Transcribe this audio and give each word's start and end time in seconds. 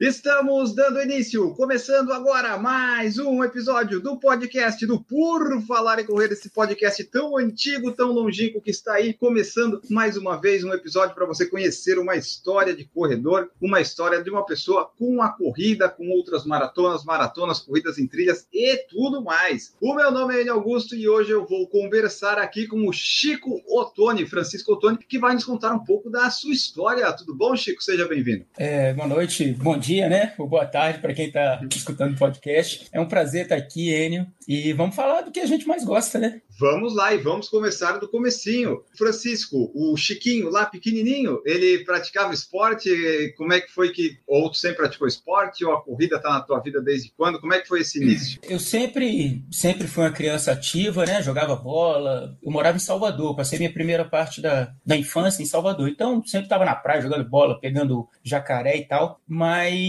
Estamos 0.00 0.74
dando 0.74 1.02
início, 1.02 1.50
começando 1.50 2.10
agora 2.14 2.56
mais 2.56 3.18
um 3.18 3.44
episódio 3.44 4.00
do 4.00 4.18
podcast 4.18 4.86
do 4.86 4.98
Por 4.98 5.60
Falar 5.66 6.00
em 6.00 6.06
Correr, 6.06 6.32
esse 6.32 6.48
podcast 6.48 7.04
tão 7.04 7.36
antigo, 7.36 7.92
tão 7.92 8.10
longínquo 8.10 8.62
que 8.62 8.70
está 8.70 8.94
aí, 8.94 9.12
começando 9.12 9.78
mais 9.90 10.16
uma 10.16 10.40
vez 10.40 10.64
um 10.64 10.72
episódio 10.72 11.14
para 11.14 11.26
você 11.26 11.44
conhecer 11.44 11.98
uma 11.98 12.16
história 12.16 12.74
de 12.74 12.86
corredor, 12.86 13.50
uma 13.60 13.78
história 13.78 14.22
de 14.22 14.30
uma 14.30 14.42
pessoa 14.46 14.90
com 14.98 15.20
a 15.20 15.28
corrida, 15.28 15.86
com 15.86 16.08
outras 16.08 16.46
maratonas, 16.46 17.04
maratonas, 17.04 17.58
corridas 17.58 17.98
em 17.98 18.06
trilhas 18.06 18.48
e 18.50 18.78
tudo 18.88 19.22
mais. 19.22 19.74
O 19.82 19.94
meu 19.94 20.10
nome 20.10 20.34
é 20.34 20.40
Enio 20.40 20.54
Augusto 20.54 20.96
e 20.96 21.06
hoje 21.10 21.32
eu 21.32 21.44
vou 21.44 21.68
conversar 21.68 22.38
aqui 22.38 22.66
com 22.66 22.88
o 22.88 22.92
Chico 22.94 23.60
Ottoni, 23.68 24.24
Francisco 24.24 24.72
Ottoni, 24.72 24.96
que 24.96 25.18
vai 25.18 25.34
nos 25.34 25.44
contar 25.44 25.74
um 25.74 25.84
pouco 25.84 26.08
da 26.08 26.30
sua 26.30 26.54
história. 26.54 27.12
Tudo 27.12 27.34
bom, 27.34 27.54
Chico? 27.54 27.82
Seja 27.82 28.08
bem-vindo. 28.08 28.46
É, 28.56 28.94
boa 28.94 29.06
noite, 29.06 29.52
bom 29.52 29.76
dia 29.76 29.89
dia, 29.90 30.08
né? 30.08 30.34
Ou 30.38 30.46
boa 30.46 30.64
tarde 30.64 31.00
para 31.00 31.12
quem 31.12 31.26
está 31.26 31.60
escutando 31.74 32.14
o 32.14 32.18
podcast. 32.18 32.86
É 32.92 33.00
um 33.00 33.08
prazer 33.08 33.42
estar 33.42 33.56
aqui, 33.56 33.92
Enio. 33.92 34.24
E 34.46 34.72
vamos 34.72 34.94
falar 34.94 35.22
do 35.22 35.32
que 35.32 35.40
a 35.40 35.46
gente 35.46 35.66
mais 35.66 35.84
gosta, 35.84 36.18
né? 36.18 36.40
Vamos 36.58 36.94
lá 36.94 37.14
e 37.14 37.18
vamos 37.18 37.48
começar 37.48 37.98
do 37.98 38.08
comecinho. 38.08 38.82
Francisco, 38.96 39.72
o 39.74 39.96
Chiquinho 39.96 40.50
lá 40.50 40.66
pequenininho, 40.66 41.40
ele 41.44 41.84
praticava 41.84 42.34
esporte? 42.34 42.90
Como 43.36 43.52
é 43.52 43.60
que 43.60 43.72
foi 43.72 43.90
que 43.90 44.18
ou 44.26 44.50
tu 44.50 44.58
sempre 44.58 44.78
praticou 44.78 45.08
esporte 45.08 45.64
ou 45.64 45.72
a 45.72 45.82
corrida 45.82 46.16
está 46.16 46.30
na 46.30 46.42
tua 46.42 46.60
vida 46.60 46.80
desde 46.82 47.10
quando? 47.16 47.40
Como 47.40 47.54
é 47.54 47.60
que 47.60 47.66
foi 47.66 47.80
esse 47.80 48.00
início? 48.00 48.38
Eu 48.42 48.58
sempre 48.58 49.42
sempre 49.50 49.88
fui 49.88 50.04
uma 50.04 50.12
criança 50.12 50.52
ativa, 50.52 51.06
né? 51.06 51.22
Jogava 51.22 51.56
bola. 51.56 52.36
Eu 52.42 52.50
morava 52.52 52.76
em 52.76 52.80
Salvador, 52.80 53.34
passei 53.34 53.58
minha 53.58 53.72
primeira 53.72 54.04
parte 54.04 54.40
da, 54.40 54.72
da 54.84 54.96
infância 54.96 55.42
em 55.42 55.46
Salvador. 55.46 55.88
Então 55.88 56.22
sempre 56.26 56.46
estava 56.46 56.64
na 56.64 56.74
praia 56.74 57.00
jogando 57.00 57.28
bola, 57.28 57.58
pegando 57.58 58.06
jacaré 58.22 58.76
e 58.76 58.84
tal. 58.84 59.18
Mas 59.26 59.79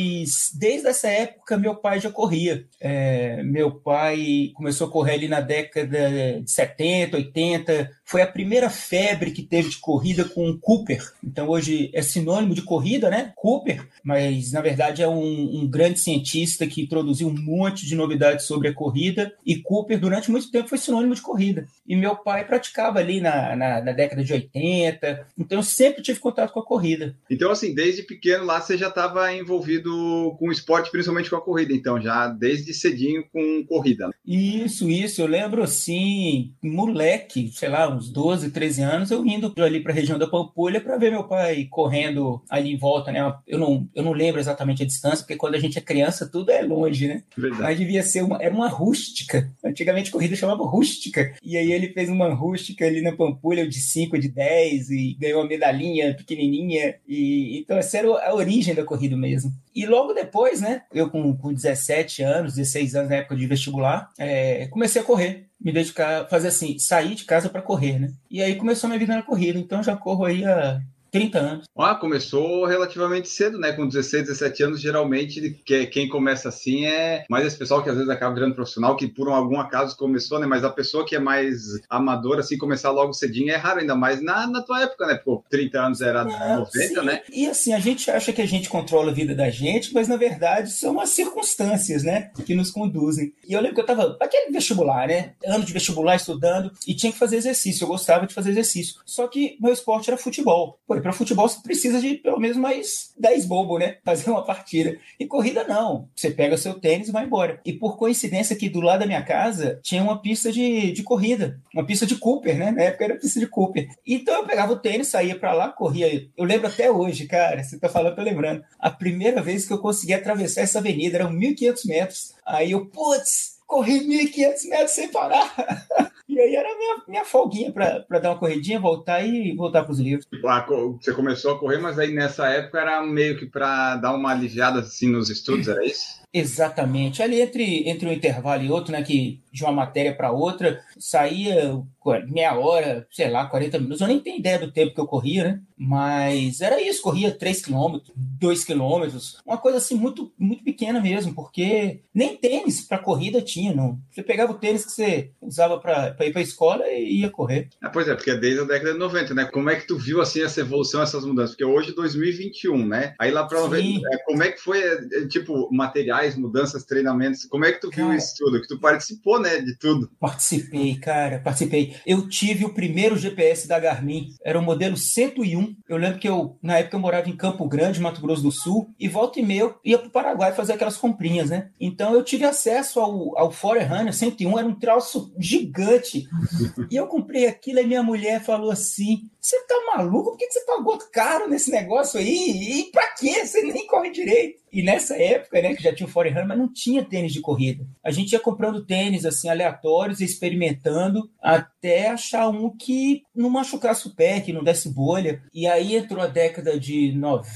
desde 0.54 0.88
essa 0.88 1.08
época 1.08 1.58
meu 1.58 1.76
pai 1.76 2.00
já 2.00 2.12
corria. 2.12 2.66
É, 2.80 3.42
meu 3.44 3.72
pai 3.72 4.52
começou 4.56 4.88
a 4.88 4.92
correr 4.92 5.14
ali 5.14 5.28
na 5.28 5.42
década 5.42 6.42
de 6.42 6.52
70, 6.52 7.18
80, 7.18 7.92
foi 8.12 8.22
a 8.22 8.28
primeira 8.28 8.70
febre 8.70 9.32
que 9.32 9.42
teve 9.42 9.70
de 9.70 9.78
corrida 9.78 10.26
com 10.26 10.50
o 10.50 10.60
Cooper. 10.60 11.02
Então 11.24 11.48
hoje 11.48 11.90
é 11.94 12.02
sinônimo 12.02 12.54
de 12.54 12.62
corrida, 12.62 13.10
né? 13.10 13.32
Cooper, 13.38 13.88
mas 14.04 14.52
na 14.52 14.60
verdade 14.60 15.02
é 15.02 15.08
um, 15.08 15.62
um, 15.62 15.66
grande 15.66 15.98
cientista 15.98 16.68
que 16.68 16.82
introduziu 16.82 17.30
um 17.30 17.42
monte 17.42 17.86
de 17.86 17.96
novidades 17.96 18.46
sobre 18.46 18.68
a 18.68 18.74
corrida. 18.74 19.34
E 19.46 19.56
Cooper, 19.56 19.98
durante 19.98 20.30
muito 20.30 20.52
tempo, 20.52 20.68
foi 20.68 20.78
sinônimo 20.78 21.16
de 21.16 21.22
corrida. 21.22 21.66
E 21.88 21.96
meu 21.96 22.14
pai 22.18 22.46
praticava 22.46 23.00
ali 23.00 23.22
na, 23.22 23.56
na, 23.56 23.82
na 23.82 23.92
década 23.94 24.26
de 24.26 24.34
80. 24.34 25.28
Então 25.40 25.60
eu 25.60 25.64
sempre 25.64 26.04
tive 26.04 26.20
contato 26.20 26.52
com 26.52 26.60
a 26.60 26.66
corrida. 26.66 27.16
Então, 27.30 27.50
assim, 27.50 27.74
desde 27.74 28.04
pequeno 28.04 28.44
lá 28.44 28.60
você 28.60 28.78
já 28.78 28.90
estava 28.90 29.34
envolvido 29.34 30.36
com 30.38 30.50
o 30.50 30.52
esporte, 30.52 30.92
principalmente 30.92 31.30
com 31.30 31.38
a 31.38 31.42
corrida, 31.42 31.72
então, 31.72 32.02
já 32.02 32.28
desde 32.28 32.74
cedinho 32.74 33.24
com 33.32 33.66
corrida. 33.66 34.10
Isso, 34.28 34.90
isso. 34.90 35.22
Eu 35.22 35.28
lembro 35.28 35.64
assim, 35.64 36.54
moleque, 36.62 37.50
sei 37.54 37.70
lá, 37.70 38.01
uns 38.02 38.10
12, 38.10 38.50
13 38.50 38.82
anos, 38.82 39.12
eu 39.12 39.24
indo 39.26 39.54
ali 39.64 39.80
para 39.80 39.92
a 39.92 39.96
região 39.96 40.18
da 40.18 40.28
Pampulha 40.28 40.82
para 40.82 40.98
ver 40.98 41.12
meu 41.12 41.24
pai 41.24 41.68
correndo 41.70 42.42
ali 42.50 42.74
em 42.74 42.78
volta, 42.78 43.12
né? 43.12 43.20
Eu 43.48 43.60
não, 43.60 43.88
eu 43.94 44.04
não 44.04 44.12
lembro 44.12 44.40
exatamente 44.40 44.82
a 44.82 44.86
distância, 44.86 45.20
porque 45.20 45.36
quando 45.36 45.56
a 45.56 45.60
gente 45.60 45.78
é 45.78 45.82
criança 45.82 46.30
tudo 46.30 46.52
é 46.52 46.62
longe, 46.64 47.08
né? 47.08 47.24
Verdade. 47.38 47.62
Mas 47.62 47.78
devia 47.78 48.04
ser 48.04 48.24
uma, 48.24 48.42
era 48.42 48.54
uma 48.54 48.68
rústica. 48.68 49.50
Antigamente 49.64 50.10
corrida 50.10 50.36
chamava 50.36 50.64
rústica. 50.64 51.34
E 51.44 51.56
aí 51.56 51.72
ele 51.72 51.90
fez 51.90 52.10
uma 52.10 52.34
rústica 52.34 52.86
ali 52.86 53.02
na 53.02 53.16
Pampulha 53.16 53.68
de 53.68 53.80
5, 53.80 54.18
de 54.18 54.30
10 54.30 54.90
e 54.90 55.18
ganhou 55.20 55.42
uma 55.42 55.48
medalhinha 55.48 56.16
pequenininha. 56.16 56.96
E 57.08 57.60
então 57.60 57.78
essa 57.78 58.00
era 58.00 58.08
a 58.08 58.34
origem 58.34 58.74
da 58.74 58.84
corrida 58.84 59.16
mesmo. 59.16 59.52
E 59.76 59.86
logo 59.86 60.14
depois, 60.14 60.60
né? 60.60 60.82
Eu 60.92 61.10
com, 61.10 61.36
com 61.38 61.54
17 61.54 62.24
anos, 62.24 62.56
16 62.56 62.96
anos 62.96 63.10
na 63.10 63.18
época 63.18 63.36
de 63.36 63.46
vestibular, 63.46 64.10
é, 64.18 64.68
comecei 64.68 65.02
a 65.02 65.06
correr 65.06 65.51
me 65.64 65.72
dedicar, 65.72 66.28
fazer 66.28 66.50
assim, 66.50 66.78
sair 66.80 67.16
de 67.16 67.26
casa 67.26 67.50
para 67.50 67.62
correr, 67.62 68.00
né? 68.00 68.12
E 68.30 68.42
aí 68.42 68.56
começou 68.56 68.88
a 68.88 68.90
minha 68.90 69.00
vida 69.00 69.16
na 69.16 69.22
corrida, 69.24 69.60
então 69.60 69.84
já 69.84 69.96
corro 69.96 70.26
aí 70.26 70.44
há 70.44 70.82
30 71.12 71.40
anos. 71.40 71.66
Ah, 71.78 71.96
começou 71.96 72.66
relativamente 72.66 73.28
cedo, 73.28 73.60
né? 73.60 73.74
Com 73.74 73.88
16, 73.88 74.28
17 74.28 74.64
anos, 74.64 74.82
geralmente 74.82 75.62
que, 75.66 75.86
quem 75.88 76.08
começa 76.08 76.50
assim 76.50 76.86
é 76.86 77.26
mais 77.30 77.46
esse 77.46 77.58
pessoal 77.58 77.84
que 77.84 77.90
às 77.90 77.96
vezes 77.96 78.10
acaba 78.10 78.34
virando 78.34 78.56
profissional, 78.56 78.96
que 78.96 79.08
por 79.08 79.28
algum 79.28 79.60
acaso 79.60 79.98
começou, 79.98 80.40
né? 80.40 80.48
Mas 80.48 80.64
a 80.64 80.70
pessoa 80.70 81.06
que 81.06 81.16
é 81.16 81.20
mais 81.20 81.58
amadora, 81.90 82.40
assim, 82.40 82.58
começar 82.58 82.92
logo 82.92 83.14
cedinho 83.14 83.52
é 83.52 83.58
raro, 83.58 83.82
ainda 83.82 83.96
mais 83.96 84.22
na, 84.22 84.48
na 84.48 84.62
tua 84.62 84.84
época, 84.84 85.06
né? 85.06 85.16
Pô, 85.16 85.44
30 85.50 85.80
anos 85.80 86.02
era 86.02 86.22
é, 86.22 86.56
90, 86.56 86.70
sim. 86.72 87.06
né? 87.06 87.22
E 87.32 87.48
assim, 87.48 87.74
a 87.74 87.80
gente 87.80 88.10
acha 88.10 88.32
que 88.32 88.42
a 88.42 88.48
gente 88.48 88.70
controla 88.70 89.12
a 89.12 89.14
vida 89.14 89.36
da 89.36 89.50
gente, 89.50 89.94
mas 89.94 90.08
na 90.08 90.16
verdade 90.16 90.72
são 90.72 91.00
as 91.00 91.10
circunstâncias, 91.10 92.04
né? 92.04 92.32
Que 92.46 92.56
nos 92.56 92.72
conduzem. 92.72 93.34
E 93.48 93.54
eu 93.54 93.60
lembro 93.60 93.76
que 93.76 93.82
eu 93.82 93.86
tava, 93.86 94.18
aquele 94.22 94.52
vestibular, 94.52 95.08
né? 95.08 95.34
Ano 95.46 95.66
de 95.66 95.74
vestibular 95.74 96.16
estudando 96.16 96.72
e 96.88 96.94
tinha 96.94 97.12
que 97.12 97.20
fazer 97.20 97.36
exercício. 97.38 97.84
Eu 97.84 97.90
gostava 97.90 98.26
de 98.26 98.34
fazer 98.34 98.52
exercício. 98.52 98.96
Só 99.06 99.28
que 99.28 99.58
meu 99.60 99.74
esporte 99.74 100.10
era 100.10 100.18
futebol. 100.18 100.80
Pô, 100.88 101.01
para 101.02 101.14
futebol 101.14 101.48
você 101.48 101.62
precisa 101.62 102.00
de 102.00 102.16
pelo 102.16 102.40
menos 102.40 102.58
mais 102.58 103.14
10 103.20 103.46
bobos, 103.46 103.80
né? 103.80 103.98
Fazer 104.04 104.30
uma 104.30 104.44
partida. 104.44 104.98
E 105.20 105.26
corrida 105.26 105.64
não. 105.64 106.10
Você 106.16 106.32
pega 106.32 106.58
seu 106.58 106.76
tênis 106.76 107.10
e 107.10 107.12
vai 107.12 107.26
embora. 107.26 107.60
E 107.66 107.74
por 107.74 107.98
coincidência 107.98 108.56
aqui 108.56 108.70
do 108.70 108.82
lado 108.82 109.02
da 109.02 109.06
minha 109.06 109.24
casa 109.24 109.80
tinha 109.84 110.04
uma 110.04 110.22
pista 110.22 110.52
de, 110.52 110.92
de 110.92 111.04
corrida. 111.04 111.60
Uma 111.74 111.86
pista 111.86 112.06
de 112.06 112.16
Cooper, 112.16 112.58
né? 112.58 112.72
Na 112.72 112.84
época 112.84 113.06
era 113.06 113.18
pista 113.18 113.40
de 113.40 113.48
Cooper. 113.48 113.88
Então 114.06 114.36
eu 114.36 114.46
pegava 114.46 114.74
o 114.74 114.80
tênis, 114.80 115.08
saía 115.08 115.38
para 115.38 115.54
lá, 115.54 115.70
corria. 115.70 116.28
Eu 116.38 116.46
lembro 116.46 116.68
até 116.68 116.92
hoje, 116.92 117.28
cara. 117.28 117.64
Você 117.64 117.80
tá 117.80 117.90
falando, 117.90 118.16
tô 118.16 118.22
lembrando. 118.22 118.64
A 118.80 118.90
primeira 118.90 119.42
vez 119.42 119.66
que 119.66 119.74
eu 119.74 119.80
consegui 119.80 120.14
atravessar 120.14 120.62
essa 120.62 120.80
avenida 120.80 121.18
eram 121.18 121.32
1.500 121.32 121.88
metros. 121.88 122.34
Aí 122.46 122.72
eu, 122.72 122.86
putz, 122.86 123.61
corri 123.72 124.06
1.500 124.06 124.70
metros 124.70 124.92
sem 124.92 125.08
parar. 125.10 125.56
E 126.32 126.40
aí 126.40 126.56
era 126.56 126.78
minha, 126.78 127.02
minha 127.10 127.26
folguinha 127.26 127.74
para 127.74 128.20
dar 128.20 128.30
uma 128.30 128.40
corridinha, 128.40 128.80
voltar 128.80 129.22
e 129.22 129.54
voltar 129.54 129.84
para 129.84 129.92
os 129.92 130.00
livros. 130.00 130.26
Ah, 130.46 130.66
você 130.98 131.12
começou 131.12 131.54
a 131.54 131.60
correr, 131.60 131.78
mas 131.78 132.00
aí 132.00 132.14
nessa 132.14 132.48
época 132.48 132.80
era 132.80 133.04
meio 133.04 133.38
que 133.38 133.46
para 133.46 133.98
dar 133.98 134.14
uma 134.14 134.32
aliviada 134.32 134.80
assim 134.80 135.10
nos 135.10 135.30
estudos, 135.30 135.68
era 135.68 135.84
isso? 135.86 136.21
Exatamente. 136.34 137.22
Ali 137.22 137.42
entre, 137.42 137.90
entre 137.90 138.08
um 138.08 138.12
intervalo 138.12 138.64
e 138.64 138.72
outro, 138.72 138.92
né, 138.92 139.02
que 139.02 139.42
de 139.52 139.64
uma 139.64 139.72
matéria 139.72 140.16
para 140.16 140.32
outra, 140.32 140.82
saía 140.98 141.84
meia 142.30 142.58
hora, 142.58 143.06
sei 143.12 143.30
lá, 143.30 143.46
40 143.46 143.78
minutos. 143.78 144.02
Eu 144.02 144.08
nem 144.08 144.20
tenho 144.20 144.40
ideia 144.40 144.58
do 144.58 144.72
tempo 144.72 144.94
que 144.94 145.00
eu 145.00 145.06
corria, 145.06 145.44
né? 145.44 145.62
Mas 145.78 146.62
era 146.62 146.82
isso, 146.82 147.02
corria 147.02 147.32
3 147.32 147.66
km, 147.66 147.98
2 148.16 148.64
km, 148.64 149.08
uma 149.46 149.58
coisa 149.58 149.80
assim 149.80 149.96
muito, 149.96 150.32
muito 150.38 150.64
pequena 150.64 151.02
mesmo, 151.02 151.34
porque 151.34 152.02
nem 152.14 152.38
tênis 152.38 152.82
para 152.82 153.00
corrida 153.00 153.42
tinha, 153.42 153.74
não. 153.74 154.00
Você 154.12 154.22
pegava 154.22 154.52
o 154.52 154.58
tênis 154.58 154.86
que 154.86 154.92
você 154.92 155.32
usava 155.42 155.80
para 155.80 156.16
ir 156.22 156.32
para 156.32 156.40
a 156.40 156.44
escola 156.44 156.88
e 156.88 157.22
ia 157.22 157.30
correr. 157.30 157.68
Ah, 157.82 157.90
pois 157.90 158.08
é, 158.08 158.14
porque 158.14 158.30
é 158.30 158.38
desde 158.38 158.62
a 158.62 158.66
década 158.66 158.94
de 158.94 159.00
90, 159.00 159.34
né? 159.34 159.46
Como 159.46 159.70
é 159.70 159.76
que 159.76 159.88
tu 159.88 159.98
viu 159.98 160.22
assim 160.22 160.44
essa 160.44 160.62
evolução, 160.62 161.02
essas 161.02 161.26
mudanças? 161.26 161.52
Porque 161.52 161.66
hoje 161.66 161.96
2021, 161.96 162.86
né? 162.86 163.16
Aí 163.20 163.32
lá 163.32 163.44
para 163.46 163.60
90, 163.60 164.08
é, 164.08 164.18
como 164.20 164.44
é 164.44 164.52
que 164.52 164.62
foi, 164.62 164.80
é, 164.80 165.28
tipo, 165.28 165.68
materiais 165.74 166.21
mudanças, 166.36 166.84
treinamentos. 166.84 167.46
Como 167.46 167.66
é 167.66 167.72
que 167.72 167.82
tu 167.82 167.90
cara, 167.90 168.08
viu 168.08 168.18
isso 168.18 168.34
tudo? 168.38 168.62
Que 168.62 168.68
tu 168.68 168.80
participou, 168.80 169.40
né, 169.40 169.60
de 169.60 169.78
tudo? 169.78 170.10
Participei, 170.20 170.96
cara, 170.98 171.40
participei. 171.40 171.96
Eu 172.06 172.28
tive 172.28 172.66
o 172.66 172.74
primeiro 172.74 173.18
GPS 173.18 173.68
da 173.68 173.80
Garmin, 173.80 174.34
era 174.44 174.60
o 174.60 174.62
modelo 174.62 174.98
101. 174.98 175.76
Eu 175.88 175.98
lembro 175.98 176.20
que 176.20 176.28
eu, 176.28 176.58
na 176.62 176.78
época, 176.78 176.96
eu 176.96 177.02
morava 177.02 177.30
em 177.30 177.36
Campo 177.36 177.68
Grande, 177.68 178.00
Mato 178.00 178.22
Grosso 178.22 178.44
do 178.44 178.52
Sul, 178.52 178.94
e 179.00 179.08
volta 179.08 179.40
e 179.40 179.44
meia 179.44 179.62
eu 179.62 179.76
ia 179.84 179.98
pro 179.98 180.10
Paraguai 180.10 180.54
fazer 180.54 180.74
aquelas 180.74 180.98
comprinhas, 180.98 181.50
né? 181.50 181.70
Então 181.80 182.14
eu 182.14 182.24
tive 182.24 182.46
acesso 182.46 183.00
ao, 183.00 183.38
ao 183.38 183.52
Forerunner 183.52 184.14
101, 184.14 184.60
era 184.60 184.68
um 184.68 184.76
troço 184.76 185.34
gigante. 185.38 186.28
e 186.90 186.96
eu 186.96 187.08
comprei 187.08 187.48
aquilo 187.48 187.80
e 187.80 187.86
minha 187.86 188.04
mulher 188.04 188.44
falou 188.44 188.72
assim: 188.72 189.30
você 189.42 189.60
tá 189.66 189.76
maluco? 189.96 190.32
Por 190.32 190.38
que 190.38 190.52
você 190.52 190.62
pagou 190.62 191.00
caro 191.12 191.50
nesse 191.50 191.72
negócio 191.72 192.20
aí? 192.20 192.30
E 192.30 192.92
pra 192.92 193.08
quê? 193.16 193.44
Você 193.44 193.64
nem 193.64 193.88
corre 193.88 194.12
direito. 194.12 194.62
E 194.72 194.82
nessa 194.82 195.22
época, 195.22 195.62
né, 195.62 195.76
que 195.76 195.84
já 195.84 195.94
tinha 195.94 196.08
o 196.08 196.10
Forehand, 196.10 196.46
mas 196.48 196.58
não 196.58 196.72
tinha 196.72 197.04
tênis 197.04 197.34
de 197.34 197.42
corrida. 197.42 197.86
A 198.02 198.10
gente 198.10 198.32
ia 198.32 198.40
comprando 198.40 198.86
tênis, 198.86 199.26
assim, 199.26 199.50
aleatórios, 199.50 200.22
experimentando, 200.22 201.30
até 201.42 202.08
achar 202.08 202.48
um 202.48 202.70
que 202.70 203.24
não 203.36 203.50
machucasse 203.50 204.08
o 204.08 204.16
pé, 204.16 204.40
que 204.40 204.54
não 204.54 204.64
desse 204.64 204.88
bolha. 204.90 205.44
E 205.54 205.68
aí 205.68 205.96
entrou 205.96 206.22
a 206.22 206.28
década 206.28 206.80
de... 206.80 207.12
Nove... 207.12 207.50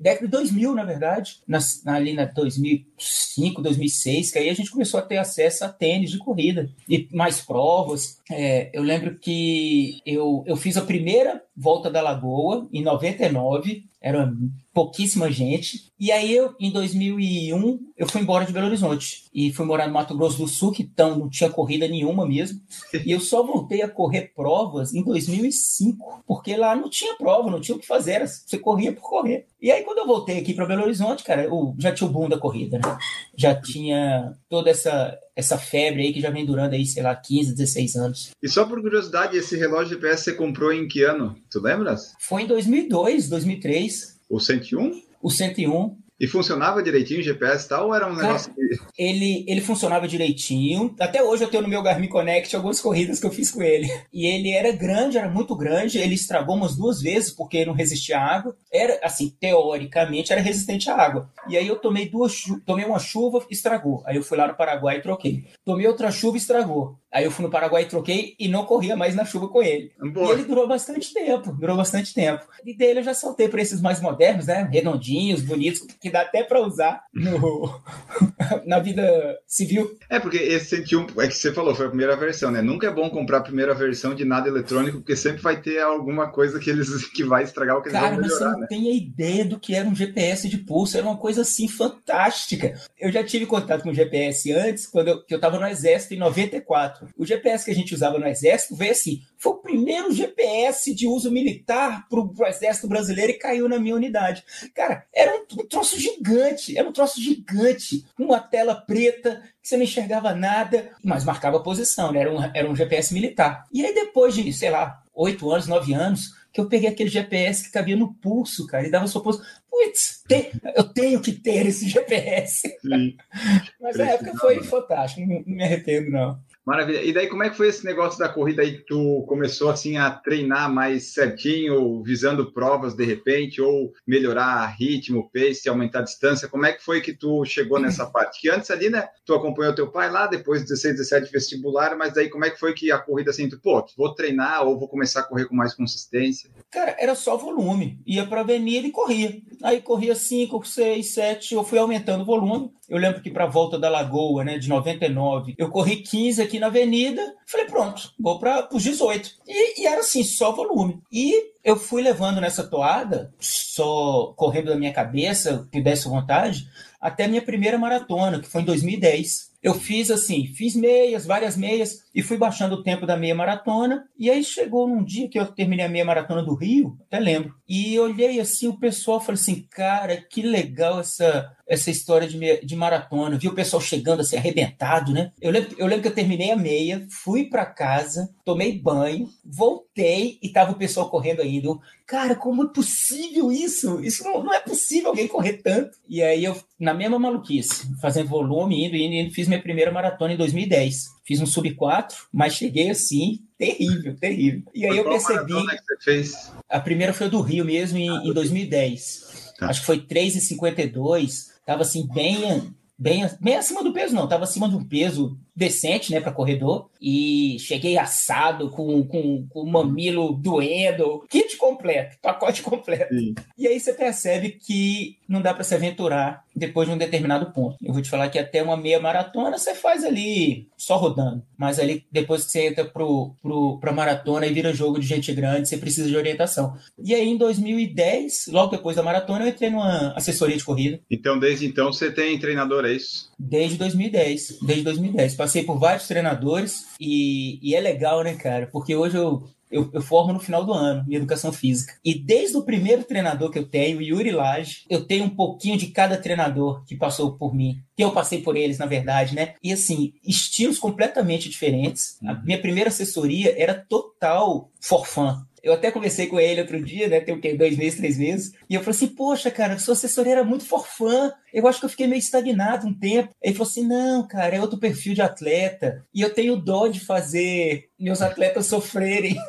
Década 0.00 0.26
de 0.26 0.30
2000, 0.30 0.74
na 0.74 0.84
verdade, 0.84 1.40
na, 1.48 1.58
ali 1.86 2.12
na 2.12 2.26
2005, 2.26 3.60
2006, 3.60 4.30
que 4.30 4.38
aí 4.38 4.48
a 4.48 4.54
gente 4.54 4.70
começou 4.70 5.00
a 5.00 5.02
ter 5.02 5.16
acesso 5.16 5.64
a 5.64 5.68
tênis 5.68 6.10
de 6.10 6.18
corrida. 6.18 6.70
E 6.88 7.08
mais 7.12 7.40
provas. 7.40 8.18
É, 8.30 8.70
eu 8.72 8.82
lembro 8.82 9.18
que 9.18 10.00
eu, 10.06 10.44
eu 10.46 10.56
fiz 10.56 10.76
a 10.76 10.82
primeira 10.82 11.21
volta 11.56 11.90
da 11.90 12.00
Lagoa 12.00 12.68
em 12.72 12.82
99, 12.82 13.84
era 14.02 14.32
pouquíssima 14.74 15.30
gente. 15.30 15.92
E 15.98 16.10
aí 16.10 16.34
eu, 16.34 16.54
em 16.58 16.70
2001, 16.72 17.78
eu 17.96 18.08
fui 18.08 18.20
embora 18.20 18.44
de 18.44 18.52
Belo 18.52 18.66
Horizonte 18.66 19.24
e 19.32 19.52
fui 19.52 19.64
morar 19.64 19.86
no 19.86 19.92
Mato 19.92 20.16
Grosso 20.16 20.38
do 20.38 20.48
Sul, 20.48 20.72
que 20.72 20.82
então 20.82 21.16
não 21.16 21.28
tinha 21.28 21.48
corrida 21.48 21.86
nenhuma 21.86 22.26
mesmo. 22.26 22.60
E 23.06 23.12
eu 23.12 23.20
só 23.20 23.42
voltei 23.42 23.82
a 23.82 23.88
correr 23.88 24.32
provas 24.34 24.92
em 24.92 25.02
2005, 25.04 26.24
porque 26.26 26.56
lá 26.56 26.74
não 26.74 26.90
tinha 26.90 27.14
prova, 27.16 27.50
não 27.50 27.60
tinha 27.60 27.76
o 27.76 27.78
que 27.78 27.86
fazer, 27.86 28.12
era, 28.12 28.26
você 28.26 28.58
corria 28.58 28.92
por 28.92 29.02
correr. 29.02 29.46
E 29.60 29.70
aí 29.70 29.84
quando 29.84 29.98
eu 29.98 30.06
voltei 30.06 30.38
aqui 30.38 30.54
para 30.54 30.66
Belo 30.66 30.82
Horizonte, 30.82 31.22
cara, 31.22 31.44
eu, 31.44 31.74
já 31.78 31.92
tinha 31.92 32.08
o 32.08 32.12
boom 32.12 32.28
da 32.28 32.38
corrida, 32.38 32.78
né? 32.78 32.98
Já 33.36 33.54
tinha 33.54 34.32
toda 34.48 34.70
essa 34.70 35.16
essa 35.34 35.56
febre 35.56 36.02
aí 36.02 36.12
que 36.12 36.20
já 36.20 36.30
vem 36.30 36.44
durando 36.44 36.74
aí, 36.74 36.84
sei 36.84 37.02
lá, 37.02 37.14
15, 37.14 37.54
16 37.54 37.96
anos. 37.96 38.30
E 38.42 38.48
só 38.48 38.66
por 38.66 38.80
curiosidade, 38.82 39.36
esse 39.36 39.56
relógio 39.56 39.94
GPS 39.94 40.24
você 40.24 40.34
comprou 40.34 40.72
em 40.72 40.86
que 40.86 41.02
ano? 41.02 41.34
Tu 41.50 41.60
lembras? 41.60 42.12
Foi 42.20 42.42
em 42.42 42.46
2002, 42.46 43.28
2003. 43.28 43.91
O 44.32 44.40
101? 44.40 45.02
O 45.22 45.30
101. 45.30 45.94
E 46.18 46.26
funcionava 46.26 46.82
direitinho 46.82 47.20
o 47.20 47.22
GPS 47.22 47.66
e 47.66 47.68
tal, 47.68 47.88
ou 47.88 47.94
era 47.94 48.10
um 48.10 48.16
negócio 48.16 48.54
Cara, 48.54 48.90
ele, 48.96 49.44
ele 49.46 49.60
funcionava 49.60 50.08
direitinho. 50.08 50.94
Até 50.98 51.22
hoje 51.22 51.44
eu 51.44 51.48
tenho 51.48 51.64
no 51.64 51.68
meu 51.68 51.82
Garmin 51.82 52.08
Connect 52.08 52.54
algumas 52.56 52.80
corridas 52.80 53.20
que 53.20 53.26
eu 53.26 53.30
fiz 53.30 53.50
com 53.50 53.60
ele. 53.62 53.88
E 54.10 54.24
ele 54.24 54.50
era 54.50 54.72
grande, 54.72 55.18
era 55.18 55.28
muito 55.28 55.54
grande. 55.54 55.98
Ele 55.98 56.14
estragou 56.14 56.54
umas 56.54 56.76
duas 56.76 57.02
vezes 57.02 57.30
porque 57.30 57.66
não 57.66 57.74
resistia 57.74 58.18
à 58.18 58.36
água. 58.36 58.56
Era, 58.72 59.00
assim, 59.02 59.34
teoricamente 59.38 60.32
era 60.32 60.40
resistente 60.40 60.88
à 60.88 60.96
água. 60.96 61.28
E 61.48 61.56
aí 61.56 61.66
eu 61.66 61.76
tomei 61.76 62.08
duas 62.08 62.40
tomei 62.64 62.86
uma 62.86 63.00
chuva, 63.00 63.44
estragou. 63.50 64.02
Aí 64.06 64.16
eu 64.16 64.22
fui 64.22 64.38
lá 64.38 64.46
no 64.46 64.56
Paraguai 64.56 64.98
e 64.98 65.02
troquei. 65.02 65.44
Tomei 65.64 65.86
outra 65.86 66.10
chuva, 66.10 66.38
estragou. 66.38 67.01
Aí 67.12 67.24
eu 67.24 67.30
fui 67.30 67.44
no 67.44 67.50
Paraguai 67.50 67.82
e 67.82 67.86
troquei 67.86 68.34
e 68.38 68.48
não 68.48 68.64
corria 68.64 68.96
mais 68.96 69.14
na 69.14 69.24
chuva 69.24 69.48
com 69.48 69.62
ele. 69.62 69.92
Boa. 70.12 70.28
E 70.28 70.32
ele 70.32 70.44
durou 70.44 70.66
bastante 70.66 71.12
tempo, 71.12 71.52
durou 71.52 71.76
bastante 71.76 72.14
tempo. 72.14 72.44
E 72.64 72.74
dele 72.74 73.00
eu 73.00 73.04
já 73.04 73.14
saltei 73.14 73.48
para 73.48 73.60
esses 73.60 73.80
mais 73.80 74.00
modernos, 74.00 74.46
né? 74.46 74.68
Redondinhos, 74.72 75.42
bonitos, 75.42 75.86
que 76.00 76.10
dá 76.10 76.22
até 76.22 76.42
para 76.42 76.60
usar 76.60 77.04
no, 77.12 77.80
na 78.64 78.78
vida 78.78 79.38
civil. 79.46 79.94
É, 80.08 80.18
porque 80.18 80.38
esse 80.38 80.76
101, 80.76 81.20
é 81.20 81.28
que 81.28 81.34
você 81.34 81.52
falou, 81.52 81.74
foi 81.74 81.86
a 81.86 81.90
primeira 81.90 82.16
versão, 82.16 82.50
né? 82.50 82.62
Nunca 82.62 82.86
é 82.86 82.90
bom 82.90 83.10
comprar 83.10 83.38
a 83.38 83.42
primeira 83.42 83.74
versão 83.74 84.14
de 84.14 84.24
nada 84.24 84.48
eletrônico, 84.48 84.98
porque 84.98 85.14
sempre 85.14 85.42
vai 85.42 85.60
ter 85.60 85.80
alguma 85.80 86.30
coisa 86.30 86.58
que 86.58 86.70
eles 86.70 87.06
que 87.12 87.24
vai 87.24 87.42
estragar 87.42 87.76
o 87.76 87.82
que 87.82 87.88
eles 87.88 88.00
Cara, 88.00 88.14
vão 88.14 88.22
melhorar, 88.22 88.40
mas 88.40 88.48
você 88.48 88.52
não 88.52 88.60
né? 88.60 88.66
tem 88.68 88.90
a 88.90 88.94
ideia 88.94 89.44
do 89.44 89.60
que 89.60 89.74
era 89.74 89.86
um 89.86 89.94
GPS 89.94 90.48
de 90.48 90.58
pulso, 90.58 90.96
era 90.96 91.06
uma 91.06 91.18
coisa 91.18 91.42
assim 91.42 91.68
fantástica. 91.68 92.74
Eu 92.98 93.12
já 93.12 93.22
tive 93.22 93.44
contato 93.44 93.82
com 93.82 93.90
o 93.90 93.94
GPS 93.94 94.50
antes, 94.52 94.86
quando 94.86 95.08
eu, 95.08 95.24
que 95.24 95.34
eu 95.34 95.36
estava 95.36 95.58
no 95.58 95.66
exército 95.66 96.14
em 96.14 96.18
94. 96.18 97.01
O 97.16 97.24
GPS 97.24 97.64
que 97.64 97.70
a 97.70 97.74
gente 97.74 97.94
usava 97.94 98.18
no 98.18 98.26
exército 98.26 98.76
veio 98.76 98.92
assim, 98.92 99.22
foi 99.38 99.52
o 99.52 99.58
primeiro 99.58 100.12
GPS 100.12 100.94
de 100.94 101.06
uso 101.06 101.30
militar 101.30 102.06
para 102.08 102.20
o 102.20 102.46
exército 102.46 102.88
brasileiro 102.88 103.32
e 103.32 103.38
caiu 103.38 103.68
na 103.68 103.78
minha 103.78 103.94
unidade. 103.94 104.44
Cara, 104.74 105.04
era 105.14 105.36
um, 105.36 105.60
um 105.60 105.66
troço 105.66 105.98
gigante, 105.98 106.76
era 106.76 106.88
um 106.88 106.92
troço 106.92 107.20
gigante, 107.20 108.04
uma 108.18 108.40
tela 108.40 108.74
preta 108.74 109.42
que 109.62 109.68
você 109.68 109.76
não 109.76 109.84
enxergava 109.84 110.34
nada, 110.34 110.90
mas 111.04 111.24
marcava 111.24 111.58
a 111.58 111.62
posição, 111.62 112.12
né? 112.12 112.20
Era 112.20 112.32
um, 112.32 112.42
era 112.42 112.70
um 112.70 112.74
GPS 112.74 113.14
militar. 113.14 113.64
E 113.72 113.84
aí 113.84 113.94
depois 113.94 114.34
de, 114.34 114.52
sei 114.52 114.70
lá, 114.70 115.02
oito 115.14 115.50
anos, 115.50 115.68
nove 115.68 115.92
anos, 115.92 116.30
que 116.52 116.60
eu 116.60 116.68
peguei 116.68 116.88
aquele 116.88 117.08
GPS 117.08 117.64
que 117.64 117.72
cabia 117.72 117.96
no 117.96 118.12
pulso, 118.14 118.66
cara, 118.66 118.86
e 118.86 118.90
dava 118.90 119.06
sua 119.06 119.22
pulso. 119.22 119.42
Putz, 119.70 120.22
tem, 120.28 120.50
eu 120.76 120.84
tenho 120.84 121.20
que 121.20 121.32
ter 121.32 121.66
esse 121.66 121.88
GPS. 121.88 122.68
Sim. 122.80 123.16
Mas 123.80 123.98
a 123.98 124.10
época 124.10 124.36
foi 124.36 124.62
fantástica, 124.62 125.26
não, 125.26 125.42
não 125.46 125.56
me 125.56 125.64
arrependo, 125.64 126.10
não. 126.10 126.38
Maravilha. 126.64 127.02
E 127.02 127.12
daí, 127.12 127.26
como 127.26 127.42
é 127.42 127.50
que 127.50 127.56
foi 127.56 127.68
esse 127.68 127.84
negócio 127.84 128.18
da 128.18 128.28
corrida 128.28 128.62
aí? 128.62 128.78
Tu 128.84 129.24
começou 129.26 129.68
assim 129.68 129.96
a 129.96 130.10
treinar 130.10 130.72
mais 130.72 131.12
certinho, 131.12 132.02
visando 132.04 132.52
provas 132.52 132.94
de 132.94 133.04
repente, 133.04 133.60
ou 133.60 133.92
melhorar 134.06 134.66
ritmo, 134.78 135.28
pace, 135.32 135.68
aumentar 135.68 136.00
a 136.00 136.04
distância? 136.04 136.48
Como 136.48 136.64
é 136.64 136.72
que 136.72 136.84
foi 136.84 137.00
que 137.00 137.12
tu 137.12 137.44
chegou 137.44 137.80
nessa 137.80 138.06
parte? 138.10 138.40
Que 138.40 138.48
antes 138.48 138.70
ali, 138.70 138.88
né? 138.88 139.08
Tu 139.26 139.34
acompanhou 139.34 139.74
teu 139.74 139.90
pai 139.90 140.08
lá, 140.08 140.28
depois 140.28 140.62
16, 140.62 140.96
17 140.96 141.32
vestibular, 141.32 141.96
mas 141.96 142.14
daí 142.14 142.28
como 142.28 142.44
é 142.44 142.50
que 142.50 142.60
foi 142.60 142.72
que 142.74 142.92
a 142.92 142.98
corrida 142.98 143.30
assim, 143.30 143.48
tu, 143.48 143.60
pô, 143.60 143.84
vou 143.96 144.14
treinar 144.14 144.64
ou 144.64 144.78
vou 144.78 144.88
começar 144.88 145.20
a 145.20 145.24
correr 145.24 145.46
com 145.46 145.56
mais 145.56 145.74
consistência? 145.74 146.48
Cara, 146.70 146.96
era 146.98 147.16
só 147.16 147.36
volume. 147.36 148.00
Ia 148.06 148.24
pra 148.24 148.42
avenida 148.42 148.86
e 148.86 148.92
corria. 148.92 149.42
Aí 149.64 149.80
corria 149.80 150.14
5, 150.14 150.64
6, 150.64 151.12
7, 151.12 151.54
eu 151.54 151.64
fui 151.64 151.78
aumentando 151.78 152.22
o 152.22 152.26
volume. 152.26 152.70
Eu 152.92 152.98
lembro 152.98 153.22
que 153.22 153.30
para 153.30 153.44
a 153.44 153.48
volta 153.48 153.78
da 153.78 153.88
Lagoa, 153.88 154.44
né, 154.44 154.58
de 154.58 154.68
99, 154.68 155.54
eu 155.56 155.70
corri 155.70 155.96
15 155.96 156.42
aqui 156.42 156.58
na 156.58 156.66
avenida. 156.66 157.22
Falei, 157.46 157.64
pronto, 157.64 158.12
vou 158.20 158.38
para 158.38 158.68
os 158.70 158.82
18. 158.82 159.30
E, 159.48 159.80
e 159.80 159.86
era 159.86 160.00
assim, 160.00 160.22
só 160.22 160.52
volume. 160.52 161.00
E 161.10 161.52
eu 161.64 161.74
fui 161.74 162.02
levando 162.02 162.38
nessa 162.38 162.64
toada, 162.64 163.32
só 163.40 164.34
correndo 164.36 164.66
da 164.66 164.76
minha 164.76 164.92
cabeça, 164.92 165.66
que 165.72 165.80
desse 165.80 166.06
vontade, 166.06 166.68
até 167.00 167.26
minha 167.26 167.40
primeira 167.40 167.78
maratona, 167.78 168.38
que 168.38 168.48
foi 168.48 168.60
em 168.60 168.66
2010. 168.66 169.52
Eu 169.62 169.74
fiz 169.74 170.10
assim, 170.10 170.46
fiz 170.48 170.74
meias, 170.74 171.24
várias 171.24 171.56
meias, 171.56 172.02
e 172.12 172.20
fui 172.20 172.36
baixando 172.36 172.74
o 172.74 172.82
tempo 172.82 173.06
da 173.06 173.16
meia 173.16 173.34
maratona. 173.34 174.04
E 174.18 174.28
aí 174.28 174.42
chegou 174.42 174.88
num 174.88 175.04
dia 175.04 175.28
que 175.28 175.38
eu 175.38 175.46
terminei 175.46 175.86
a 175.86 175.88
meia 175.88 176.04
maratona 176.04 176.42
do 176.42 176.54
Rio, 176.54 176.98
até 177.06 177.20
lembro. 177.20 177.54
E 177.68 177.96
olhei 177.98 178.40
assim, 178.40 178.66
o 178.66 178.78
pessoal 178.78 179.20
falou 179.20 179.34
assim: 179.34 179.64
cara, 179.70 180.16
que 180.16 180.42
legal 180.42 180.98
essa, 180.98 181.52
essa 181.72 181.90
história 181.90 182.28
de, 182.28 182.38
de 182.60 182.76
maratona. 182.76 183.38
Vi 183.38 183.48
o 183.48 183.54
pessoal 183.54 183.80
chegando 183.80 184.20
assim, 184.20 184.36
arrebentado, 184.36 185.10
né? 185.10 185.32
Eu 185.40 185.50
lembro, 185.50 185.74
eu 185.78 185.86
lembro 185.86 186.02
que 186.02 186.08
eu 186.08 186.14
terminei 186.14 186.50
a 186.50 186.56
meia, 186.56 187.06
fui 187.08 187.46
para 187.46 187.64
casa, 187.64 188.28
tomei 188.44 188.78
banho, 188.78 189.26
voltei 189.42 190.38
e 190.42 190.50
tava 190.50 190.72
o 190.72 190.78
pessoal 190.78 191.08
correndo 191.08 191.40
ainda. 191.40 191.68
Eu, 191.68 191.80
cara, 192.06 192.34
como 192.34 192.64
é 192.64 192.68
possível 192.68 193.50
isso? 193.50 194.00
Isso 194.02 194.22
não, 194.22 194.44
não, 194.44 194.52
é 194.52 194.60
possível 194.60 195.08
alguém 195.08 195.26
correr 195.26 195.62
tanto. 195.62 195.96
E 196.06 196.22
aí 196.22 196.44
eu, 196.44 196.54
na 196.78 196.92
mesma 196.92 197.18
maluquice, 197.18 197.90
fazendo 198.02 198.28
volume, 198.28 198.84
indo, 198.84 198.94
indo, 198.94 199.14
indo, 199.14 199.34
fiz 199.34 199.48
minha 199.48 199.62
primeira 199.62 199.90
maratona 199.90 200.34
em 200.34 200.36
2010. 200.36 201.06
Fiz 201.24 201.40
um 201.40 201.46
sub 201.46 201.74
4, 201.74 202.14
mas 202.30 202.52
cheguei 202.52 202.90
assim, 202.90 203.38
terrível, 203.56 204.14
terrível. 204.16 204.62
E 204.74 204.84
aí 204.84 204.98
eu 204.98 205.04
percebi. 205.04 205.54
Que 205.54 205.84
você 205.84 206.04
fez? 206.04 206.52
A 206.68 206.80
primeira 206.80 207.14
foi 207.14 207.28
a 207.28 207.30
do 207.30 207.40
Rio 207.40 207.64
mesmo, 207.64 207.96
em, 207.96 208.28
em 208.28 208.32
2010. 208.34 209.54
Tá. 209.58 209.68
Acho 209.68 209.80
que 209.80 209.86
foi 209.86 210.00
3,52. 210.00 211.51
Tava 211.64 211.82
assim, 211.82 212.06
bem, 212.08 212.74
bem, 212.98 213.28
bem 213.40 213.56
acima 213.56 213.82
do 213.82 213.92
peso, 213.92 214.14
não. 214.14 214.28
Tava 214.28 214.44
acima 214.44 214.68
de 214.68 214.76
um 214.76 214.84
peso 214.84 215.38
decente, 215.54 216.12
né, 216.12 216.20
para 216.20 216.32
corredor. 216.32 216.88
E 217.00 217.56
cheguei 217.58 217.98
assado, 217.98 218.70
com, 218.70 219.04
com, 219.04 219.46
com 219.48 219.60
o 219.60 219.70
mamilo 219.70 220.32
doendo, 220.34 221.24
kit 221.28 221.56
completo, 221.56 222.16
pacote 222.22 222.62
completo. 222.62 223.14
Sim. 223.14 223.34
E 223.58 223.66
aí 223.66 223.78
você 223.78 223.92
percebe 223.92 224.50
que 224.50 225.18
não 225.28 225.42
dá 225.42 225.52
para 225.52 225.64
se 225.64 225.74
aventurar 225.74 226.44
depois 226.54 226.86
de 226.86 226.94
um 226.94 226.98
determinado 226.98 227.52
ponto. 227.52 227.76
Eu 227.82 227.92
vou 227.92 228.02
te 228.02 228.10
falar 228.10 228.28
que 228.28 228.38
até 228.38 228.62
uma 228.62 228.76
meia 228.76 229.00
maratona 229.00 229.58
você 229.58 229.74
faz 229.74 230.04
ali 230.04 230.68
só 230.76 230.96
rodando. 230.96 231.42
Mas 231.56 231.78
ali, 231.78 232.04
depois 232.12 232.44
que 232.44 232.50
você 232.50 232.68
entra 232.68 232.84
pro, 232.84 233.34
pro, 233.40 233.78
pra 233.78 233.92
maratona 233.92 234.46
e 234.46 234.52
vira 234.52 234.74
jogo 234.74 235.00
de 235.00 235.06
gente 235.06 235.32
grande, 235.32 235.68
você 235.68 235.78
precisa 235.78 236.08
de 236.08 236.16
orientação. 236.16 236.76
E 237.02 237.14
aí, 237.14 237.28
em 237.28 237.36
2010, 237.36 238.48
logo 238.48 238.72
depois 238.72 238.96
da 238.96 239.02
maratona, 239.02 239.44
eu 239.44 239.48
entrei 239.48 239.70
numa 239.70 240.12
assessoria 240.12 240.56
de 240.56 240.64
corrida. 240.64 241.00
Então, 241.10 241.38
desde 241.38 241.66
então, 241.66 241.92
você 241.92 242.10
tem 242.10 242.38
treinador, 242.38 242.84
é 242.84 242.92
isso? 242.92 243.30
Desde 243.38 243.76
2010. 243.78 244.58
Desde 244.62 244.84
2010 244.84 245.34
passei 245.42 245.64
por 245.64 245.76
vários 245.76 246.06
treinadores 246.06 246.86
e, 247.00 247.58
e, 247.60 247.74
é 247.74 247.80
legal, 247.80 248.22
né, 248.22 248.34
cara? 248.34 248.68
Porque 248.68 248.94
hoje 248.94 249.16
eu, 249.16 249.42
eu, 249.68 249.90
eu, 249.92 250.00
formo 250.00 250.32
no 250.32 250.38
final 250.38 250.64
do 250.64 250.72
ano 250.72 251.04
em 251.08 251.16
educação 251.16 251.52
física. 251.52 251.94
E 252.04 252.14
desde 252.14 252.56
o 252.56 252.62
primeiro 252.62 253.02
treinador 253.02 253.50
que 253.50 253.58
eu 253.58 253.66
tenho, 253.66 254.00
Yuri 254.00 254.30
Lage, 254.30 254.84
eu 254.88 255.04
tenho 255.04 255.24
um 255.24 255.30
pouquinho 255.30 255.76
de 255.76 255.88
cada 255.88 256.16
treinador 256.16 256.84
que 256.84 256.94
passou 256.94 257.36
por 257.36 257.52
mim. 257.52 257.82
Que 257.96 258.04
eu 258.04 258.12
passei 258.12 258.40
por 258.40 258.56
eles, 258.56 258.78
na 258.78 258.86
verdade, 258.86 259.34
né? 259.34 259.54
E 259.60 259.72
assim, 259.72 260.12
estilos 260.24 260.78
completamente 260.78 261.48
diferentes. 261.48 262.18
A 262.24 262.34
minha 262.34 262.60
primeira 262.60 262.88
assessoria 262.88 263.52
era 263.60 263.74
total 263.74 264.70
forfã. 264.80 265.44
Eu 265.62 265.72
até 265.72 265.90
conversei 265.92 266.26
com 266.26 266.40
ele 266.40 266.60
outro 266.60 266.82
dia, 266.82 267.06
né? 267.06 267.20
Tem 267.20 267.34
o 267.34 267.40
quê? 267.40 267.54
Dois 267.54 267.76
meses, 267.76 267.98
três 267.98 268.18
meses. 268.18 268.52
E 268.68 268.74
eu 268.74 268.80
falei 268.80 268.96
assim, 268.96 269.08
poxa, 269.08 269.50
cara, 269.50 269.78
sua 269.78 269.94
assessoria 269.94 270.32
era 270.32 270.44
muito 270.44 270.64
forfã. 270.64 271.32
Eu 271.54 271.68
acho 271.68 271.78
que 271.78 271.84
eu 271.84 271.90
fiquei 271.90 272.06
meio 272.08 272.18
estagnado 272.18 272.86
um 272.86 272.92
tempo. 272.92 273.32
Ele 273.40 273.54
falou 273.54 273.70
assim: 273.70 273.86
não, 273.86 274.26
cara, 274.26 274.56
é 274.56 274.60
outro 274.60 274.78
perfil 274.78 275.14
de 275.14 275.22
atleta. 275.22 276.04
E 276.12 276.20
eu 276.20 276.34
tenho 276.34 276.56
dó 276.56 276.88
de 276.88 276.98
fazer 276.98 277.90
meus 277.98 278.20
atletas 278.20 278.66
sofrerem. 278.66 279.36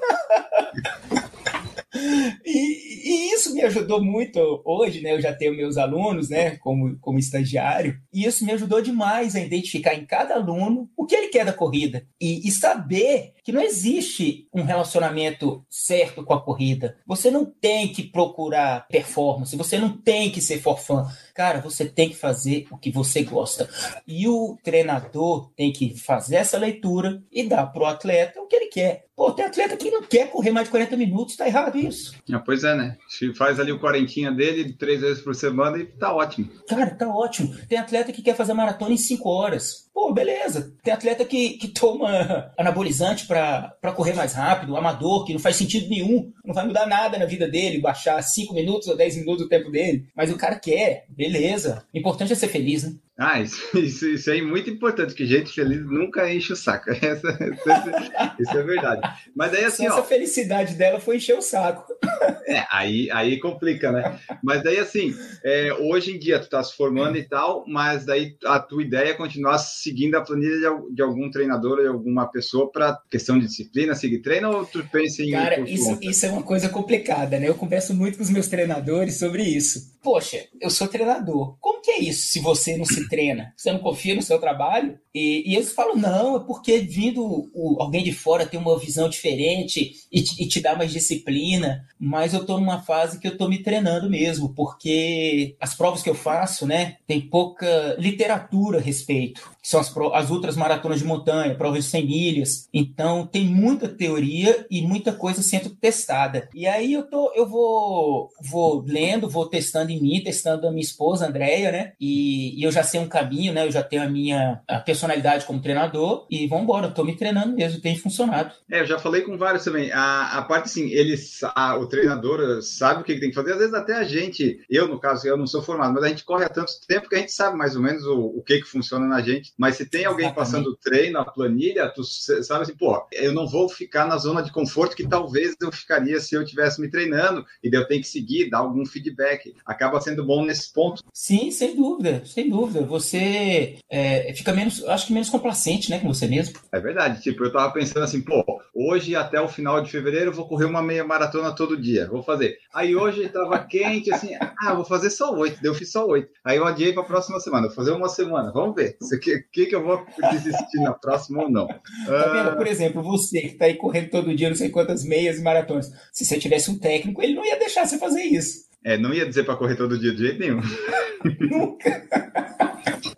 E, 2.45 2.92
E 3.03 3.33
isso 3.33 3.53
me 3.53 3.61
ajudou 3.61 4.01
muito 4.01 4.61
hoje, 4.63 5.01
né? 5.01 5.11
Eu 5.11 5.21
já 5.21 5.33
tenho 5.33 5.55
meus 5.55 5.77
alunos, 5.77 6.29
né, 6.29 6.55
como, 6.57 6.97
como 6.99 7.19
estagiário, 7.19 7.99
e 8.13 8.23
isso 8.25 8.45
me 8.45 8.53
ajudou 8.53 8.81
demais 8.81 9.35
a 9.35 9.41
identificar 9.41 9.93
em 9.93 10.05
cada 10.05 10.35
aluno 10.35 10.89
o 10.95 11.05
que 11.05 11.13
ele 11.13 11.27
quer 11.27 11.43
da 11.43 11.51
corrida 11.51 12.07
e, 12.19 12.47
e 12.47 12.51
saber 12.51 13.33
que 13.43 13.51
não 13.51 13.61
existe 13.61 14.47
um 14.53 14.63
relacionamento 14.63 15.65
certo 15.69 16.23
com 16.23 16.33
a 16.33 16.41
corrida. 16.41 16.95
Você 17.05 17.29
não 17.29 17.43
tem 17.43 17.89
que 17.89 18.03
procurar 18.03 18.87
performance, 18.87 19.57
você 19.57 19.77
não 19.77 19.89
tem 19.89 20.31
que 20.31 20.39
ser 20.39 20.61
forfã. 20.61 21.05
Cara, 21.33 21.59
você 21.59 21.85
tem 21.85 22.09
que 22.09 22.15
fazer 22.15 22.67
o 22.69 22.77
que 22.77 22.91
você 22.91 23.23
gosta. 23.23 23.67
E 24.07 24.27
o 24.27 24.55
treinador 24.63 25.49
tem 25.55 25.73
que 25.73 25.97
fazer 25.97 26.35
essa 26.35 26.57
leitura 26.57 27.23
e 27.31 27.47
dar 27.47 27.65
pro 27.67 27.85
atleta 27.85 28.39
o 28.39 28.47
que 28.47 28.55
ele 28.55 28.67
quer. 28.67 29.05
Pô, 29.15 29.31
tem 29.31 29.45
atleta 29.45 29.77
que 29.77 29.91
não 29.91 30.03
quer 30.03 30.29
correr 30.29 30.51
mais 30.51 30.65
de 30.65 30.71
40 30.71 30.97
minutos, 30.97 31.35
tá 31.35 31.47
errado 31.47 31.77
isso. 31.77 32.15
Ah, 32.31 32.39
pois 32.39 32.63
é, 32.63 32.75
né? 32.75 32.97
Faz 33.35 33.59
ali 33.59 33.71
o 33.71 33.79
quarentinha 33.79 34.31
dele 34.31 34.73
três 34.73 35.01
vezes 35.01 35.23
por 35.23 35.35
semana 35.35 35.77
e 35.77 35.85
tá 35.85 36.13
ótimo. 36.13 36.49
Cara, 36.67 36.91
tá 36.95 37.07
ótimo. 37.07 37.55
Tem 37.67 37.77
atleta 37.77 38.11
que 38.11 38.23
quer 38.23 38.35
fazer 38.35 38.53
maratona 38.53 38.93
em 38.93 38.97
5 38.97 39.29
horas. 39.29 39.89
Pô, 39.93 40.11
beleza. 40.11 40.73
Tem 40.83 40.91
atleta 40.93 41.23
que, 41.23 41.51
que 41.51 41.67
toma 41.67 42.51
anabolizante 42.57 43.27
para 43.27 43.93
correr 43.95 44.13
mais 44.13 44.33
rápido, 44.33 44.75
amador, 44.75 45.23
que 45.23 45.33
não 45.33 45.39
faz 45.39 45.55
sentido 45.55 45.87
nenhum, 45.87 46.31
não 46.43 46.53
vai 46.53 46.65
mudar 46.65 46.87
nada 46.87 47.17
na 47.17 47.25
vida 47.25 47.47
dele, 47.47 47.79
baixar 47.79 48.21
5 48.21 48.53
minutos 48.55 48.87
ou 48.87 48.97
10 48.97 49.17
minutos 49.17 49.45
o 49.45 49.49
tempo 49.49 49.69
dele. 49.69 50.07
Mas 50.15 50.31
o 50.31 50.37
cara 50.37 50.57
quer, 50.57 51.05
beleza. 51.09 51.85
O 51.93 51.97
importante 51.97 52.33
é 52.33 52.35
ser 52.35 52.47
feliz, 52.47 52.83
né? 52.83 52.95
Ah, 53.17 53.39
isso, 53.39 53.61
isso, 53.77 54.07
isso 54.07 54.31
é 54.31 54.41
muito 54.41 54.69
importante, 54.69 55.13
que 55.13 55.25
gente 55.25 55.53
feliz 55.53 55.85
nunca 55.85 56.31
enche 56.31 56.53
o 56.53 56.55
saco. 56.55 56.89
Essa, 57.03 57.29
essa, 57.29 58.35
isso 58.39 58.57
é 58.57 58.63
verdade. 58.63 59.01
Mas 59.35 59.51
daí 59.51 59.65
assim, 59.65 59.87
Só 59.87 59.95
ó. 59.95 59.99
Essa 59.99 60.07
felicidade 60.07 60.75
dela 60.75 60.99
foi 60.99 61.17
encher 61.17 61.37
o 61.37 61.41
saco. 61.41 61.85
É, 62.45 62.65
aí, 62.69 63.09
aí 63.11 63.39
complica, 63.39 63.91
né? 63.91 64.19
Mas 64.43 64.61
daí 64.61 64.77
assim, 64.77 65.15
é, 65.43 65.73
hoje 65.73 66.11
em 66.11 66.19
dia 66.19 66.39
tu 66.39 66.49
tá 66.49 66.61
se 66.61 66.75
formando 66.75 67.17
e 67.17 67.23
tal, 67.23 67.63
mas 67.67 68.05
daí 68.05 68.35
a 68.45 68.59
tua 68.59 68.83
ideia 68.83 69.09
é 69.09 69.13
continuar 69.13 69.57
seguindo 69.57 70.15
a 70.15 70.21
planilha 70.21 70.57
de, 70.57 70.95
de 70.95 71.01
algum 71.01 71.31
treinador 71.31 71.77
ou 71.77 71.83
de 71.83 71.87
alguma 71.87 72.29
pessoa 72.29 72.69
para 72.69 72.99
questão 73.09 73.39
de 73.39 73.47
disciplina, 73.47 73.95
seguir 73.95 74.19
treino, 74.19 74.51
ou 74.51 74.65
tu 74.65 74.85
pensa 74.91 75.23
em. 75.23 75.31
Cara, 75.31 75.61
isso, 75.61 75.97
isso 76.01 76.25
é 76.25 76.31
uma 76.31 76.43
coisa 76.43 76.69
complicada, 76.69 77.39
né? 77.39 77.47
Eu 77.47 77.55
converso 77.55 77.93
muito 77.93 78.17
com 78.17 78.23
os 78.23 78.29
meus 78.29 78.47
treinadores 78.47 79.17
sobre 79.17 79.43
isso. 79.43 79.92
Poxa, 80.03 80.45
eu 80.59 80.69
sou 80.69 80.87
treinador. 80.89 81.55
Como 81.61 81.81
que 81.81 81.89
é 81.89 81.99
isso 82.01 82.27
se 82.27 82.41
você 82.41 82.75
não 82.75 82.83
se 82.83 83.07
treina? 83.07 83.53
Você 83.55 83.71
não 83.71 83.79
confia 83.79 84.13
no 84.13 84.21
seu 84.21 84.37
trabalho? 84.37 84.99
E, 85.15 85.49
e 85.49 85.55
eles 85.55 85.71
falam, 85.71 85.95
não, 85.95 86.35
é 86.35 86.39
porque 86.41 86.79
vindo 86.79 87.23
o, 87.53 87.81
alguém 87.81 88.03
de 88.03 88.11
fora 88.11 88.45
tem 88.45 88.59
uma 88.59 88.77
visão 88.77 89.07
diferente 89.07 89.93
e 90.11 90.21
te, 90.21 90.43
e 90.43 90.47
te 90.47 90.59
dá 90.59 90.75
mais 90.75 90.91
disciplina. 90.91 91.87
Mas 91.97 92.33
eu 92.33 92.45
tô 92.45 92.59
numa 92.59 92.81
fase 92.81 93.17
que 93.17 93.27
eu 93.27 93.37
tô 93.37 93.47
me 93.47 93.63
treinando 93.63 94.09
mesmo, 94.09 94.53
porque 94.53 95.55
as 95.57 95.73
provas 95.73 96.03
que 96.03 96.09
eu 96.09 96.15
faço, 96.15 96.67
né, 96.67 96.97
tem 97.07 97.21
pouca 97.21 97.95
literatura 97.97 98.79
a 98.79 98.81
respeito. 98.81 99.52
Que 99.63 99.69
são 99.69 99.79
as, 99.79 99.91
as 100.13 100.29
outras 100.29 100.57
maratonas 100.57 100.99
de 100.99 101.05
montanha, 101.05 101.55
provas 101.55 101.85
de 101.85 101.89
100 101.89 102.05
milhas. 102.05 102.69
Então 102.73 103.25
tem 103.25 103.45
muita 103.45 103.87
teoria 103.87 104.65
e 104.69 104.81
muita 104.81 105.13
coisa 105.13 105.41
sendo 105.41 105.69
testada. 105.69 106.49
E 106.53 106.67
aí 106.67 106.91
eu 106.91 107.03
tô, 107.03 107.31
eu 107.33 107.47
vou, 107.47 108.29
vou 108.41 108.83
lendo, 108.85 109.29
vou 109.29 109.47
testando 109.47 109.91
em 109.91 110.01
mim, 110.01 110.21
testando 110.21 110.67
a 110.67 110.71
minha 110.71 110.83
esposa, 110.83 111.27
Andréia, 111.27 111.71
né? 111.71 111.93
E, 111.99 112.59
e, 112.59 112.63
eu 112.63 112.71
já 112.71 112.83
sei 112.83 112.99
um 112.99 113.07
caminho, 113.07 113.53
né? 113.53 113.65
Eu 113.65 113.71
já 113.71 113.81
tenho 113.81 114.03
a 114.03 114.09
minha 114.09 114.61
a 114.67 114.79
personalidade 114.79 115.45
como 115.45 115.61
treinador 115.61 116.27
e 116.29 116.45
vamos 116.47 116.63
embora. 116.65 116.91
Tô 116.91 117.03
me 117.03 117.15
treinando 117.15 117.55
mesmo, 117.55 117.81
tem 117.81 117.95
funcionado. 117.95 118.53
É, 118.69 118.81
eu 118.81 118.85
já 118.85 118.99
falei 118.99 119.21
com 119.21 119.37
vários 119.37 119.63
também. 119.63 119.91
A, 119.91 120.39
a 120.39 120.41
parte 120.41 120.65
assim, 120.65 120.89
eles, 120.89 121.39
a, 121.55 121.77
o 121.77 121.87
treinador 121.87 122.61
sabe 122.61 123.01
o 123.01 123.03
que, 123.03 123.13
que 123.13 123.21
tem 123.21 123.29
que 123.29 123.35
fazer. 123.35 123.53
Às 123.53 123.59
vezes 123.59 123.73
até 123.73 123.93
a 123.93 124.03
gente, 124.03 124.59
eu 124.69 124.87
no 124.87 124.99
caso, 124.99 125.25
eu 125.27 125.37
não 125.37 125.47
sou 125.47 125.61
formado, 125.61 125.93
mas 125.93 126.03
a 126.03 126.09
gente 126.09 126.25
corre 126.25 126.43
há 126.43 126.49
tanto 126.49 126.73
tempo 126.87 127.07
que 127.07 127.15
a 127.15 127.19
gente 127.19 127.31
sabe 127.31 127.57
mais 127.57 127.75
ou 127.75 127.81
menos 127.81 128.03
o, 128.05 128.19
o 128.37 128.43
que 128.43 128.59
que 128.59 128.67
funciona 128.67 129.05
na 129.05 129.21
gente. 129.21 129.52
Mas 129.57 129.75
se 129.75 129.85
tem 129.85 130.05
alguém 130.05 130.25
Exatamente. 130.25 130.51
passando 130.51 130.77
treino, 130.77 131.19
a 131.19 131.25
planilha, 131.25 131.89
tu 131.89 132.03
sabe 132.03 132.63
assim, 132.63 132.75
pô, 132.75 133.05
eu 133.11 133.33
não 133.33 133.47
vou 133.47 133.69
ficar 133.69 134.05
na 134.05 134.17
zona 134.17 134.41
de 134.41 134.51
conforto 134.51 134.95
que 134.95 135.07
talvez 135.07 135.55
eu 135.61 135.71
ficaria 135.71 136.19
se 136.19 136.35
eu 136.35 136.45
tivesse 136.45 136.81
me 136.81 136.89
treinando 136.89 137.45
e 137.63 137.69
daí 137.69 137.81
eu 137.81 137.87
tenho 137.87 138.01
que 138.01 138.07
seguir, 138.07 138.49
dar 138.49 138.59
algum 138.59 138.85
feedback. 138.85 139.53
Acaba 139.65 140.01
sendo 140.01 140.25
bom 140.25 140.43
nesse 140.45 140.71
ponto. 140.73 141.03
Sim, 141.13 141.51
sem 141.51 141.75
dúvida, 141.75 142.23
sem 142.25 142.49
dúvida. 142.49 142.81
Você 142.85 143.77
é, 143.89 144.33
fica 144.33 144.53
menos, 144.53 144.83
acho 144.85 145.07
que 145.07 145.13
menos 145.13 145.29
complacente, 145.29 145.89
né, 145.89 145.99
com 145.99 146.07
você 146.07 146.27
mesmo. 146.27 146.59
É 146.71 146.79
verdade. 146.79 147.21
Tipo, 147.21 147.43
eu 147.43 147.51
tava 147.51 147.71
pensando 147.71 148.03
assim, 148.03 148.21
pô, 148.21 148.43
hoje 148.73 149.15
até 149.15 149.39
o 149.39 149.47
final 149.47 149.81
de 149.81 149.91
fevereiro 149.91 150.31
eu 150.31 150.35
vou 150.35 150.47
correr 150.47 150.65
uma 150.65 150.81
meia 150.81 151.03
maratona 151.03 151.53
todo 151.53 151.79
dia. 151.79 152.07
Vou 152.07 152.23
fazer. 152.23 152.57
Aí 152.73 152.95
hoje 152.95 153.27
tava 153.29 153.59
quente, 153.59 154.11
assim, 154.13 154.35
ah, 154.39 154.73
vou 154.73 154.85
fazer 154.85 155.09
só 155.09 155.33
oito. 155.35 155.57
Daí 155.61 155.69
eu 155.69 155.75
fiz 155.75 155.91
só 155.91 156.05
oito. 156.07 156.29
Aí 156.43 156.57
eu 156.57 156.65
adiei 156.65 156.93
pra 156.93 157.03
próxima 157.03 157.39
semana. 157.39 157.67
Vou 157.67 157.75
fazer 157.75 157.91
uma 157.91 158.09
semana. 158.09 158.51
Vamos 158.51 158.75
ver. 158.75 158.97
O 159.01 159.19
que, 159.19 159.42
que, 159.51 159.65
que 159.65 159.75
eu 159.75 159.83
vou 159.83 160.05
desistir 160.31 160.79
na 160.81 160.93
próxima 160.93 161.43
ou 161.43 161.49
não. 161.49 161.67
Tá 161.67 162.31
vendo? 162.31 162.57
Por 162.57 162.67
exemplo, 162.67 163.03
você 163.03 163.41
que 163.41 163.55
tá 163.55 163.65
aí 163.65 163.75
correndo 163.75 164.09
todo 164.09 164.35
dia, 164.35 164.49
não 164.49 164.55
sei 164.55 164.69
quantas 164.69 165.03
meias 165.03 165.39
e 165.39 165.41
maratonas. 165.41 165.91
Se 166.11 166.25
você 166.25 166.39
tivesse 166.39 166.71
um 166.71 166.77
técnico, 166.77 167.21
ele 167.21 167.35
não 167.35 167.45
ia 167.45 167.57
deixar 167.57 167.85
você 167.85 167.97
fazer 167.97 168.23
isso. 168.23 168.63
É, 168.83 168.97
não 168.97 169.13
ia 169.13 169.25
dizer 169.25 169.45
para 169.45 169.55
correr 169.55 169.75
todo 169.75 169.97
dia 169.97 170.13
de 170.13 170.19
jeito 170.19 170.39
nenhum. 170.39 170.61
Nunca. 171.39 172.72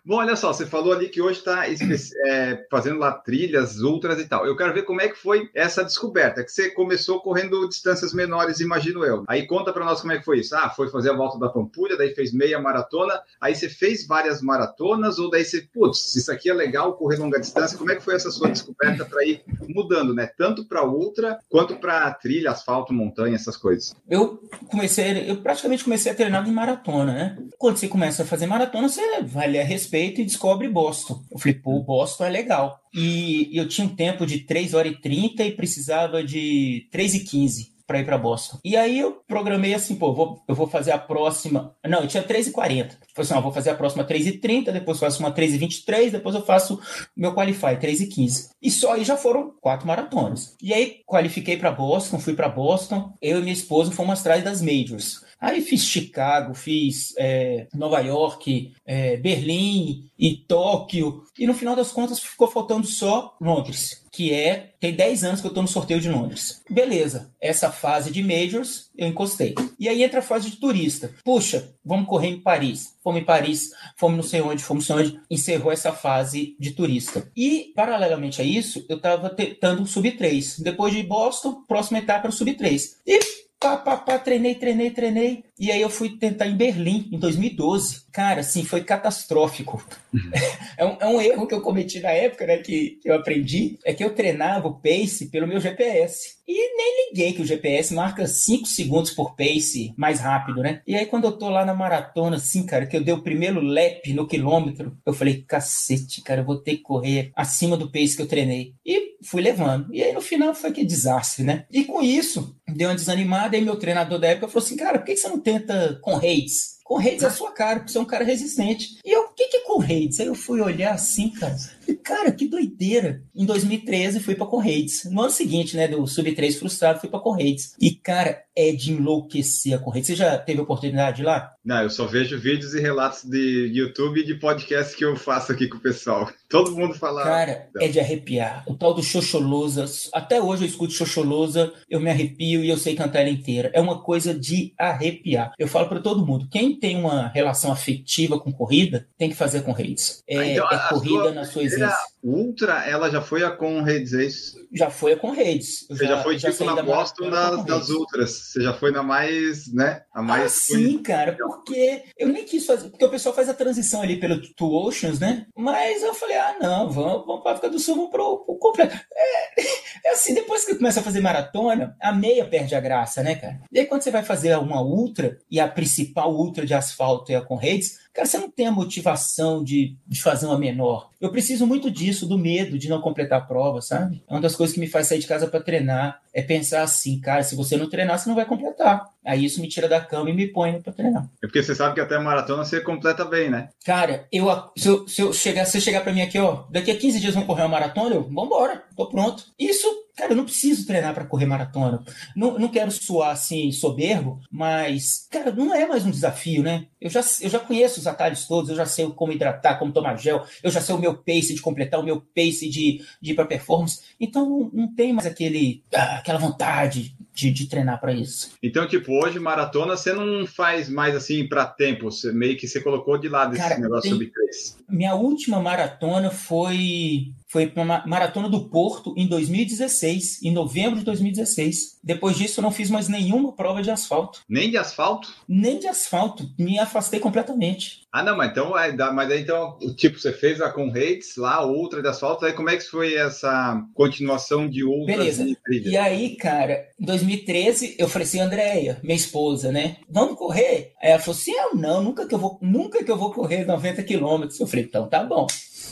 Bom, 0.07 0.17
olha 0.17 0.35
só, 0.35 0.53
você 0.53 0.67
falou 0.67 0.93
ali 0.93 1.09
que 1.09 1.19
hoje 1.19 1.39
está 1.39 1.65
é, 1.67 2.63
fazendo 2.69 2.99
lá 2.99 3.11
trilhas, 3.11 3.81
ultras 3.81 4.19
e 4.19 4.25
tal. 4.25 4.45
Eu 4.45 4.55
quero 4.55 4.71
ver 4.71 4.83
como 4.83 5.01
é 5.01 5.07
que 5.07 5.17
foi 5.17 5.49
essa 5.51 5.83
descoberta, 5.83 6.43
que 6.43 6.51
você 6.51 6.69
começou 6.69 7.19
correndo 7.21 7.67
distâncias 7.67 8.13
menores, 8.13 8.59
imagino 8.59 9.03
eu. 9.03 9.23
Aí 9.27 9.47
conta 9.47 9.73
para 9.73 9.83
nós 9.83 10.01
como 10.01 10.13
é 10.13 10.19
que 10.19 10.23
foi 10.23 10.41
isso. 10.41 10.55
Ah, 10.55 10.69
foi 10.69 10.89
fazer 10.89 11.09
a 11.09 11.15
volta 11.15 11.39
da 11.39 11.49
Pampulha, 11.49 11.97
daí 11.97 12.13
fez 12.13 12.31
meia 12.31 12.59
maratona, 12.59 13.19
aí 13.41 13.55
você 13.55 13.67
fez 13.67 14.05
várias 14.05 14.43
maratonas, 14.43 15.17
ou 15.17 15.27
daí 15.27 15.43
você, 15.43 15.67
putz, 15.73 16.15
isso 16.15 16.31
aqui 16.31 16.51
é 16.51 16.53
legal, 16.53 16.93
correr 16.93 17.17
longa 17.17 17.39
distância. 17.39 17.75
Como 17.75 17.91
é 17.91 17.95
que 17.95 18.03
foi 18.03 18.13
essa 18.13 18.29
sua 18.29 18.49
descoberta 18.49 19.05
para 19.05 19.25
ir 19.25 19.41
mudando, 19.67 20.13
né? 20.13 20.29
Tanto 20.37 20.65
para 20.65 20.85
ultra 20.85 21.39
quanto 21.49 21.77
para 21.77 22.13
trilha, 22.13 22.51
asfalto, 22.51 22.93
montanha, 22.93 23.33
essas 23.33 23.57
coisas. 23.57 23.95
Eu 24.07 24.39
comecei, 24.69 25.31
eu 25.31 25.37
praticamente 25.37 25.83
comecei 25.83 26.11
a 26.11 26.15
treinar 26.15 26.47
em 26.47 26.51
maratona, 26.51 27.11
né? 27.11 27.37
Quando 27.57 27.77
você 27.77 27.87
começa 27.87 28.21
a 28.21 28.25
fazer 28.25 28.45
maratona, 28.45 28.87
você 28.87 29.01
vai 29.23 29.47
ler 29.47 29.61
a 29.61 29.63
respeito 29.63 29.94
e 29.97 30.25
descobre 30.25 30.67
Boston. 30.67 31.23
Eu 31.31 31.39
falei, 31.39 31.55
pô, 31.55 31.79
Boston 31.81 32.25
é 32.25 32.29
legal. 32.29 32.79
E 32.93 33.49
eu 33.53 33.67
tinha 33.67 33.87
um 33.87 33.95
tempo 33.95 34.25
de 34.25 34.39
3 34.39 34.73
horas 34.73 34.91
e 34.91 35.01
30 35.01 35.43
e 35.43 35.51
precisava 35.51 36.23
de 36.23 36.87
3 36.91 37.15
e 37.15 37.19
15 37.21 37.75
para 37.87 37.99
ir 37.99 38.05
para 38.05 38.17
Boston. 38.17 38.57
E 38.63 38.75
aí 38.75 38.99
eu 38.99 39.21
programei 39.27 39.73
assim, 39.73 39.95
pô, 39.95 40.13
vou, 40.13 40.43
eu 40.47 40.55
vou 40.55 40.67
fazer 40.67 40.91
a 40.91 40.97
próxima. 40.97 41.75
Não, 41.87 42.01
eu 42.01 42.07
tinha 42.07 42.23
3 42.23 42.47
e 42.47 42.51
40 42.51 42.97
Falei 43.13 43.29
assim, 43.29 43.33
ó, 43.33 43.41
vou 43.41 43.51
fazer 43.51 43.69
a 43.69 43.75
próxima 43.75 44.03
3 44.03 44.27
e 44.27 44.31
30 44.39 44.71
depois 44.71 44.99
faço 44.99 45.19
uma 45.19 45.31
3 45.31 45.53
e 45.53 45.57
23 45.57 46.11
depois 46.11 46.35
eu 46.35 46.43
faço 46.43 46.79
meu 47.15 47.33
Qualify 47.33 47.77
3 47.79 48.01
e 48.01 48.07
15 48.07 48.49
E 48.61 48.71
só 48.71 48.93
aí 48.93 49.03
já 49.03 49.15
foram 49.15 49.53
quatro 49.61 49.87
maratonas. 49.87 50.55
E 50.61 50.73
aí 50.73 51.01
qualifiquei 51.05 51.57
para 51.57 51.71
Boston, 51.71 52.19
fui 52.19 52.33
para 52.33 52.49
Boston, 52.49 53.13
eu 53.21 53.39
e 53.39 53.41
minha 53.41 53.53
esposa 53.53 53.91
fomos 53.91 54.19
atrás 54.19 54.43
das 54.43 54.61
majors. 54.61 55.23
Aí 55.39 55.61
fiz 55.61 55.83
Chicago, 55.83 56.53
fiz 56.53 57.13
é, 57.17 57.67
Nova 57.73 57.99
York, 57.99 58.73
é, 58.85 59.17
Berlim 59.17 60.09
e 60.17 60.37
Tóquio. 60.37 61.23
E 61.37 61.45
no 61.45 61.53
final 61.53 61.75
das 61.75 61.91
contas 61.91 62.19
ficou 62.19 62.47
faltando 62.47 62.87
só 62.87 63.35
Londres, 63.39 64.03
que 64.11 64.33
é. 64.33 64.73
Tem 64.79 64.93
10 64.93 65.23
anos 65.23 65.41
que 65.41 65.47
eu 65.47 65.53
tô 65.53 65.61
no 65.61 65.67
sorteio 65.67 65.99
de 65.99 66.09
Londres. 66.09 66.61
Beleza, 66.69 67.33
essa 67.41 67.71
fase 67.71 68.11
de 68.11 68.23
Majors 68.23 68.89
eu 68.95 69.07
encostei. 69.07 69.55
E 69.79 69.89
aí 69.89 70.03
entra 70.03 70.19
a 70.19 70.23
fase 70.23 70.49
de 70.49 70.57
turista. 70.57 71.11
Puxa, 71.23 71.73
vamos 71.83 72.07
correr 72.07 72.27
em 72.27 72.39
Paris. 72.39 72.95
Fomos 73.03 73.21
em 73.21 73.25
Paris, 73.25 73.71
fomos 73.97 74.17
não 74.17 74.23
sei 74.23 74.41
onde, 74.41 74.63
fomos 74.63 74.87
não 74.87 74.97
sei 74.97 75.05
onde. 75.05 75.19
Encerrou 75.29 75.71
essa 75.71 75.91
fase 75.91 76.55
de 76.59 76.71
turista. 76.71 77.29
E, 77.35 77.73
paralelamente 77.75 78.41
a 78.41 78.45
isso, 78.45 78.85
eu 78.87 78.99
tava 78.99 79.29
tentando 79.29 79.81
um 79.81 79.85
sub 79.85 80.09
3. 80.11 80.59
Depois 80.59 80.93
de 80.93 81.03
Boston, 81.03 81.63
próxima 81.67 81.99
etapa 81.99 82.21
era 82.21 82.29
o 82.29 82.31
sub 82.31 82.53
3. 82.53 83.01
E 83.05 83.44
pá, 83.65 83.77
pá, 83.77 83.97
pá, 83.97 84.19
treinei, 84.19 84.53
treinei, 84.53 84.91
treinei. 84.91 85.43
E 85.57 85.71
aí 85.71 85.81
eu 85.81 85.89
fui 85.89 86.17
tentar 86.17 86.45
em 86.45 86.55
Berlim, 86.55 87.09
em 87.11 87.17
2012. 87.17 88.05
Cara, 88.11 88.41
assim, 88.41 88.63
foi 88.63 88.83
catastrófico. 88.83 89.83
Uhum. 90.13 90.31
É, 90.77 90.83
um, 90.83 90.97
é, 90.99 91.07
um, 91.07 91.21
erro 91.21 91.47
que 91.47 91.53
eu 91.53 91.61
cometi 91.61 92.01
na 92.01 92.09
época, 92.09 92.45
né, 92.45 92.57
que, 92.57 92.99
que 93.01 93.09
eu 93.09 93.15
aprendi, 93.15 93.79
é 93.85 93.93
que 93.93 94.03
eu 94.03 94.13
treinava 94.13 94.67
o 94.67 94.73
pace 94.73 95.29
pelo 95.29 95.47
meu 95.47 95.57
GPS. 95.57 96.35
E 96.45 96.75
nem 96.75 97.07
liguei 97.07 97.31
que 97.31 97.41
o 97.41 97.45
GPS 97.45 97.93
marca 97.93 98.27
5 98.27 98.67
segundos 98.67 99.11
por 99.11 99.37
pace 99.37 99.93
mais 99.95 100.19
rápido, 100.19 100.61
né? 100.61 100.81
E 100.85 100.93
aí 100.93 101.05
quando 101.05 101.23
eu 101.23 101.31
tô 101.31 101.49
lá 101.49 101.63
na 101.63 101.73
maratona, 101.73 102.35
assim, 102.35 102.65
cara, 102.65 102.85
que 102.85 102.97
eu 102.97 103.01
dei 103.01 103.13
o 103.13 103.23
primeiro 103.23 103.61
lap 103.61 104.13
no 104.13 104.27
quilômetro, 104.27 104.97
eu 105.05 105.13
falei, 105.13 105.45
cacete, 105.47 106.21
cara, 106.21 106.41
eu 106.41 106.45
vou 106.45 106.57
ter 106.57 106.75
que 106.75 106.81
correr 106.81 107.31
acima 107.33 107.77
do 107.77 107.89
pace 107.89 108.17
que 108.17 108.21
eu 108.21 108.27
treinei. 108.27 108.73
E 108.85 109.14
fui 109.25 109.41
levando. 109.41 109.93
E 109.93 110.03
aí 110.03 110.13
no 110.13 110.21
final 110.21 110.53
foi 110.53 110.71
que 110.71 110.85
desastre, 110.85 111.43
né? 111.43 111.65
E 111.71 111.83
com 111.83 112.01
isso, 112.01 112.55
deu 112.67 112.89
uma 112.89 112.95
desanimada, 112.95 113.57
e 113.57 113.61
meu 113.61 113.75
treinador 113.75 114.19
da 114.19 114.27
época 114.27 114.47
falou 114.47 114.65
assim, 114.65 114.77
cara, 114.77 114.99
por 114.99 115.05
que 115.05 115.17
você 115.17 115.27
não 115.27 115.39
tenta 115.39 115.99
com 116.01 116.13
rates? 116.13 116.75
Correios 116.85 117.23
é 117.23 117.25
a 117.25 117.31
sua 117.31 117.51
cara, 117.51 117.79
porque 117.79 117.91
você 117.91 117.97
é 117.97 118.01
um 118.01 118.05
cara 118.05 118.23
resistente. 118.23 118.99
E 119.03 119.11
eu, 119.11 119.21
o 119.21 119.33
que, 119.33 119.47
que 119.47 119.57
é 119.57 119.61
Correios? 119.61 120.19
Aí 120.19 120.27
eu 120.27 120.35
fui 120.35 120.61
olhar 120.61 120.93
assim, 120.93 121.29
cara. 121.29 121.57
Cara, 122.03 122.31
que 122.31 122.47
doideira. 122.47 123.23
Em 123.35 123.43
2013 123.43 124.19
fui 124.19 124.35
pra 124.35 124.45
Correios. 124.45 125.03
No 125.05 125.21
ano 125.21 125.31
seguinte, 125.31 125.75
né, 125.75 125.87
do 125.87 126.05
Sub 126.05 126.31
3 126.31 126.59
frustrado, 126.59 126.99
fui 126.99 127.09
pra 127.09 127.19
Correios. 127.19 127.73
E, 127.81 127.89
cara, 127.89 128.43
é 128.55 128.71
de 128.71 128.91
enlouquecer 128.91 129.73
a 129.73 129.79
Correios. 129.79 130.05
Você 130.05 130.15
já 130.15 130.37
teve 130.37 130.61
oportunidade 130.61 131.23
lá? 131.23 131.51
Não, 131.65 131.81
eu 131.81 131.89
só 131.89 132.05
vejo 132.05 132.39
vídeos 132.39 132.75
e 132.75 132.79
relatos 132.79 133.23
de 133.23 133.71
YouTube 133.73 134.19
e 134.19 134.25
de 134.25 134.35
podcast 134.35 134.95
que 134.95 135.03
eu 135.03 135.15
faço 135.15 135.51
aqui 135.51 135.67
com 135.67 135.77
o 135.77 135.81
pessoal. 135.81 136.31
Todo 136.63 136.75
mundo 136.75 136.93
fala. 136.93 137.23
Cara, 137.23 137.69
é 137.79 137.87
de 137.87 137.99
arrepiar. 137.99 138.63
O 138.67 138.75
tal 138.75 138.93
do 138.93 139.03
Xoxolosa, 139.03 139.85
até 140.13 140.41
hoje 140.41 140.63
eu 140.63 140.67
escuto 140.67 140.93
Xoxolosa, 140.93 141.73
eu 141.89 141.99
me 141.99 142.09
arrepio 142.09 142.63
e 142.63 142.69
eu 142.69 142.77
sei 142.77 142.95
cantar 142.95 143.21
ela 143.21 143.29
inteira. 143.29 143.71
É 143.73 143.81
uma 143.81 144.01
coisa 144.01 144.33
de 144.33 144.73
arrepiar. 144.77 145.53
Eu 145.57 145.67
falo 145.67 145.87
para 145.87 145.99
todo 145.99 146.25
mundo, 146.25 146.47
quem 146.49 146.79
tem 146.79 146.97
uma 146.97 147.27
relação 147.29 147.71
afetiva 147.71 148.39
com 148.39 148.51
corrida, 148.51 149.07
tem 149.17 149.29
que 149.29 149.35
fazer 149.35 149.61
com 149.61 149.71
redes. 149.71 150.23
É, 150.27 150.37
ah, 150.37 150.47
então, 150.47 150.69
é 150.71 150.89
corrida 150.89 151.23
sua 151.23 151.31
na 151.31 151.45
sua 151.45 151.63
essência. 151.63 151.97
Ultra, 152.25 152.83
ela 152.89 153.07
já 153.11 153.21
foi 153.21 153.43
a 153.43 153.51
com 153.51 153.83
redes, 153.83 154.13
é 154.13 154.25
isso? 154.25 154.55
Já 154.73 154.89
foi 154.89 155.13
a 155.13 155.17
com 155.17 155.29
redes. 155.29 155.85
Você 155.87 156.07
já, 156.07 156.15
já 156.15 156.23
foi 156.23 156.39
já 156.39 156.51
tipo 156.51 156.65
na 156.65 156.81
Boston 156.81 157.29
das, 157.29 157.63
das 157.63 157.89
Ultras. 157.89 158.31
Você 158.31 158.63
já 158.63 158.73
foi 158.73 158.89
na 158.89 159.03
mais, 159.03 159.71
né? 159.71 160.01
A 160.11 160.23
mais. 160.23 160.45
Ah, 160.45 160.49
sim, 160.49 160.97
cara, 161.03 161.37
porque 161.37 162.01
eu 162.17 162.27
nem 162.29 162.43
quis 162.43 162.65
fazer, 162.65 162.89
porque 162.89 163.05
o 163.05 163.11
pessoal 163.11 163.35
faz 163.35 163.47
a 163.47 163.53
transição 163.53 164.01
ali 164.01 164.19
pelo 164.19 164.41
Two 164.55 164.73
Oceans, 164.73 165.19
né? 165.19 165.45
Mas 165.55 166.01
eu 166.01 166.15
falei, 166.15 166.35
ah, 166.35 166.55
não, 166.59 166.89
vamos, 166.89 167.27
vamos 167.27 167.43
para 167.43 167.51
África 167.51 167.69
do 167.69 167.77
Sul, 167.77 167.95
vamos 167.95 168.09
pro, 168.09 168.39
pro 168.39 168.57
completo. 168.57 168.95
É, 169.15 169.61
é, 170.07 170.11
assim, 170.11 170.33
depois 170.33 170.65
que 170.65 170.73
começa 170.73 171.01
a 171.01 171.03
fazer 171.03 171.21
maratona, 171.21 171.95
a 172.01 172.11
meia 172.11 172.45
perde 172.45 172.73
a 172.73 172.79
graça, 172.79 173.21
né, 173.21 173.35
cara? 173.35 173.61
E 173.71 173.79
aí 173.79 173.85
quando 173.85 174.01
você 174.01 174.09
vai 174.09 174.23
fazer 174.23 174.57
uma 174.57 174.81
ultra, 174.81 175.37
e 175.49 175.59
a 175.59 175.67
principal 175.67 176.33
ultra 176.33 176.65
de 176.65 176.73
asfalto 176.73 177.31
é 177.31 177.35
a 177.35 177.41
com 177.41 177.55
redes, 177.55 177.99
Cara, 178.15 178.25
você 178.25 178.37
não 178.37 178.49
tem 178.49 178.65
a 178.65 178.71
motivação 178.71 179.61
de, 179.61 179.97
de 180.07 180.21
fazer 180.21 180.45
uma 180.45 180.57
menor. 180.57 181.09
Eu 181.19 181.29
preciso 181.31 181.67
muito 181.67 181.91
disso, 181.91 182.25
do 182.25 182.37
medo 182.37 182.79
de 182.79 182.87
não 182.87 183.01
completar 183.01 183.41
a 183.41 183.43
prova, 183.43 183.81
sabe? 183.81 184.23
É 184.25 184.33
uma 184.33 184.39
das 184.39 184.55
coisas 184.55 184.73
que 184.73 184.79
me 184.79 184.87
faz 184.87 185.07
sair 185.07 185.19
de 185.19 185.27
casa 185.27 185.47
para 185.47 185.59
treinar. 185.59 186.21
É 186.33 186.41
pensar 186.41 186.81
assim, 186.81 187.19
cara, 187.19 187.43
se 187.43 187.55
você 187.55 187.75
não 187.75 187.89
treinar, 187.89 188.17
você 188.17 188.29
não 188.29 188.35
vai 188.35 188.45
completar. 188.45 189.05
Aí 189.25 189.43
isso 189.43 189.59
me 189.59 189.67
tira 189.67 189.89
da 189.89 189.99
cama 189.99 190.29
e 190.29 190.33
me 190.33 190.47
põe 190.47 190.81
para 190.81 190.93
treinar. 190.93 191.27
É 191.43 191.47
porque 191.47 191.61
você 191.61 191.75
sabe 191.75 191.95
que 191.95 191.99
até 191.99 192.17
maratona 192.17 192.63
você 192.63 192.79
completa 192.79 193.25
bem, 193.25 193.49
né? 193.49 193.67
Cara, 193.83 194.25
eu, 194.31 194.47
se, 194.77 194.87
eu, 194.87 195.07
se 195.09 195.21
eu 195.21 195.33
chegar, 195.33 195.65
se 195.65 195.77
eu 195.77 195.81
chegar 195.81 195.99
para 196.01 196.13
mim 196.13 196.21
aqui, 196.21 196.39
ó, 196.39 196.63
daqui 196.69 196.91
a 196.91 196.97
15 196.97 197.19
dias 197.19 197.33
vamos 197.33 197.47
correr 197.47 197.63
uma 197.63 197.69
maratona, 197.69 198.15
eu, 198.15 198.23
vambora, 198.23 198.83
tô 198.95 199.07
pronto. 199.07 199.45
Isso 199.59 199.87
Cara, 200.15 200.31
eu 200.31 200.37
não 200.37 200.45
preciso 200.45 200.87
treinar 200.87 201.13
para 201.13 201.25
correr 201.25 201.45
maratona. 201.45 202.01
Não, 202.35 202.57
não 202.57 202.69
quero 202.69 202.89
soar 202.89 203.31
assim 203.31 203.71
soberbo, 203.71 204.39
mas, 204.49 205.27
cara, 205.29 205.51
não 205.51 205.75
é 205.75 205.85
mais 205.85 206.05
um 206.05 206.11
desafio, 206.11 206.63
né? 206.63 206.87
Eu 207.01 207.09
já, 207.09 207.19
eu 207.41 207.49
já 207.49 207.59
conheço 207.59 207.99
os 207.99 208.07
atalhos 208.07 208.47
todos, 208.47 208.69
eu 208.69 208.77
já 208.77 208.85
sei 208.85 209.05
como 209.09 209.33
hidratar, 209.33 209.77
como 209.77 209.91
tomar 209.91 210.15
gel, 210.17 210.45
eu 210.63 210.71
já 210.71 210.79
sei 210.79 210.95
o 210.95 210.99
meu 210.99 211.15
pace 211.15 211.53
de 211.53 211.61
completar, 211.61 211.99
o 211.99 212.03
meu 212.03 212.21
pace 212.33 212.69
de, 212.69 213.03
de 213.21 213.31
ir 213.31 213.35
para 213.35 213.45
performance. 213.45 214.01
Então 214.17 214.49
não, 214.49 214.69
não 214.73 214.95
tem 214.95 215.11
mais 215.11 215.27
aquele, 215.27 215.83
ah, 215.93 216.19
aquela 216.19 216.39
vontade 216.39 217.13
de, 217.33 217.51
de 217.51 217.67
treinar 217.67 217.99
para 217.99 218.13
isso. 218.13 218.53
Então, 218.63 218.87
tipo, 218.87 219.11
hoje 219.11 219.37
maratona 219.37 219.97
você 219.97 220.13
não 220.13 220.47
faz 220.47 220.87
mais 220.87 221.13
assim 221.13 221.45
para 221.45 221.65
tempo, 221.65 222.09
você, 222.09 222.31
meio 222.31 222.57
que 222.57 222.67
você 222.67 222.79
colocou 222.79 223.17
de 223.17 223.27
lado 223.27 223.53
esse 223.53 223.81
negócio 223.81 224.03
tem... 224.03 224.11
sobre 224.11 224.31
três. 224.31 224.77
Minha 224.87 225.13
última 225.15 225.59
maratona 225.59 226.31
foi 226.31 227.33
foi 227.55 227.67
para 227.67 227.83
uma 227.83 228.03
maratona 228.05 228.49
do 228.49 228.67
Porto 228.67 229.13
em 229.15 229.25
2016, 229.27 230.43
em 230.43 230.51
novembro 230.51 230.99
de 230.99 231.05
2016. 231.05 231.99
Depois 232.03 232.35
disso, 232.35 232.59
eu 232.59 232.61
não 232.61 232.69
fiz 232.69 232.89
mais 232.89 233.07
nenhuma 233.07 233.53
prova 233.53 233.81
de 233.81 233.89
asfalto. 233.89 234.41
Nem 234.49 234.69
de 234.69 234.75
asfalto? 234.75 235.33
Nem 235.47 235.79
de 235.79 235.87
asfalto. 235.87 236.49
Me 236.59 236.77
afastei 236.77 237.17
completamente. 237.17 238.01
Ah, 238.11 238.21
não, 238.21 238.35
mas 238.35 238.51
então, 238.51 238.71
mas 239.13 239.31
aí 239.31 239.41
então, 239.41 239.77
tipo, 239.95 240.19
você 240.19 240.33
fez 240.33 240.59
a 240.59 240.69
com 240.69 240.89
Reis 240.89 241.37
lá, 241.37 241.65
outra 241.65 242.01
de 242.01 242.09
asfalto, 242.09 242.45
aí 242.45 242.51
como 242.51 242.69
é 242.69 242.75
que 242.75 242.83
foi 242.83 243.13
essa 243.13 243.81
continuação 243.93 244.69
de 244.69 244.83
outras 244.83 245.17
Beleza. 245.17 245.45
E 245.69 245.95
aí, 245.95 246.35
cara, 246.35 246.89
em 246.99 247.05
2013, 247.05 247.95
eu 247.97 248.09
falei 248.09 248.27
assim, 248.27 248.41
Andréia, 248.41 248.99
minha 249.01 249.15
esposa, 249.15 249.71
né? 249.71 249.95
Vamos 250.09 250.37
correr? 250.37 250.93
Aí 251.01 251.11
ela 251.11 251.19
falou 251.19 251.37
assim: 251.37 251.53
eu 251.53 251.75
não, 251.75 252.03
nunca 252.03 252.27
que 252.27 252.35
eu 252.35 252.39
vou, 252.39 252.57
nunca 252.61 253.01
que 253.01 253.11
eu 253.11 253.17
vou 253.17 253.31
correr 253.31 253.65
90 253.65 254.03
quilômetros. 254.03 254.59
Eu 254.59 254.67
falei, 254.67 254.83
então 254.83 255.07
tá 255.07 255.23
bom. 255.23 255.47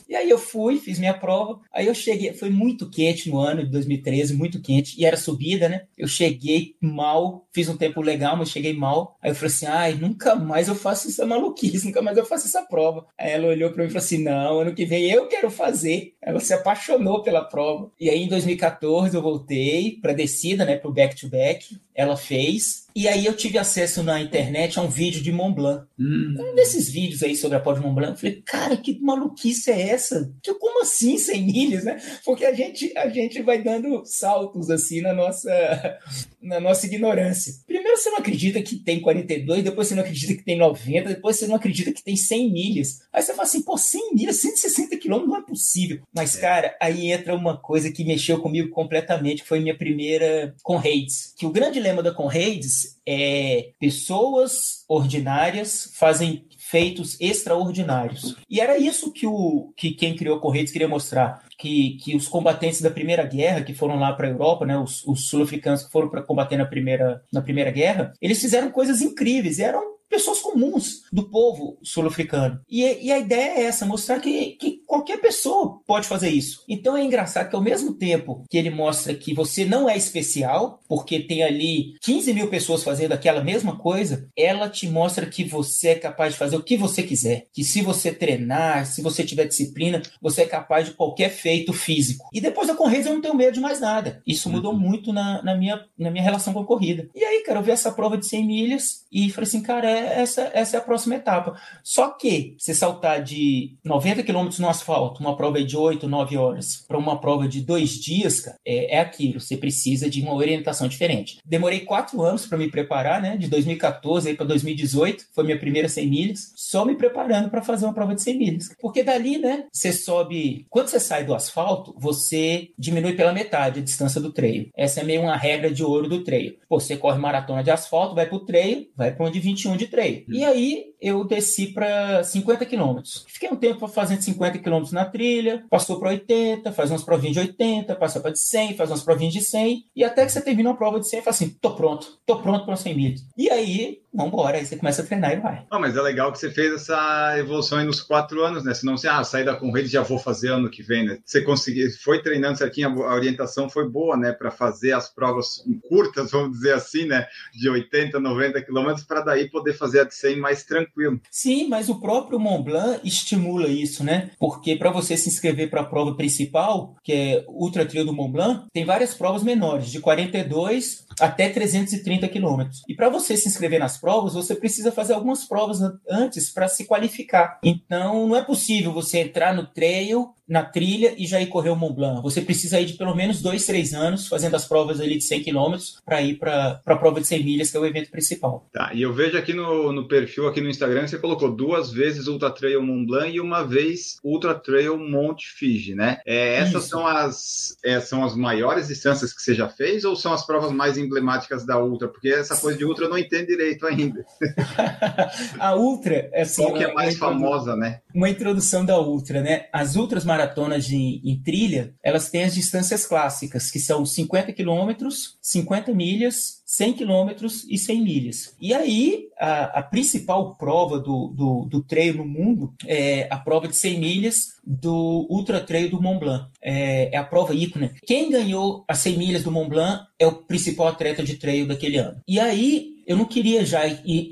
E 0.08 0.16
aí 0.16 0.30
eu 0.30 0.38
fui, 0.38 0.80
fiz 0.80 1.00
minha 1.00 1.14
prova. 1.14 1.53
Aí 1.72 1.88
eu 1.88 1.96
cheguei, 1.96 2.34
foi 2.34 2.50
muito 2.50 2.90
quente 2.90 3.30
no 3.30 3.40
ano 3.40 3.64
de 3.64 3.72
2013, 3.72 4.34
muito 4.34 4.62
quente, 4.62 5.00
e 5.00 5.06
era 5.06 5.18
subida, 5.18 5.68
né? 5.70 5.84
Eu 5.98 6.08
cheguei 6.08 6.76
mal, 6.80 7.46
fiz 7.52 7.70
um 7.70 7.78
tempo 7.78 8.02
legal, 8.02 8.38
mas 8.38 8.50
cheguei 8.50 8.74
mal. 8.74 9.18
Aí 9.22 9.32
eu 9.32 9.36
falei 9.36 9.48
assim: 9.48 9.66
ai, 9.66 9.94
nunca 9.94 10.36
mais 10.36 10.68
eu 10.68 10.76
faço 10.76 11.08
essa 11.08 11.26
maluquice, 11.26 11.86
nunca 11.86 12.02
mais 12.02 12.18
eu 12.18 12.26
faço 12.26 12.48
essa 12.48 12.62
prova. 12.64 13.06
Aí 13.18 13.32
ela 13.32 13.48
olhou 13.48 13.72
para 13.72 13.84
mim 13.84 13.90
e 13.90 13.92
falou 13.92 14.06
assim: 14.06 14.24
não, 14.24 14.60
ano 14.60 14.74
que 14.74 14.86
vem 14.86 15.10
eu 15.10 15.28
quero 15.28 15.50
fazer. 15.50 16.14
Ela 16.22 16.40
se 16.40 16.54
apaixonou 16.54 17.22
pela 17.22 17.44
prova. 17.44 17.92
E 18.00 18.10
aí 18.10 18.24
em 18.24 18.28
2014 18.28 19.16
eu 19.16 19.22
voltei 19.22 19.98
para 20.02 20.14
descida, 20.14 20.66
né, 20.66 20.78
pro 20.78 20.92
back 20.92 21.16
to 21.16 21.28
back. 21.28 21.78
Ela 21.96 22.18
fez, 22.18 22.84
e 22.96 23.08
aí 23.08 23.26
eu 23.26 23.36
tive 23.36 23.58
acesso 23.58 24.04
na 24.04 24.22
internet 24.22 24.78
a 24.78 24.84
um 24.84 24.88
vídeo 24.88 25.22
de 25.22 25.32
Mont 25.32 25.56
Blanc. 25.56 25.86
Hum. 26.00 26.36
Um 26.38 26.56
desses 26.56 26.90
vídeos 26.90 27.24
aí 27.24 27.36
sobre 27.36 27.58
a 27.58 27.60
pós 27.60 27.78
de 27.78 27.84
Mont 27.84 27.96
Blanc. 27.96 28.12
Eu 28.12 28.18
falei, 28.18 28.42
cara, 28.46 28.78
que 28.78 29.00
maluquice 29.02 29.72
é 29.72 29.90
essa? 29.90 30.32
Que, 30.44 30.54
como 30.54 30.84
assim 30.84 31.18
100 31.18 31.42
milhas, 31.44 31.84
né? 31.84 32.00
Porque 32.24 32.46
a 32.46 32.54
gente, 32.54 32.96
a 32.96 33.10
gente 33.10 33.42
vai 33.42 33.62
dando 33.64 34.04
saltos 34.06 34.70
assim 34.70 35.02
na 35.02 35.12
nossa, 35.12 36.00
na 36.42 36.60
nossa 36.60 36.86
ignorância. 36.86 37.54
Primeiro 37.66 37.98
você 37.98 38.12
não 38.12 38.20
acredita 38.20 38.62
que 38.62 38.76
tem 38.76 39.00
42, 39.00 39.64
depois 39.64 39.88
você 39.88 39.96
não 39.96 40.04
acredita 40.04 40.36
que 40.36 40.44
tem 40.44 40.58
90, 40.58 41.10
depois 41.10 41.38
você 41.38 41.48
não 41.48 41.56
acredita 41.56 41.92
que 41.92 42.04
tem 42.04 42.16
100 42.16 42.52
milhas. 42.52 43.00
Aí 43.12 43.24
você 43.24 43.32
fala 43.32 43.44
assim, 43.44 43.64
pô, 43.64 43.76
100 43.76 44.14
milhas, 44.14 44.36
160 44.38 44.98
quilômetros 44.98 45.32
não 45.32 45.40
é 45.40 45.42
possível. 45.42 46.02
Mas, 46.14 46.38
é. 46.38 46.42
cara, 46.42 46.78
aí 46.80 47.12
entra 47.12 47.36
uma 47.36 47.58
coisa 47.58 47.92
que 47.92 48.04
mexeu 48.04 48.40
comigo 48.40 48.70
completamente, 48.70 49.42
que 49.42 49.48
foi 49.48 49.60
minha 49.60 49.78
primeira 49.78 50.56
Conrades. 50.62 51.34
Que 51.38 51.46
o 51.46 51.52
grande 51.52 51.80
lema 51.84 52.02
da 52.02 52.14
Conrades 52.14 53.00
é 53.06 53.72
pessoas 53.80 54.84
ordinárias 54.88 55.92
fazem 55.96 56.48
feitos 56.58 57.20
extraordinários. 57.22 58.36
E 58.50 58.60
era 58.60 58.78
isso 58.78 59.12
que, 59.12 59.28
o, 59.28 59.72
que 59.78 59.92
quem 59.92 60.16
criou 60.16 60.40
Correios 60.40 60.72
queria 60.72 60.88
mostrar. 60.88 61.44
Que, 61.60 61.98
que 61.98 62.16
os 62.16 62.28
combatentes 62.28 62.82
da 62.82 62.90
Primeira 62.90 63.24
Guerra, 63.24 63.62
que 63.62 63.76
foram 63.76 64.00
lá 64.00 64.12
para 64.14 64.28
a 64.28 64.32
Europa, 64.32 64.66
né, 64.66 64.78
os, 64.78 65.06
os 65.06 65.28
sul-africanos 65.28 65.84
que 65.84 65.92
foram 65.92 66.10
para 66.10 66.24
combater 66.24 66.58
na 66.58 66.66
primeira, 66.66 67.22
na 67.32 67.42
primeira 67.42 67.70
Guerra, 67.70 68.14
eles 68.20 68.42
fizeram 68.42 68.72
coisas 68.72 69.02
incríveis. 69.02 69.60
Eram 69.60 69.84
pessoas 70.14 70.40
comuns 70.40 71.02
do 71.12 71.24
povo 71.24 71.80
sul-africano. 71.82 72.62
E, 72.70 73.08
e, 73.08 73.12
a 73.12 73.18
ideia 73.18 73.58
é 73.58 73.64
essa, 73.64 73.84
mostrar 73.84 74.20
que, 74.20 74.52
que 74.52 74.84
qualquer 74.86 75.20
pessoa 75.20 75.80
pode 75.88 76.08
fazer 76.08 76.30
isso. 76.30 76.64
Então 76.70 76.96
é 76.96 77.04
engraçado 77.04 77.50
que 77.50 77.56
ao 77.56 77.62
mesmo 77.64 77.96
tempo 77.96 78.44
que 78.48 78.56
ele 78.56 78.70
mostra 78.70 79.16
que 79.16 79.34
você 79.34 79.66
não 79.66 79.90
é 79.90 79.98
especial, 79.98 80.80
porque 80.88 81.20
tem 81.20 81.42
ali 81.42 81.96
15 82.04 82.32
mil 82.32 82.48
pessoas 82.48 82.84
fazendo 82.84 83.14
aquela 83.14 83.44
mesma 83.44 83.76
coisa, 83.76 84.30
ela 84.38 84.70
te 84.70 84.88
mostra 84.88 85.26
que 85.26 85.44
você 85.44 85.90
é 85.90 85.96
capaz 85.96 86.34
de 86.34 86.40
fazer 86.40 86.58
o 86.58 86.64
que 86.64 86.78
você 86.78 87.02
quiser. 87.02 87.48
Que 87.52 87.64
se 87.64 87.82
você 87.82 88.14
treinar, 88.14 88.86
se 88.86 89.02
você 89.02 89.24
tiver 89.24 89.48
disciplina, 89.48 90.00
você 90.22 90.44
é 90.44 90.46
capaz 90.46 90.86
de 90.86 90.94
qualquer 90.94 91.30
feito 91.30 91.74
físico. 91.74 92.30
E 92.32 92.40
depois 92.40 92.68
da 92.68 92.76
corrida 92.76 93.10
eu 93.10 93.16
não 93.16 93.22
tenho 93.22 93.34
medo 93.34 93.54
de 93.54 93.60
mais 93.60 93.80
nada. 93.80 94.22
Isso 94.28 94.48
mudou 94.48 94.78
muito 94.78 95.12
na, 95.12 95.42
na, 95.42 95.56
minha, 95.56 95.84
na 95.98 96.12
minha 96.12 96.24
relação 96.24 96.54
com 96.54 96.60
a 96.60 96.68
corrida. 96.68 97.10
E 97.16 97.24
aí, 97.24 97.42
cara, 97.44 97.58
eu 97.58 97.64
vi 97.64 97.72
essa 97.72 97.92
prova 97.92 98.16
de 98.16 98.28
100 98.28 98.46
milhas 98.46 99.06
e 99.12 99.32
falei 99.32 99.48
assim, 99.48 99.64
cara, 99.64 99.90
é 99.90 100.03
essa, 100.04 100.52
essa 100.54 100.78
é 100.78 100.80
a 100.80 100.84
próxima 100.84 101.16
etapa. 101.16 101.60
Só 101.84 102.10
que 102.10 102.56
você 102.58 102.74
saltar 102.74 103.22
de 103.22 103.78
90 103.84 104.24
quilômetros 104.24 104.60
no 104.60 104.70
asfalto, 104.70 105.22
uma 105.22 105.36
prova 105.36 105.64
de 105.64 105.78
8, 105.78 106.08
9 106.08 106.38
horas, 106.38 106.84
para 106.88 106.98
uma 106.98 107.20
prova 107.20 107.48
de 107.48 107.62
dois 107.62 107.92
dias, 107.92 108.42
cara, 108.42 108.58
é, 108.66 108.98
é 108.98 109.00
aquilo. 109.00 109.40
Você 109.40 109.58
precisa 109.58 110.10
de 110.10 110.22
uma 110.22 110.34
orientação 110.34 110.88
diferente. 110.88 111.40
Demorei 111.46 111.82
quatro 111.82 112.22
anos 112.22 112.46
para 112.46 112.58
me 112.58 112.70
preparar, 112.70 113.22
né? 113.22 113.38
De 113.38 113.48
2014 113.48 114.34
para 114.34 114.46
2018, 114.46 115.26
foi 115.34 115.44
minha 115.44 115.60
primeira 115.60 115.90
100 115.90 116.08
milhas, 116.08 116.54
só 116.56 116.86
me 116.86 116.96
preparando 116.96 117.50
para 117.50 117.62
fazer 117.62 117.86
uma 117.86 117.94
prova 117.94 118.16
de 118.16 118.22
100 118.22 118.38
milhas. 118.38 118.70
Porque 118.80 119.04
dali, 119.04 119.38
né, 119.38 119.66
você 119.72 119.92
sobe. 119.92 120.66
Quando 120.70 120.88
você 120.88 121.00
sai 121.00 121.24
do 121.24 121.34
asfalto, 121.34 121.96
você 121.98 122.70
diminui 122.78 123.14
pela 123.14 123.34
metade 123.34 123.80
a 123.80 123.84
distância 123.84 124.20
do 124.20 124.32
treino. 124.32 124.68
Essa 124.76 125.02
é 125.02 125.04
meio 125.04 125.22
uma 125.22 125.38
regra 125.38 125.72
de 125.72 125.84
ouro 125.84 126.08
do 126.08 126.24
treino. 126.24 126.56
Você 126.70 126.98
corre 126.98 127.20
maratona 127.20 127.64
de 127.64 127.72
asfalto, 127.72 128.16
vai 128.16 128.26
pro 128.26 128.46
treino, 128.46 128.86
vai 128.96 129.14
para 129.14 129.26
onde 129.26 129.40
21 129.40 129.78
de 129.78 129.83
treino. 129.88 130.26
E 130.30 130.44
aí 130.44 130.86
eu 131.02 131.24
desci 131.24 131.74
para 131.74 132.24
50 132.24 132.66
quilômetros. 132.66 133.26
Fiquei 133.28 133.50
um 133.50 133.56
tempo 133.56 133.88
fazendo 133.88 134.22
50 134.22 134.60
quilômetros 134.60 134.94
na 134.94 135.06
trilha, 135.06 135.66
passou 135.70 136.00
para 136.00 136.10
80, 136.10 136.72
faz 136.72 136.92
umas 136.92 137.04
provinhas 137.04 137.34
de 137.34 137.40
80, 137.40 137.96
passa 137.96 138.20
para 138.20 138.32
de 138.32 138.40
100, 138.40 138.76
faz 138.76 138.90
umas 138.90 139.04
provinhas 139.04 139.34
de 139.34 139.42
100, 139.42 139.86
e 139.96 140.04
até 140.04 140.26
que 140.26 140.32
você 140.32 140.42
termina 140.42 140.70
uma 140.70 140.78
prova 140.78 141.00
de 141.00 141.08
100 141.08 141.20
e 141.20 141.22
fala 141.24 141.36
assim: 141.36 141.50
tô 141.62 141.76
pronto, 141.76 142.20
tô 142.26 142.40
pronto 142.40 142.66
para 142.66 142.76
100 142.76 142.96
milhas. 142.96 143.22
E 143.38 143.50
aí 143.50 144.03
vambora. 144.14 144.58
Aí 144.58 144.66
você 144.66 144.78
começa 144.78 145.02
a 145.02 145.06
treinar 145.06 145.34
e 145.34 145.38
vai. 145.38 145.66
Ah, 145.70 145.80
mas 145.80 145.96
é 145.96 146.02
legal 146.02 146.32
que 146.32 146.40
você 146.40 146.52
fez 146.52 146.74
essa 146.74 147.36
evolução 147.38 147.80
aí 147.80 147.86
nos 147.86 148.02
quatro 148.02 148.44
anos, 148.44 148.64
né? 148.64 148.74
Senão 148.74 148.98
você, 148.98 149.08
ah, 149.08 149.24
sair 149.24 149.46
da 149.46 149.56
corrida 149.56 149.88
já 149.88 150.02
vou 150.02 150.20
fazer 150.20 150.50
ano 150.50 150.70
que 150.70 150.84
vem, 150.84 151.06
né? 151.06 151.20
Você 151.26 151.42
conseguiu, 151.42 151.90
foi 152.04 152.22
treinando 152.22 152.58
certinho, 152.58 153.04
a 153.04 153.14
orientação 153.14 153.70
foi 153.70 153.90
boa, 153.90 154.16
né? 154.16 154.32
Para 154.32 154.52
fazer 154.52 154.94
as 154.94 155.14
provas 155.14 155.64
curtas, 155.88 156.32
vamos 156.32 156.52
dizer 156.52 156.74
assim, 156.74 157.06
né? 157.06 157.26
De 157.54 157.70
80, 157.70 158.20
90 158.20 158.62
quilômetros, 158.62 159.06
para 159.06 159.22
daí 159.22 159.50
poder 159.50 159.74
fazer 159.74 160.02
a 160.02 160.04
de 160.04 160.16
100 160.16 160.38
mais 160.38 160.64
tranquilo. 160.64 161.20
Sim, 161.32 161.68
mas 161.68 161.90
o 161.90 162.00
próprio 162.00 162.40
Mont 162.40 162.64
Blanc 162.64 163.00
estimula 163.04 163.68
isso, 163.68 164.04
né? 164.04 164.32
Porque 164.40 164.76
para 164.76 164.92
você 164.92 165.18
se 165.18 165.30
inscrever 165.30 165.70
para 165.70 165.82
a 165.82 165.86
prova 165.86 166.16
principal, 166.16 166.96
que 167.04 167.14
é 167.14 167.46
Ultra 167.48 167.86
Trail 167.86 168.06
do 168.06 168.14
Mont 168.14 168.32
Blanc, 168.32 168.66
tem 168.72 168.86
várias 168.86 169.14
provas 169.14 169.44
menores, 169.44 169.90
de 169.90 170.00
42 170.00 171.06
até 171.20 171.50
330 171.50 172.28
quilômetros. 172.28 172.82
E 172.88 172.96
para 172.96 173.10
você 173.10 173.38
se 173.38 173.48
inscrever 173.48 173.80
nas 173.80 173.98
provas, 174.04 174.34
você 174.34 174.54
precisa 174.54 174.92
fazer 174.92 175.14
algumas 175.14 175.46
provas 175.46 175.80
antes 176.10 176.50
para 176.50 176.68
se 176.68 176.84
qualificar. 176.84 177.58
Então, 177.64 178.28
não 178.28 178.36
é 178.36 178.44
possível 178.44 178.92
você 178.92 179.20
entrar 179.20 179.56
no 179.56 179.66
trail 179.66 180.34
na 180.54 180.64
trilha 180.64 181.16
e 181.18 181.26
já 181.26 181.42
ir 181.42 181.48
correr 181.48 181.72
o 181.72 181.76
Mont 181.76 181.96
Blanc. 181.96 182.22
Você 182.22 182.40
precisa 182.40 182.80
ir 182.80 182.86
de 182.86 182.94
pelo 182.94 183.16
menos 183.16 183.42
dois, 183.42 183.66
três 183.66 183.92
anos 183.92 184.28
fazendo 184.28 184.56
as 184.56 184.68
provas 184.68 185.02
ali 185.02 185.18
de 185.18 185.24
100 185.24 185.46
km 185.46 185.76
para 186.06 186.22
ir 186.22 186.36
para 186.36 186.80
a 186.86 186.96
prova 186.96 187.20
de 187.20 187.26
100 187.26 187.44
milhas, 187.44 187.72
que 187.72 187.78
é 187.78 187.80
o 187.80 187.86
evento 187.88 188.12
principal. 188.12 188.70
Tá, 188.72 188.92
e 188.94 189.02
eu 189.02 189.12
vejo 189.12 189.36
aqui 189.36 189.52
no, 189.52 189.92
no 189.92 190.08
perfil, 190.08 190.48
aqui 190.48 190.62
no 190.62 190.70
Instagram, 190.70 191.08
você 191.08 191.18
colocou 191.18 191.52
duas 191.52 191.92
vezes 191.92 192.28
Ultra 192.28 192.52
Trail 192.52 192.84
Mont 192.84 193.08
Blanc 193.08 193.36
e 193.36 193.42
uma 193.42 193.64
vez 193.64 194.18
Ultra 194.24 194.54
Trail 194.54 194.96
Monte 194.96 195.48
Fiji, 195.48 195.96
né? 195.96 196.20
É, 196.24 196.58
essas 196.58 196.84
são 196.84 197.08
as, 197.08 197.76
é, 197.84 198.00
são 198.00 198.24
as 198.24 198.36
maiores 198.36 198.90
distâncias 198.90 199.34
que 199.34 199.42
você 199.42 199.56
já 199.56 199.68
fez 199.68 200.06
ou 200.06 200.16
são 200.16 200.34
as 200.34 200.46
provas 200.46 200.72
mais 200.72 201.00
emblemáticas 201.00 201.66
da 201.66 201.84
Ultra? 201.84 202.08
Porque 202.08 202.30
essa 202.30 202.56
coisa 202.58 202.78
de 202.78 202.86
Ultra 202.86 203.06
eu 203.06 203.10
não 203.10 203.18
entendo 203.18 203.48
direito 203.48 203.88
ainda. 203.88 204.24
a 205.58 205.76
Ultra, 205.76 206.30
assim, 206.36 206.62
Qual 206.62 206.76
que 206.76 206.84
é 206.84 206.94
mais 206.94 207.18
famosa, 207.18 207.76
né? 207.76 208.02
Uma 208.14 208.30
introdução 208.30 208.86
da 208.86 209.00
Ultra, 209.00 209.42
né? 209.42 209.66
As 209.72 209.96
Ultras 209.96 210.24
maratonas 210.24 210.86
de, 210.86 211.22
em 211.24 211.42
trilha, 211.42 211.94
elas 212.04 212.30
têm 212.30 212.44
as 212.44 212.54
distâncias 212.54 213.06
clássicas, 213.06 213.72
que 213.72 213.80
são 213.80 214.06
50 214.06 214.54
quilômetros, 214.54 215.38
50 215.42 215.94
milhas, 215.94 216.62
100 216.66 216.94
quilômetros 216.94 217.66
e 217.70 217.78
100 217.78 218.04
milhas. 218.04 218.56
E 218.60 218.74
aí, 218.74 219.28
a, 219.40 219.80
a 219.80 219.84
principal 219.84 220.56
prova 220.56 221.00
do, 221.00 221.28
do, 221.28 221.66
do, 221.66 221.84
trail 221.84 222.16
no 222.16 222.26
mundo 222.26 222.74
é 222.86 223.28
a 223.30 223.38
prova 223.38 223.68
de 223.68 223.76
100 223.76 224.00
milhas 224.00 224.36
do 224.66 225.28
Ultra 225.30 225.60
Trail 225.60 225.90
do 225.90 226.02
Mont 226.02 226.20
Blanc. 226.20 226.50
É, 226.62 227.14
é 227.14 227.18
a 227.18 227.24
prova 227.24 227.54
ícone. 227.54 227.92
Quem 228.06 228.32
ganhou 228.32 228.84
as 228.88 229.00
100 229.00 229.18
milhas 229.18 229.44
do 229.44 229.52
Mont 229.52 229.70
Blanc 229.70 230.06
é 230.18 230.26
o 230.26 230.32
principal 230.32 230.88
atleta 230.88 231.24
de 231.24 231.36
trail 231.36 231.68
daquele 231.68 231.98
ano. 231.98 232.22
E 232.28 232.40
aí, 232.40 232.93
eu 233.06 233.18
não 233.18 233.26
queria 233.26 233.66
já 233.66 233.82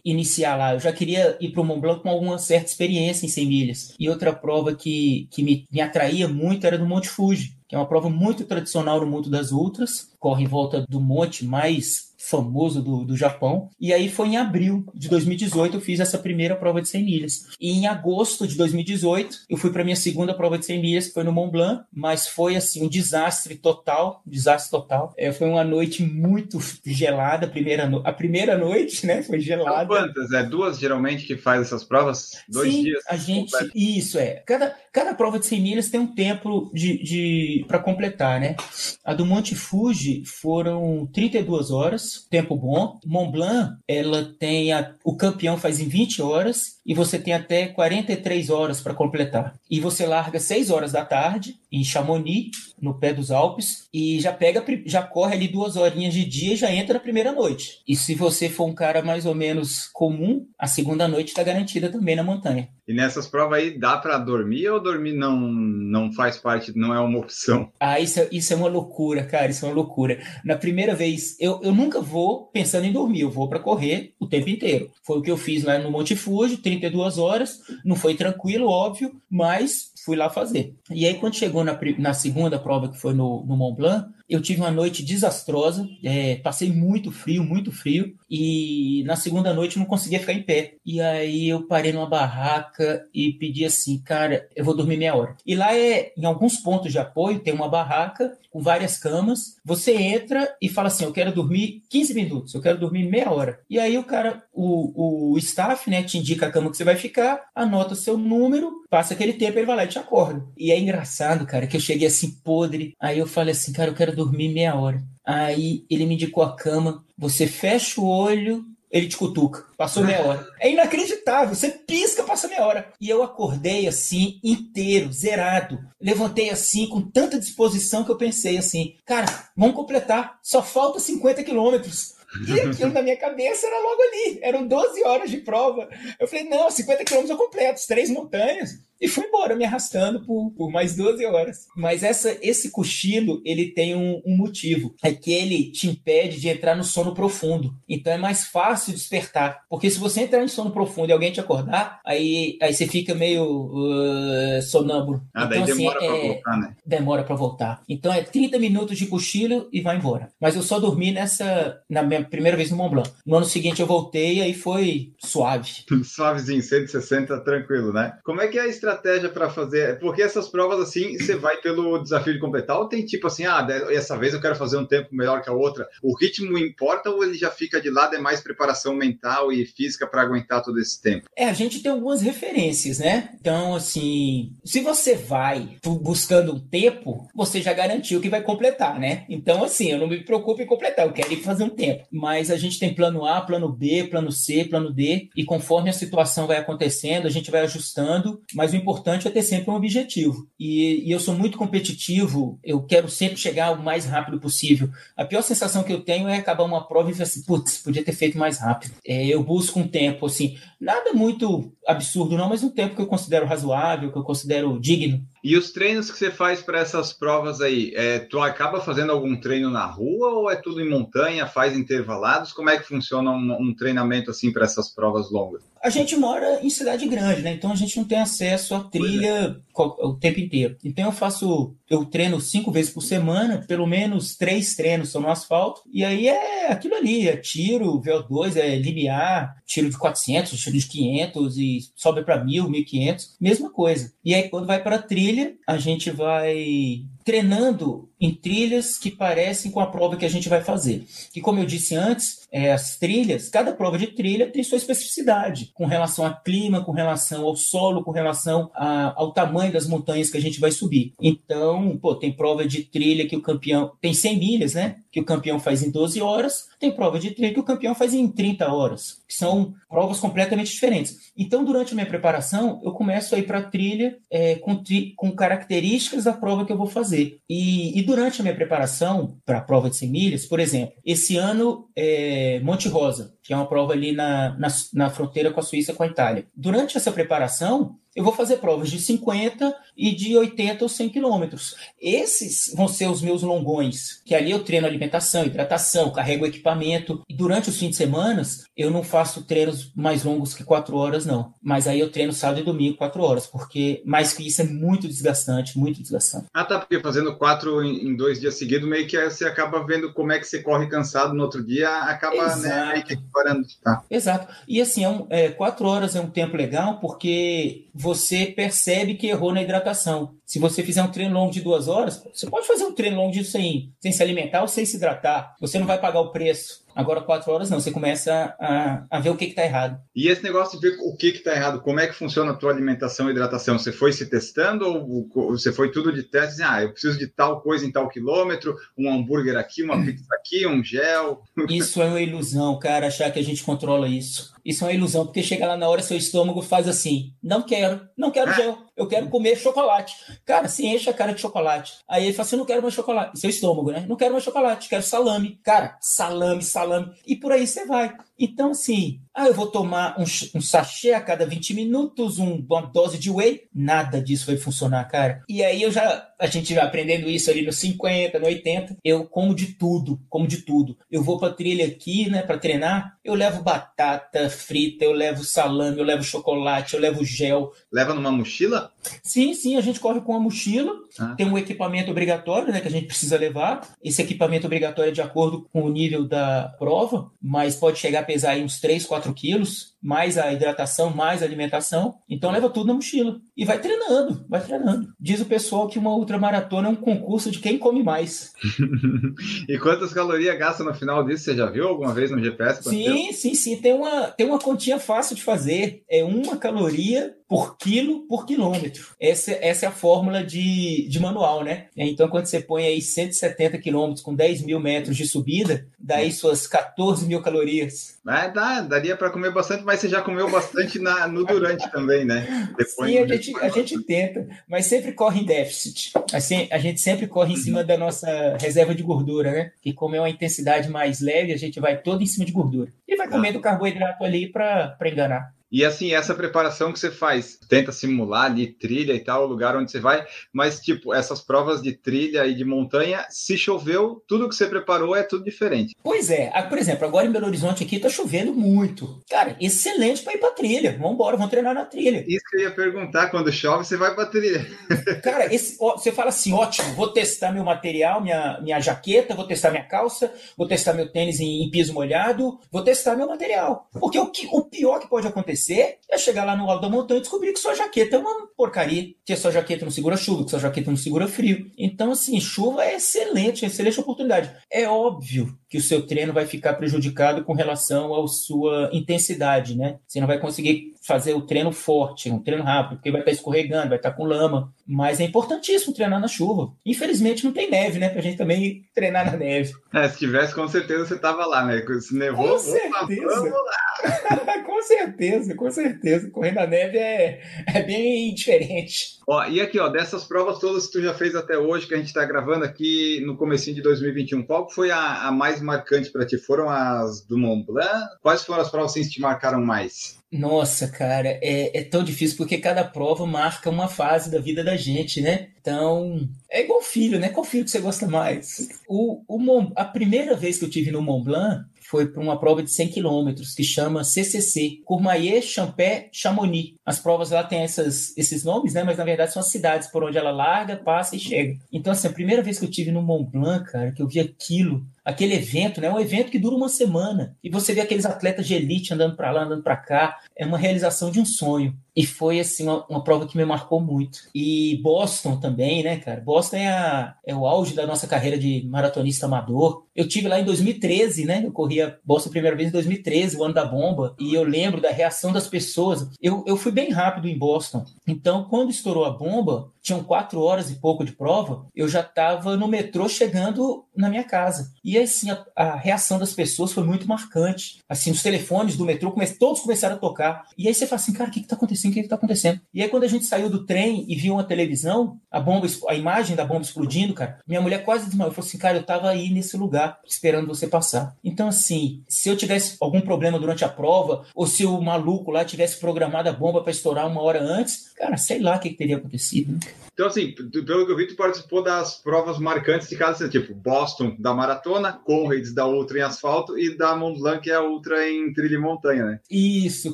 iniciar 0.04 0.56
lá, 0.56 0.74
eu 0.74 0.80
já 0.80 0.92
queria 0.92 1.38
ir 1.40 1.52
para 1.52 1.62
o 1.62 1.66
Mont 1.66 1.82
Blanc 1.82 2.02
com 2.02 2.10
alguma 2.10 2.38
certa 2.38 2.68
experiência 2.68 3.26
em 3.26 3.30
100 3.30 3.46
milhas. 3.46 3.96
E 4.00 4.10
outra 4.10 4.34
prova 4.34 4.74
que, 4.74 5.28
que 5.32 5.44
me, 5.44 5.66
me 5.72 5.82
atraía 5.82 6.28
muito 6.28 6.66
era 6.66 6.78
do 6.78 6.86
Monte 6.86 7.10
Fuji, 7.10 7.56
que 7.68 7.76
é 7.76 7.78
uma 7.78 7.88
prova 7.88 8.10
muito 8.10 8.44
tradicional 8.46 9.00
no 9.00 9.08
mundo 9.08 9.30
das 9.30 9.52
ultras, 9.52 10.12
corre 10.20 10.44
em 10.44 10.48
volta 10.48 10.86
do 10.90 11.00
monte 11.00 11.46
mais 11.46 12.11
famoso 12.32 12.82
do, 12.82 13.04
do 13.04 13.18
Japão. 13.18 13.70
E 13.80 13.94
aí 13.94 14.10
foi 14.10 14.30
em 14.30 14.38
abril 14.38 14.86
de 14.96 15.10
2018 15.10 15.76
eu 15.76 15.82
fiz 15.82 16.00
essa 16.00 16.18
primeira 16.18 16.56
prova 16.56 16.82
de 16.82 16.88
100 16.88 17.04
milhas. 17.04 17.48
E 17.60 17.72
em 17.72 17.88
agosto 17.88 18.48
de 18.48 18.56
2018 18.56 19.42
eu 19.50 19.58
fui 19.58 19.72
para 19.72 19.84
minha 19.84 19.96
segunda 19.96 20.34
prova 20.34 20.58
de 20.58 20.66
100 20.66 20.82
milhas, 20.82 21.08
que 21.08 21.14
foi 21.14 21.24
no 21.24 21.32
Mont 21.32 21.52
Blanc, 21.52 21.84
mas 21.94 22.28
foi 22.28 22.56
assim 22.56 22.84
um 22.84 22.88
desastre 22.90 23.56
total, 23.56 24.22
desastre 24.26 24.72
total. 24.72 25.14
É, 25.18 25.32
foi 25.32 25.48
uma 25.48 25.64
noite 25.64 26.04
muito 26.04 26.60
gelada, 26.86 27.46
a 27.46 27.50
primeira, 27.50 27.90
no... 27.90 28.02
a 28.06 28.14
primeira 28.14 28.58
noite, 28.58 29.06
né, 29.06 29.22
foi 29.22 29.40
gelada. 29.40 29.80
São 29.80 29.88
quantas? 29.88 30.32
É 30.32 30.44
duas 30.44 30.80
geralmente 30.80 31.26
que 31.26 31.36
faz 31.36 31.62
essas 31.62 31.84
provas? 31.84 32.32
Dois 32.48 32.74
Sim, 32.74 32.84
dias? 32.84 33.04
a 33.08 33.18
gente, 33.18 33.52
isso 33.76 34.18
é. 34.18 34.42
Cada, 34.46 34.76
cada 34.94 35.14
prova 35.14 35.38
de 35.38 35.46
100 35.46 35.62
milhas 35.62 35.90
tem 35.90 36.00
um 36.00 36.08
tempo 36.08 36.72
de, 36.74 37.04
de 37.04 37.66
para 37.68 37.80
completar, 37.80 38.40
né? 38.40 38.56
A 39.04 39.14
do 39.14 39.26
Monte 39.26 39.56
Fuji 39.56 40.24
foram 40.26 41.08
32 41.12 41.72
horas 41.72 42.21
tempo 42.30 42.56
bom. 42.56 43.00
Mont 43.06 43.32
Blanc, 43.32 43.76
ela 43.88 44.34
tem 44.40 44.72
a, 44.72 44.94
o 45.04 45.16
campeão 45.16 45.58
faz 45.58 45.80
em 45.80 45.88
20 45.88 46.22
horas 46.22 46.80
e 46.86 46.94
você 46.94 47.20
tem 47.20 47.34
até 47.34 47.68
43 47.68 48.50
horas 48.50 48.82
para 48.82 48.94
completar. 48.94 49.54
E 49.70 49.80
você 49.80 50.06
larga 50.06 50.40
6 50.40 50.70
horas 50.70 50.92
da 50.92 51.06
tarde 51.06 51.56
em 51.72 51.84
Chamonix, 51.84 52.74
no 52.82 53.00
pé 53.00 53.14
dos 53.14 53.32
Alpes, 53.32 53.88
e 53.94 54.20
já 54.20 54.34
pega, 54.34 54.64
já 54.86 55.02
corre 55.02 55.36
ali 55.36 55.48
duas 55.48 55.76
horinhas 55.76 56.14
de 56.14 56.26
dia 56.26 56.54
e 56.54 56.58
já 56.58 56.74
entra 56.74 56.96
na 56.96 57.00
primeira 57.00 57.32
noite. 57.32 57.80
E 57.88 57.96
se 57.96 58.16
você 58.16 58.50
for 58.50 58.66
um 58.66 58.74
cara 58.74 59.02
mais 59.02 59.26
ou 59.26 59.34
menos 59.34 59.88
comum, 59.94 60.46
a 60.58 60.68
segunda 60.68 61.08
noite 61.08 61.30
está 61.30 61.44
garantida 61.44 61.90
também 61.90 62.16
na 62.16 62.24
montanha. 62.24 62.70
E 62.92 62.94
nessas 62.94 63.26
provas 63.26 63.60
aí 63.60 63.80
dá 63.80 63.98
para 63.98 64.18
dormir 64.18 64.68
ou 64.68 64.82
dormir 64.82 65.14
não 65.14 65.40
não 65.40 66.12
faz 66.12 66.38
parte, 66.38 66.78
não 66.78 66.94
é 66.94 67.00
uma 67.00 67.20
opção? 67.24 67.72
Ah, 67.80 68.00
isso 68.00 68.20
é, 68.20 68.28
isso 68.32 68.52
é 68.54 68.56
uma 68.56 68.68
loucura, 68.68 69.24
cara, 69.24 69.50
isso 69.50 69.66
é 69.66 69.70
uma 69.70 69.76
loucura. 69.76 70.22
Na 70.44 70.58
primeira 70.58 70.94
vez, 70.94 71.38
eu, 71.40 71.60
eu 71.64 71.74
nunca 71.74 72.02
vou 72.02 72.48
pensando 72.48 72.86
em 72.86 72.92
dormir, 72.92 73.22
eu 73.22 73.32
vou 73.32 73.48
para 73.48 73.60
correr 73.60 74.14
o 74.20 74.28
tempo 74.28 74.50
inteiro. 74.50 74.92
Foi 75.06 75.20
o 75.20 75.22
que 75.22 75.32
eu 75.32 75.38
fiz 75.38 75.64
lá 75.64 75.80
no 75.80 75.90
Monte 75.90 76.16
Fuji, 76.16 76.58
32 76.58 77.18
horas, 77.18 77.60
não 77.86 77.96
foi 77.96 78.16
tranquilo, 78.16 78.68
óbvio, 78.68 79.12
mas 79.30 79.92
fui 80.04 80.16
lá 80.16 80.30
fazer. 80.30 80.76
E 80.90 81.06
aí, 81.06 81.16
quando 81.16 81.36
chegou 81.36 81.64
na, 81.64 81.78
na 81.98 82.14
segunda 82.14 82.60
prova, 82.60 82.90
que 82.90 83.00
foi 83.00 83.14
no, 83.14 83.46
no 83.46 83.56
Mont 83.56 83.78
Blanc, 83.78 84.10
eu 84.32 84.42
tive 84.42 84.62
uma 84.62 84.72
noite 84.72 85.04
desastrosa, 85.04 85.86
é, 86.02 86.38
passei 86.38 86.72
muito 86.72 87.12
frio, 87.12 87.44
muito 87.44 87.70
frio, 87.70 88.16
e 88.30 89.04
na 89.06 89.18
segunda 89.18 89.54
noite 89.54 89.78
não 89.78 89.86
conseguia 89.86 90.22
ficar 90.22 90.32
em 90.32 90.42
pé. 90.42 90.76
E 90.86 91.02
aí 91.02 91.50
eu 91.50 91.68
parei 91.68 91.92
numa 91.92 92.08
barraca 92.08 93.06
e 93.14 93.34
pedi 93.34 93.66
assim, 93.66 94.00
cara, 94.00 94.48
eu 94.56 94.64
vou 94.64 94.74
dormir 94.74 94.96
meia 94.96 95.16
hora. 95.16 95.36
E 95.46 95.54
lá 95.54 95.76
é, 95.76 96.14
em 96.18 96.24
alguns 96.24 96.56
pontos 96.58 96.94
de 96.94 96.98
apoio, 96.98 97.40
tem 97.40 97.54
uma 97.54 97.68
barraca 97.68 98.32
com 98.50 98.62
várias 98.62 98.98
camas. 98.98 99.58
Você 99.66 99.94
entra 99.94 100.56
e 100.62 100.70
fala 100.70 100.88
assim, 100.88 101.04
eu 101.04 101.12
quero 101.12 101.34
dormir 101.34 101.82
15 101.90 102.14
minutos, 102.14 102.54
eu 102.54 102.62
quero 102.62 102.80
dormir 102.80 103.10
meia 103.10 103.32
hora. 103.32 103.60
E 103.70 103.78
aí 103.78 103.98
o 103.98 104.04
cara, 104.04 104.44
o, 104.54 105.34
o 105.34 105.38
staff, 105.40 105.90
né, 105.90 106.04
te 106.04 106.18
indica 106.18 106.48
a 106.48 106.52
cama 106.52 106.72
que 106.72 106.78
você 106.78 106.84
vai 106.84 106.96
ficar, 106.96 107.50
anota 107.54 107.96
seu 107.96 108.18
número, 108.18 108.72
passa 108.90 109.14
aquele 109.14 109.34
tempo, 109.34 109.58
ele 109.58 109.66
vai 109.66 109.76
lá 109.76 109.84
e 109.86 109.90
te 109.90 110.00
acorda. 110.00 110.46
E 110.58 110.72
é 110.72 110.80
engraçado, 110.80 111.46
cara, 111.46 111.68
que 111.68 111.76
eu 111.76 111.82
cheguei 111.82 112.08
assim 112.08 112.32
podre, 112.44 112.94
aí 113.00 113.20
eu 113.20 113.28
falei 113.28 113.54
assim, 113.54 113.74
cara, 113.74 113.90
eu 113.90 113.96
quero 113.96 114.16
dormir 114.16 114.21
meia 114.30 114.76
hora. 114.76 115.02
Aí 115.26 115.86
ele 115.90 116.06
me 116.06 116.16
indicou 116.16 116.44
a 116.44 116.56
cama, 116.56 117.06
você 117.18 117.48
fecha 117.48 118.02
o 118.02 118.08
olho, 118.08 118.66
ele 118.92 119.08
te 119.08 119.16
cutuca. 119.16 119.64
Passou 119.78 120.04
meia 120.04 120.22
hora. 120.22 120.46
É 120.60 120.70
inacreditável. 120.70 121.56
Você 121.56 121.70
pisca, 121.70 122.24
passa 122.24 122.48
meia 122.48 122.66
hora. 122.66 122.92
E 123.00 123.10
eu 123.10 123.24
acordei 123.24 123.88
assim, 123.88 124.40
inteiro, 124.44 125.12
zerado. 125.14 125.80
Levantei 126.00 126.50
assim, 126.50 126.88
com 126.88 127.02
tanta 127.02 127.40
disposição 127.40 128.04
que 128.04 128.12
eu 128.12 128.18
pensei 128.18 128.58
assim, 128.58 128.96
cara, 129.06 129.50
vamos 129.56 129.76
completar. 129.76 130.38
Só 130.44 130.62
falta 130.62 131.00
50 131.00 131.44
quilômetros. 131.44 132.16
E 132.48 132.60
aquilo 132.60 132.92
na 132.92 133.02
minha 133.02 133.18
cabeça 133.18 133.66
era 133.66 133.80
logo 133.80 134.02
ali. 134.02 134.40
Eram 134.42 134.68
12 134.68 135.04
horas 135.06 135.30
de 135.30 135.38
prova. 135.38 135.88
Eu 136.20 136.28
falei, 136.28 136.44
não, 136.46 136.70
50 136.70 137.06
quilômetros 137.06 137.32
eu 137.32 137.46
completo, 137.46 137.82
três 137.88 138.10
montanhas 138.10 138.72
e 139.02 139.08
fui 139.08 139.26
embora 139.26 139.56
me 139.56 139.66
arrastando 139.66 140.24
por, 140.24 140.52
por 140.52 140.72
mais 140.72 140.96
12 140.96 141.26
horas. 141.26 141.68
Mas 141.76 142.04
essa, 142.04 142.38
esse 142.42 142.70
cochilo, 142.70 143.42
ele 143.44 143.72
tem 143.72 143.96
um, 143.96 144.22
um, 144.24 144.38
motivo. 144.38 144.94
É 145.02 145.12
que 145.12 145.34
ele 145.34 145.72
te 145.72 145.88
impede 145.88 146.40
de 146.40 146.48
entrar 146.48 146.76
no 146.76 146.84
sono 146.84 147.14
profundo. 147.14 147.74
Então 147.90 148.14
é 148.14 148.18
mais 148.18 148.46
fácil 148.46 148.94
despertar. 148.94 149.64
Porque 149.68 149.90
se 149.90 150.00
você 150.00 150.22
entrar 150.22 150.44
em 150.44 150.48
sono 150.48 150.70
profundo 150.70 151.10
e 151.10 151.14
alguém 151.14 151.32
te 151.32 151.40
acordar, 151.40 152.00
aí, 152.06 152.60
aí 152.62 152.74
você 152.74 152.86
fica 152.86 153.16
meio 153.16 153.44
uh, 153.44 154.62
sonâmbulo. 154.62 155.24
Ah, 155.34 155.46
então, 155.46 155.66
daí 155.66 155.76
demora 155.76 155.98
assim, 155.98 156.08
pra 156.08 156.18
é, 156.18 156.28
voltar, 156.28 156.58
né? 156.58 156.76
Demora 156.86 157.24
pra 157.24 157.36
voltar. 157.36 157.82
Então 157.90 158.14
é 158.14 158.22
30 158.22 158.60
minutos 158.60 158.98
de 158.98 159.08
cochilo 159.08 159.68
e 159.74 159.82
vai 159.82 159.98
embora. 159.98 160.30
Mas 160.40 160.56
eu 160.56 160.62
só 160.62 160.80
dormi 160.80 161.12
nessa, 161.12 161.82
na 161.90 162.04
minha 162.04 162.24
primeira 162.24 162.56
vez 162.56 162.70
no 162.70 162.78
Mont 162.78 162.92
Blanc. 162.92 163.10
No 163.26 163.38
ano 163.38 163.46
seguinte 163.46 163.82
eu 163.82 163.88
voltei 163.88 164.36
e 164.36 164.42
aí 164.42 164.54
foi 164.54 165.14
suave. 165.18 165.72
Suavezinho, 166.04 166.62
160, 166.62 167.40
tranquilo, 167.40 167.92
né? 167.92 168.18
Como 168.24 168.42
é 168.42 168.48
que 168.48 168.60
é 168.60 168.62
a 168.62 168.68
estratégia? 168.68 168.91
Estratégia 168.92 169.30
para 169.30 169.50
fazer? 169.50 170.00
Porque 170.00 170.22
essas 170.22 170.48
provas, 170.48 170.80
assim, 170.80 171.18
você 171.18 171.36
vai 171.36 171.58
pelo 171.58 171.98
desafio 172.00 172.34
de 172.34 172.40
completar 172.40 172.78
ou 172.78 172.88
tem 172.88 173.06
tipo 173.06 173.28
assim, 173.28 173.46
ah, 173.46 173.66
essa 173.90 174.18
vez 174.18 174.34
eu 174.34 174.42
quero 174.42 174.56
fazer 174.56 174.78
um 174.78 174.86
tempo 174.86 175.10
melhor 175.12 175.42
que 175.42 175.50
a 175.50 175.54
outra? 175.54 175.88
O 176.02 176.16
ritmo 176.16 176.58
importa 176.58 177.10
ou 177.10 177.24
ele 177.24 177.38
já 177.38 177.50
fica 177.50 177.82
de 177.82 177.90
lado? 177.90 178.16
É 178.16 178.20
mais 178.20 178.42
preparação 178.42 178.94
mental 178.96 179.52
e 179.52 179.66
física 179.66 180.06
para 180.06 180.22
aguentar 180.22 180.64
todo 180.64 180.80
esse 180.80 181.02
tempo? 181.02 181.28
É, 181.36 181.46
a 181.46 181.54
gente 181.54 181.82
tem 181.82 181.92
algumas 181.92 182.22
referências, 182.22 183.00
né? 183.00 183.30
Então, 183.40 183.76
assim, 183.76 184.54
se 184.64 184.82
você 184.82 185.16
vai 185.16 185.78
buscando 185.86 186.54
um 186.54 186.60
tempo, 186.60 187.28
você 187.36 187.62
já 187.62 187.74
garantiu 187.74 188.22
que 188.22 188.30
vai 188.30 188.42
completar, 188.42 189.00
né? 189.00 189.26
Então, 189.30 189.64
assim, 189.64 189.92
eu 189.92 189.98
não 189.98 190.08
me 190.08 190.24
preocupo 190.24 190.62
em 190.62 190.66
completar, 190.66 191.06
eu 191.06 191.14
quero 191.14 191.32
ir 191.34 191.42
fazer 191.42 191.64
um 191.64 191.70
tempo. 191.70 192.06
Mas 192.12 192.52
a 192.52 192.58
gente 192.58 192.80
tem 192.80 192.94
plano 192.94 193.26
A, 193.26 193.42
plano 193.42 193.70
B, 193.70 194.08
plano 194.10 194.32
C, 194.32 194.66
plano 194.66 194.92
D, 194.92 195.30
e 195.36 195.44
conforme 195.44 195.90
a 195.90 195.94
situação 195.94 196.48
vai 196.48 196.58
acontecendo, 196.58 197.28
a 197.28 197.30
gente 197.30 197.52
vai 197.52 197.62
ajustando. 197.62 198.42
Mas 198.54 198.74
o 198.74 198.76
importante 198.82 199.28
é 199.28 199.32
ter 199.32 199.44
sempre 199.44 199.72
um 199.72 199.76
objetivo. 199.76 200.48
E, 200.60 201.08
e, 201.08 201.12
eu 201.12 201.20
sou 201.20 201.34
muito 201.34 201.58
competitivo, 201.58 202.60
eu 202.64 202.82
quero 202.84 203.10
sempre 203.10 203.38
chegar 203.38 203.72
o 203.72 203.82
mais 203.82 204.06
rápido 204.06 204.40
possível. 204.40 204.90
A 205.16 205.24
pior 205.24 205.42
sensação 205.42 205.84
que 205.84 205.94
eu 205.94 206.02
tenho 206.02 206.28
é 206.28 206.38
acabar 206.38 206.64
uma 206.64 206.88
prova 206.88 207.10
e 207.10 207.14
falar 207.14 207.24
assim, 207.24 207.44
putz, 207.44 207.78
podia 207.78 208.04
ter 208.04 208.14
feito 208.14 208.38
mais 208.38 208.60
rápido. 208.60 208.94
É, 209.06 209.28
eu 209.28 209.44
busco 209.44 209.80
um 209.80 209.88
tempo, 209.88 210.26
assim, 210.26 210.58
nada 210.80 211.14
muito 211.14 211.72
absurdo 211.88 212.38
não, 212.38 212.50
mas 212.50 212.64
um 212.64 212.70
tempo 212.70 212.96
que 212.96 213.02
eu 213.02 213.08
considero 213.08 213.46
razoável, 213.46 214.12
que 214.12 214.18
eu 214.18 214.24
considero 214.24 214.80
digno. 214.80 215.26
E 215.44 215.58
os 215.58 215.72
treinos 215.72 216.12
que 216.12 216.18
você 216.18 216.30
faz 216.30 216.62
para 216.62 216.80
essas 216.80 217.12
provas 217.12 217.62
aí, 217.62 217.92
é, 217.96 218.20
tu 218.20 218.40
acaba 218.40 218.80
fazendo 218.80 219.12
algum 219.12 219.36
treino 219.40 219.70
na 219.70 219.86
rua 219.86 220.30
ou 220.34 220.52
é 220.52 220.56
tudo 220.56 220.82
em 220.82 220.90
montanha, 220.90 221.48
faz 221.48 221.76
intervalados? 221.76 222.54
Como 222.54 222.70
é 222.70 222.78
que 222.78 222.88
funciona 222.88 223.32
um, 223.32 223.58
um 223.60 223.76
treinamento 223.76 224.30
assim 224.30 224.52
para 224.52 224.66
essas 224.66 224.94
provas 224.94 225.32
longas? 225.32 225.64
A 225.84 225.90
gente 225.90 226.16
mora 226.16 226.60
em 226.62 226.70
cidade 226.70 227.08
grande, 227.08 227.42
né? 227.42 227.54
Então 227.54 227.72
a 227.72 227.76
gente 227.76 227.98
não 227.98 228.04
tem 228.04 228.20
acesso 228.20 228.76
à 228.76 228.84
trilha 228.84 229.28
é. 229.28 229.56
o 229.76 230.14
tempo 230.14 230.40
inteiro. 230.40 230.78
Então 230.84 231.06
eu 231.06 231.12
faço, 231.12 231.76
eu 231.90 232.06
treino 232.06 232.40
cinco 232.40 232.72
vezes 232.72 232.92
por 232.92 233.02
semana, 233.02 233.66
pelo 233.68 233.88
menos 233.88 234.36
três 234.36 234.76
treinos 234.76 235.10
são 235.10 235.22
no 235.22 235.32
asfalto. 235.32 235.82
E 235.92 236.06
aí 236.06 236.28
é 236.28 236.72
aquilo 236.72 236.94
ali, 236.94 237.28
é 237.28 237.36
tiro, 237.36 238.00
VO2, 238.00 238.58
é 238.58 238.76
limiar, 238.76 239.56
tiro 239.66 239.90
de 239.90 239.98
400, 239.98 240.52
tiro 240.60 240.78
de 240.78 240.88
500 240.88 241.58
e 241.58 241.80
sobe 241.96 242.24
para 242.24 242.44
1000, 242.44 242.70
1500, 242.70 243.38
mesma 243.42 243.72
coisa. 243.72 244.14
E 244.24 244.36
aí 244.36 244.50
quando 244.50 244.68
vai 244.68 244.84
para 244.84 245.00
trilha, 245.00 245.31
a 245.68 245.78
gente 245.78 246.12
vai 246.12 247.06
treinando 247.24 248.10
em 248.22 248.34
trilhas 248.36 249.00
que 249.00 249.10
parecem 249.10 249.72
com 249.72 249.80
a 249.80 249.88
prova 249.88 250.16
que 250.16 250.26
a 250.26 250.30
gente 250.30 250.48
vai 250.48 250.62
fazer. 250.62 251.04
Que, 251.34 251.42
como 251.42 251.60
eu 251.60 251.66
disse 251.66 251.96
antes, 251.96 252.48
é, 252.52 252.72
as 252.72 252.98
trilhas, 252.98 253.50
cada 253.50 253.72
prova 253.72 253.98
de 253.98 254.08
trilha 254.08 254.52
tem 254.52 254.64
sua 254.64 254.78
especificidade 254.78 255.72
com 255.74 255.88
relação 255.88 256.26
ao 256.26 256.40
clima, 256.44 256.84
com 256.84 256.92
relação 256.92 257.46
ao 257.46 257.56
solo, 257.56 258.04
com 258.04 258.12
relação 258.12 258.70
a, 258.76 259.14
ao 259.16 259.32
tamanho 259.32 259.74
das 259.74 259.88
montanhas 259.88 260.30
que 260.30 260.38
a 260.38 260.42
gente 260.42 260.60
vai 260.60 260.72
subir. 260.72 261.14
Então, 261.20 261.98
pô, 261.98 262.14
tem 262.14 262.32
prova 262.32 262.68
de 262.68 262.84
trilha 262.84 263.28
que 263.28 263.36
o 263.36 263.42
campeão 263.42 263.92
tem 264.00 264.14
100 264.14 264.38
milhas, 264.38 264.74
né? 264.76 264.98
Que 265.12 265.20
o 265.20 265.26
campeão 265.26 265.60
faz 265.60 265.82
em 265.82 265.90
12 265.90 266.22
horas, 266.22 266.68
tem 266.80 266.92
prova 266.92 267.18
de 267.20 267.32
trilha 267.32 267.54
que 267.54 267.60
o 267.60 267.64
campeão 267.64 267.96
faz 267.96 268.14
em 268.14 268.28
30 268.28 268.72
horas, 268.72 269.24
que 269.28 269.34
são 269.34 269.74
provas 269.90 270.20
completamente 270.20 270.72
diferentes. 270.72 271.32
Então, 271.36 271.64
durante 271.64 271.94
a 271.94 271.96
minha 271.96 272.06
preparação, 272.06 272.80
eu 272.84 272.92
começo 272.92 273.34
a 273.34 273.40
ir 273.40 273.44
para 273.44 273.60
a 273.60 273.64
trilha 273.64 274.18
é, 274.30 274.56
com, 274.56 274.76
tri, 274.76 275.14
com 275.16 275.32
características 275.32 276.26
da 276.26 276.34
prova 276.34 276.66
que 276.66 276.72
eu 276.72 276.78
vou 276.78 276.88
fazer. 276.88 277.11
E, 277.18 278.00
e 278.00 278.02
durante 278.04 278.42
a 278.42 278.44
minha 278.44 278.56
preparação 278.56 279.38
para 279.46 279.60
a 279.60 279.62
prova 279.62 279.90
de 279.90 279.96
100 279.98 280.10
milhas, 280.10 280.46
por 280.46 280.60
exemplo, 280.60 280.96
esse 281.06 281.38
ano 281.38 281.90
é 281.96 282.60
Monte 282.62 282.88
Rosa, 282.88 283.34
que 283.44 283.54
é 283.54 283.56
uma 283.56 283.68
prova 283.68 283.94
ali 283.94 284.12
na, 284.12 284.58
na, 284.58 284.68
na 284.94 285.10
fronteira 285.10 285.52
com 285.52 285.60
a 285.60 285.64
Suíça 285.64 285.94
com 285.94 286.04
a 286.04 286.08
Itália. 286.08 286.46
Durante 286.56 286.98
essa 286.98 287.12
preparação, 287.12 287.96
eu 288.16 288.24
vou 288.24 288.34
fazer 288.34 288.58
provas 288.58 288.90
de 288.90 289.00
50 289.00 289.74
e 289.96 290.14
de 290.16 290.36
80 290.36 290.84
ou 290.84 290.90
100 290.90 291.10
quilômetros. 291.10 291.76
Esses 292.00 292.74
vão 292.76 292.88
ser 292.88 293.08
os 293.08 293.22
meus 293.22 293.42
longões, 293.42 294.22
que 294.26 294.36
ali 294.36 294.52
eu 294.52 294.64
treino 294.64 294.88
alimentação, 294.88 295.46
hidratação, 295.46 296.12
carrego 296.12 296.46
equipamento. 296.46 297.22
E 297.30 297.34
durante 297.34 297.70
os 297.70 297.78
fins 297.78 297.92
de 297.92 297.96
semana, 297.96 298.42
eu 298.76 298.90
não 298.90 299.04
faço 299.04 299.44
treinos 299.44 299.92
mais 299.96 300.24
longos 300.24 300.54
que 300.54 300.64
4 300.64 300.96
horas, 300.96 301.26
não. 301.26 301.54
Mas 301.62 301.88
aí 301.88 302.00
eu 302.00 302.12
treino 302.12 302.34
sábado 302.34 302.62
e 302.62 302.64
domingo 302.64 302.98
4 302.98 303.22
horas, 303.22 303.48
porque 303.48 304.02
mais 304.06 304.34
que 304.34 304.48
isso 304.48 304.62
é 304.62 304.66
muito 304.66 305.08
desgastante, 305.08 305.78
muito 305.78 306.02
desgastante. 306.02 306.48
Ah, 306.54 306.66
tá, 306.66 306.80
porque 306.80 307.00
fazendo 307.00 307.38
4 307.38 307.84
em 307.84 308.16
dois 308.16 308.40
dias 308.40 308.56
seguidos, 308.56 308.90
meio 308.90 309.08
que 309.08 309.22
você 309.30 309.46
acaba 309.46 309.86
vendo 309.86 310.14
como 310.14 310.32
é 310.32 310.40
que 310.40 310.46
você 310.46 310.62
corre 310.62 310.88
cansado 310.88 311.34
no 311.34 311.44
outro 311.44 311.64
dia, 311.64 311.90
acaba 312.04 312.56
né, 312.58 312.92
meio 312.94 313.06
que 313.06 313.18
parando. 313.32 313.66
Tá. 313.84 314.04
Exato. 314.10 314.48
E 314.68 314.82
assim, 314.82 315.04
é, 315.04 315.10
um, 315.10 315.28
é, 315.30 315.50
4 315.50 315.88
horas 315.88 316.16
é 316.16 316.22
um 316.22 316.30
tempo 316.30 316.58
legal, 316.58 317.00
porque 317.00 317.86
você 318.02 318.48
percebe 318.48 319.14
que 319.14 319.28
errou 319.28 319.54
na 319.54 319.62
hidratação. 319.62 320.34
Se 320.44 320.58
você 320.58 320.82
fizer 320.82 321.04
um 321.04 321.12
treino 321.12 321.36
longo 321.36 321.52
de 321.52 321.62
duas 321.62 321.88
horas, 321.88 322.24
você 322.34 322.50
pode 322.50 322.66
fazer 322.66 322.84
um 322.84 322.94
treino 322.94 323.18
longo 323.18 323.44
sem, 323.44 323.94
sem 324.00 324.12
se 324.12 324.24
alimentar 324.24 324.62
ou 324.62 324.68
sem 324.68 324.84
se 324.86 324.98
hidratar. 324.98 325.56
Você 325.62 325.78
não 325.78 325.86
vai 325.86 326.02
pagar 326.02 326.20
o 326.20 326.32
preço. 326.32 326.84
Agora, 326.96 327.22
quatro 327.22 327.52
horas 327.52 327.70
não, 327.70 327.80
você 327.80 327.92
começa 327.92 328.56
a, 328.60 329.06
a 329.10 329.20
ver 329.20 329.30
o 329.30 329.38
que 329.38 329.46
está 329.46 329.64
errado. 329.64 330.00
E 330.16 330.28
esse 330.28 330.44
negócio 330.44 330.80
de 330.80 330.90
ver 330.90 330.98
o 331.02 331.16
que 331.16 331.28
está 331.28 331.54
errado, 331.56 331.82
como 331.82 332.00
é 332.00 332.08
que 332.08 332.14
funciona 332.14 332.52
a 332.52 332.56
tua 332.56 332.72
alimentação 332.72 333.28
e 333.28 333.32
hidratação? 333.32 333.78
Você 333.78 333.92
foi 333.92 334.12
se 334.14 334.30
testando 334.30 334.86
ou 334.86 335.28
você 335.52 335.72
foi 335.72 335.92
tudo 335.92 336.12
de 336.12 336.24
teste? 336.24 336.62
Ah, 336.64 336.82
eu 336.82 336.92
preciso 336.92 337.18
de 337.18 337.28
tal 337.28 337.62
coisa 337.62 337.86
em 337.86 337.92
tal 337.92 338.10
quilômetro, 338.10 338.76
um 338.98 339.12
hambúrguer 339.12 339.58
aqui, 339.58 339.84
uma 339.84 340.04
pizza 340.04 340.26
aqui, 340.34 340.66
um 340.68 340.84
gel. 340.84 341.42
Isso 341.70 342.02
é 342.02 342.06
uma 342.06 342.22
ilusão, 342.22 342.78
cara, 342.80 343.08
achar 343.08 343.32
que 343.32 343.40
a 343.40 343.44
gente 343.44 343.64
controla 343.64 344.08
isso. 344.08 344.54
Isso 344.64 344.84
é 344.84 344.88
uma 344.88 344.94
ilusão, 344.94 345.26
porque 345.26 345.42
chega 345.42 345.68
lá 345.68 345.76
na 345.76 345.90
hora, 345.90 346.02
seu 346.02 346.18
estômago 346.18 346.62
faz 346.62 346.88
assim: 346.88 347.34
não 347.42 347.62
quero, 347.64 348.02
não 348.16 348.32
quero 348.32 348.52
ah. 348.52 348.54
gel, 348.54 348.78
eu 348.96 349.08
quero 349.08 349.30
comer 349.30 349.56
chocolate. 349.58 350.16
Cara, 350.46 350.68
se 350.68 350.86
enche 350.86 351.10
a 351.10 351.14
cara 351.14 351.34
de 351.34 351.42
chocolate. 351.42 352.00
Aí 352.08 352.26
ele 352.26 352.34
fala 352.34 352.46
assim: 352.46 352.56
não 352.58 352.66
quero 352.66 352.82
mais 352.82 352.94
chocolate. 352.94 353.40
Seu 353.40 353.50
estômago, 353.50 353.92
né? 353.92 354.06
Não 354.08 354.16
quero 354.16 354.34
mais 354.34 354.44
chocolate, 354.44 354.90
quero 354.90 355.04
salame. 355.04 355.60
Cara, 355.64 355.98
salame, 356.02 356.62
salame. 356.62 357.12
E 357.26 357.36
por 357.36 357.52
aí 357.52 357.66
você 357.66 357.86
vai. 357.86 358.14
Então, 358.38 358.72
assim, 358.72 359.22
ah, 359.34 359.48
eu 359.48 359.54
vou 359.54 359.68
tomar 359.68 360.20
um, 360.20 360.24
um 360.24 360.62
sachê 360.62 361.14
a 361.14 361.22
cada 361.22 361.46
20 361.46 361.74
minutos, 361.74 362.38
um, 362.38 362.66
uma 362.70 362.82
dose 362.82 363.18
de 363.18 363.30
whey. 363.30 363.64
Nada 363.74 364.22
disso 364.22 364.48
vai 364.48 364.58
funcionar, 364.58 365.06
cara. 365.06 365.44
E 365.48 365.64
aí 365.64 365.82
eu 365.82 365.92
já, 365.92 366.28
a 366.40 366.48
gente 366.48 366.74
vai 366.74 366.84
aprendendo 366.84 367.30
isso 367.30 367.50
ali 367.50 367.66
nos 367.66 367.78
50, 367.78 368.40
no 368.40 368.46
80. 368.46 368.98
Eu 369.04 369.26
como 369.26 369.56
de 369.56 369.68
tudo, 369.74 370.20
como 370.28 370.48
de 370.48 370.64
tudo. 370.64 370.98
Eu 371.10 371.24
vou 371.24 371.40
pra 371.40 371.52
trilha 371.52 371.86
aqui, 371.86 372.30
né, 372.30 372.42
pra 372.42 372.58
treinar. 372.58 373.18
Eu 373.24 373.36
levo 373.36 373.64
batata 373.64 374.50
frita, 374.50 375.06
eu 375.06 375.14
levo 375.14 375.44
salame, 375.44 376.00
eu 376.00 376.06
levo 376.06 376.24
chocolate, 376.24 376.96
eu 376.96 377.00
levo 377.00 377.24
gel. 377.24 377.72
Leva 377.92 378.14
numa 378.14 378.32
mochila? 378.32 378.92
Sim, 379.24 379.54
sim, 379.54 379.78
a 379.78 379.82
gente 379.82 380.00
corre 380.00 380.22
com 380.22 380.32
uma 380.32 380.40
mochila. 380.40 380.94
Ah. 381.20 381.36
Tem 381.36 381.46
um 381.46 381.58
equipamento 381.58 382.12
obrigatório, 382.12 382.72
né, 382.72 382.80
que 382.80 382.88
a 382.88 382.92
gente 382.92 383.08
precisa 383.08 383.38
levar. 383.38 383.88
Esse 384.04 384.22
equipamento 384.22 384.66
obrigatório 384.66 385.10
é 385.10 385.14
de 385.14 385.22
acordo 385.22 385.68
com 385.72 385.84
o 385.84 385.90
nível 385.90 386.28
da 386.28 386.74
prova, 386.78 387.32
mas 387.42 387.76
pode 387.76 388.00
chegar 388.00 388.22
a 388.22 388.24
pesar 388.24 388.52
aí 388.52 388.64
uns 388.64 388.80
3, 388.80 389.06
4 389.06 389.34
quilos, 389.34 389.91
mais 390.02 390.38
a 390.38 390.52
hidratação, 390.52 391.12
mais 391.12 391.42
a 391.42 391.46
alimentação. 391.46 392.16
Então 392.30 392.52
leva 392.52 392.70
tudo 392.70 392.88
na 392.88 392.94
mochila. 392.94 393.40
E 393.56 393.64
vai 393.64 393.80
treinando, 393.80 394.46
vai 394.50 394.62
treinando. 394.62 395.14
Diz 395.20 395.40
o 395.40 395.46
pessoal 395.46 395.88
que 395.88 396.00
uma 396.00 396.14
ultramaratona 396.16 396.88
é 396.88 396.92
um 396.92 396.96
concurso 396.96 397.52
de 397.52 397.60
quem 397.60 397.78
come 397.78 398.02
mais. 398.02 398.54
e 399.70 399.78
quantas 399.78 400.14
calorias 400.14 400.58
gasta 400.58 400.84
no 400.84 400.94
final 400.94 401.24
disso? 401.24 401.44
Você 401.44 401.56
já 401.56 401.68
viu 401.68 401.88
alguma 401.88 402.14
vez 402.14 402.32
no 402.32 402.44
GPS? 402.44 402.90
Sim, 402.90 403.32
sim, 403.32 403.54
sim. 403.54 403.78
Tem 403.78 403.94
uma, 403.94 404.28
tem 404.28 404.48
uma 404.48 404.60
continha 404.60 405.00
fácil 405.00 405.36
de 405.36 405.44
fazer. 405.44 406.04
É 406.10 406.24
uma 406.24 406.58
caloria 406.58 407.36
por 407.52 407.78
quilo 407.78 408.26
por 408.28 408.46
quilômetro. 408.46 409.08
Essa, 409.20 409.52
essa 409.52 409.86
é 409.86 409.90
a 409.90 409.92
fórmula 409.92 410.42
de, 410.42 411.06
de 411.10 411.20
manual, 411.20 411.66
né? 411.66 411.88
Então, 411.98 412.30
quando 412.30 412.46
você 412.46 412.62
põe 412.62 412.86
aí 412.86 413.02
170 413.02 413.78
quilômetros 413.78 414.24
com 414.24 414.34
10 414.34 414.62
mil 414.62 414.80
metros 414.80 415.18
de 415.18 415.28
subida, 415.28 415.86
dá 416.00 416.16
aí 416.16 416.32
suas 416.32 416.66
14 416.66 417.28
mil 417.28 417.42
calorias. 417.42 418.18
Mas 418.24 418.54
dá, 418.54 418.80
daria 418.80 419.18
para 419.18 419.30
comer 419.30 419.52
bastante, 419.52 419.84
mas 419.92 420.00
você 420.00 420.08
já 420.08 420.22
comeu 420.22 420.50
bastante 420.50 420.98
na, 421.00 421.28
no 421.28 421.46
durante 421.46 421.92
também, 421.92 422.24
né? 422.24 422.70
Depois 422.78 423.12
Sim, 423.12 423.18
a 423.18 423.28
gente, 423.28 423.58
a 423.58 423.68
gente 423.68 424.02
tenta, 424.04 424.48
mas 424.66 424.86
sempre 424.86 425.12
corre 425.12 425.42
em 425.42 425.46
déficit. 425.46 426.14
Assim, 426.32 426.70
a 426.72 426.78
gente 426.78 427.02
sempre 427.02 427.28
corre 427.28 427.52
em 427.52 427.58
uhum. 427.58 427.62
cima 427.62 427.84
da 427.84 427.98
nossa 427.98 428.56
reserva 428.58 428.96
de 428.96 429.04
gordura, 429.04 429.52
né? 429.52 429.72
Que 429.82 429.92
como 429.92 430.16
é 430.16 430.22
uma 430.22 430.30
intensidade 430.30 430.88
mais 430.88 431.20
leve, 431.20 431.52
a 431.52 431.58
gente 431.58 431.78
vai 431.82 431.98
todo 431.98 432.24
em 432.24 432.26
cima 432.26 432.46
de 432.46 432.54
gordura. 432.54 432.90
E 433.06 433.18
vai 433.18 433.28
comendo 433.28 433.60
carboidrato 433.60 434.24
ali 434.24 434.48
para 434.48 434.96
enganar. 435.04 435.54
E 435.72 435.86
assim, 435.86 436.14
essa 436.14 436.36
preparação 436.36 436.92
que 436.92 437.00
você 437.00 437.10
faz, 437.10 437.58
tenta 437.70 437.94
simular 437.94 438.46
ali 438.46 438.68
trilha 438.68 439.14
e 439.14 439.20
tal, 439.20 439.46
o 439.46 439.48
lugar 439.48 439.78
onde 439.78 439.90
você 439.90 440.02
vai, 440.02 440.26
mas 440.52 440.82
tipo, 440.82 441.14
essas 441.14 441.40
provas 441.40 441.82
de 441.82 441.94
trilha 441.94 442.46
e 442.46 442.54
de 442.54 442.66
montanha, 442.66 443.26
se 443.30 443.58
choveu, 443.58 444.22
tudo 444.28 444.50
que 444.50 444.56
você 444.56 444.68
preparou 444.68 445.16
é 445.16 445.24
tudo 445.24 445.46
diferente. 445.46 445.96
Pois 446.04 446.30
é, 446.30 446.52
por 446.64 446.78
exemplo, 446.78 447.08
agora 447.08 447.26
em 447.26 447.32
Belo 447.32 447.48
Horizonte 447.48 447.84
aqui 447.84 448.00
tá 448.00 448.10
chovendo 448.10 448.54
muito. 448.54 449.22
Cara, 449.30 449.56
excelente 449.62 450.24
para 450.24 450.34
ir 450.34 450.40
pra 450.40 450.52
trilha. 450.52 450.98
Vamos 450.98 451.14
embora, 451.14 451.38
vamos 451.38 451.50
treinar 451.50 451.74
na 451.74 451.86
trilha. 451.86 452.26
Isso 452.28 452.44
que 452.50 452.58
eu 452.58 452.62
ia 452.64 452.72
perguntar, 452.72 453.30
quando 453.30 453.52
chove, 453.52 453.86
você 453.86 453.96
vai 453.96 454.14
pra 454.14 454.26
trilha. 454.26 454.66
Cara, 455.24 455.54
esse, 455.54 455.78
ó, 455.80 455.98
você 455.98 456.12
fala 456.12 456.30
assim, 456.30 456.52
ótimo, 456.52 456.94
vou 456.96 457.08
testar 457.08 457.54
meu 457.54 457.64
material, 457.64 458.22
minha, 458.22 458.60
minha 458.62 458.80
jaqueta, 458.82 459.36
vou 459.36 459.48
testar 459.48 459.72
minha 459.72 459.84
calça, 459.84 460.34
vou 460.58 460.68
testar 460.68 460.94
meu 460.94 461.10
tênis 461.10 461.40
em, 461.40 461.64
em 461.64 461.72
piso 461.72 461.94
molhado, 461.94 462.60
vou 462.70 462.84
testar 462.84 463.16
meu 463.16 463.28
material. 463.28 463.88
Porque 463.94 464.20
o, 464.20 464.28
que, 464.28 464.48
o 464.52 464.64
pior 464.66 465.00
que 465.00 465.10
pode 465.10 465.28
acontecer 465.28 465.61
acontecer 465.62 465.98
é 466.10 466.18
chegar 466.18 466.44
lá 466.44 466.56
no 466.56 466.70
alto 466.70 466.82
da 466.82 466.90
montanha 466.90 467.20
e 467.20 467.22
descobrir 467.22 467.54
que 467.54 467.60
sua 467.60 467.76
jaqueta 467.76 468.16
é 468.16 468.20
uma 468.20 468.48
porcaria, 468.58 469.14
que 469.26 469.36
sua 469.36 469.52
jaqueta 469.52 469.86
não 469.86 469.92
segura 469.92 470.18
chuva, 470.18 470.44
que 470.44 470.50
sua 470.50 470.60
jaqueta 470.60 470.90
não 470.90 470.98
segura 470.98 471.28
frio. 471.28 471.72
Então, 471.78 472.12
assim, 472.12 472.40
chuva 472.40 472.84
é 472.84 472.96
excelente, 472.96 473.64
é 473.64 473.68
excelente 473.68 474.00
oportunidade. 474.00 474.52
É 474.70 474.88
óbvio 474.88 475.56
que 475.70 475.78
o 475.78 475.82
seu 475.82 476.06
treino 476.06 476.34
vai 476.34 476.46
ficar 476.46 476.74
prejudicado 476.74 477.44
com 477.44 477.54
relação 477.54 478.14
à 478.14 478.28
sua 478.28 478.90
intensidade, 478.92 479.78
né? 479.78 480.00
Você 480.06 480.20
não 480.20 480.28
vai 480.28 480.40
conseguir 480.40 480.94
fazer 481.02 481.34
o 481.34 481.42
treino 481.42 481.72
forte, 481.72 482.30
um 482.30 482.40
treino 482.40 482.64
rápido, 482.64 482.98
porque 482.98 483.12
vai 483.12 483.22
estar 483.22 483.32
escorregando, 483.32 483.90
vai 483.90 483.98
estar 483.98 484.12
com 484.12 484.26
lama. 484.26 484.74
Mas 484.86 485.20
é 485.20 485.24
importantíssimo 485.24 485.94
treinar 485.94 486.20
na 486.20 486.28
chuva. 486.28 486.74
Infelizmente 486.86 487.46
não 487.46 487.54
tem 487.54 487.70
neve, 487.70 487.98
né? 488.00 488.10
Pra 488.10 488.22
gente 488.22 488.38
também 488.38 488.84
treinar 488.94 489.26
na 489.26 489.38
neve. 489.38 489.74
É, 489.94 490.08
se 490.10 490.20
tivesse, 490.20 490.54
com 490.54 490.68
certeza 490.68 491.06
você 491.06 491.18
tava 491.18 491.46
lá, 491.46 491.66
né? 491.66 491.82
Se 492.02 492.16
nevou, 492.16 492.50
com 492.50 492.60
certeza. 492.60 493.36
vamos 493.36 493.52
lá. 493.52 493.91
com 494.66 494.82
certeza, 494.82 495.56
com 495.56 495.72
certeza. 495.72 496.30
Correr 496.30 496.52
na 496.52 496.66
neve 496.66 496.98
é, 496.98 497.42
é 497.68 497.84
bem 497.84 498.34
diferente. 498.34 499.20
Ó, 499.28 499.46
e 499.46 499.62
aqui, 499.62 499.80
ó, 499.80 499.88
dessas 499.88 500.24
provas 500.24 500.60
todas 500.60 500.88
que 500.88 500.94
tu 500.94 501.02
já 501.02 501.14
fez 501.14 501.36
até 501.36 501.58
hoje, 501.58 501.88
que 501.88 501.94
a 501.94 501.98
gente 501.98 502.08
está 502.08 502.26
gravando 502.26 502.66
aqui 502.66 503.22
no 503.26 503.38
comecinho 503.38 503.76
de 503.76 503.82
2021, 503.82 504.44
qual 504.44 504.70
foi 504.70 504.92
a, 504.92 505.28
a 505.28 505.32
mais 505.32 505.62
marcante 505.62 506.10
para 506.12 506.26
ti? 506.26 506.38
Foram 506.38 506.70
as 506.70 507.22
do 507.26 507.38
Mont 507.38 507.66
Blanc? 507.66 508.08
Quais 508.22 508.44
foram 508.44 508.62
as 508.62 508.70
provas 508.70 508.92
assim, 508.92 509.04
que 509.04 509.10
te 509.10 509.22
marcaram 509.22 509.64
mais? 509.64 510.20
Nossa, 510.32 510.88
cara, 510.88 511.28
é, 511.42 511.78
é 511.78 511.84
tão 511.84 512.04
difícil 512.04 512.38
porque 512.38 512.58
cada 512.58 512.86
prova 512.86 513.26
marca 513.26 513.70
uma 513.70 513.90
fase 513.90 514.32
da 514.32 514.40
vida 514.40 514.64
da 514.64 514.78
gente, 514.78 515.20
né? 515.20 515.50
Então, 515.60 516.28
é 516.50 516.64
igual 516.64 516.82
filho, 516.82 517.20
né? 517.20 517.30
Qual 517.30 517.44
filho 517.44 517.66
que 517.66 517.72
você 517.72 517.80
gosta 517.80 518.08
mais? 518.08 518.70
O, 518.88 519.22
o 519.28 519.38
Mont, 519.38 519.74
a 519.76 519.84
primeira 519.84 520.36
vez 520.36 520.58
que 520.58 520.66
eu 520.66 520.70
tive 520.70 520.90
no 520.90 521.02
Mont 521.02 521.26
Blanc 521.26 521.66
foi 521.92 522.08
para 522.08 522.24
uma 522.24 522.40
prova 522.40 522.64
de 522.64 522.72
100 522.72 522.88
quilômetros 522.88 523.54
que 523.54 523.66
chama 523.66 524.06
CCC, 524.06 524.80
Courmayeur, 524.86 525.42
Champé, 525.42 526.08
Chamonix. 526.14 526.76
As 526.86 527.00
provas 527.00 527.32
lá 527.32 527.44
têm 527.44 527.64
essas, 527.64 528.18
esses 528.18 528.46
nomes, 528.46 528.74
né? 528.74 528.82
Mas 528.82 528.98
na 528.98 529.04
verdade 529.04 529.34
são 529.34 529.42
as 529.42 529.52
cidades 529.52 529.90
por 529.90 530.02
onde 530.02 530.18
ela 530.18 530.32
larga, 530.32 530.78
passa 530.78 531.18
e 531.18 531.20
chega. 531.20 531.60
Então, 531.70 531.92
assim, 531.92 532.08
a 532.08 532.14
primeira 532.14 532.42
vez 532.42 532.58
que 532.58 532.64
eu 532.64 532.72
tive 532.72 532.92
no 532.92 533.02
Mont 533.02 533.30
Blanc, 533.30 533.70
cara, 533.70 533.92
que 533.92 534.02
eu 534.02 534.08
vi 534.08 534.22
aquilo, 534.22 534.86
aquele 535.04 535.36
evento, 535.36 535.82
né? 535.82 535.90
Um 535.90 536.00
evento 536.00 536.32
que 536.32 536.40
dura 536.40 536.56
uma 536.56 536.70
semana 536.70 537.36
e 537.44 537.50
você 537.50 537.74
vê 537.74 537.82
aqueles 537.82 538.06
atletas 538.06 538.48
de 538.48 538.54
elite 538.54 538.94
andando 538.94 539.16
para 539.16 539.32
lá, 539.32 539.44
andando 539.44 539.64
para 539.64 539.78
cá, 539.78 540.20
é 540.38 540.46
uma 540.46 540.58
realização 540.58 541.12
de 541.12 541.20
um 541.20 541.26
sonho. 541.26 541.76
E 541.96 542.06
foi 542.06 542.40
assim 542.40 542.64
uma, 542.64 542.86
uma, 542.88 543.04
prova 543.04 543.28
que 543.28 543.36
me 543.36 543.44
marcou 543.44 543.82
muito. 543.82 544.20
E 544.34 544.80
Boston 544.82 545.38
também, 545.38 545.84
né, 545.84 545.98
cara? 545.98 546.22
Boston 546.22 546.56
é, 546.56 546.70
a, 546.70 547.16
é 547.26 547.36
o 547.36 547.46
auge 547.46 547.74
da 547.74 547.86
nossa 547.86 548.08
carreira 548.08 548.38
de 548.38 548.66
maratonista 548.70 549.26
amador. 549.26 549.86
Eu 549.94 550.08
tive 550.08 550.30
lá 550.30 550.40
em 550.40 550.46
2013, 550.46 551.26
né? 551.26 551.42
Eu 551.46 551.52
corria 551.52 552.00
Boston 552.06 552.30
a 552.30 552.32
primeira 552.32 552.56
vez 552.56 552.70
em 552.70 552.72
2013, 552.72 553.36
o 553.36 553.44
ano 553.44 553.54
da 553.54 553.66
bomba, 553.66 554.16
e 554.18 554.34
eu 554.34 554.44
lembro 554.44 554.80
da 554.80 554.90
reação 554.90 555.34
das 555.34 555.48
pessoas. 555.48 556.08
Eu, 556.22 556.46
eu 556.48 556.56
fui 556.56 556.72
bem 556.72 556.92
rápido 556.92 557.28
em 557.28 557.38
Boston. 557.38 557.84
Então, 558.08 558.46
quando 558.46 558.72
estourou 558.72 559.04
a 559.04 559.10
bomba, 559.10 559.70
tinham 559.82 560.04
quatro 560.04 560.42
horas 560.42 560.70
e 560.70 560.76
pouco 560.76 561.04
de 561.04 561.12
prova, 561.12 561.66
eu 561.76 561.88
já 561.88 562.02
estava 562.02 562.56
no 562.56 562.68
metrô 562.68 563.10
chegando 563.10 563.86
na 563.96 564.10
minha 564.10 564.24
casa. 564.24 564.72
E 564.84 564.98
assim, 564.98 565.30
a, 565.32 565.46
a, 565.56 565.76
reação 565.76 566.20
das 566.20 566.34
pessoas 566.34 566.72
foi 566.72 566.84
muito 566.84 567.08
marcante. 567.08 567.80
Assim, 567.90 568.12
os 568.12 568.22
telefones 568.22 568.78
do 568.78 568.86
metrô, 568.86 569.12
come, 569.12 569.28
todos 569.28 569.62
começaram 569.62 569.96
a 569.96 570.00
tocar. 570.00 570.46
E 570.58 570.68
aí 570.68 570.74
você 570.74 570.86
fala 570.86 571.02
assim, 571.02 571.14
cara, 571.14 571.30
o 571.30 571.34
que 571.34 571.40
está 571.40 571.56
acontecendo? 571.56 571.92
O 571.92 571.94
que 571.94 572.00
está 572.02 572.16
acontecendo? 572.16 572.62
E 572.74 572.82
aí 572.82 572.90
quando 572.90 573.04
a 573.04 573.08
gente 573.08 573.26
saiu 573.26 573.50
do 573.50 573.66
trem 573.66 574.06
e 574.08 574.16
viu 574.16 574.34
uma 574.34 574.44
televisão, 574.44 575.20
a 575.30 575.40
bomba, 575.40 575.68
a 575.90 575.96
imagem 575.96 576.36
da 576.36 576.46
bomba 576.46 576.62
explodindo, 576.62 577.14
cara, 577.14 577.40
minha 577.48 577.62
mulher 577.62 577.84
quase 577.84 578.06
desmaiou. 578.06 578.32
Falou 578.34 578.48
assim, 578.48 578.58
cara, 578.58 578.78
eu 578.78 578.82
estava 578.82 579.10
aí 579.10 579.30
nesse 579.30 579.58
lugar, 579.58 580.00
esperando 580.06 580.48
você 580.48 580.68
passar. 580.68 581.16
Então, 581.24 581.48
assim, 581.48 582.04
se 582.08 582.30
eu 582.30 582.38
tivesse 582.38 582.78
algum 582.80 583.02
problema 583.02 583.40
durante 583.40 583.66
a 583.66 583.70
prova, 583.70 584.26
ou 584.36 584.46
se 584.46 584.66
o 584.66 584.82
maluco 584.82 585.32
lá 585.32 585.44
tivesse 585.44 585.80
programado 585.80 586.30
a 586.30 586.34
bomba 586.34 586.62
para 586.62 586.72
estourar 586.72 587.08
uma 587.08 587.22
hora 587.22 587.42
antes, 587.42 587.92
cara, 587.96 588.18
sei 588.18 588.40
lá 588.40 588.56
o 588.56 588.60
que, 588.60 588.70
que 588.70 588.78
teria 588.78 588.98
acontecido. 588.98 589.54
Né? 589.54 589.60
Então, 589.94 590.08
assim, 590.08 590.32
pelo 590.32 590.86
que 590.86 590.92
eu 590.92 590.98
vi, 590.98 591.08
tu 591.08 591.16
participou 591.16 591.62
das 591.62 591.96
provas 591.96 592.40
marcantes 592.40 592.90
de 592.90 592.96
cada 592.96 593.30
tipo 593.30 593.54
Boston 593.54 594.16
da 594.18 594.34
maratona, 594.34 594.94
Comrades 594.94 595.54
da 595.54 595.68
ultra 595.68 596.00
em 596.00 596.02
asfalto 596.02 596.58
e 596.58 596.76
da 596.76 596.96
Mont 596.96 597.20
Blanc, 597.20 597.42
que 597.42 597.52
é 597.52 597.56
a 597.56 597.62
ultra 597.62 598.10
em 598.10 598.34
trilha 598.34 598.56
e 598.56 598.58
montanha, 598.58 599.06
né? 599.06 599.20
Isso, 599.30 599.94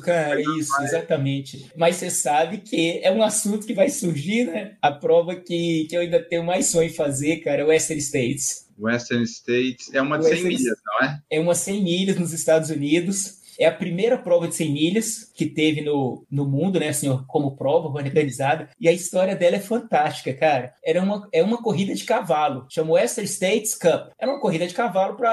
cara, 0.00 0.40
isso, 0.40 0.72
exatamente. 0.82 1.70
Mas 1.76 1.96
você 1.96 2.10
sabe 2.10 2.58
que 2.58 3.00
é 3.02 3.10
um 3.10 3.22
assunto 3.22 3.66
que 3.66 3.74
vai 3.74 3.90
surgir, 3.90 4.46
né? 4.46 4.76
A 4.80 4.92
prova 4.92 5.34
que, 5.34 5.86
que 5.90 5.96
eu 5.96 6.00
ainda 6.00 6.22
tenho 6.22 6.44
mais 6.44 6.66
sonho 6.66 6.88
em 6.88 6.94
fazer, 6.94 7.38
cara, 7.38 7.62
é 7.62 7.64
o 7.64 7.68
Western 7.68 8.00
States. 8.00 8.68
Western 8.78 9.24
States 9.24 9.92
é 9.92 10.00
uma 10.00 10.18
de 10.18 10.26
100 10.26 10.44
milhas, 10.44 10.78
não 10.86 11.08
é? 11.08 11.20
É 11.30 11.40
uma 11.40 11.54
100 11.54 11.82
milhas 11.82 12.18
nos 12.18 12.32
Estados 12.32 12.70
Unidos. 12.70 13.38
É 13.58 13.66
a 13.66 13.72
primeira 13.72 14.16
prova 14.16 14.46
de 14.46 14.54
100 14.54 14.72
milhas 14.72 15.24
que 15.34 15.46
teve 15.46 15.80
no, 15.80 16.24
no 16.30 16.44
mundo, 16.44 16.78
né? 16.78 16.88
Assim, 16.88 17.08
como 17.26 17.56
prova 17.56 17.88
organizada. 17.88 18.70
E 18.80 18.88
a 18.88 18.92
história 18.92 19.34
dela 19.34 19.56
é 19.56 19.60
fantástica, 19.60 20.32
cara. 20.32 20.74
Era 20.84 21.02
uma, 21.02 21.28
é 21.32 21.42
uma 21.42 21.62
corrida 21.62 21.94
de 21.94 22.04
cavalo. 22.04 22.66
Chama 22.70 22.92
Western 22.92 23.28
States 23.28 23.74
Cup. 23.74 24.12
Era 24.18 24.30
uma 24.30 24.40
corrida 24.40 24.66
de 24.66 24.74
cavalo 24.74 25.16
para 25.16 25.28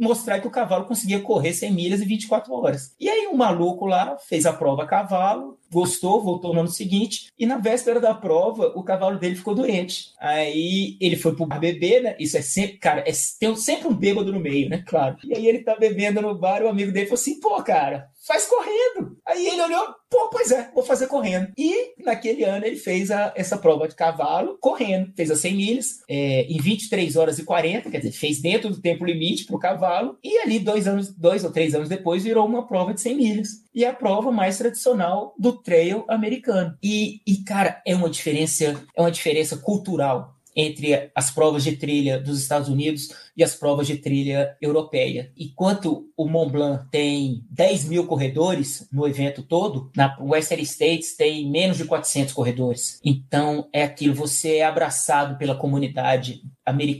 mostrar 0.00 0.40
que 0.40 0.46
o 0.46 0.50
cavalo 0.50 0.86
conseguia 0.86 1.20
correr 1.20 1.52
100 1.52 1.72
milhas 1.72 2.00
em 2.00 2.06
24 2.06 2.52
horas. 2.52 2.94
E 2.98 3.08
aí 3.08 3.26
o 3.26 3.34
um 3.34 3.36
maluco 3.36 3.86
lá 3.86 4.16
fez 4.28 4.46
a 4.46 4.52
prova 4.52 4.84
a 4.84 4.86
cavalo, 4.86 5.58
gostou, 5.70 6.22
voltou 6.22 6.52
no 6.52 6.60
ano 6.60 6.68
seguinte, 6.68 7.30
e 7.38 7.46
na 7.46 7.58
véspera 7.58 8.00
da 8.00 8.12
prova, 8.14 8.72
o 8.74 8.82
cavalo 8.82 9.18
dele 9.18 9.36
ficou 9.36 9.54
doente. 9.54 10.12
Aí 10.18 10.96
ele 11.00 11.16
foi 11.16 11.34
pro 11.34 11.46
bar 11.46 11.60
beber, 11.60 12.02
né? 12.02 12.16
Isso 12.18 12.36
é 12.36 12.42
sempre, 12.42 12.78
cara, 12.78 13.00
é, 13.00 13.12
tem 13.38 13.54
sempre 13.56 13.88
um 13.88 13.94
bêbado 13.94 14.32
no 14.32 14.40
meio, 14.40 14.68
né? 14.68 14.82
Claro. 14.86 15.16
E 15.22 15.34
aí 15.34 15.46
ele 15.46 15.60
tá 15.60 15.76
bebendo 15.76 16.20
no 16.20 16.34
bar, 16.34 16.62
o 16.62 16.68
amigo 16.68 16.92
dele 16.92 17.06
falou 17.06 17.20
assim: 17.20 17.38
pô, 17.38 17.62
cara, 17.62 18.08
faz 18.30 18.46
correndo. 18.46 19.16
Aí 19.26 19.44
ele 19.44 19.60
olhou, 19.60 19.88
pô, 20.08 20.28
pois 20.30 20.52
é, 20.52 20.70
vou 20.72 20.84
fazer 20.84 21.08
correndo. 21.08 21.52
E 21.58 21.94
naquele 22.04 22.44
ano 22.44 22.64
ele 22.64 22.76
fez 22.76 23.10
a, 23.10 23.32
essa 23.34 23.58
prova 23.58 23.88
de 23.88 23.96
cavalo 23.96 24.56
correndo. 24.60 25.12
Fez 25.16 25.32
as 25.32 25.40
100 25.40 25.54
milhas 25.56 25.86
é, 26.08 26.42
em 26.42 26.58
23 26.58 27.16
horas 27.16 27.40
e 27.40 27.44
40, 27.44 27.90
quer 27.90 27.98
dizer, 27.98 28.12
fez 28.12 28.40
dentro 28.40 28.70
do 28.70 28.80
tempo 28.80 29.04
limite 29.04 29.46
para 29.46 29.56
o 29.56 29.58
cavalo. 29.58 30.16
E 30.22 30.38
ali, 30.38 30.60
dois, 30.60 30.86
anos, 30.86 31.12
dois 31.12 31.42
ou 31.42 31.50
três 31.50 31.74
anos 31.74 31.88
depois, 31.88 32.22
virou 32.22 32.46
uma 32.46 32.68
prova 32.68 32.94
de 32.94 33.00
100 33.00 33.16
milhas. 33.16 33.48
E 33.74 33.84
a 33.84 33.92
prova 33.92 34.30
mais 34.30 34.58
tradicional 34.58 35.34
do 35.36 35.52
trail 35.52 36.04
americano. 36.08 36.76
E, 36.80 37.20
e 37.26 37.38
cara, 37.38 37.82
é 37.84 37.96
uma 37.96 38.08
diferença, 38.08 38.84
é 38.94 39.00
uma 39.00 39.10
diferença 39.10 39.56
cultural 39.56 40.39
entre 40.54 41.10
as 41.14 41.30
provas 41.30 41.64
de 41.64 41.76
trilha 41.76 42.18
dos 42.18 42.40
Estados 42.40 42.68
Unidos 42.68 43.08
e 43.36 43.42
as 43.42 43.54
provas 43.54 43.86
de 43.86 43.96
trilha 43.96 44.56
europeia. 44.60 45.32
Enquanto 45.36 46.08
o 46.16 46.28
Mont 46.28 46.52
Blanc 46.52 46.84
tem 46.90 47.44
10 47.50 47.84
mil 47.84 48.06
corredores 48.06 48.86
no 48.92 49.06
evento 49.06 49.42
todo, 49.42 49.90
na 49.96 50.16
Western 50.20 50.62
States 50.62 51.16
tem 51.16 51.50
menos 51.50 51.76
de 51.76 51.84
400 51.84 52.34
corredores. 52.34 53.00
Então 53.04 53.68
é 53.72 53.82
aquilo, 53.82 54.14
você 54.14 54.56
é 54.56 54.64
abraçado 54.64 55.38
pela 55.38 55.54
comunidade 55.54 56.42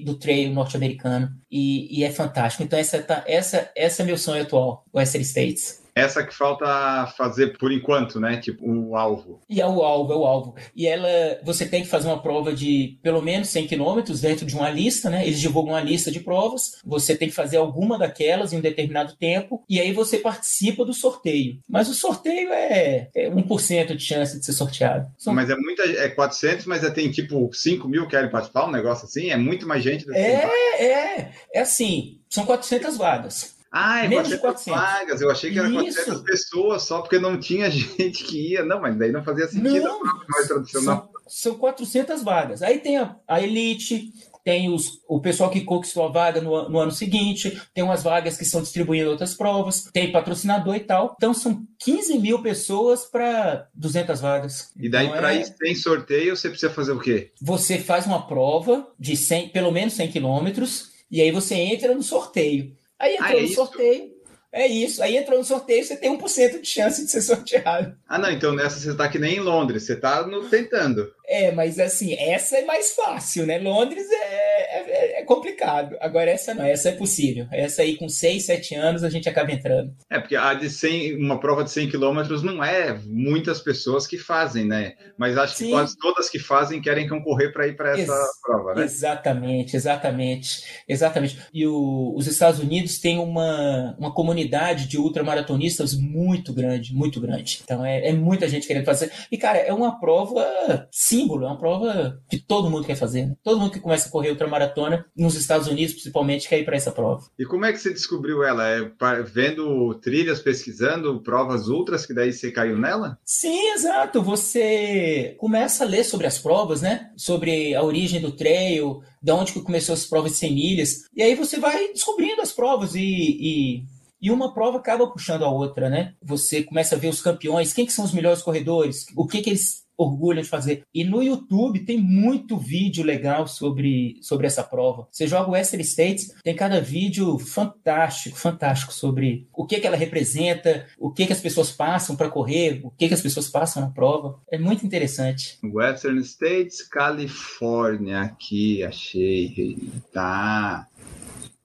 do 0.05 0.15
trail 0.15 0.53
norte-americano 0.53 1.31
e, 1.51 2.01
e, 2.01 2.05
é 2.05 2.11
fantástico. 2.11 2.63
Então 2.63 2.79
essa, 2.79 3.01
tá, 3.03 3.23
essa, 3.27 3.71
essa 3.77 4.03
é 4.03 4.05
meu 4.05 4.19
sonho 4.19 4.43
atual, 4.43 4.85
Western 4.93 5.25
States. 5.25 5.80
Essa 5.95 6.25
que 6.25 6.35
falta 6.35 7.07
fazer 7.17 7.59
por 7.59 7.73
enquanto, 7.73 8.21
né? 8.21 8.37
Tipo, 8.39 8.65
o 8.71 8.97
alvo. 8.97 9.41
E 9.49 9.61
é 9.61 9.67
o 9.67 9.83
alvo, 9.83 10.13
é 10.13 10.17
o 10.17 10.25
alvo. 10.25 10.55
E 10.75 10.87
ela, 10.87 11.09
você 11.43 11.67
tem 11.67 11.83
que 11.83 11.89
fazer 11.89 12.09
uma 12.09 12.23
prova 12.23 12.53
de 12.53 12.99
pelo 13.03 13.23
menos 13.23 13.49
100 13.49 13.67
quilômetros 13.67 14.21
dentro 14.21 14.47
de 14.47 14.55
uma 14.55 14.71
lista, 14.71 15.11
né? 15.11 15.27
Eles 15.27 15.41
divulgam 15.41 15.73
uma 15.73 15.81
lista 15.81 16.11
de 16.11 16.21
provas. 16.21 16.79
Você 16.85 17.17
tem 17.17 17.29
que 17.29 17.35
fazer 17.35 17.57
alguma 17.57 17.99
daquelas 17.99 18.53
em 18.53 18.59
um 18.59 18.61
determinado 18.61 19.15
tempo. 19.17 19.63
E 19.69 19.81
aí 19.81 19.93
você 19.93 20.19
participa 20.19 20.85
do 20.85 20.93
sorteio. 20.93 21.59
Mas 21.69 21.89
o 21.89 21.95
sorteio 21.95 22.53
é, 22.53 23.09
é 23.15 23.31
1% 23.31 23.95
de 23.95 24.05
chance 24.05 24.39
de 24.39 24.45
ser 24.45 24.53
sorteado. 24.53 25.11
São... 25.19 25.35
Mas 25.35 25.51
é 25.51 25.57
muita. 25.57 25.83
É 25.83 26.09
400, 26.09 26.67
mas 26.67 26.85
é, 26.85 26.91
tem 26.91 27.11
tipo 27.11 27.51
5 27.53 27.89
mil 27.89 28.05
que 28.05 28.11
querem 28.11 28.31
participar, 28.31 28.67
um 28.67 28.73
negócio 28.73 29.05
assim? 29.05 29.31
É 29.31 29.37
muito 29.37 29.67
mais 29.67 29.83
gente. 29.83 30.05
É, 30.13 30.45
é. 30.83 31.31
É 31.55 31.61
assim. 31.61 32.19
São 32.29 32.47
400 32.47 32.97
vagas. 32.97 33.60
Ah, 33.73 34.05
é 34.05 34.09
Menos 34.09 34.35
400, 34.35 34.41
400 34.41 34.81
vagas. 34.81 35.21
Eu 35.21 35.31
achei 35.31 35.53
que 35.53 35.59
era 35.59 35.69
Isso. 35.69 36.05
400 36.05 36.23
pessoas 36.23 36.83
só 36.83 37.01
porque 37.01 37.19
não 37.19 37.39
tinha 37.39 37.71
gente 37.71 38.25
que 38.25 38.53
ia. 38.53 38.65
Não, 38.65 38.81
mas 38.81 38.97
daí 38.97 39.13
não 39.13 39.23
fazia 39.23 39.47
sentido 39.47 39.85
não, 39.85 40.03
a 40.05 40.25
mais 40.29 40.49
tradicional. 40.49 41.11
São, 41.29 41.53
são 41.53 41.59
400 41.59 42.23
vagas. 42.23 42.63
Aí 42.63 42.79
tem 42.79 42.99
a, 42.99 43.17
a 43.29 43.41
elite, 43.41 44.13
tem 44.45 44.73
os, 44.73 45.01
o 45.07 45.21
pessoal 45.21 45.51
que 45.51 45.61
conquistou 45.61 46.05
a 46.05 46.09
vaga 46.11 46.41
no, 46.41 46.69
no, 46.69 46.79
ano 46.79 46.91
seguinte, 46.91 47.61
tem 47.75 47.85
umas 47.85 48.03
vagas 48.03 48.37
que 48.37 48.45
são 48.45 48.63
distribuídas 48.63 49.07
em 49.07 49.11
outras 49.11 49.35
provas, 49.35 49.85
tem 49.93 50.11
patrocinador 50.11 50.75
e 50.77 50.81
tal. 50.81 51.15
Então 51.17 51.35
são 51.35 51.65
15 51.79 52.19
mil 52.19 52.43
pessoas 52.43 53.05
para 53.05 53.69
200 53.75 54.21
vagas. 54.21 54.73
E 54.77 54.89
daí, 54.89 55.07
então, 55.07 55.19
para 55.19 55.35
é... 55.35 55.41
ir 55.41 55.45
sem 55.45 55.75
sorteio, 55.75 56.37
você 56.37 56.49
precisa 56.49 56.73
fazer 56.73 56.93
o 56.93 57.01
quê? 57.01 57.33
Você 57.41 57.79
faz 57.79 58.07
uma 58.07 58.27
prova 58.27 58.89
de 58.99 59.17
100, 59.17 59.51
pelo 59.51 59.71
menos 59.71 59.95
100 59.95 60.11
quilômetros, 60.11 60.91
e 61.11 61.21
aí 61.21 61.31
você 61.31 61.55
entra 61.55 61.95
no 61.95 62.03
sorteio. 62.03 62.77
Aí 63.01 63.15
entrou 63.15 63.29
ah, 63.29 63.39
é 63.39 63.43
no 63.43 63.49
sorteio. 63.49 64.21
É 64.53 64.67
isso. 64.67 65.03
Aí 65.03 65.17
entrou 65.17 65.39
no 65.39 65.45
sorteio, 65.45 65.85
você 65.85 65.97
tem 65.97 66.17
1% 66.17 66.61
de 66.61 66.67
chance 66.69 67.05
de 67.05 67.11
ser 67.11 67.23
sorteado. 67.23 67.97
Ah, 68.07 68.19
não. 68.19 68.31
Então 68.31 68.55
nessa 68.55 68.79
você 68.79 68.95
tá 68.95 69.09
que 69.09 69.19
nem 69.19 69.37
em 69.37 69.41
Londres, 69.41 69.85
você 69.85 69.97
tá 69.97 70.27
no, 70.27 70.49
tentando. 70.49 71.13
É, 71.31 71.53
mas 71.53 71.79
assim, 71.79 72.15
essa 72.15 72.57
é 72.57 72.65
mais 72.65 72.91
fácil, 72.91 73.47
né? 73.47 73.57
Londres 73.57 74.05
é, 74.11 74.81
é, 74.81 75.21
é, 75.21 75.25
complicado. 75.25 75.97
Agora 76.01 76.29
essa 76.29 76.53
não, 76.53 76.65
essa 76.65 76.89
é 76.89 76.93
possível. 76.93 77.47
Essa 77.53 77.83
aí 77.83 77.97
com 77.97 78.09
6, 78.09 78.45
7 78.45 78.75
anos 78.75 79.05
a 79.05 79.09
gente 79.09 79.29
acaba 79.29 79.53
entrando. 79.53 79.95
É, 80.11 80.19
porque 80.19 80.35
a 80.35 80.53
de 80.55 80.69
100, 80.69 81.15
uma 81.17 81.39
prova 81.39 81.63
de 81.63 81.71
100 81.71 81.89
quilômetros 81.89 82.43
não 82.43 82.65
é 82.65 82.99
muitas 83.07 83.61
pessoas 83.61 84.09
que 84.09 84.19
fazem, 84.19 84.67
né? 84.67 84.95
Mas 85.17 85.37
acho 85.37 85.57
que 85.57 85.67
Sim. 85.67 85.71
quase 85.71 85.97
todas 85.97 86.29
que 86.29 86.41
fazem 86.41 86.83
querem 86.83 87.09
concorrer 87.09 87.53
para 87.53 87.69
ir 87.69 87.77
para 87.77 87.91
essa 87.93 88.13
Ex 88.13 88.41
prova, 88.43 88.75
né? 88.75 88.83
Exatamente, 88.83 89.77
exatamente. 89.77 90.65
Exatamente. 90.89 91.39
E 91.55 91.65
o, 91.65 92.13
os 92.17 92.27
Estados 92.27 92.59
Unidos 92.59 92.99
têm 92.99 93.21
uma, 93.21 93.95
uma 93.97 94.13
comunidade 94.13 94.89
de 94.89 94.99
ultramaratonistas 94.99 95.95
muito 95.95 96.53
grande, 96.53 96.93
muito 96.93 97.21
grande. 97.21 97.61
Então 97.63 97.85
é, 97.85 98.09
é 98.09 98.13
muita 98.13 98.49
gente 98.49 98.67
querendo 98.67 98.85
fazer. 98.85 99.13
E, 99.31 99.39
cara, 99.39 99.59
é 99.59 99.73
uma 99.73 100.01
prova 100.01 100.89
sim 100.91 101.20
símbolo, 101.21 101.45
é 101.45 101.49
uma 101.49 101.59
prova 101.59 102.21
que 102.29 102.39
todo 102.39 102.71
mundo 102.71 102.87
quer 102.87 102.97
fazer. 102.97 103.27
Né? 103.27 103.37
Todo 103.43 103.59
mundo 103.59 103.73
que 103.73 103.81
começa 103.81 104.09
a 104.09 104.11
correr 104.11 104.31
ultramaratona 104.31 104.61
maratona, 104.61 105.07
nos 105.17 105.35
Estados 105.35 105.67
Unidos 105.67 105.95
principalmente, 105.95 106.49
quer 106.49 106.59
ir 106.59 106.65
para 106.65 106.77
essa 106.77 106.93
prova. 106.93 107.25
E 107.39 107.45
como 107.45 107.65
é 107.65 107.73
que 107.73 107.79
você 107.79 107.93
descobriu 107.93 108.43
ela? 108.43 108.67
É 108.69 108.91
vendo 109.25 109.95
trilhas, 109.95 110.41
pesquisando 110.41 111.21
provas 111.23 111.69
ultras, 111.69 112.05
que 112.05 112.15
daí 112.15 112.33
você 112.33 112.51
caiu 112.51 112.79
nela? 112.79 113.19
Sim, 113.25 113.73
exato. 113.73 114.23
Você 114.23 115.35
começa 115.39 115.85
a 115.85 115.87
ler 115.87 116.05
sobre 116.05 116.27
as 116.27 116.39
provas, 116.39 116.83
né? 116.83 117.11
Sobre 117.17 117.75
a 117.75 117.83
origem 117.83 118.21
do 118.21 118.33
trail, 118.33 119.03
de 119.23 119.33
onde 119.33 119.53
que 119.53 119.63
começou 119.63 119.95
as 119.95 120.05
provas 120.05 120.33
de 120.33 120.39
100 120.39 120.55
milhas. 120.55 121.05
E 121.15 121.23
aí 121.23 121.35
você 121.35 121.59
vai 121.59 121.89
descobrindo 121.89 122.43
as 122.43 122.53
provas 122.53 122.95
e, 122.95 123.01
e 123.01 123.85
e 124.23 124.31
uma 124.31 124.53
prova 124.53 124.77
acaba 124.77 125.07
puxando 125.07 125.47
a 125.47 125.51
outra, 125.51 125.89
né? 125.89 126.13
Você 126.23 126.63
começa 126.63 126.95
a 126.95 126.99
ver 126.99 127.09
os 127.09 127.23
campeões, 127.23 127.73
quem 127.73 127.87
que 127.87 127.93
são 127.93 128.05
os 128.05 128.13
melhores 128.13 128.43
corredores, 128.43 129.07
o 129.17 129.27
que 129.27 129.41
que 129.41 129.49
eles 129.49 129.87
orgulham 130.01 130.43
de 130.43 130.49
fazer. 130.49 130.83
E 130.95 131.05
no 131.05 131.23
YouTube 131.23 131.81
tem 131.81 131.99
muito 131.99 132.57
vídeo 132.57 133.05
legal 133.05 133.47
sobre, 133.47 134.19
sobre 134.23 134.47
essa 134.47 134.65
prova. 134.65 135.07
Você 135.11 135.27
joga 135.27 135.51
o 135.51 135.53
Western 135.53 135.85
States, 135.85 136.35
tem 136.43 136.55
cada 136.55 136.81
vídeo 136.81 137.39
fantástico, 137.39 138.37
fantástico 138.37 138.93
sobre 138.93 139.47
o 139.53 139.67
que 139.67 139.79
que 139.79 139.87
ela 139.87 139.97
representa, 139.97 140.87
o 140.99 141.11
que 141.11 141.27
que 141.27 141.33
as 141.33 141.41
pessoas 141.41 141.71
passam 141.71 142.17
para 142.17 142.31
correr, 142.31 142.81
o 142.83 142.91
que 142.91 143.09
que 143.09 143.15
as 143.15 143.21
pessoas 143.21 143.49
passam 143.49 143.83
na 143.83 143.91
prova. 143.91 144.41
É 144.51 144.59
muito 144.59 144.87
interessante. 144.87 145.59
Western 145.63 146.21
States, 146.21 146.83
Califórnia, 146.83 148.23
aqui, 148.23 148.83
achei. 148.83 149.79
Tá. 150.13 150.87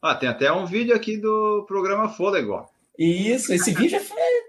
Ah, 0.01 0.15
tem 0.15 0.29
até 0.29 0.51
um 0.51 0.65
vídeo 0.65 0.95
aqui 0.95 1.17
do 1.17 1.65
programa 1.67 2.09
Fôlego. 2.09 2.74
Isso, 2.97 3.53
esse 3.53 3.73
vídeo 3.73 3.97
é 3.97 4.01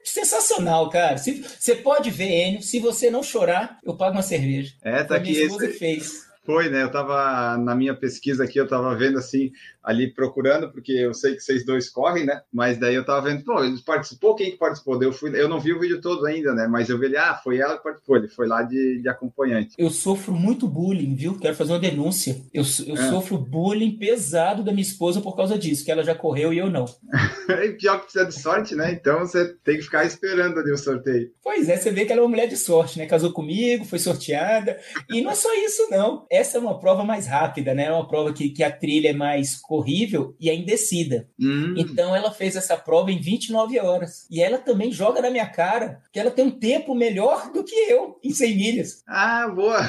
sensacional, 0.05 0.89
cara. 0.89 1.19
Se, 1.19 1.43
você 1.43 1.75
pode 1.75 2.11
ver, 2.11 2.49
Enio. 2.49 2.63
Se 2.63 2.79
você 2.79 3.11
não 3.11 3.23
chorar, 3.23 3.79
eu 3.85 3.97
pago 3.97 4.17
uma 4.17 4.23
cerveja. 4.23 4.75
É, 4.83 5.03
tá 5.03 5.17
aqui. 5.17 5.33
Esse... 5.33 5.69
fez. 5.73 6.26
Foi, 6.47 6.71
né? 6.71 6.85
Eu 6.85 6.91
tava 6.91 7.59
na 7.59 7.75
minha 7.75 7.95
pesquisa 7.95 8.45
aqui, 8.45 8.59
eu 8.59 8.69
tava 8.69 8.95
vendo 8.95 9.19
assim 9.19 9.51
ali 9.87 10.13
procurando, 10.13 10.71
porque 10.73 10.93
eu 10.93 11.15
sei 11.15 11.35
que 11.37 11.41
vocês 11.41 11.65
dois 11.65 11.89
correm, 11.89 12.27
né? 12.27 12.41
Mas 12.53 12.77
daí 12.77 12.97
eu 12.97 13.05
tava 13.05 13.29
vendo, 13.29 13.45
pô, 13.45 13.63
ele 13.63 13.81
participou, 13.87 14.35
quem 14.35 14.51
que 14.51 14.57
participou? 14.57 15.01
Eu, 15.01 15.13
fui, 15.13 15.31
eu 15.41 15.49
não 15.49 15.61
vi 15.61 15.73
o 15.73 15.79
vídeo 15.79 16.01
todo 16.01 16.27
ainda, 16.27 16.53
né? 16.53 16.67
Mas 16.67 16.89
eu 16.89 16.99
vi 16.99 17.07
ele, 17.07 17.17
ah, 17.17 17.35
foi 17.43 17.59
ela 17.59 17.77
que 17.77 17.85
participou, 17.85 18.17
ele 18.17 18.27
foi 18.27 18.49
lá 18.49 18.63
de, 18.63 19.01
de 19.01 19.09
acompanhante. 19.09 19.77
Eu 19.79 19.89
sofro 19.89 20.33
muito 20.33 20.67
bullying, 20.67 21.15
viu? 21.15 21.39
Quero 21.39 21.55
fazer 21.55 21.73
uma 21.73 21.79
denúncia. 21.79 22.37
Eu, 22.53 22.65
eu 22.85 22.97
é. 22.97 23.11
sofro 23.11 23.39
bullying 23.39 23.93
pesado 23.93 24.65
da 24.65 24.73
minha 24.73 24.83
esposa 24.83 25.21
por 25.21 25.37
causa 25.37 25.57
disso, 25.57 25.85
que 25.85 25.93
ela 25.93 26.03
já 26.03 26.17
correu 26.17 26.53
e 26.53 26.59
eu 26.59 26.69
não. 26.69 26.87
e 27.65 27.69
pior 27.73 27.99
que 27.99 28.05
precisa 28.07 28.25
de 28.25 28.35
sorte, 28.35 28.75
né? 28.75 28.91
Então 28.91 29.21
você 29.21 29.55
tem 29.63 29.77
que 29.77 29.83
ficar 29.83 30.05
esperando 30.05 30.59
ali 30.59 30.73
o 30.73 30.77
sorteio. 30.77 31.31
Pois 31.41 31.69
é, 31.69 31.77
você 31.77 31.93
vê 31.93 32.05
que 32.05 32.13
ela 32.13 32.23
é 32.23 32.25
uma 32.25 32.31
mulher 32.31 32.49
de 32.49 32.57
sorte, 32.57 32.99
né? 32.99 33.07
Casou 33.07 33.33
comigo, 33.33 33.85
foi 33.85 34.01
sorteada. 34.01 34.77
E 35.09 35.21
não 35.21 35.31
é 35.31 35.35
só 35.37 35.55
isso, 35.65 35.89
não. 35.93 36.27
Essa 36.37 36.59
é 36.59 36.61
uma 36.61 36.79
prova 36.79 37.03
mais 37.03 37.27
rápida, 37.27 37.75
né? 37.75 37.85
É 37.85 37.93
uma 37.93 38.07
prova 38.07 38.33
que, 38.33 38.51
que 38.51 38.63
a 38.63 38.71
trilha 38.71 39.11
é 39.11 39.13
mais 39.13 39.61
horrível 39.69 40.35
e 40.39 40.51
ainda 40.51 40.67
descida. 40.67 41.29
Hum. 41.41 41.75
Então 41.77 42.15
ela 42.15 42.31
fez 42.31 42.55
essa 42.55 42.77
prova 42.77 43.11
em 43.11 43.21
29 43.21 43.79
horas. 43.81 44.27
E 44.31 44.43
ela 44.43 44.59
também 44.59 44.93
joga 44.93 45.23
na 45.23 45.31
minha 45.31 45.47
cara 45.47 46.03
que 46.13 46.21
ela 46.21 46.31
tem 46.31 46.45
um 46.45 46.51
tempo 46.51 46.95
melhor 46.95 47.51
do 47.51 47.65
que 47.65 47.75
eu 47.75 48.19
em 48.23 48.31
100 48.31 48.57
milhas. 48.57 49.03
Ah, 49.09 49.49
boa! 49.49 49.81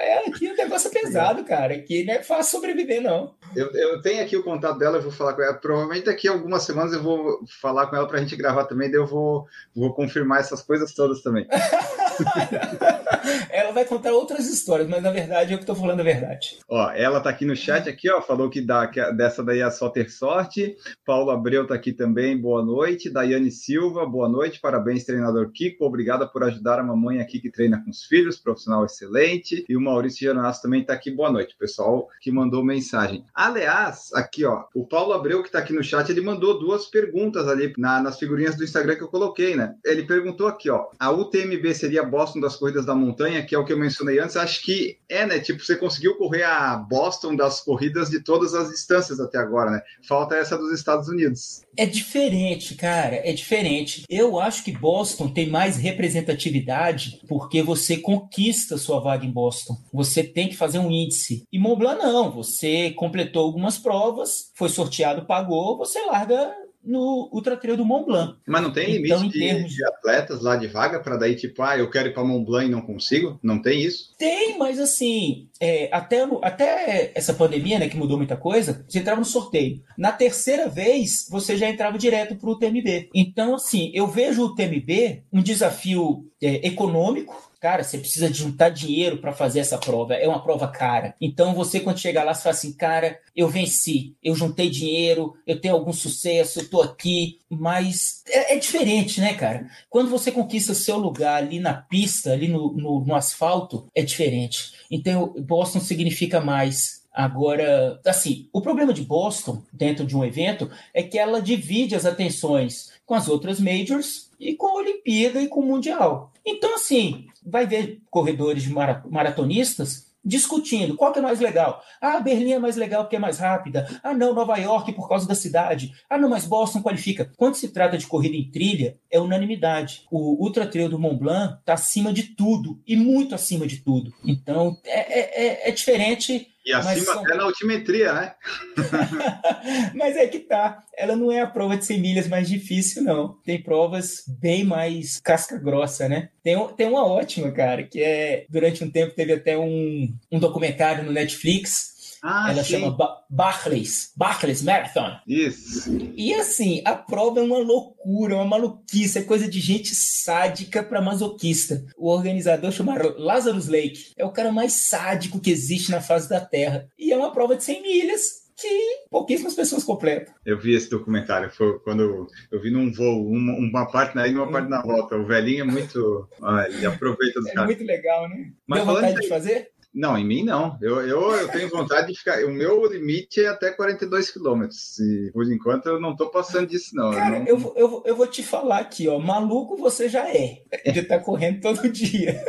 É, 0.00 0.28
aqui 0.28 0.46
o 0.46 0.56
negócio 0.56 0.88
é 0.88 0.92
pesado, 0.92 1.44
cara. 1.44 1.74
Aqui 1.74 2.04
não 2.04 2.14
é 2.14 2.22
fácil 2.22 2.52
sobreviver, 2.52 3.02
não. 3.02 3.34
Eu, 3.56 3.68
eu 3.72 4.00
tenho 4.00 4.22
aqui 4.22 4.36
o 4.36 4.44
contato 4.44 4.78
dela, 4.78 4.98
eu 4.98 5.02
vou 5.02 5.10
falar 5.10 5.34
com 5.34 5.42
ela. 5.42 5.54
Provavelmente 5.54 6.04
daqui 6.04 6.28
a 6.28 6.32
algumas 6.32 6.62
semanas 6.62 6.92
eu 6.92 7.02
vou 7.02 7.40
falar 7.60 7.88
com 7.88 7.96
ela 7.96 8.06
pra 8.06 8.20
gente 8.20 8.36
gravar 8.36 8.64
também, 8.64 8.88
daí 8.88 9.00
eu 9.00 9.06
vou, 9.06 9.46
vou 9.74 9.92
confirmar 9.92 10.38
essas 10.38 10.62
coisas 10.62 10.94
todas 10.94 11.20
também. 11.20 11.48
ela 13.50 13.72
vai 13.72 13.84
contar 13.84 14.12
outras 14.12 14.46
histórias, 14.46 14.88
mas 14.88 15.02
na 15.02 15.10
verdade 15.10 15.52
eu 15.52 15.58
que 15.58 15.66
tô 15.66 15.74
falando 15.74 16.00
a 16.00 16.04
verdade. 16.04 16.58
Ó, 16.68 16.90
ela 16.90 17.20
tá 17.20 17.30
aqui 17.30 17.44
no 17.44 17.56
chat 17.56 17.88
aqui, 17.88 18.10
ó, 18.10 18.20
falou 18.20 18.48
que, 18.48 18.60
dá, 18.60 18.86
que 18.86 19.00
dessa 19.12 19.42
daí 19.42 19.60
é 19.60 19.70
só 19.70 19.88
ter 19.88 20.10
sorte. 20.10 20.76
Paulo 21.04 21.30
Abreu 21.30 21.66
tá 21.66 21.74
aqui 21.74 21.92
também, 21.92 22.36
boa 22.36 22.64
noite. 22.64 23.10
Daiane 23.10 23.50
Silva, 23.50 24.06
boa 24.06 24.28
noite, 24.28 24.60
parabéns, 24.60 25.04
treinador 25.04 25.50
Kiko, 25.52 25.84
obrigada 25.84 26.26
por 26.26 26.44
ajudar 26.44 26.78
a 26.78 26.84
mamãe 26.84 27.20
aqui 27.20 27.40
que 27.40 27.50
treina 27.50 27.82
com 27.82 27.90
os 27.90 28.04
filhos, 28.04 28.38
profissional 28.38 28.84
excelente. 28.84 29.64
E 29.68 29.76
o 29.76 29.80
Maurício 29.80 30.20
Geronasso 30.20 30.62
também 30.62 30.84
tá 30.84 30.92
aqui, 30.92 31.10
boa 31.10 31.30
noite, 31.30 31.56
pessoal 31.58 32.08
que 32.20 32.30
mandou 32.30 32.64
mensagem. 32.64 33.24
Aliás, 33.34 34.10
aqui, 34.14 34.44
ó, 34.44 34.64
o 34.74 34.86
Paulo 34.86 35.12
Abreu 35.12 35.42
que 35.42 35.50
tá 35.50 35.58
aqui 35.58 35.72
no 35.72 35.82
chat, 35.82 36.08
ele 36.10 36.20
mandou 36.20 36.58
duas 36.58 36.86
perguntas 36.86 37.48
ali 37.48 37.72
na, 37.76 38.00
nas 38.00 38.18
figurinhas 38.18 38.56
do 38.56 38.64
Instagram 38.64 38.96
que 38.96 39.02
eu 39.02 39.08
coloquei, 39.08 39.54
né? 39.54 39.74
Ele 39.84 40.04
perguntou 40.04 40.46
aqui, 40.46 40.70
ó, 40.70 40.86
a 40.98 41.10
UTMB 41.10 41.74
seria 41.74 42.04
Boston 42.08 42.40
das 42.40 42.56
corridas 42.56 42.86
da 42.86 42.94
montanha, 42.94 43.44
que 43.44 43.54
é 43.54 43.58
o 43.58 43.64
que 43.64 43.72
eu 43.72 43.78
mencionei 43.78 44.18
antes, 44.18 44.36
acho 44.36 44.62
que 44.62 44.98
é, 45.08 45.26
né? 45.26 45.38
Tipo, 45.38 45.62
você 45.62 45.76
conseguiu 45.76 46.16
correr 46.16 46.44
a 46.44 46.76
Boston 46.76 47.36
das 47.36 47.60
corridas 47.60 48.10
de 48.10 48.22
todas 48.22 48.54
as 48.54 48.70
distâncias 48.70 49.20
até 49.20 49.38
agora, 49.38 49.70
né? 49.70 49.82
Falta 50.06 50.34
essa 50.34 50.56
dos 50.56 50.72
Estados 50.72 51.08
Unidos. 51.08 51.62
É 51.76 51.86
diferente, 51.86 52.74
cara, 52.74 53.16
é 53.16 53.32
diferente. 53.32 54.04
Eu 54.08 54.40
acho 54.40 54.64
que 54.64 54.72
Boston 54.72 55.28
tem 55.28 55.48
mais 55.48 55.76
representatividade 55.76 57.20
porque 57.28 57.62
você 57.62 57.96
conquista 57.96 58.76
sua 58.76 59.00
vaga 59.00 59.24
em 59.24 59.30
Boston. 59.30 59.76
Você 59.92 60.22
tem 60.22 60.48
que 60.48 60.56
fazer 60.56 60.78
um 60.78 60.90
índice. 60.90 61.44
E 61.52 61.58
Mont 61.58 61.78
Blanc 61.78 62.02
não, 62.02 62.30
você 62.30 62.90
completou 62.92 63.44
algumas 63.44 63.78
provas, 63.78 64.50
foi 64.54 64.68
sorteado, 64.68 65.26
pagou, 65.26 65.78
você 65.78 66.00
larga 66.06 66.52
no 66.88 67.28
Ultra 67.32 67.56
Trail 67.56 67.76
do 67.76 67.84
Mont 67.84 68.06
Blanc. 68.06 68.36
Mas 68.46 68.62
não 68.62 68.72
tem 68.72 68.96
então, 68.96 69.18
limite 69.18 69.38
de, 69.38 69.38
termos... 69.38 69.72
de, 69.72 69.84
atletas 69.84 70.40
lá 70.40 70.56
de 70.56 70.66
vaga 70.66 71.00
para 71.00 71.16
daí, 71.16 71.36
tipo, 71.36 71.62
ah, 71.62 71.76
eu 71.76 71.90
quero 71.90 72.08
ir 72.08 72.14
para 72.14 72.24
Mont 72.24 72.44
Blanc 72.44 72.66
e 72.66 72.70
não 72.70 72.80
consigo? 72.80 73.38
Não 73.42 73.60
tem 73.60 73.82
isso? 73.82 74.14
Tem, 74.18 74.58
mas 74.58 74.80
assim, 74.80 75.48
é, 75.60 75.88
até, 75.92 76.26
até 76.42 77.12
essa 77.14 77.34
pandemia, 77.34 77.78
né, 77.78 77.88
que 77.88 77.96
mudou 77.96 78.16
muita 78.16 78.36
coisa, 78.36 78.84
você 78.88 78.98
entrava 78.98 79.20
no 79.20 79.26
sorteio. 79.26 79.82
Na 79.96 80.12
terceira 80.12 80.68
vez, 80.68 81.28
você 81.30 81.56
já 81.56 81.68
entrava 81.68 81.98
direto 81.98 82.36
para 82.36 82.50
o 82.50 82.58
TMB. 82.58 83.10
Então, 83.14 83.54
assim, 83.54 83.90
eu 83.94 84.06
vejo 84.06 84.42
o 84.42 84.54
TMB 84.54 85.22
um 85.32 85.42
desafio 85.42 86.24
é, 86.42 86.66
econômico, 86.66 87.47
Cara, 87.60 87.82
você 87.82 87.98
precisa 87.98 88.32
juntar 88.32 88.68
dinheiro 88.68 89.18
para 89.18 89.32
fazer 89.32 89.58
essa 89.58 89.76
prova. 89.78 90.14
É 90.14 90.28
uma 90.28 90.42
prova 90.42 90.68
cara. 90.68 91.14
Então 91.20 91.54
você, 91.54 91.80
quando 91.80 91.98
chegar 91.98 92.22
lá, 92.22 92.32
você 92.32 92.42
fala 92.42 92.54
assim, 92.54 92.72
cara, 92.72 93.18
eu 93.34 93.48
venci, 93.48 94.14
eu 94.22 94.34
juntei 94.34 94.70
dinheiro, 94.70 95.34
eu 95.44 95.60
tenho 95.60 95.74
algum 95.74 95.92
sucesso, 95.92 96.60
eu 96.60 96.70
tô 96.70 96.80
aqui. 96.80 97.40
Mas 97.50 98.22
é, 98.28 98.54
é 98.54 98.58
diferente, 98.58 99.20
né, 99.20 99.34
cara? 99.34 99.68
Quando 99.90 100.08
você 100.08 100.30
conquista 100.30 100.72
seu 100.72 100.96
lugar 100.98 101.42
ali 101.42 101.58
na 101.58 101.74
pista, 101.74 102.32
ali 102.32 102.46
no, 102.46 102.72
no, 102.72 103.04
no 103.04 103.14
asfalto, 103.14 103.88
é 103.92 104.02
diferente. 104.02 104.74
Então, 104.88 105.34
Boston 105.40 105.80
significa 105.80 106.40
mais. 106.40 106.98
Agora, 107.12 108.00
assim, 108.06 108.48
o 108.52 108.60
problema 108.60 108.92
de 108.92 109.02
Boston, 109.02 109.60
dentro 109.72 110.06
de 110.06 110.16
um 110.16 110.24
evento, 110.24 110.70
é 110.94 111.02
que 111.02 111.18
ela 111.18 111.42
divide 111.42 111.96
as 111.96 112.06
atenções 112.06 112.92
com 113.04 113.14
as 113.14 113.26
outras 113.26 113.58
majors 113.58 114.27
e 114.38 114.54
com 114.54 114.66
a 114.68 114.74
Olimpíada 114.74 115.40
e 115.40 115.48
com 115.48 115.60
o 115.60 115.66
Mundial. 115.66 116.32
Então, 116.44 116.74
assim, 116.74 117.26
vai 117.44 117.66
ver 117.66 118.00
corredores 118.10 118.66
maratonistas 118.66 120.08
discutindo 120.24 120.94
qual 120.94 121.12
que 121.12 121.18
é 121.18 121.22
mais 121.22 121.40
legal. 121.40 121.82
Ah, 122.00 122.20
Berlim 122.20 122.52
é 122.52 122.58
mais 122.58 122.76
legal 122.76 123.04
porque 123.04 123.16
é 123.16 123.18
mais 123.18 123.38
rápida. 123.38 123.88
Ah, 124.02 124.12
não, 124.12 124.34
Nova 124.34 124.56
York 124.56 124.92
por 124.92 125.08
causa 125.08 125.26
da 125.26 125.34
cidade. 125.34 125.92
Ah, 126.08 126.18
não, 126.18 126.28
mas 126.28 126.44
Boston 126.44 126.82
qualifica. 126.82 127.32
Quando 127.36 127.54
se 127.54 127.68
trata 127.68 127.96
de 127.96 128.06
corrida 128.06 128.36
em 128.36 128.50
trilha, 128.50 128.98
é 129.10 129.18
unanimidade. 129.18 130.04
O 130.10 130.42
Ultra 130.44 130.66
Trail 130.66 130.90
do 130.90 130.98
Mont 130.98 131.18
Blanc 131.18 131.58
está 131.60 131.74
acima 131.74 132.12
de 132.12 132.34
tudo 132.34 132.80
e 132.86 132.94
muito 132.96 133.34
acima 133.34 133.66
de 133.66 133.78
tudo. 133.78 134.12
Então, 134.24 134.76
é, 134.84 135.20
é, 135.20 135.46
é, 135.46 135.68
é 135.68 135.72
diferente 135.72 136.48
e 136.68 136.72
acima 136.74 137.14
são... 137.14 137.24
até 137.24 137.34
na 137.34 137.44
altimetria, 137.44 138.12
né? 138.12 138.34
mas 139.94 140.16
é 140.16 140.26
que 140.26 140.38
tá. 140.38 140.82
Ela 140.96 141.16
não 141.16 141.32
é 141.32 141.40
a 141.40 141.46
prova 141.46 141.76
de 141.76 141.84
100 141.84 142.00
milhas 142.00 142.28
mais 142.28 142.48
difícil, 142.48 143.02
não. 143.02 143.38
Tem 143.44 143.62
provas 143.62 144.24
bem 144.40 144.64
mais 144.64 145.18
casca 145.20 145.56
grossa, 145.56 146.08
né? 146.08 146.28
Tem, 146.42 146.56
tem 146.76 146.86
uma 146.86 147.06
ótima, 147.06 147.50
cara, 147.50 147.82
que 147.82 148.02
é... 148.02 148.44
Durante 148.50 148.84
um 148.84 148.90
tempo 148.90 149.14
teve 149.14 149.32
até 149.32 149.56
um, 149.56 150.14
um 150.30 150.38
documentário 150.38 151.04
no 151.04 151.12
Netflix 151.12 151.97
ah, 152.22 152.50
Ela 152.50 152.62
sim. 152.62 152.72
chama 152.72 152.90
ba 152.90 153.18
Barclays, 153.30 154.12
Barclays 154.16 154.62
Marathon. 154.62 155.18
Isso. 155.26 155.90
E 156.16 156.32
assim, 156.34 156.80
a 156.84 156.94
prova 156.94 157.40
é 157.40 157.42
uma 157.42 157.58
loucura, 157.58 158.36
uma 158.36 158.44
maluquice, 158.44 159.18
é 159.18 159.22
coisa 159.22 159.46
de 159.46 159.60
gente 159.60 159.94
sádica 159.94 160.82
para 160.82 161.02
masoquista. 161.02 161.84
O 161.96 162.08
organizador 162.08 162.72
chama 162.72 162.96
Lazarus 163.18 163.68
Lake. 163.68 164.12
É 164.16 164.24
o 164.24 164.32
cara 164.32 164.50
mais 164.50 164.88
sádico 164.88 165.40
que 165.40 165.50
existe 165.50 165.90
na 165.90 166.00
face 166.00 166.28
da 166.28 166.40
Terra. 166.40 166.88
E 166.98 167.12
é 167.12 167.16
uma 167.16 167.32
prova 167.32 167.54
de 167.54 167.64
100 167.64 167.82
milhas 167.82 168.48
que 168.58 169.06
pouquíssimas 169.08 169.54
pessoas 169.54 169.84
completam. 169.84 170.34
Eu 170.44 170.58
vi 170.58 170.74
esse 170.74 170.90
documentário, 170.90 171.50
foi 171.50 171.78
quando 171.80 172.26
eu 172.50 172.60
vi 172.60 172.70
num 172.70 172.92
voo, 172.92 173.30
uma, 173.30 173.52
uma 173.52 173.86
parte 173.90 174.16
na 174.16 174.26
ida 174.26 174.36
e 174.36 174.40
uma 174.40 174.50
parte 174.50 174.68
na 174.68 174.82
volta. 174.82 175.16
O 175.16 175.24
velhinho 175.24 175.62
é 175.62 175.64
muito. 175.64 176.28
Ah, 176.42 176.66
ele 176.68 176.84
aproveita 176.84 177.40
dos 177.40 177.50
é 177.50 177.54
caras. 177.54 177.70
É 177.70 177.76
muito 177.76 177.86
legal, 177.86 178.28
né? 178.28 178.50
Mas 178.66 178.84
Deu 178.84 178.94
vontade 178.94 179.14
de, 179.14 179.20
de 179.20 179.28
fazer? 179.28 179.70
Não, 179.94 180.16
em 180.16 180.24
mim 180.24 180.44
não. 180.44 180.78
Eu, 180.80 181.00
eu, 181.00 181.32
eu 181.32 181.48
tenho 181.48 181.68
vontade 181.68 182.08
de 182.08 182.18
ficar. 182.18 182.44
O 182.44 182.52
meu 182.52 182.86
limite 182.86 183.40
é 183.40 183.48
até 183.48 183.70
42 183.70 184.30
quilômetros. 184.30 184.98
E 184.98 185.30
por 185.32 185.50
enquanto 185.50 185.86
eu 185.86 186.00
não 186.00 186.12
estou 186.12 186.30
passando 186.30 186.68
disso, 186.68 186.94
não. 186.94 187.10
Cara, 187.10 187.38
eu, 187.48 187.58
não... 187.58 187.72
eu, 187.74 188.02
eu, 188.04 188.16
vou 188.16 188.26
te 188.26 188.42
falar 188.42 188.78
aqui, 188.78 189.08
ó. 189.08 189.18
Maluco 189.18 189.76
você 189.76 190.08
já 190.08 190.28
é. 190.28 190.62
De 190.84 191.00
estar 191.00 191.18
tá 191.18 191.24
correndo 191.24 191.60
todo 191.60 191.88
dia. 191.88 192.40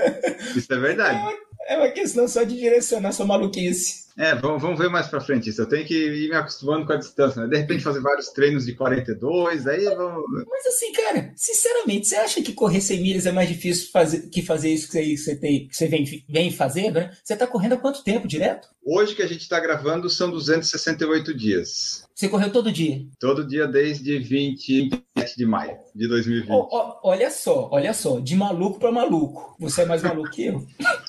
Isso 0.56 0.72
é 0.74 0.78
verdade. 0.78 1.38
é 1.70 1.78
uma 1.78 1.90
questão 1.90 2.28
só 2.28 2.42
de 2.44 2.58
direcionar 2.58 3.12
sua 3.12 3.28
maluquice. 3.28 4.10
É, 4.18 4.34
vamos, 4.34 4.62
vamos 4.62 4.78
ver 4.78 4.90
mais 4.90 5.08
pra 5.08 5.22
frente 5.22 5.50
isso. 5.50 5.62
Eu 5.62 5.70
tenho 5.70 5.86
que 5.86 5.94
ir 5.94 6.30
me 6.30 6.36
acostumando 6.36 6.86
com 6.86 6.92
a 6.92 6.98
distância, 6.98 7.42
né? 7.42 7.48
De 7.48 7.58
repente 7.58 7.84
fazer 7.84 8.02
vários 8.02 8.30
treinos 8.30 8.66
de 8.66 8.74
42, 8.74 9.68
aí 9.68 9.86
vamos. 9.86 10.24
Mas 10.50 10.66
assim, 10.66 10.92
cara, 10.92 11.32
sinceramente, 11.36 12.08
você 12.08 12.16
acha 12.16 12.42
que 12.42 12.52
correr 12.52 12.82
100 12.82 13.02
milhas 13.02 13.26
é 13.28 13.32
mais 13.32 13.48
difícil 13.48 13.92
fazer, 13.94 14.28
que 14.30 14.42
fazer 14.42 14.72
isso 14.72 14.88
que 14.88 14.94
você, 14.94 15.04
que 15.04 15.18
você, 15.18 15.36
tem, 15.36 15.68
que 15.68 15.76
você 15.76 15.88
vem, 15.88 16.26
vem 16.28 16.52
fazendo, 16.52 16.96
né? 16.96 17.16
Você 17.24 17.36
tá 17.36 17.46
correndo 17.46 17.74
há 17.74 17.78
quanto 17.78 18.04
tempo 18.04 18.28
direto? 18.28 18.68
Hoje 18.84 19.16
que 19.16 19.22
a 19.22 19.28
gente 19.28 19.48
tá 19.48 19.60
gravando 19.60 20.10
são 20.10 20.32
268 20.32 21.38
dias. 21.38 22.04
Você 22.14 22.28
correu 22.28 22.52
todo 22.52 22.72
dia? 22.72 23.06
Todo 23.20 23.48
dia 23.48 23.68
desde 23.68 24.18
27 24.18 25.38
de 25.38 25.46
maio 25.46 25.78
de 25.96 26.08
2020. 26.08 26.52
Ó, 26.52 26.68
ó, 26.72 27.00
olha 27.04 27.30
só, 27.30 27.70
olha 27.72 27.94
só, 27.94 28.20
de 28.20 28.36
maluco 28.36 28.80
pra 28.80 28.92
maluco. 28.92 29.56
Você 29.60 29.84
é 29.84 29.86
mais 29.86 30.02
maluco 30.02 30.32
que 30.32 30.48
eu. 30.48 30.66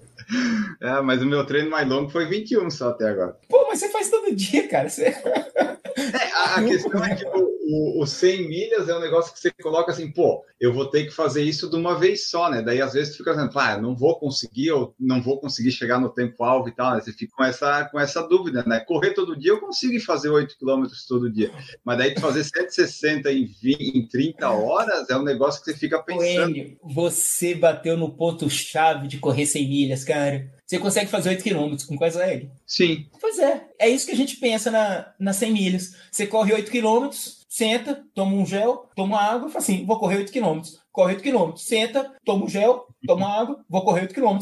É, 0.81 0.99
mas 1.01 1.21
o 1.21 1.25
meu 1.25 1.45
treino 1.45 1.69
mais 1.69 1.87
longo 1.87 2.09
foi 2.09 2.25
21 2.25 2.69
só 2.71 2.89
até 2.89 3.07
agora. 3.07 3.37
Pô, 3.47 3.67
mas 3.67 3.79
você 3.79 3.89
faz 3.89 4.09
todo 4.09 4.35
dia, 4.35 4.67
cara. 4.67 4.89
Você... 4.89 5.13
É, 5.97 6.31
a, 6.33 6.55
a 6.55 6.63
questão 6.63 7.03
é 7.03 7.15
que 7.15 7.25
o, 7.25 7.51
o, 7.71 8.03
o 8.03 8.07
100 8.07 8.47
milhas 8.47 8.89
é 8.89 8.95
um 8.95 8.99
negócio 8.99 9.33
que 9.33 9.39
você 9.39 9.51
coloca 9.51 9.91
assim, 9.91 10.11
pô, 10.11 10.43
eu 10.59 10.73
vou 10.73 10.85
ter 10.85 11.05
que 11.05 11.11
fazer 11.11 11.43
isso 11.43 11.69
de 11.69 11.75
uma 11.75 11.97
vez 11.97 12.29
só, 12.29 12.49
né? 12.49 12.61
Daí 12.61 12.81
às 12.81 12.93
vezes 12.93 13.13
tu 13.13 13.17
fica 13.17 13.31
dizendo, 13.31 13.57
ah, 13.57 13.77
não 13.77 13.95
vou 13.95 14.19
conseguir, 14.19 14.71
ou 14.71 14.93
não 14.99 15.21
vou 15.21 15.39
conseguir 15.39 15.71
chegar 15.71 15.99
no 15.99 16.09
tempo 16.09 16.43
alvo 16.43 16.69
e 16.69 16.71
tal, 16.71 16.93
né? 16.93 17.01
Você 17.01 17.11
fica 17.11 17.33
com 17.35 17.43
essa, 17.43 17.85
com 17.85 17.99
essa 17.99 18.21
dúvida, 18.21 18.63
né? 18.65 18.79
Correr 18.79 19.13
todo 19.13 19.37
dia 19.37 19.51
eu 19.51 19.59
consigo 19.59 19.99
fazer 20.01 20.29
8 20.29 20.55
km 20.57 20.85
todo 21.07 21.31
dia, 21.31 21.51
mas 21.83 21.97
daí 21.97 22.13
tu 22.13 22.21
fazer 22.21 22.43
160 22.43 23.31
em, 23.31 23.45
20, 23.45 23.97
em 23.97 24.07
30 24.07 24.49
horas 24.49 25.09
é 25.09 25.17
um 25.17 25.23
negócio 25.23 25.63
que 25.63 25.71
você 25.71 25.77
fica 25.77 26.01
pensando. 26.01 26.51
Enio, 26.51 26.77
você 26.83 27.55
bateu 27.55 27.97
no 27.97 28.15
ponto-chave 28.15 29.07
de 29.07 29.17
correr 29.17 29.45
100 29.45 29.67
milhas, 29.67 30.03
cara. 30.03 30.20
Você 30.65 30.79
consegue 30.79 31.09
fazer 31.09 31.29
8 31.29 31.43
km 31.43 31.75
com 31.87 31.97
quais 31.97 32.15
leg? 32.15 32.49
Sim. 32.65 33.05
Pois 33.19 33.37
é, 33.39 33.67
é 33.77 33.89
isso 33.89 34.05
que 34.05 34.13
a 34.13 34.15
gente 34.15 34.37
pensa 34.37 34.71
na, 34.71 35.13
nas 35.19 35.35
100 35.35 35.51
milhas. 35.51 35.95
Você 36.09 36.25
corre 36.25 36.53
8 36.53 36.71
km, 36.71 37.09
senta, 37.49 38.03
toma 38.15 38.35
um 38.35 38.45
gel, 38.45 38.89
toma 38.95 39.19
água 39.19 39.49
fala 39.49 39.59
assim: 39.59 39.85
vou 39.85 39.99
correr 39.99 40.17
8 40.17 40.31
km. 40.31 40.61
Corre 40.91 41.15
8 41.15 41.23
km, 41.23 41.55
senta, 41.57 42.13
toma 42.25 42.45
um 42.45 42.49
gel, 42.49 42.87
toma 43.05 43.27
água, 43.27 43.63
vou 43.69 43.83
correr 43.83 44.01
8 44.01 44.13
km. 44.13 44.39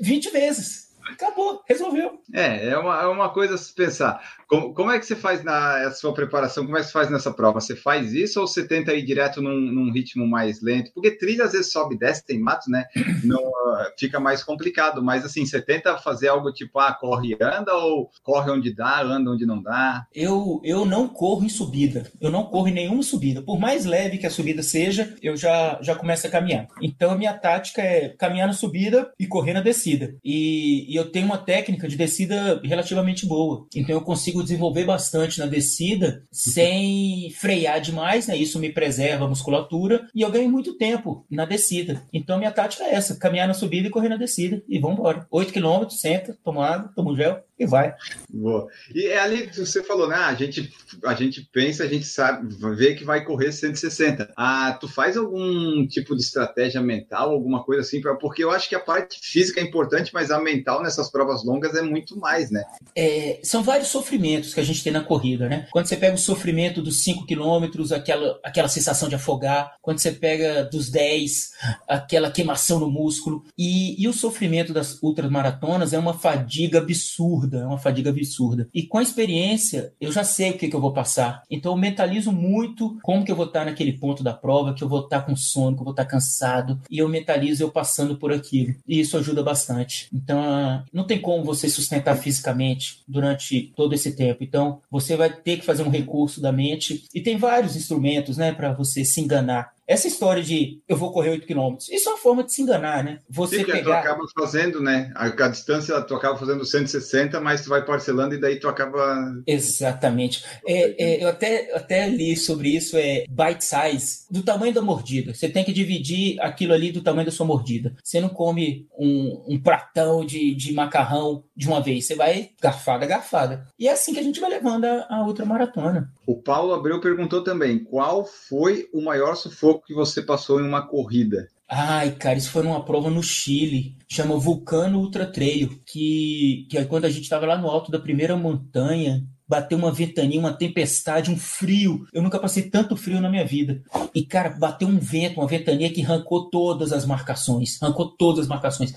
20 0.00 0.30
vezes. 0.30 0.85
Acabou, 1.10 1.62
resolveu. 1.66 2.20
É, 2.32 2.68
é 2.68 2.78
uma, 2.78 3.02
é 3.02 3.06
uma 3.06 3.28
coisa 3.30 3.54
a 3.54 3.58
se 3.58 3.72
pensar. 3.72 4.20
Como, 4.48 4.72
como 4.74 4.90
é 4.90 4.98
que 4.98 5.06
você 5.06 5.16
faz 5.16 5.42
na 5.42 5.86
a 5.86 5.90
sua 5.90 6.12
preparação? 6.12 6.64
Como 6.64 6.76
é 6.76 6.80
que 6.80 6.86
você 6.86 6.92
faz 6.92 7.10
nessa 7.10 7.32
prova? 7.32 7.60
Você 7.60 7.74
faz 7.74 8.12
isso 8.12 8.40
ou 8.40 8.46
você 8.46 8.66
tenta 8.66 8.94
ir 8.94 9.02
direto 9.02 9.42
num, 9.42 9.58
num 9.58 9.92
ritmo 9.92 10.26
mais 10.26 10.62
lento? 10.62 10.92
Porque 10.94 11.10
trilha 11.10 11.44
às 11.44 11.52
vezes 11.52 11.72
sobe 11.72 11.94
e 11.94 11.98
desce, 11.98 12.24
tem 12.24 12.38
mato, 12.38 12.70
né? 12.70 12.84
Não, 13.24 13.38
uh, 13.38 13.92
fica 13.98 14.20
mais 14.20 14.42
complicado. 14.42 15.02
Mas 15.02 15.24
assim, 15.24 15.44
você 15.44 15.60
tenta 15.60 15.98
fazer 15.98 16.28
algo 16.28 16.52
tipo, 16.52 16.78
ah, 16.78 16.92
corre 16.92 17.30
e 17.30 17.42
anda, 17.42 17.74
ou 17.74 18.10
corre 18.22 18.50
onde 18.50 18.74
dá, 18.74 19.02
anda 19.02 19.30
onde 19.30 19.46
não 19.46 19.60
dá? 19.60 20.06
Eu, 20.14 20.60
eu 20.62 20.84
não 20.84 21.08
corro 21.08 21.44
em 21.44 21.48
subida. 21.48 22.10
Eu 22.20 22.30
não 22.30 22.44
corro 22.44 22.68
em 22.68 22.74
nenhuma 22.74 23.02
subida. 23.02 23.42
Por 23.42 23.58
mais 23.58 23.84
leve 23.84 24.18
que 24.18 24.26
a 24.26 24.30
subida 24.30 24.62
seja, 24.62 25.14
eu 25.22 25.36
já, 25.36 25.78
já 25.82 25.94
começo 25.94 26.26
a 26.26 26.30
caminhar. 26.30 26.68
Então 26.80 27.10
a 27.10 27.16
minha 27.16 27.34
tática 27.34 27.82
é 27.82 28.10
caminhar 28.10 28.46
na 28.46 28.54
subida 28.54 29.10
e 29.18 29.26
correr 29.26 29.52
na 29.52 29.60
descida. 29.60 30.14
E, 30.24 30.92
e 30.92 30.95
eu 30.96 31.10
tenho 31.10 31.26
uma 31.26 31.38
técnica 31.38 31.88
de 31.88 31.96
descida 31.96 32.60
relativamente 32.64 33.26
boa. 33.26 33.66
Então 33.74 33.94
eu 33.94 34.00
consigo 34.00 34.42
desenvolver 34.42 34.84
bastante 34.84 35.38
na 35.38 35.46
descida 35.46 36.24
sem 36.30 37.30
frear 37.36 37.80
demais, 37.80 38.26
né? 38.26 38.36
Isso 38.36 38.58
me 38.58 38.72
preserva 38.72 39.24
a 39.24 39.28
musculatura 39.28 40.08
e 40.14 40.22
eu 40.22 40.30
ganho 40.30 40.50
muito 40.50 40.76
tempo 40.76 41.24
na 41.30 41.44
descida. 41.44 42.02
Então 42.12 42.38
minha 42.38 42.50
tática 42.50 42.84
é 42.84 42.94
essa: 42.94 43.18
caminhar 43.18 43.48
na 43.48 43.54
subida 43.54 43.88
e 43.88 43.90
correr 43.90 44.08
na 44.08 44.16
descida. 44.16 44.62
E 44.68 44.78
vamos 44.78 44.98
embora. 44.98 45.26
8 45.30 45.52
km, 45.52 45.88
senta, 45.88 46.36
toma 46.44 46.66
água, 46.66 46.92
toma 46.94 47.12
um 47.12 47.16
gel 47.16 47.40
e 47.58 47.64
vai. 47.64 47.94
Boa. 48.28 48.68
E 48.94 49.06
é 49.06 49.18
ali 49.18 49.46
que 49.46 49.58
você 49.58 49.82
falou, 49.82 50.06
né? 50.06 50.16
A 50.16 50.34
gente, 50.34 50.70
a 51.04 51.14
gente 51.14 51.48
pensa, 51.50 51.84
a 51.84 51.86
gente 51.86 52.04
sabe, 52.04 52.54
vê 52.76 52.94
que 52.94 53.04
vai 53.04 53.24
correr 53.24 53.50
160. 53.50 54.30
Ah, 54.36 54.76
tu 54.78 54.86
faz 54.86 55.16
algum 55.16 55.86
tipo 55.86 56.14
de 56.14 56.22
estratégia 56.22 56.82
mental, 56.82 57.30
alguma 57.30 57.64
coisa 57.64 57.80
assim? 57.80 58.00
Pra, 58.00 58.14
porque 58.14 58.44
eu 58.44 58.50
acho 58.50 58.68
que 58.68 58.74
a 58.74 58.80
parte 58.80 59.18
física 59.22 59.60
é 59.60 59.64
importante, 59.64 60.12
mas 60.12 60.30
a 60.30 60.38
mental 60.38 60.82
nessas 60.82 61.10
provas 61.10 61.44
longas 61.44 61.74
é 61.74 61.82
muito 61.82 62.18
mais, 62.18 62.50
né? 62.50 62.62
É, 62.94 63.40
são 63.42 63.62
vários 63.62 63.88
sofrimentos 63.88 64.52
que 64.52 64.60
a 64.60 64.64
gente 64.64 64.84
tem 64.84 64.92
na 64.92 65.02
corrida, 65.02 65.48
né? 65.48 65.66
Quando 65.70 65.86
você 65.86 65.96
pega 65.96 66.14
o 66.14 66.18
sofrimento 66.18 66.82
dos 66.82 67.02
5 67.02 67.24
quilômetros, 67.24 67.90
aquela, 67.90 68.38
aquela 68.44 68.68
sensação 68.68 69.08
de 69.08 69.14
afogar. 69.14 69.76
Quando 69.80 69.98
você 69.98 70.12
pega 70.12 70.64
dos 70.64 70.90
10, 70.90 71.52
aquela 71.88 72.30
queimação 72.30 72.78
no 72.78 72.90
músculo. 72.90 73.44
E, 73.56 74.00
e 74.02 74.06
o 74.06 74.12
sofrimento 74.12 74.74
das 74.74 75.02
ultramaratonas 75.02 75.94
é 75.94 75.98
uma 75.98 76.12
fadiga 76.12 76.78
absurda 76.78 77.45
absurda, 77.46 77.58
é 77.58 77.66
uma 77.66 77.78
fadiga 77.78 78.10
absurda. 78.10 78.68
E 78.74 78.82
com 78.82 78.98
a 78.98 79.02
experiência, 79.02 79.92
eu 80.00 80.12
já 80.12 80.24
sei 80.24 80.50
o 80.50 80.58
que, 80.58 80.68
que 80.68 80.76
eu 80.76 80.80
vou 80.80 80.92
passar. 80.92 81.42
Então 81.50 81.72
eu 81.72 81.78
mentalizo 81.78 82.32
muito 82.32 82.98
como 83.02 83.24
que 83.24 83.30
eu 83.30 83.36
vou 83.36 83.46
estar 83.46 83.64
naquele 83.64 83.92
ponto 83.92 84.22
da 84.22 84.34
prova, 84.34 84.74
que 84.74 84.82
eu 84.82 84.88
vou 84.88 85.00
estar 85.00 85.22
com 85.22 85.36
sono, 85.36 85.76
que 85.76 85.80
eu 85.80 85.84
vou 85.84 85.92
estar 85.92 86.04
cansado, 86.04 86.80
e 86.90 86.98
eu 86.98 87.08
mentalizo 87.08 87.62
eu 87.62 87.70
passando 87.70 88.16
por 88.16 88.32
aquilo. 88.32 88.74
E 88.86 89.00
isso 89.00 89.16
ajuda 89.16 89.42
bastante. 89.42 90.08
Então 90.12 90.84
não 90.92 91.04
tem 91.04 91.20
como 91.20 91.44
você 91.44 91.68
sustentar 91.68 92.16
fisicamente 92.16 93.00
durante 93.06 93.72
todo 93.76 93.94
esse 93.94 94.14
tempo. 94.14 94.42
Então 94.42 94.80
você 94.90 95.16
vai 95.16 95.30
ter 95.30 95.58
que 95.58 95.64
fazer 95.64 95.82
um 95.82 95.90
recurso 95.90 96.40
da 96.40 96.52
mente 96.52 97.04
e 97.14 97.20
tem 97.20 97.36
vários 97.36 97.76
instrumentos, 97.76 98.36
né, 98.36 98.52
para 98.52 98.72
você 98.72 99.04
se 99.04 99.20
enganar. 99.20 99.75
Essa 99.86 100.08
história 100.08 100.42
de 100.42 100.80
eu 100.88 100.96
vou 100.96 101.12
correr 101.12 101.30
8 101.30 101.46
km, 101.46 101.76
isso 101.90 102.08
é 102.08 102.12
uma 102.12 102.18
forma 102.18 102.42
de 102.42 102.52
se 102.52 102.62
enganar, 102.62 103.04
né? 103.04 103.20
Você 103.28 103.58
Sim, 103.58 103.64
pegar... 103.64 103.82
tu 103.82 103.92
acaba 103.92 104.24
fazendo, 104.36 104.80
né? 104.80 105.12
A, 105.14 105.26
a, 105.26 105.48
distância 105.48 106.00
tu 106.02 106.14
acaba 106.14 106.36
fazendo 106.36 106.64
160, 106.64 107.40
mas 107.40 107.62
tu 107.62 107.68
vai 107.68 107.84
parcelando 107.84 108.34
e 108.34 108.40
daí 108.40 108.58
tu 108.58 108.68
acaba. 108.68 109.42
Exatamente. 109.46 110.44
É, 110.66 111.04
é, 111.04 111.24
eu 111.24 111.28
até, 111.28 111.74
até 111.74 112.08
li 112.08 112.36
sobre 112.36 112.70
isso, 112.70 112.96
é 112.96 113.24
bite 113.28 113.64
size, 113.64 114.26
do 114.30 114.42
tamanho 114.42 114.74
da 114.74 114.82
mordida. 114.82 115.32
Você 115.32 115.48
tem 115.48 115.64
que 115.64 115.72
dividir 115.72 116.40
aquilo 116.40 116.72
ali 116.72 116.90
do 116.90 117.02
tamanho 117.02 117.26
da 117.26 117.32
sua 117.32 117.46
mordida. 117.46 117.94
Você 118.02 118.20
não 118.20 118.28
come 118.28 118.88
um, 118.98 119.44
um 119.48 119.60
pratão 119.60 120.24
de, 120.24 120.54
de 120.54 120.72
macarrão 120.72 121.44
de 121.56 121.68
uma 121.68 121.80
vez, 121.80 122.06
você 122.06 122.14
vai 122.14 122.50
garfada, 122.60 123.06
garfada. 123.06 123.66
E 123.78 123.86
é 123.86 123.92
assim 123.92 124.12
que 124.12 124.20
a 124.20 124.22
gente 124.22 124.40
vai 124.40 124.50
levando 124.50 124.84
a, 124.84 125.06
a 125.08 125.24
outra 125.24 125.44
maratona. 125.44 126.10
O 126.26 126.42
Paulo 126.42 126.74
Abreu 126.74 127.00
perguntou 127.00 127.42
também: 127.42 127.78
qual 127.78 128.24
foi 128.24 128.88
o 128.92 129.00
maior 129.00 129.36
sufoco 129.36 129.75
que 129.80 129.94
você 129.94 130.22
passou 130.22 130.60
em 130.60 130.66
uma 130.66 130.86
corrida? 130.86 131.48
Ai, 131.68 132.12
cara, 132.12 132.38
isso 132.38 132.50
foi 132.50 132.62
numa 132.62 132.84
prova 132.84 133.10
no 133.10 133.22
Chile, 133.22 133.96
chama 134.08 134.38
Vulcano 134.38 135.00
Ultra 135.00 135.26
Trail, 135.26 135.80
que, 135.84 136.66
que 136.70 136.78
é 136.78 136.84
quando 136.84 137.06
a 137.06 137.10
gente 137.10 137.24
estava 137.24 137.44
lá 137.44 137.58
no 137.58 137.68
alto 137.68 137.90
da 137.90 137.98
primeira 137.98 138.36
montanha, 138.36 139.26
bateu 139.48 139.78
uma 139.78 139.92
ventania, 139.92 140.38
uma 140.38 140.52
tempestade, 140.52 141.30
um 141.30 141.36
frio. 141.36 142.06
Eu 142.12 142.22
nunca 142.22 142.38
passei 142.38 142.64
tanto 142.64 142.96
frio 142.96 143.20
na 143.20 143.30
minha 143.30 143.44
vida. 143.44 143.82
E, 144.14 144.24
cara, 144.24 144.50
bateu 144.50 144.88
um 144.88 144.98
vento, 144.98 145.40
uma 145.40 145.46
ventania 145.46 145.92
que 145.92 146.02
arrancou 146.02 146.50
todas 146.50 146.92
as 146.92 147.04
marcações. 147.04 147.80
Arrancou 147.82 148.16
todas 148.16 148.42
as 148.42 148.48
marcações. 148.48 148.92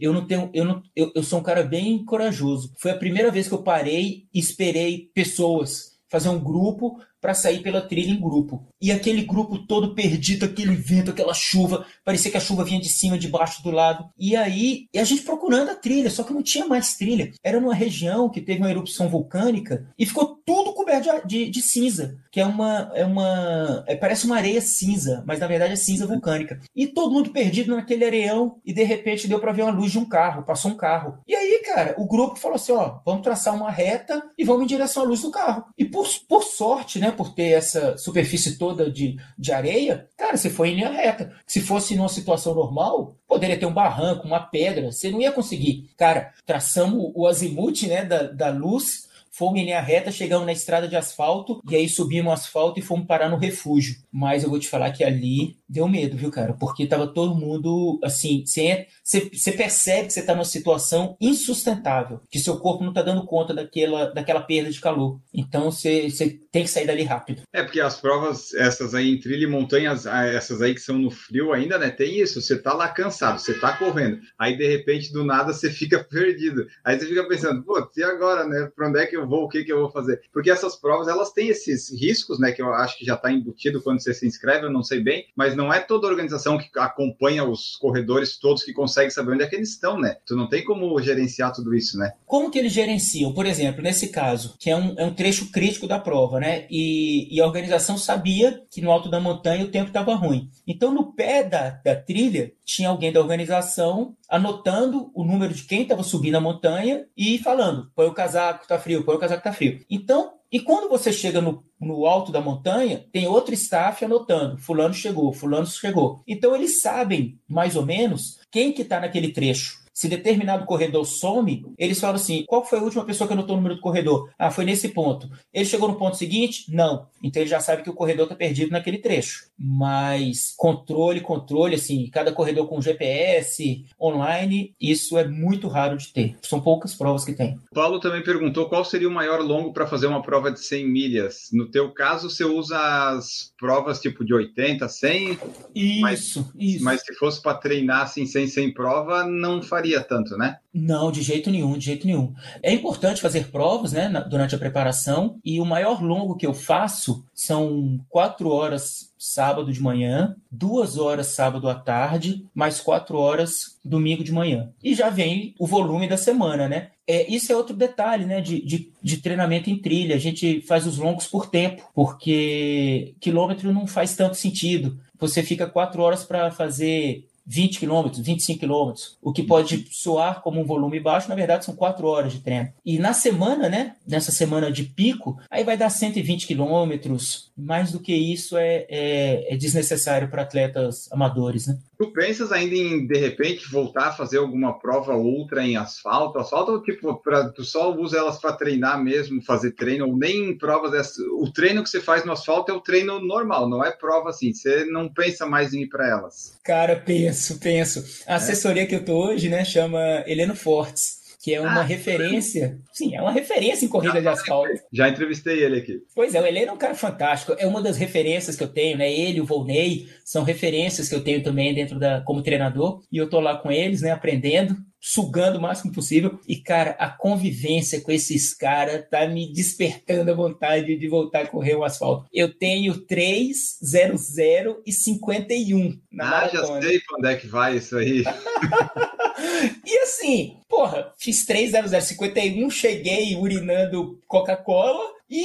Eu 0.00 0.12
não 0.12 0.26
tenho. 0.26 0.50
Eu, 0.52 0.64
não, 0.64 0.82
eu, 0.94 1.12
eu 1.14 1.22
sou 1.22 1.40
um 1.40 1.42
cara 1.42 1.62
bem 1.62 2.04
corajoso. 2.04 2.72
Foi 2.78 2.90
a 2.90 2.98
primeira 2.98 3.30
vez 3.30 3.48
que 3.48 3.54
eu 3.54 3.62
parei 3.62 4.26
e 4.32 4.38
esperei 4.38 5.10
pessoas 5.14 5.98
fazer 6.08 6.30
um 6.30 6.38
grupo 6.38 6.98
para 7.20 7.34
sair 7.34 7.60
pela 7.62 7.80
trilha 7.80 8.10
em 8.10 8.20
grupo. 8.20 8.66
E 8.80 8.92
aquele 8.92 9.22
grupo 9.22 9.58
todo 9.58 9.94
perdido, 9.94 10.44
aquele 10.44 10.74
vento, 10.74 11.10
aquela 11.10 11.34
chuva, 11.34 11.84
parecia 12.04 12.30
que 12.30 12.36
a 12.36 12.40
chuva 12.40 12.64
vinha 12.64 12.80
de 12.80 12.88
cima, 12.88 13.18
de 13.18 13.28
baixo, 13.28 13.62
do 13.62 13.70
lado. 13.70 14.08
E 14.18 14.36
aí, 14.36 14.86
e 14.92 14.98
a 14.98 15.04
gente 15.04 15.22
procurando 15.22 15.70
a 15.70 15.74
trilha, 15.74 16.10
só 16.10 16.22
que 16.22 16.32
não 16.32 16.42
tinha 16.42 16.66
mais 16.66 16.96
trilha. 16.96 17.32
Era 17.42 17.60
numa 17.60 17.74
região 17.74 18.28
que 18.28 18.40
teve 18.40 18.60
uma 18.60 18.70
erupção 18.70 19.08
vulcânica 19.08 19.86
e 19.98 20.06
ficou 20.06 20.38
tudo 20.46 20.72
coberto 20.72 21.26
de, 21.26 21.44
de, 21.44 21.50
de 21.50 21.62
cinza, 21.62 22.18
que 22.30 22.40
é 22.40 22.46
uma. 22.46 22.90
É 22.94 23.04
uma 23.04 23.84
é, 23.86 23.96
parece 23.96 24.26
uma 24.26 24.36
areia 24.36 24.60
cinza, 24.60 25.22
mas 25.26 25.40
na 25.40 25.46
verdade 25.46 25.72
é 25.72 25.76
cinza 25.76 26.06
vulcânica. 26.06 26.60
E 26.74 26.86
todo 26.86 27.12
mundo 27.12 27.30
perdido 27.30 27.74
naquele 27.74 28.04
areião 28.04 28.60
e 28.64 28.72
de 28.72 28.82
repente 28.84 29.28
deu 29.28 29.40
para 29.40 29.52
ver 29.52 29.62
uma 29.62 29.72
luz 29.72 29.92
de 29.92 29.98
um 29.98 30.08
carro, 30.08 30.44
passou 30.44 30.70
um 30.70 30.76
carro. 30.76 31.18
E 31.26 31.34
aí, 31.34 31.62
cara, 31.64 31.94
o 31.98 32.06
grupo 32.06 32.36
falou 32.36 32.56
assim: 32.56 32.72
ó, 32.72 33.00
vamos 33.04 33.22
traçar 33.22 33.54
uma 33.54 33.70
reta 33.70 34.22
e 34.38 34.44
vamos 34.44 34.62
em 34.62 34.66
direção 34.66 35.02
à 35.02 35.06
luz 35.06 35.22
do 35.22 35.30
carro. 35.30 35.64
E 35.76 35.84
por, 35.84 36.06
por 36.28 36.42
sorte, 36.42 36.98
né? 36.98 37.07
Né, 37.08 37.16
por 37.16 37.34
ter 37.34 37.52
essa 37.52 37.96
superfície 37.96 38.56
toda 38.58 38.90
de, 38.90 39.16
de 39.38 39.52
areia, 39.52 40.06
cara, 40.16 40.36
você 40.36 40.50
foi 40.50 40.70
em 40.70 40.76
linha 40.76 40.90
reta. 40.90 41.32
Se 41.46 41.60
fosse 41.60 41.96
numa 41.96 42.08
situação 42.08 42.54
normal, 42.54 43.16
poderia 43.26 43.58
ter 43.58 43.66
um 43.66 43.74
barranco, 43.74 44.26
uma 44.26 44.40
pedra, 44.40 44.90
você 44.90 45.10
não 45.10 45.20
ia 45.20 45.32
conseguir. 45.32 45.90
Cara, 45.96 46.32
traçamos 46.46 47.12
o 47.14 47.26
azimuth 47.26 47.82
né, 47.86 48.04
da, 48.04 48.22
da 48.24 48.50
luz, 48.50 49.08
fomos 49.30 49.60
em 49.60 49.66
linha 49.66 49.80
reta, 49.80 50.10
chegamos 50.10 50.44
na 50.44 50.52
estrada 50.52 50.88
de 50.88 50.96
asfalto, 50.96 51.62
e 51.70 51.76
aí 51.76 51.88
subimos 51.88 52.30
o 52.30 52.34
asfalto 52.34 52.80
e 52.80 52.82
fomos 52.82 53.06
parar 53.06 53.28
no 53.28 53.36
refúgio. 53.36 53.96
Mas 54.10 54.42
eu 54.42 54.50
vou 54.50 54.58
te 54.58 54.68
falar 54.68 54.90
que 54.90 55.04
ali 55.04 55.56
deu 55.68 55.86
medo, 55.86 56.16
viu, 56.16 56.28
cara? 56.30 56.54
Porque 56.54 56.86
tava 56.86 57.06
todo 57.06 57.36
mundo, 57.36 58.00
assim, 58.02 58.42
você 58.44 59.52
percebe 59.52 60.08
que 60.08 60.12
você 60.12 60.22
tá 60.22 60.34
numa 60.34 60.44
situação 60.44 61.16
insustentável, 61.20 62.20
que 62.28 62.40
seu 62.40 62.58
corpo 62.58 62.82
não 62.82 62.92
tá 62.92 63.00
dando 63.00 63.24
conta 63.26 63.54
daquela, 63.54 64.06
daquela 64.06 64.40
perda 64.40 64.72
de 64.72 64.80
calor. 64.80 65.20
Então 65.32 65.70
você 65.70 66.10
tem 66.50 66.62
que 66.62 66.70
sair 66.70 66.86
dali 66.86 67.02
rápido. 67.02 67.42
É, 67.52 67.62
porque 67.62 67.80
as 67.80 68.00
provas, 68.00 68.54
essas 68.54 68.94
aí 68.94 69.10
em 69.10 69.20
trilha 69.20 69.44
e 69.44 69.46
montanhas, 69.46 70.06
ah, 70.06 70.24
essas 70.24 70.62
aí 70.62 70.74
que 70.74 70.80
são 70.80 70.98
no 70.98 71.10
frio 71.10 71.52
ainda, 71.52 71.78
né? 71.78 71.90
Tem 71.90 72.18
isso, 72.18 72.40
você 72.40 72.56
tá 72.58 72.72
lá 72.72 72.88
cansado, 72.88 73.38
você 73.38 73.54
tá 73.54 73.76
correndo, 73.76 74.20
aí 74.38 74.56
de 74.56 74.66
repente 74.66 75.12
do 75.12 75.24
nada 75.24 75.52
você 75.52 75.70
fica 75.70 76.02
perdido. 76.08 76.66
Aí 76.84 76.98
você 76.98 77.06
fica 77.06 77.26
pensando, 77.28 77.62
pô, 77.62 77.88
e 77.96 78.02
agora, 78.02 78.46
né? 78.46 78.70
Pra 78.74 78.88
onde 78.88 79.00
é 79.00 79.06
que 79.06 79.16
eu 79.16 79.26
vou? 79.26 79.44
O 79.44 79.48
que 79.48 79.64
que 79.64 79.72
eu 79.72 79.80
vou 79.80 79.90
fazer? 79.90 80.22
Porque 80.32 80.50
essas 80.50 80.76
provas, 80.76 81.08
elas 81.08 81.32
têm 81.32 81.48
esses 81.48 81.90
riscos, 81.90 82.38
né? 82.38 82.52
Que 82.52 82.62
eu 82.62 82.72
acho 82.72 82.96
que 82.98 83.04
já 83.04 83.16
tá 83.16 83.30
embutido 83.30 83.82
quando 83.82 84.00
você 84.00 84.14
se 84.14 84.26
inscreve, 84.26 84.66
eu 84.66 84.72
não 84.72 84.82
sei 84.82 85.00
bem, 85.00 85.26
mas 85.36 85.54
não 85.56 85.72
é 85.72 85.80
toda 85.80 86.06
organização 86.06 86.58
que 86.58 86.70
acompanha 86.78 87.44
os 87.44 87.76
corredores 87.76 88.38
todos 88.38 88.62
que 88.62 88.72
consegue 88.72 89.10
saber 89.10 89.32
onde 89.32 89.42
é 89.42 89.46
que 89.46 89.56
eles 89.56 89.70
estão, 89.70 89.98
né? 89.98 90.16
Tu 90.26 90.36
não 90.36 90.48
tem 90.48 90.64
como 90.64 91.00
gerenciar 91.00 91.52
tudo 91.52 91.74
isso, 91.74 91.98
né? 91.98 92.12
Como 92.26 92.50
que 92.50 92.58
eles 92.58 92.72
gerenciam? 92.72 93.32
Por 93.32 93.46
exemplo, 93.46 93.82
nesse 93.82 94.08
caso, 94.08 94.54
que 94.58 94.70
é 94.70 94.76
um, 94.76 94.94
é 94.98 95.04
um 95.04 95.14
trecho 95.14 95.50
crítico 95.50 95.86
da 95.86 95.98
prova, 95.98 96.37
né? 96.38 96.66
E, 96.70 97.34
e 97.34 97.40
a 97.40 97.46
organização 97.46 97.96
sabia 97.96 98.62
que 98.70 98.80
no 98.80 98.90
alto 98.90 99.08
da 99.08 99.20
montanha 99.20 99.64
o 99.64 99.70
tempo 99.70 99.88
estava 99.88 100.14
ruim. 100.14 100.50
Então, 100.66 100.92
no 100.92 101.12
pé 101.12 101.42
da, 101.42 101.70
da 101.70 101.96
trilha, 101.96 102.52
tinha 102.64 102.88
alguém 102.88 103.12
da 103.12 103.20
organização 103.20 104.16
anotando 104.28 105.10
o 105.14 105.24
número 105.24 105.54
de 105.54 105.64
quem 105.64 105.82
estava 105.82 106.02
subindo 106.02 106.36
a 106.36 106.40
montanha 106.40 107.06
e 107.16 107.38
falando: 107.38 107.90
põe 107.94 108.06
o 108.06 108.14
casaco, 108.14 108.66
tá 108.66 108.78
frio, 108.78 109.04
põe 109.04 109.16
o 109.16 109.18
casaco, 109.18 109.42
tá 109.42 109.52
frio. 109.52 109.80
Então, 109.90 110.32
e 110.50 110.60
quando 110.60 110.88
você 110.88 111.12
chega 111.12 111.42
no, 111.42 111.62
no 111.78 112.06
alto 112.06 112.32
da 112.32 112.40
montanha, 112.40 113.04
tem 113.12 113.26
outro 113.26 113.52
staff 113.54 114.04
anotando: 114.04 114.58
Fulano 114.58 114.94
chegou, 114.94 115.32
Fulano 115.32 115.66
chegou. 115.66 116.22
Então, 116.26 116.54
eles 116.54 116.80
sabem, 116.80 117.38
mais 117.46 117.76
ou 117.76 117.84
menos, 117.84 118.38
quem 118.50 118.72
que 118.72 118.82
está 118.82 119.00
naquele 119.00 119.32
trecho. 119.32 119.87
Se 119.98 120.06
determinado 120.06 120.64
corredor 120.64 121.04
some, 121.04 121.66
eles 121.76 121.98
falam 121.98 122.14
assim: 122.14 122.44
qual 122.46 122.64
foi 122.64 122.78
a 122.78 122.82
última 122.82 123.04
pessoa 123.04 123.26
que 123.26 123.32
anotou 123.32 123.54
o 123.54 123.56
número 123.56 123.74
do 123.74 123.80
corredor? 123.80 124.30
Ah, 124.38 124.48
foi 124.48 124.64
nesse 124.64 124.90
ponto. 124.90 125.28
Ele 125.52 125.64
chegou 125.64 125.88
no 125.88 125.96
ponto 125.96 126.16
seguinte? 126.16 126.72
Não. 126.72 127.08
Então 127.20 127.42
ele 127.42 127.50
já 127.50 127.58
sabe 127.58 127.82
que 127.82 127.90
o 127.90 127.94
corredor 127.94 128.26
está 128.26 128.36
perdido 128.36 128.70
naquele 128.70 128.98
trecho. 128.98 129.46
Mas 129.58 130.54
controle, 130.56 131.20
controle, 131.20 131.74
assim, 131.74 132.08
cada 132.12 132.30
corredor 132.30 132.68
com 132.68 132.80
GPS, 132.80 133.86
online, 134.00 134.72
isso 134.80 135.18
é 135.18 135.26
muito 135.26 135.66
raro 135.66 135.96
de 135.96 136.12
ter. 136.12 136.36
São 136.42 136.60
poucas 136.60 136.94
provas 136.94 137.24
que 137.24 137.32
tem. 137.32 137.58
O 137.72 137.74
Paulo 137.74 137.98
também 137.98 138.22
perguntou 138.22 138.68
qual 138.68 138.84
seria 138.84 139.08
o 139.08 139.12
maior 139.12 139.40
longo 139.40 139.72
para 139.72 139.88
fazer 139.88 140.06
uma 140.06 140.22
prova 140.22 140.52
de 140.52 140.60
100 140.60 140.86
milhas. 140.86 141.48
No 141.52 141.68
teu 141.68 141.92
caso, 141.92 142.30
você 142.30 142.44
usa 142.44 142.78
as 142.78 143.52
provas 143.58 144.00
tipo 144.00 144.24
de 144.24 144.32
80, 144.32 144.88
100? 144.88 145.38
Isso, 145.74 146.00
mas, 146.00 146.36
isso. 146.56 146.84
Mas 146.84 147.00
se 147.00 147.12
fosse 147.14 147.42
para 147.42 147.58
treinar 147.58 148.02
assim, 148.02 148.26
sem, 148.26 148.46
sem 148.46 148.72
prova, 148.72 149.24
não 149.24 149.60
faria 149.60 149.87
tanto, 149.96 150.36
né? 150.36 150.58
Não, 150.72 151.10
de 151.10 151.22
jeito 151.22 151.50
nenhum, 151.50 151.76
de 151.76 151.86
jeito 151.86 152.06
nenhum. 152.06 152.32
É 152.62 152.72
importante 152.72 153.20
fazer 153.20 153.48
provas, 153.48 153.92
né, 153.92 154.08
durante 154.28 154.54
a 154.54 154.58
preparação, 154.58 155.38
e 155.44 155.60
o 155.60 155.64
maior 155.64 156.02
longo 156.02 156.36
que 156.36 156.46
eu 156.46 156.54
faço 156.54 157.24
são 157.34 158.00
quatro 158.08 158.50
horas 158.50 159.12
sábado 159.18 159.72
de 159.72 159.82
manhã, 159.82 160.36
duas 160.50 160.96
horas 160.96 161.28
sábado 161.28 161.68
à 161.68 161.74
tarde, 161.74 162.44
mais 162.54 162.80
quatro 162.80 163.18
horas 163.18 163.76
domingo 163.84 164.22
de 164.22 164.32
manhã. 164.32 164.70
E 164.82 164.94
já 164.94 165.10
vem 165.10 165.54
o 165.58 165.66
volume 165.66 166.08
da 166.08 166.16
semana, 166.16 166.68
né? 166.68 166.90
É, 167.06 167.28
isso 167.28 167.50
é 167.50 167.56
outro 167.56 167.74
detalhe, 167.74 168.26
né, 168.26 168.40
de, 168.40 168.60
de, 168.64 168.92
de, 169.02 169.16
treinamento 169.16 169.70
em 169.70 169.78
trilha. 169.78 170.14
A 170.14 170.18
gente 170.18 170.60
faz 170.60 170.86
os 170.86 170.98
longos 170.98 171.26
por 171.26 171.46
tempo, 171.46 171.82
porque 171.94 173.14
quilômetro 173.18 173.72
não 173.72 173.86
faz 173.86 174.14
tanto 174.14 174.36
sentido. 174.36 174.98
Você 175.18 175.42
fica 175.42 175.66
quatro 175.66 176.02
horas 176.02 176.22
para 176.22 176.50
fazer 176.50 177.26
20 177.48 177.78
quilômetros, 177.78 178.24
25 178.24 178.60
quilômetros, 178.60 179.16
o 179.22 179.32
que 179.32 179.42
pode 179.42 179.88
soar 179.90 180.42
como 180.42 180.60
um 180.60 180.66
volume 180.66 181.00
baixo, 181.00 181.30
na 181.30 181.34
verdade 181.34 181.64
são 181.64 181.74
quatro 181.74 182.06
horas 182.06 182.32
de 182.32 182.40
treino. 182.40 182.68
E 182.84 182.98
na 182.98 183.14
semana, 183.14 183.68
né, 183.68 183.96
nessa 184.06 184.30
semana 184.30 184.70
de 184.70 184.84
pico, 184.84 185.40
aí 185.50 185.64
vai 185.64 185.76
dar 185.76 185.88
120 185.88 186.46
quilômetros, 186.46 187.50
mais 187.56 187.90
do 187.90 188.00
que 188.00 188.14
isso 188.14 188.56
é, 188.56 188.86
é, 188.88 189.54
é 189.54 189.56
desnecessário 189.56 190.28
para 190.28 190.42
atletas 190.42 191.10
amadores, 191.10 191.66
né? 191.66 191.78
Tu 191.98 192.12
pensas 192.12 192.52
ainda 192.52 192.76
em, 192.76 193.08
de 193.08 193.18
repente, 193.18 193.68
voltar 193.68 194.08
a 194.08 194.12
fazer 194.12 194.38
alguma 194.38 194.78
prova 194.78 195.16
outra 195.16 195.66
em 195.66 195.76
asfalto? 195.76 196.38
Asfalto, 196.38 196.80
tipo, 196.82 197.12
pra, 197.16 197.48
tu 197.48 197.64
só 197.64 197.92
usa 197.92 198.18
elas 198.18 198.38
para 198.38 198.52
treinar 198.52 199.02
mesmo, 199.02 199.42
fazer 199.42 199.72
treino, 199.72 200.06
ou 200.06 200.16
nem 200.16 200.56
provas 200.56 200.92
dessas. 200.92 201.18
O 201.18 201.50
treino 201.52 201.82
que 201.82 201.90
você 201.90 202.00
faz 202.00 202.24
no 202.24 202.30
asfalto 202.30 202.70
é 202.70 202.74
o 202.74 202.80
treino 202.80 203.18
normal, 203.18 203.68
não 203.68 203.84
é 203.84 203.90
prova 203.90 204.30
assim. 204.30 204.52
Você 204.54 204.84
não 204.84 205.12
pensa 205.12 205.44
mais 205.44 205.74
em 205.74 205.82
ir 205.82 205.88
para 205.88 206.08
elas. 206.08 206.56
Cara, 206.62 206.94
penso, 207.38 207.58
penso. 207.58 208.24
A 208.26 208.36
assessoria 208.36 208.82
é. 208.82 208.86
que 208.86 208.94
eu 208.94 209.04
tô 209.04 209.14
hoje, 209.14 209.48
né, 209.48 209.64
chama 209.64 210.24
Heleno 210.26 210.54
Fortes 210.54 211.18
que 211.40 211.54
é 211.54 211.60
uma 211.60 211.80
ah, 211.80 211.84
referência. 211.84 212.78
Sim, 212.92 213.14
é 213.14 213.22
uma 213.22 213.30
referência 213.30 213.86
em 213.86 213.88
corrida 213.88 214.20
de 214.20 214.26
asfalto. 214.26 214.72
Já 214.92 215.08
entrevistei 215.08 215.62
ele 215.62 215.78
aqui. 215.78 216.00
Pois 216.14 216.34
é, 216.34 216.40
o 216.40 216.46
Heleno 216.46 216.72
é 216.72 216.72
um 216.72 216.78
cara 216.78 216.94
fantástico. 216.94 217.54
É 217.58 217.66
uma 217.66 217.80
das 217.80 217.96
referências 217.96 218.56
que 218.56 218.62
eu 218.62 218.68
tenho, 218.68 218.98
né? 218.98 219.10
Ele, 219.10 219.40
o 219.40 219.46
Volney, 219.46 220.08
são 220.24 220.42
referências 220.42 221.08
que 221.08 221.14
eu 221.14 221.22
tenho 221.22 221.42
também 221.42 221.72
dentro 221.72 221.98
da 221.98 222.20
como 222.22 222.42
treinador. 222.42 223.00
E 223.10 223.16
eu 223.16 223.30
tô 223.30 223.38
lá 223.38 223.56
com 223.56 223.70
eles, 223.70 224.02
né, 224.02 224.10
aprendendo 224.10 224.76
sugando 225.00 225.58
o 225.58 225.62
máximo 225.62 225.92
possível. 225.92 226.38
E, 226.46 226.56
cara, 226.56 226.90
a 226.98 227.08
convivência 227.08 228.00
com 228.00 228.10
esses 228.12 228.52
caras 228.54 229.04
tá 229.10 229.26
me 229.26 229.52
despertando 229.52 230.30
a 230.30 230.34
vontade 230.34 230.96
de 230.96 231.08
voltar 231.08 231.42
a 231.42 231.46
correr 231.46 231.74
o 231.76 231.84
asfalto. 231.84 232.26
Eu 232.32 232.52
tenho 232.52 232.98
3, 233.06 233.78
0, 233.84 234.16
0 234.16 234.82
e 234.86 234.92
51 234.92 235.98
na 236.10 236.26
Ah, 236.26 236.30
maratona. 236.30 236.82
já 236.82 236.88
sei 236.88 237.00
pra 237.00 237.18
onde 237.18 237.28
é 237.28 237.36
que 237.36 237.46
vai 237.46 237.76
isso 237.76 237.96
aí. 237.96 238.24
e 239.86 239.98
assim, 239.98 240.56
porra, 240.68 241.12
fiz 241.18 241.44
3, 241.46 241.70
0, 241.72 241.88
0, 241.88 242.04
51, 242.04 242.70
cheguei 242.70 243.36
urinando 243.36 244.20
Coca-Cola 244.26 245.12
e, 245.30 245.44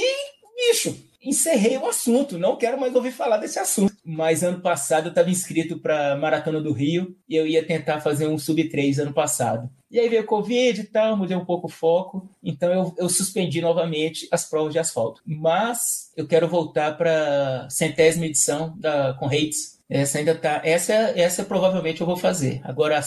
bicho, 0.56 0.96
encerrei 1.24 1.78
o 1.78 1.86
assunto, 1.86 2.38
não 2.38 2.56
quero 2.56 2.78
mais 2.78 2.94
ouvir 2.94 3.12
falar 3.12 3.38
desse 3.38 3.58
assunto. 3.58 3.94
Mas 4.04 4.42
ano 4.42 4.60
passado 4.60 5.06
eu 5.06 5.08
estava 5.10 5.30
inscrito 5.30 5.78
para 5.78 6.16
Maratona 6.16 6.60
do 6.60 6.72
Rio 6.72 7.16
e 7.28 7.34
eu 7.34 7.46
ia 7.46 7.64
tentar 7.64 8.00
fazer 8.00 8.26
um 8.26 8.38
sub 8.38 8.62
3 8.68 8.98
ano 8.98 9.12
passado. 9.12 9.70
E 9.90 9.98
aí 9.98 10.08
veio 10.08 10.22
o 10.22 10.26
Covid 10.26 10.80
e 10.80 10.84
tal, 10.84 11.16
mudei 11.16 11.36
um 11.36 11.44
pouco 11.44 11.68
o 11.68 11.70
foco, 11.70 12.28
então 12.42 12.72
eu, 12.72 12.94
eu 12.98 13.08
suspendi 13.08 13.60
novamente 13.60 14.26
as 14.30 14.44
provas 14.44 14.72
de 14.72 14.78
asfalto. 14.78 15.22
Mas 15.24 16.12
eu 16.16 16.26
quero 16.26 16.48
voltar 16.48 16.96
para 16.96 17.68
centésima 17.70 18.26
edição 18.26 18.74
da 18.76 19.14
com 19.14 19.26
Hates. 19.26 19.74
Essa 19.88 20.18
ainda 20.18 20.34
tá. 20.34 20.60
Essa, 20.64 20.92
essa 20.92 21.44
provavelmente 21.44 22.00
eu 22.00 22.06
vou 22.06 22.16
fazer. 22.16 22.60
Agora, 22.64 22.98
a 22.98 23.02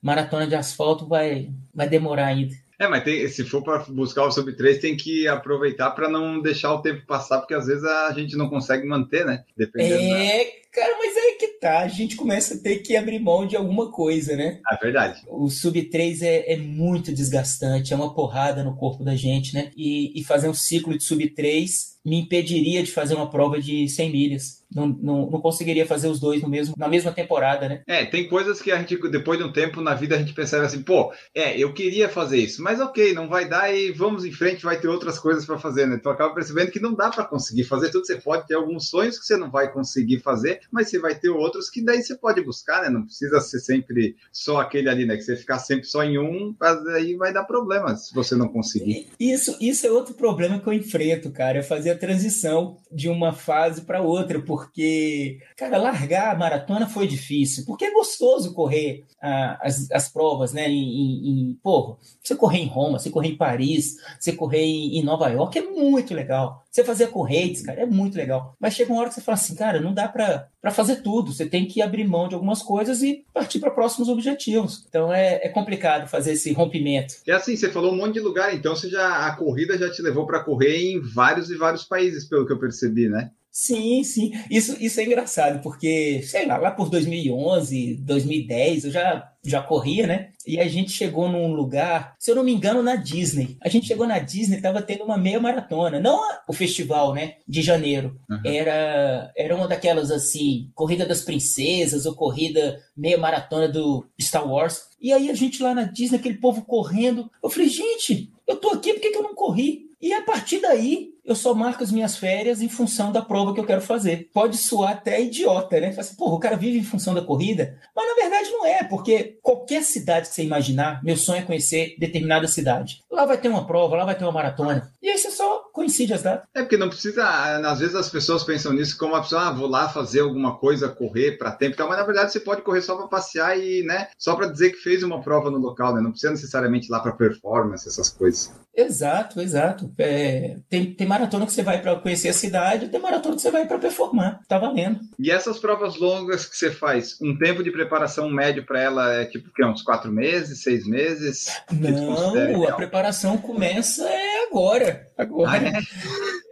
maratona 0.00 0.46
de 0.46 0.54
asfalto 0.54 1.06
vai, 1.06 1.50
vai 1.72 1.88
demorar 1.88 2.26
ainda. 2.26 2.54
É, 2.82 2.88
mas 2.88 3.04
tem, 3.04 3.28
se 3.28 3.44
for 3.44 3.62
para 3.62 3.78
buscar 3.90 4.24
o 4.24 4.32
sub 4.32 4.52
3, 4.52 4.78
tem 4.78 4.96
que 4.96 5.28
aproveitar 5.28 5.92
para 5.92 6.08
não 6.08 6.42
deixar 6.42 6.74
o 6.74 6.82
tempo 6.82 7.06
passar, 7.06 7.38
porque 7.38 7.54
às 7.54 7.66
vezes 7.66 7.84
a 7.84 8.10
gente 8.12 8.36
não 8.36 8.48
consegue 8.48 8.84
manter, 8.88 9.24
né? 9.24 9.44
Dependendo 9.56 10.02
é, 10.02 10.44
da... 10.44 10.61
cara, 10.72 10.96
mas 10.98 11.16
é 11.16 11.32
que 11.32 11.48
tá. 11.60 11.80
A 11.80 11.88
gente 11.88 12.16
começa 12.16 12.54
a 12.54 12.58
ter 12.58 12.78
que 12.78 12.96
abrir 12.96 13.18
mão 13.18 13.46
de 13.46 13.56
alguma 13.56 13.90
coisa, 13.90 14.34
né? 14.34 14.60
É 14.70 14.76
verdade. 14.76 15.22
O 15.28 15.48
sub 15.48 15.80
3 15.82 16.22
é, 16.22 16.52
é 16.52 16.56
muito 16.56 17.12
desgastante, 17.12 17.92
é 17.92 17.96
uma 17.96 18.14
porrada 18.14 18.64
no 18.64 18.76
corpo 18.76 19.04
da 19.04 19.14
gente, 19.14 19.54
né? 19.54 19.70
E, 19.76 20.18
e 20.18 20.24
fazer 20.24 20.48
um 20.48 20.54
ciclo 20.54 20.96
de 20.96 21.04
sub 21.04 21.28
3 21.30 21.92
me 22.04 22.20
impediria 22.20 22.82
de 22.82 22.90
fazer 22.90 23.14
uma 23.14 23.30
prova 23.30 23.60
de 23.60 23.88
100 23.88 24.10
milhas 24.10 24.62
não, 24.74 24.86
não, 24.86 25.30
não, 25.30 25.40
conseguiria 25.40 25.86
fazer 25.86 26.08
os 26.08 26.18
dois 26.18 26.42
no 26.42 26.48
mesmo, 26.48 26.74
na 26.76 26.88
mesma 26.88 27.12
temporada, 27.12 27.68
né? 27.68 27.82
É, 27.86 28.04
tem 28.04 28.28
coisas 28.28 28.60
que 28.60 28.72
a 28.72 28.78
gente, 28.78 28.96
depois 29.10 29.38
de 29.38 29.44
um 29.44 29.52
tempo 29.52 29.80
na 29.80 29.94
vida, 29.94 30.14
a 30.14 30.18
gente 30.18 30.32
percebe 30.32 30.64
assim, 30.64 30.82
pô, 30.82 31.12
é, 31.34 31.58
eu 31.58 31.72
queria 31.72 32.08
fazer 32.08 32.38
isso, 32.38 32.62
mas 32.62 32.80
ok, 32.80 33.12
não 33.12 33.28
vai 33.28 33.48
dar 33.48 33.74
e 33.74 33.92
vamos 33.92 34.24
em 34.24 34.32
frente, 34.32 34.64
vai 34.64 34.80
ter 34.80 34.88
outras 34.88 35.18
coisas 35.18 35.44
para 35.44 35.58
fazer, 35.58 35.86
né? 35.86 35.98
Tu 36.02 36.08
acaba 36.08 36.34
percebendo 36.34 36.70
que 36.70 36.80
não 36.80 36.94
dá 36.94 37.10
para 37.10 37.24
conseguir 37.24 37.64
fazer 37.64 37.90
tudo, 37.90 38.06
você 38.06 38.16
pode 38.16 38.46
ter 38.46 38.54
alguns 38.54 38.88
sonhos 38.88 39.18
que 39.18 39.26
você 39.26 39.36
não 39.36 39.50
vai 39.50 39.70
conseguir 39.70 40.20
fazer, 40.20 40.60
mas 40.70 40.88
você 40.88 40.98
vai 40.98 41.14
ter 41.14 41.30
outros 41.30 41.70
que 41.70 41.82
daí 41.82 42.02
você 42.02 42.16
pode 42.16 42.42
buscar, 42.42 42.82
né? 42.82 42.90
Não 42.90 43.04
precisa 43.04 43.40
ser 43.40 43.60
sempre 43.60 44.16
só 44.30 44.60
aquele 44.60 44.88
ali, 44.88 45.06
né? 45.06 45.16
Que 45.16 45.22
você 45.22 45.36
ficar 45.36 45.58
sempre 45.58 45.84
só 45.84 46.02
em 46.02 46.18
um, 46.18 46.54
aí 46.94 47.14
vai 47.16 47.32
dar 47.32 47.44
problema 47.44 47.94
se 47.96 48.14
você 48.14 48.34
não 48.34 48.48
conseguir. 48.48 49.08
Isso, 49.18 49.56
isso 49.60 49.86
é 49.86 49.90
outro 49.90 50.14
problema 50.14 50.58
que 50.58 50.66
eu 50.66 50.72
enfrento, 50.72 51.30
cara, 51.30 51.58
é 51.58 51.62
fazer 51.62 51.90
a 51.90 51.98
transição 51.98 52.78
de 52.90 53.08
uma 53.08 53.32
fase 53.32 53.82
para 53.82 54.02
outra, 54.02 54.40
porque 54.40 55.38
cara, 55.56 55.78
largar 55.78 56.34
a 56.34 56.38
maratona 56.38 56.88
foi 56.88 57.06
difícil, 57.06 57.64
porque 57.66 57.84
é 57.84 57.92
gostoso 57.92 58.54
correr 58.54 59.04
ah, 59.20 59.58
as, 59.62 59.90
as 59.90 60.08
provas, 60.08 60.52
né? 60.52 60.68
Em, 60.68 61.50
em, 61.50 61.58
porra, 61.62 61.96
você 62.22 62.34
correr 62.34 62.58
em 62.58 62.66
Roma, 62.68 62.98
você 62.98 63.10
correr 63.10 63.28
em 63.28 63.36
Paris, 63.36 63.96
você 64.18 64.32
correr 64.32 64.62
em, 64.62 64.98
em 64.98 65.04
Nova 65.04 65.28
York 65.28 65.58
é 65.58 65.62
muito 65.62 66.14
legal. 66.14 66.61
Você 66.72 66.82
fazer 66.82 67.08
correntes, 67.08 67.60
cara, 67.60 67.82
é 67.82 67.86
muito 67.86 68.16
legal. 68.16 68.56
Mas 68.58 68.72
chega 68.72 68.90
uma 68.90 69.00
hora 69.00 69.10
que 69.10 69.14
você 69.14 69.20
fala 69.20 69.36
assim, 69.36 69.54
cara, 69.54 69.78
não 69.78 69.92
dá 69.92 70.08
para 70.08 70.48
fazer 70.70 71.02
tudo, 71.02 71.30
você 71.30 71.44
tem 71.44 71.66
que 71.66 71.82
abrir 71.82 72.08
mão 72.08 72.28
de 72.28 72.34
algumas 72.34 72.62
coisas 72.62 73.02
e 73.02 73.26
partir 73.34 73.58
para 73.58 73.70
próximos 73.70 74.08
objetivos. 74.08 74.86
Então 74.88 75.12
é, 75.12 75.34
é, 75.42 75.50
complicado 75.50 76.08
fazer 76.08 76.32
esse 76.32 76.50
rompimento. 76.54 77.16
E 77.26 77.30
assim, 77.30 77.54
você 77.54 77.70
falou 77.70 77.92
um 77.92 77.96
monte 77.96 78.14
de 78.14 78.20
lugar, 78.20 78.54
então 78.54 78.74
você 78.74 78.88
já 78.88 79.26
a 79.26 79.36
corrida 79.36 79.76
já 79.76 79.90
te 79.90 80.00
levou 80.00 80.26
para 80.26 80.42
correr 80.42 80.78
em 80.78 80.98
vários 80.98 81.50
e 81.50 81.56
vários 81.56 81.84
países, 81.84 82.24
pelo 82.24 82.46
que 82.46 82.52
eu 82.54 82.58
percebi, 82.58 83.06
né? 83.06 83.30
Sim, 83.50 84.02
sim. 84.02 84.32
Isso, 84.50 84.74
isso 84.80 84.98
é 84.98 85.04
engraçado, 85.04 85.62
porque, 85.62 86.22
sei 86.22 86.46
lá, 86.46 86.56
lá 86.56 86.70
por 86.70 86.88
2011, 86.88 87.96
2010, 87.96 88.86
eu 88.86 88.90
já, 88.90 89.30
já 89.44 89.62
corria, 89.62 90.06
né? 90.06 90.30
E 90.46 90.58
a 90.60 90.68
gente 90.68 90.92
chegou 90.92 91.28
num 91.28 91.52
lugar, 91.52 92.14
se 92.18 92.30
eu 92.30 92.34
não 92.34 92.44
me 92.44 92.52
engano, 92.52 92.82
na 92.82 92.96
Disney. 92.96 93.56
A 93.60 93.68
gente 93.68 93.86
chegou 93.86 94.06
na 94.06 94.18
Disney, 94.18 94.60
tava 94.60 94.82
tendo 94.82 95.04
uma 95.04 95.18
meia 95.18 95.40
maratona. 95.40 95.98
Não 95.98 96.20
o 96.48 96.52
festival, 96.52 97.12
né? 97.14 97.34
De 97.46 97.62
janeiro. 97.62 98.18
Uhum. 98.30 98.40
Era, 98.44 99.32
era 99.36 99.54
uma 99.54 99.66
daquelas, 99.66 100.10
assim, 100.10 100.70
Corrida 100.74 101.04
das 101.04 101.22
Princesas 101.22 102.06
ou 102.06 102.14
Corrida 102.14 102.80
meia 102.96 103.18
maratona 103.18 103.68
do 103.68 104.06
Star 104.20 104.48
Wars. 104.48 104.82
E 105.00 105.12
aí 105.12 105.30
a 105.30 105.34
gente 105.34 105.62
lá 105.62 105.74
na 105.74 105.84
Disney, 105.84 106.18
aquele 106.18 106.38
povo 106.38 106.62
correndo. 106.62 107.30
Eu 107.42 107.50
falei, 107.50 107.68
gente, 107.68 108.32
eu 108.46 108.56
tô 108.56 108.70
aqui, 108.70 108.92
por 108.92 109.00
que, 109.00 109.10
que 109.10 109.18
eu 109.18 109.22
não 109.22 109.34
corri? 109.34 109.91
E 110.02 110.12
a 110.12 110.20
partir 110.20 110.60
daí, 110.60 111.12
eu 111.24 111.36
só 111.36 111.54
marco 111.54 111.84
as 111.84 111.92
minhas 111.92 112.16
férias 112.16 112.60
em 112.60 112.68
função 112.68 113.12
da 113.12 113.22
prova 113.22 113.54
que 113.54 113.60
eu 113.60 113.64
quero 113.64 113.80
fazer. 113.80 114.28
Pode 114.34 114.56
soar 114.56 114.92
até 114.92 115.22
idiota, 115.22 115.78
né? 115.78 115.92
Fala 115.92 116.00
assim, 116.00 116.16
o 116.18 116.38
cara 116.40 116.56
vive 116.56 116.78
em 116.78 116.84
função 116.84 117.14
da 117.14 117.22
corrida. 117.22 117.78
Mas 117.94 118.08
na 118.08 118.14
verdade 118.14 118.50
não 118.50 118.66
é, 118.66 118.82
porque 118.82 119.38
qualquer 119.40 119.84
cidade 119.84 120.28
que 120.28 120.34
você 120.34 120.42
imaginar, 120.42 121.02
meu 121.04 121.16
sonho 121.16 121.38
é 121.38 121.44
conhecer 121.44 121.94
determinada 121.98 122.48
cidade. 122.48 123.04
Lá 123.08 123.24
vai 123.24 123.38
ter 123.38 123.48
uma 123.48 123.64
prova, 123.64 123.96
lá 123.96 124.04
vai 124.04 124.16
ter 124.16 124.24
uma 124.24 124.32
maratona. 124.32 124.90
E 125.00 125.08
aí 125.08 125.16
você 125.16 125.30
só 125.30 125.60
coincide 125.72 126.12
as 126.12 126.22
datas. 126.22 126.48
É 126.52 126.62
porque 126.62 126.76
não 126.76 126.88
precisa. 126.88 127.24
Às 127.24 127.78
vezes 127.78 127.94
as 127.94 128.10
pessoas 128.10 128.42
pensam 128.42 128.72
nisso 128.72 128.98
como 128.98 129.14
uma 129.14 129.22
pessoa, 129.22 129.48
ah, 129.48 129.52
vou 129.52 129.68
lá 129.68 129.88
fazer 129.88 130.20
alguma 130.20 130.56
coisa, 130.56 130.88
correr 130.88 131.38
para 131.38 131.52
tempo 131.52 131.74
e 131.74 131.76
tal, 131.76 131.88
mas 131.88 131.98
na 131.98 132.04
verdade 132.04 132.32
você 132.32 132.40
pode 132.40 132.62
correr 132.62 132.82
só 132.82 132.96
para 132.96 133.06
passear 133.06 133.56
e, 133.56 133.84
né, 133.84 134.08
só 134.18 134.34
para 134.34 134.48
dizer 134.48 134.70
que 134.70 134.78
fez 134.78 135.04
uma 135.04 135.22
prova 135.22 135.50
no 135.50 135.58
local, 135.58 135.94
né? 135.94 136.00
Não 136.00 136.10
precisa 136.10 136.32
necessariamente 136.32 136.88
ir 136.88 136.90
lá 136.90 136.98
para 136.98 137.12
performance, 137.12 137.88
essas 137.88 138.08
coisas. 138.10 138.52
Exato, 138.74 139.40
exato. 139.40 139.92
É, 139.98 140.56
tem, 140.68 140.94
tem 140.94 141.06
maratona 141.06 141.46
que 141.46 141.52
você 141.52 141.62
vai 141.62 141.80
para 141.80 141.96
conhecer 141.96 142.28
a 142.28 142.32
cidade, 142.32 142.88
tem 142.88 143.00
maratona 143.00 143.36
que 143.36 143.42
você 143.42 143.50
vai 143.50 143.66
para 143.66 143.78
performar. 143.78 144.40
Tá 144.48 144.58
valendo. 144.58 145.00
E 145.18 145.30
essas 145.30 145.58
provas 145.58 145.98
longas 145.98 146.46
que 146.46 146.56
você 146.56 146.70
faz, 146.70 147.18
um 147.20 147.36
tempo 147.36 147.62
de 147.62 147.70
preparação 147.70 148.30
médio 148.30 148.64
para 148.64 148.80
ela 148.80 149.12
é 149.14 149.26
tipo 149.26 149.52
que, 149.52 149.64
uns 149.64 149.82
quatro 149.82 150.10
meses, 150.10 150.62
seis 150.62 150.86
meses? 150.86 151.48
Não, 151.70 152.66
a 152.66 152.72
preparação 152.72 153.36
começa 153.36 154.08
é 154.08 154.46
agora. 154.46 155.11
Agora. 155.16 155.50
Ah, 155.50 155.82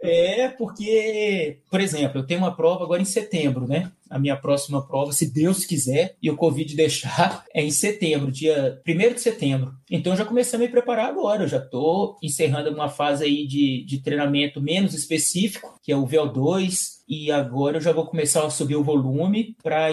é? 0.03 0.43
é, 0.43 0.49
porque, 0.49 1.59
por 1.69 1.79
exemplo, 1.79 2.19
eu 2.19 2.25
tenho 2.25 2.39
uma 2.39 2.55
prova 2.55 2.83
agora 2.83 3.01
em 3.01 3.05
setembro, 3.05 3.67
né? 3.67 3.91
A 4.09 4.19
minha 4.19 4.35
próxima 4.35 4.85
prova, 4.85 5.11
se 5.11 5.31
Deus 5.31 5.65
quiser 5.65 6.15
e 6.21 6.29
o 6.29 6.35
Covid 6.35 6.75
deixar, 6.75 7.45
é 7.53 7.63
em 7.63 7.71
setembro, 7.71 8.31
dia 8.31 8.81
1 8.87 9.13
de 9.13 9.21
setembro. 9.21 9.73
Então, 9.89 10.13
eu 10.13 10.17
já 10.17 10.25
comecei 10.25 10.57
a 10.57 10.61
me 10.61 10.67
preparar 10.67 11.09
agora. 11.09 11.43
Eu 11.43 11.47
já 11.47 11.57
estou 11.57 12.17
encerrando 12.21 12.69
uma 12.71 12.89
fase 12.89 13.23
aí 13.23 13.45
de, 13.45 13.83
de 13.85 14.01
treinamento 14.01 14.61
menos 14.61 14.93
específico, 14.93 15.79
que 15.83 15.91
é 15.91 15.95
o 15.95 16.05
VO2, 16.05 17.00
e 17.11 17.29
agora 17.29 17.75
eu 17.75 17.81
já 17.81 17.91
vou 17.91 18.05
começar 18.05 18.45
a 18.45 18.49
subir 18.49 18.77
o 18.77 18.83
volume 18.85 19.53
para 19.61 19.89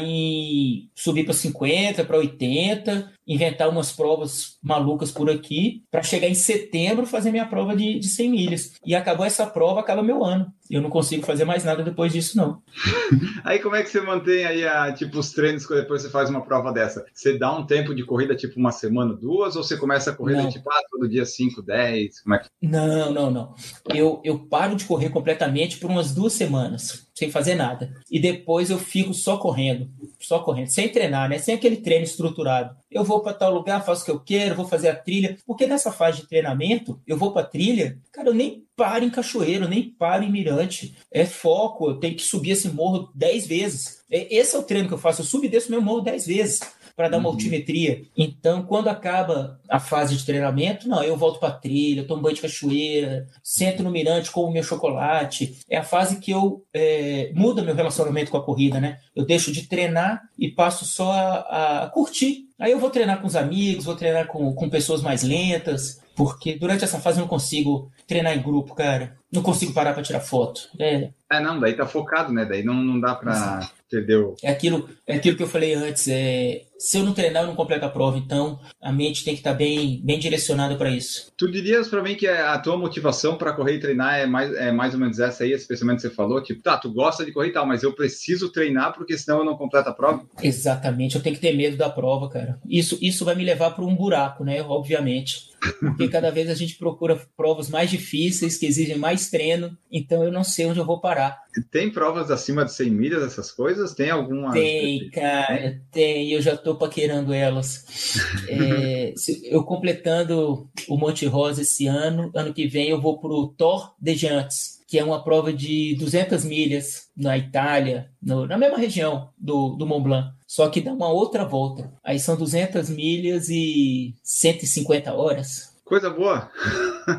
subir 0.94 1.24
para 1.24 1.34
50, 1.34 2.04
para 2.04 2.16
80, 2.16 3.12
inventar 3.26 3.68
umas 3.68 3.90
provas 3.90 4.56
malucas 4.62 5.10
por 5.10 5.28
aqui, 5.28 5.82
para 5.90 6.04
chegar 6.04 6.28
em 6.28 6.34
setembro 6.34 7.04
fazer 7.04 7.32
minha 7.32 7.44
prova 7.44 7.74
de, 7.74 7.98
de 7.98 8.06
100 8.06 8.30
milhas. 8.30 8.72
E 8.86 8.94
acabou 8.94 9.26
essa 9.26 9.44
prova, 9.44 9.80
acaba 9.80 10.00
meu 10.00 10.24
ano. 10.24 10.46
Eu 10.70 10.80
não 10.80 10.90
consigo 10.90 11.26
fazer 11.26 11.44
mais 11.44 11.64
nada 11.64 11.82
depois 11.82 12.12
disso, 12.12 12.36
não. 12.36 12.62
aí 13.42 13.58
como 13.58 13.74
é 13.74 13.82
que 13.82 13.90
você 13.90 14.00
mantém 14.00 14.44
aí 14.44 14.64
a, 14.64 14.92
tipo, 14.92 15.18
os 15.18 15.32
treinos 15.32 15.66
quando 15.66 15.80
depois 15.80 16.02
você 16.02 16.10
faz 16.10 16.30
uma 16.30 16.44
prova 16.44 16.72
dessa? 16.72 17.04
Você 17.12 17.36
dá 17.36 17.52
um 17.52 17.66
tempo 17.66 17.94
de 17.94 18.04
corrida, 18.04 18.36
tipo 18.36 18.60
uma 18.60 18.70
semana, 18.70 19.12
duas, 19.12 19.56
ou 19.56 19.64
você 19.64 19.76
começa 19.76 20.10
a 20.12 20.14
correr 20.14 20.46
tipo, 20.48 20.70
ah, 20.70 20.82
todo 20.88 21.08
dia 21.08 21.24
5, 21.24 21.62
10? 21.62 22.20
Como 22.20 22.34
é 22.36 22.38
que... 22.38 22.48
Não, 22.62 23.12
não, 23.12 23.30
não. 23.30 23.54
Eu, 23.92 24.20
eu 24.22 24.38
paro 24.38 24.76
de 24.76 24.84
correr 24.84 25.10
completamente 25.10 25.78
por 25.78 25.90
umas 25.90 26.14
duas 26.14 26.32
semanas 26.32 27.07
sem 27.18 27.30
fazer 27.30 27.56
nada. 27.56 27.92
E 28.10 28.20
depois 28.20 28.70
eu 28.70 28.78
fico 28.78 29.12
só 29.12 29.36
correndo, 29.36 29.90
só 30.20 30.38
correndo, 30.38 30.68
sem 30.68 30.88
treinar, 30.88 31.28
né? 31.28 31.38
Sem 31.38 31.54
aquele 31.54 31.76
treino 31.76 32.04
estruturado. 32.04 32.76
Eu 32.90 33.02
vou 33.02 33.20
para 33.20 33.34
tal 33.34 33.52
lugar, 33.52 33.84
faço 33.84 34.02
o 34.02 34.04
que 34.04 34.10
eu 34.10 34.20
quero, 34.20 34.54
vou 34.54 34.68
fazer 34.68 34.88
a 34.88 34.94
trilha, 34.94 35.36
porque 35.44 35.66
nessa 35.66 35.90
fase 35.90 36.20
de 36.20 36.28
treinamento, 36.28 37.00
eu 37.06 37.16
vou 37.16 37.32
para 37.32 37.46
trilha, 37.46 37.98
cara, 38.12 38.28
eu 38.28 38.34
nem 38.34 38.64
paro 38.76 39.04
em 39.04 39.10
cachoeiro, 39.10 39.68
nem 39.68 39.90
paro 39.90 40.22
em 40.22 40.30
mirante. 40.30 40.96
É 41.10 41.26
foco, 41.26 41.90
eu 41.90 41.96
tenho 41.96 42.14
que 42.14 42.22
subir 42.22 42.52
esse 42.52 42.68
morro 42.68 43.10
dez 43.14 43.46
vezes. 43.46 43.98
Esse 44.08 44.54
é 44.54 44.58
o 44.58 44.62
treino 44.62 44.86
que 44.86 44.94
eu 44.94 44.98
faço, 44.98 45.20
eu 45.20 45.26
subo 45.26 45.44
e 45.44 45.48
desço 45.48 45.70
meu 45.70 45.82
morro 45.82 46.00
dez 46.00 46.26
vezes 46.26 46.60
para 46.98 47.08
dar 47.08 47.18
uma 47.18 47.28
uhum. 47.28 47.34
altimetria. 47.36 48.02
Então, 48.16 48.64
quando 48.64 48.88
acaba 48.88 49.60
a 49.68 49.78
fase 49.78 50.16
de 50.16 50.26
treinamento, 50.26 50.88
não, 50.88 51.00
eu 51.00 51.16
volto 51.16 51.38
para 51.38 51.52
trilha, 51.52 52.02
tomo 52.02 52.20
banho 52.20 52.34
de 52.34 52.42
cachoeira, 52.42 53.24
sento 53.40 53.84
no 53.84 53.90
mirante, 53.92 54.32
como 54.32 54.50
meu 54.50 54.64
chocolate. 54.64 55.60
É 55.70 55.76
a 55.76 55.84
fase 55.84 56.18
que 56.18 56.32
eu 56.32 56.64
é, 56.74 57.30
muda 57.36 57.62
meu 57.62 57.76
relacionamento 57.76 58.32
com 58.32 58.36
a 58.36 58.44
corrida, 58.44 58.80
né? 58.80 58.98
Eu 59.14 59.24
deixo 59.24 59.52
de 59.52 59.68
treinar 59.68 60.22
e 60.36 60.48
passo 60.48 60.84
só 60.84 61.12
a, 61.12 61.84
a 61.84 61.86
curtir. 61.90 62.48
Aí 62.58 62.72
eu 62.72 62.80
vou 62.80 62.90
treinar 62.90 63.20
com 63.20 63.28
os 63.28 63.36
amigos, 63.36 63.84
vou 63.84 63.94
treinar 63.94 64.26
com, 64.26 64.52
com 64.52 64.68
pessoas 64.68 65.00
mais 65.00 65.22
lentas, 65.22 66.00
porque 66.16 66.58
durante 66.58 66.82
essa 66.82 66.98
fase 66.98 67.18
eu 67.18 67.22
não 67.22 67.28
consigo 67.28 67.92
treinar 68.08 68.36
em 68.36 68.42
grupo, 68.42 68.74
cara. 68.74 69.16
Não 69.32 69.40
consigo 69.40 69.72
parar 69.72 69.92
para 69.92 70.02
tirar 70.02 70.18
foto. 70.18 70.68
É. 70.80 71.10
é, 71.30 71.40
não, 71.40 71.60
daí 71.60 71.74
tá 71.74 71.86
focado, 71.86 72.32
né? 72.32 72.44
Daí 72.44 72.62
não, 72.62 72.74
não 72.74 73.00
dá 73.00 73.14
para 73.14 73.68
Entendeu? 73.90 74.36
É 74.42 74.50
aquilo, 74.50 74.86
é 75.06 75.16
aquilo 75.16 75.34
que 75.34 75.42
eu 75.42 75.48
falei 75.48 75.72
antes. 75.72 76.06
É, 76.08 76.64
se 76.78 76.98
eu 76.98 77.04
não 77.04 77.14
treinar, 77.14 77.42
eu 77.42 77.46
não 77.46 77.56
completo 77.56 77.86
a 77.86 77.88
prova. 77.88 78.18
Então, 78.18 78.60
a 78.82 78.92
mente 78.92 79.24
tem 79.24 79.32
que 79.32 79.40
estar 79.40 79.52
tá 79.52 79.56
bem, 79.56 80.02
bem 80.04 80.18
direcionada 80.18 80.76
para 80.76 80.90
isso. 80.90 81.32
Tu 81.38 81.50
dirias 81.50 81.88
para 81.88 82.02
mim 82.02 82.14
que 82.14 82.28
a 82.28 82.58
tua 82.58 82.76
motivação 82.76 83.38
para 83.38 83.54
correr 83.54 83.76
e 83.76 83.80
treinar 83.80 84.18
é 84.18 84.26
mais, 84.26 84.54
é 84.54 84.70
mais 84.70 84.92
ou 84.92 85.00
menos 85.00 85.18
essa 85.18 85.42
aí, 85.42 85.52
especialmente 85.52 86.02
você 86.02 86.10
falou? 86.10 86.42
Tipo, 86.42 86.62
tá, 86.62 86.76
tu 86.76 86.92
gosta 86.92 87.24
de 87.24 87.32
correr 87.32 87.48
e 87.48 87.52
tal, 87.52 87.66
mas 87.66 87.82
eu 87.82 87.94
preciso 87.94 88.52
treinar 88.52 88.92
porque 88.92 89.16
senão 89.16 89.38
eu 89.38 89.44
não 89.44 89.56
completo 89.56 89.88
a 89.88 89.94
prova? 89.94 90.22
Exatamente. 90.42 91.16
Eu 91.16 91.22
tenho 91.22 91.34
que 91.34 91.40
ter 91.40 91.56
medo 91.56 91.78
da 91.78 91.88
prova, 91.88 92.28
cara. 92.28 92.58
Isso, 92.68 92.98
isso 93.00 93.24
vai 93.24 93.34
me 93.34 93.44
levar 93.44 93.70
para 93.70 93.86
um 93.86 93.96
buraco, 93.96 94.44
né? 94.44 94.62
Obviamente. 94.62 95.47
Porque 95.80 96.08
cada 96.08 96.30
vez 96.30 96.48
a 96.48 96.54
gente 96.54 96.76
procura 96.76 97.20
provas 97.36 97.68
mais 97.68 97.90
difíceis, 97.90 98.56
que 98.56 98.66
exigem 98.66 98.96
mais 98.96 99.28
treino. 99.30 99.76
Então, 99.90 100.24
eu 100.24 100.32
não 100.32 100.44
sei 100.44 100.66
onde 100.66 100.78
eu 100.78 100.84
vou 100.84 101.00
parar. 101.00 101.38
Tem 101.70 101.90
provas 101.90 102.30
acima 102.30 102.64
de 102.64 102.72
100 102.72 102.90
milhas, 102.90 103.22
essas 103.22 103.50
coisas? 103.50 103.94
Tem 103.94 104.10
alguma? 104.10 104.52
Tem, 104.52 105.10
cara, 105.10 105.80
tem. 105.90 106.30
Eu 106.30 106.40
já 106.40 106.56
tô 106.56 106.76
paquerando 106.76 107.32
elas. 107.32 107.84
é, 108.48 109.14
eu 109.44 109.64
completando 109.64 110.68
o 110.88 110.96
Monte 110.96 111.26
Rosa 111.26 111.62
esse 111.62 111.86
ano, 111.86 112.30
ano 112.34 112.54
que 112.54 112.66
vem 112.66 112.88
eu 112.88 113.00
vou 113.00 113.18
pro 113.18 113.48
Thor 113.56 113.94
de 114.00 114.14
Giants, 114.14 114.77
que 114.88 114.98
é 114.98 115.04
uma 115.04 115.22
prova 115.22 115.52
de 115.52 115.94
200 115.96 116.46
milhas 116.46 117.10
na 117.14 117.36
Itália, 117.36 118.10
no, 118.22 118.46
na 118.46 118.56
mesma 118.56 118.78
região 118.78 119.28
do, 119.36 119.76
do 119.76 119.86
Mont 119.86 120.02
Blanc. 120.02 120.32
Só 120.46 120.66
que 120.70 120.80
dá 120.80 120.94
uma 120.94 121.10
outra 121.10 121.44
volta. 121.44 121.92
Aí 122.02 122.18
são 122.18 122.34
200 122.34 122.88
milhas 122.88 123.50
e 123.50 124.14
150 124.24 125.12
horas. 125.12 125.76
Coisa 125.84 126.08
boa. 126.08 126.50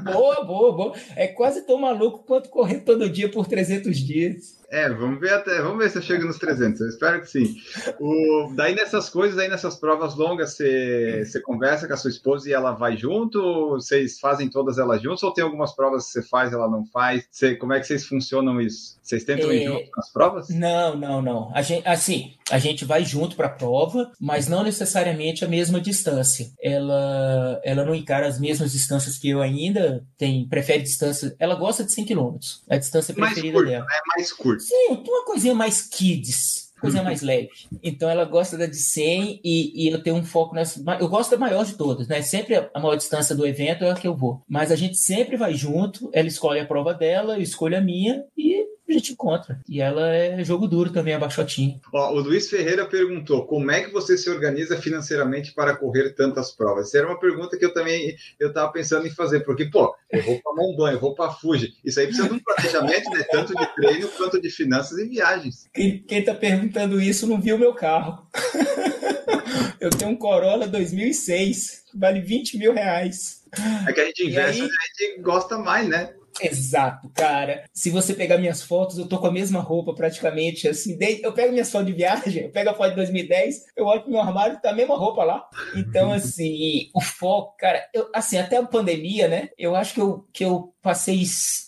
Boa, 0.03 0.43
boa, 0.43 0.71
boa. 0.71 0.95
É 1.15 1.27
quase 1.27 1.65
tão 1.65 1.79
maluco 1.79 2.23
quanto 2.25 2.49
correr 2.49 2.81
todo 2.81 3.09
dia 3.09 3.29
por 3.29 3.47
300 3.47 3.97
dias. 3.97 4.58
É, 4.71 4.89
vamos 4.89 5.19
ver 5.19 5.33
até, 5.33 5.61
vamos 5.61 5.79
ver 5.79 5.89
se 5.89 5.97
eu 5.97 6.01
chego 6.01 6.25
nos 6.25 6.37
300. 6.37 6.81
Eu 6.81 6.89
espero 6.89 7.21
que 7.21 7.27
sim. 7.27 7.55
O, 7.99 8.51
daí 8.55 8.75
nessas 8.75 9.09
coisas, 9.09 9.37
aí 9.39 9.47
nessas 9.47 9.75
provas 9.75 10.15
longas, 10.15 10.53
você, 10.53 11.23
você 11.25 11.41
conversa 11.41 11.87
com 11.87 11.93
a 11.93 11.97
sua 11.97 12.11
esposa 12.11 12.49
e 12.49 12.53
ela 12.53 12.71
vai 12.71 12.95
junto? 12.95 13.71
Vocês 13.71 14.19
fazem 14.19 14.49
todas 14.49 14.77
elas 14.77 15.01
juntas 15.01 15.23
ou 15.23 15.33
tem 15.33 15.43
algumas 15.43 15.75
provas 15.75 16.05
que 16.05 16.11
você 16.11 16.21
faz 16.21 16.51
e 16.51 16.55
ela 16.55 16.69
não 16.69 16.85
faz? 16.85 17.27
Você, 17.31 17.55
como 17.55 17.73
é 17.73 17.79
que 17.79 17.87
vocês 17.87 18.05
funcionam 18.05 18.61
isso? 18.61 18.99
Vocês 19.01 19.23
tentam 19.23 19.49
é... 19.49 19.55
ir 19.55 19.65
junto 19.65 19.89
nas 19.97 20.11
provas? 20.11 20.49
Não, 20.49 20.95
não, 20.95 21.21
não. 21.21 21.51
A 21.55 21.63
gente, 21.63 21.87
assim, 21.87 22.35
a 22.51 22.59
gente 22.59 22.85
vai 22.85 23.03
junto 23.03 23.35
para 23.35 23.47
a 23.47 23.51
prova, 23.51 24.11
mas 24.19 24.47
não 24.47 24.63
necessariamente 24.63 25.43
a 25.43 25.47
mesma 25.47 25.81
distância. 25.81 26.51
Ela, 26.61 27.59
ela 27.63 27.85
não 27.85 27.95
encara 27.95 28.27
as 28.27 28.39
mesmas 28.39 28.71
distâncias 28.71 29.17
que 29.17 29.29
eu 29.29 29.41
ainda. 29.41 30.05
Tem 30.17 30.47
prefere 30.47 30.83
distância. 30.83 31.35
Ela 31.39 31.55
gosta 31.55 31.83
de 31.83 31.91
100 31.91 32.05
km. 32.05 32.37
A 32.69 32.77
distância 32.77 33.13
preferida 33.13 33.41
mais 33.41 33.53
curto, 33.53 33.69
dela. 33.69 33.85
É 33.89 34.01
mais 34.15 34.33
curto. 34.33 34.58
Sim, 34.59 35.03
uma 35.07 35.25
coisinha 35.25 35.55
mais 35.55 35.81
kids, 35.81 36.73
coisinha 36.79 37.03
mais 37.03 37.21
leve. 37.23 37.49
Então 37.81 38.09
ela 38.09 38.25
gosta 38.25 38.57
da 38.57 38.65
de 38.65 38.77
100 38.77 39.41
e, 39.43 39.85
e 39.85 39.89
ela 39.89 40.03
tem 40.03 40.13
um 40.13 40.23
foco 40.23 40.53
nessa. 40.53 40.81
Eu 40.99 41.07
gosto 41.07 41.31
da 41.31 41.37
maior 41.37 41.65
de 41.65 41.73
todas, 41.73 42.07
né? 42.07 42.21
Sempre 42.21 42.55
a 42.55 42.79
maior 42.79 42.95
distância 42.95 43.35
do 43.35 43.47
evento 43.47 43.83
é 43.83 43.91
a 43.91 43.95
que 43.95 44.07
eu 44.07 44.15
vou. 44.15 44.41
Mas 44.47 44.71
a 44.71 44.75
gente 44.75 44.97
sempre 44.97 45.37
vai 45.37 45.53
junto, 45.53 46.09
ela 46.13 46.27
escolhe 46.27 46.59
a 46.59 46.65
prova 46.65 46.93
dela, 46.93 47.37
eu 47.37 47.41
escolho 47.41 47.77
a 47.77 47.81
minha 47.81 48.23
e 48.37 48.65
gente 48.93 49.13
encontra. 49.13 49.59
E 49.67 49.81
ela 49.81 50.13
é 50.13 50.43
jogo 50.43 50.67
duro 50.67 50.91
também, 50.91 51.13
a 51.13 51.19
Baixotinha. 51.19 51.79
Ó, 51.93 52.13
o 52.13 52.19
Luiz 52.19 52.49
Ferreira 52.49 52.85
perguntou: 52.85 53.45
como 53.45 53.71
é 53.71 53.81
que 53.81 53.91
você 53.91 54.17
se 54.17 54.29
organiza 54.29 54.77
financeiramente 54.77 55.53
para 55.53 55.75
correr 55.75 56.11
tantas 56.11 56.51
provas? 56.51 56.87
Essa 56.87 56.99
era 56.99 57.07
uma 57.07 57.19
pergunta 57.19 57.57
que 57.57 57.65
eu 57.65 57.73
também 57.73 58.15
eu 58.39 58.49
estava 58.49 58.71
pensando 58.71 59.07
em 59.07 59.11
fazer, 59.11 59.41
porque, 59.41 59.65
pô, 59.65 59.95
eu 60.11 60.23
vou 60.23 60.41
para 60.41 60.53
Mont 60.55 60.79
eu 60.91 60.99
vou 60.99 61.13
para 61.13 61.31
Fuji. 61.31 61.73
Isso 61.83 61.99
aí 61.99 62.07
precisa 62.07 62.27
de 62.27 62.35
um 62.35 62.39
planejamento, 62.39 63.09
né? 63.11 63.23
Tanto 63.31 63.55
de 63.55 63.75
treino 63.75 64.07
quanto 64.09 64.41
de 64.41 64.49
finanças 64.49 64.97
e 64.97 65.07
viagens. 65.07 65.69
Quem, 65.73 66.23
tá 66.23 66.33
perguntando 66.33 67.01
isso 67.01 67.27
não 67.27 67.39
viu 67.39 67.57
meu 67.57 67.73
carro. 67.73 68.27
eu 69.79 69.89
tenho 69.89 70.11
um 70.11 70.15
Corolla 70.15 70.67
2006, 70.67 71.85
vale 71.93 72.21
20 72.21 72.57
mil 72.57 72.73
reais. 72.73 73.43
É 73.87 73.93
que 73.93 73.99
a 73.99 74.05
gente 74.05 74.27
investe, 74.27 74.61
aí... 74.61 74.67
a 74.67 75.03
gente 75.03 75.21
gosta 75.21 75.57
mais, 75.57 75.87
né? 75.87 76.13
Exato, 76.41 77.09
cara. 77.09 77.63
Se 77.73 77.89
você 77.89 78.13
pegar 78.13 78.37
minhas 78.37 78.61
fotos, 78.61 78.97
eu 78.97 79.07
tô 79.07 79.17
com 79.17 79.27
a 79.27 79.31
mesma 79.31 79.59
roupa 79.59 79.93
praticamente, 79.93 80.67
assim. 80.67 80.97
Eu 81.21 81.33
pego 81.33 81.51
minhas 81.51 81.71
fotos 81.71 81.87
de 81.87 81.93
viagem, 81.93 82.43
eu 82.43 82.49
pego 82.49 82.69
a 82.69 82.73
foto 82.73 82.91
de 82.91 82.95
2010, 82.97 83.65
eu 83.75 83.85
olho 83.85 84.01
pro 84.01 84.11
meu 84.11 84.21
armário, 84.21 84.59
tá 84.61 84.71
a 84.71 84.75
mesma 84.75 84.95
roupa 84.95 85.23
lá. 85.23 85.43
Então, 85.75 86.11
assim, 86.13 86.89
o 86.93 87.01
foco, 87.01 87.55
cara, 87.57 87.85
eu, 87.93 88.09
assim, 88.13 88.37
até 88.37 88.57
a 88.57 88.65
pandemia, 88.65 89.27
né? 89.27 89.49
Eu 89.57 89.75
acho 89.75 89.93
que 89.93 90.01
eu, 90.01 90.25
que 90.31 90.43
eu 90.43 90.73
passei 90.81 91.23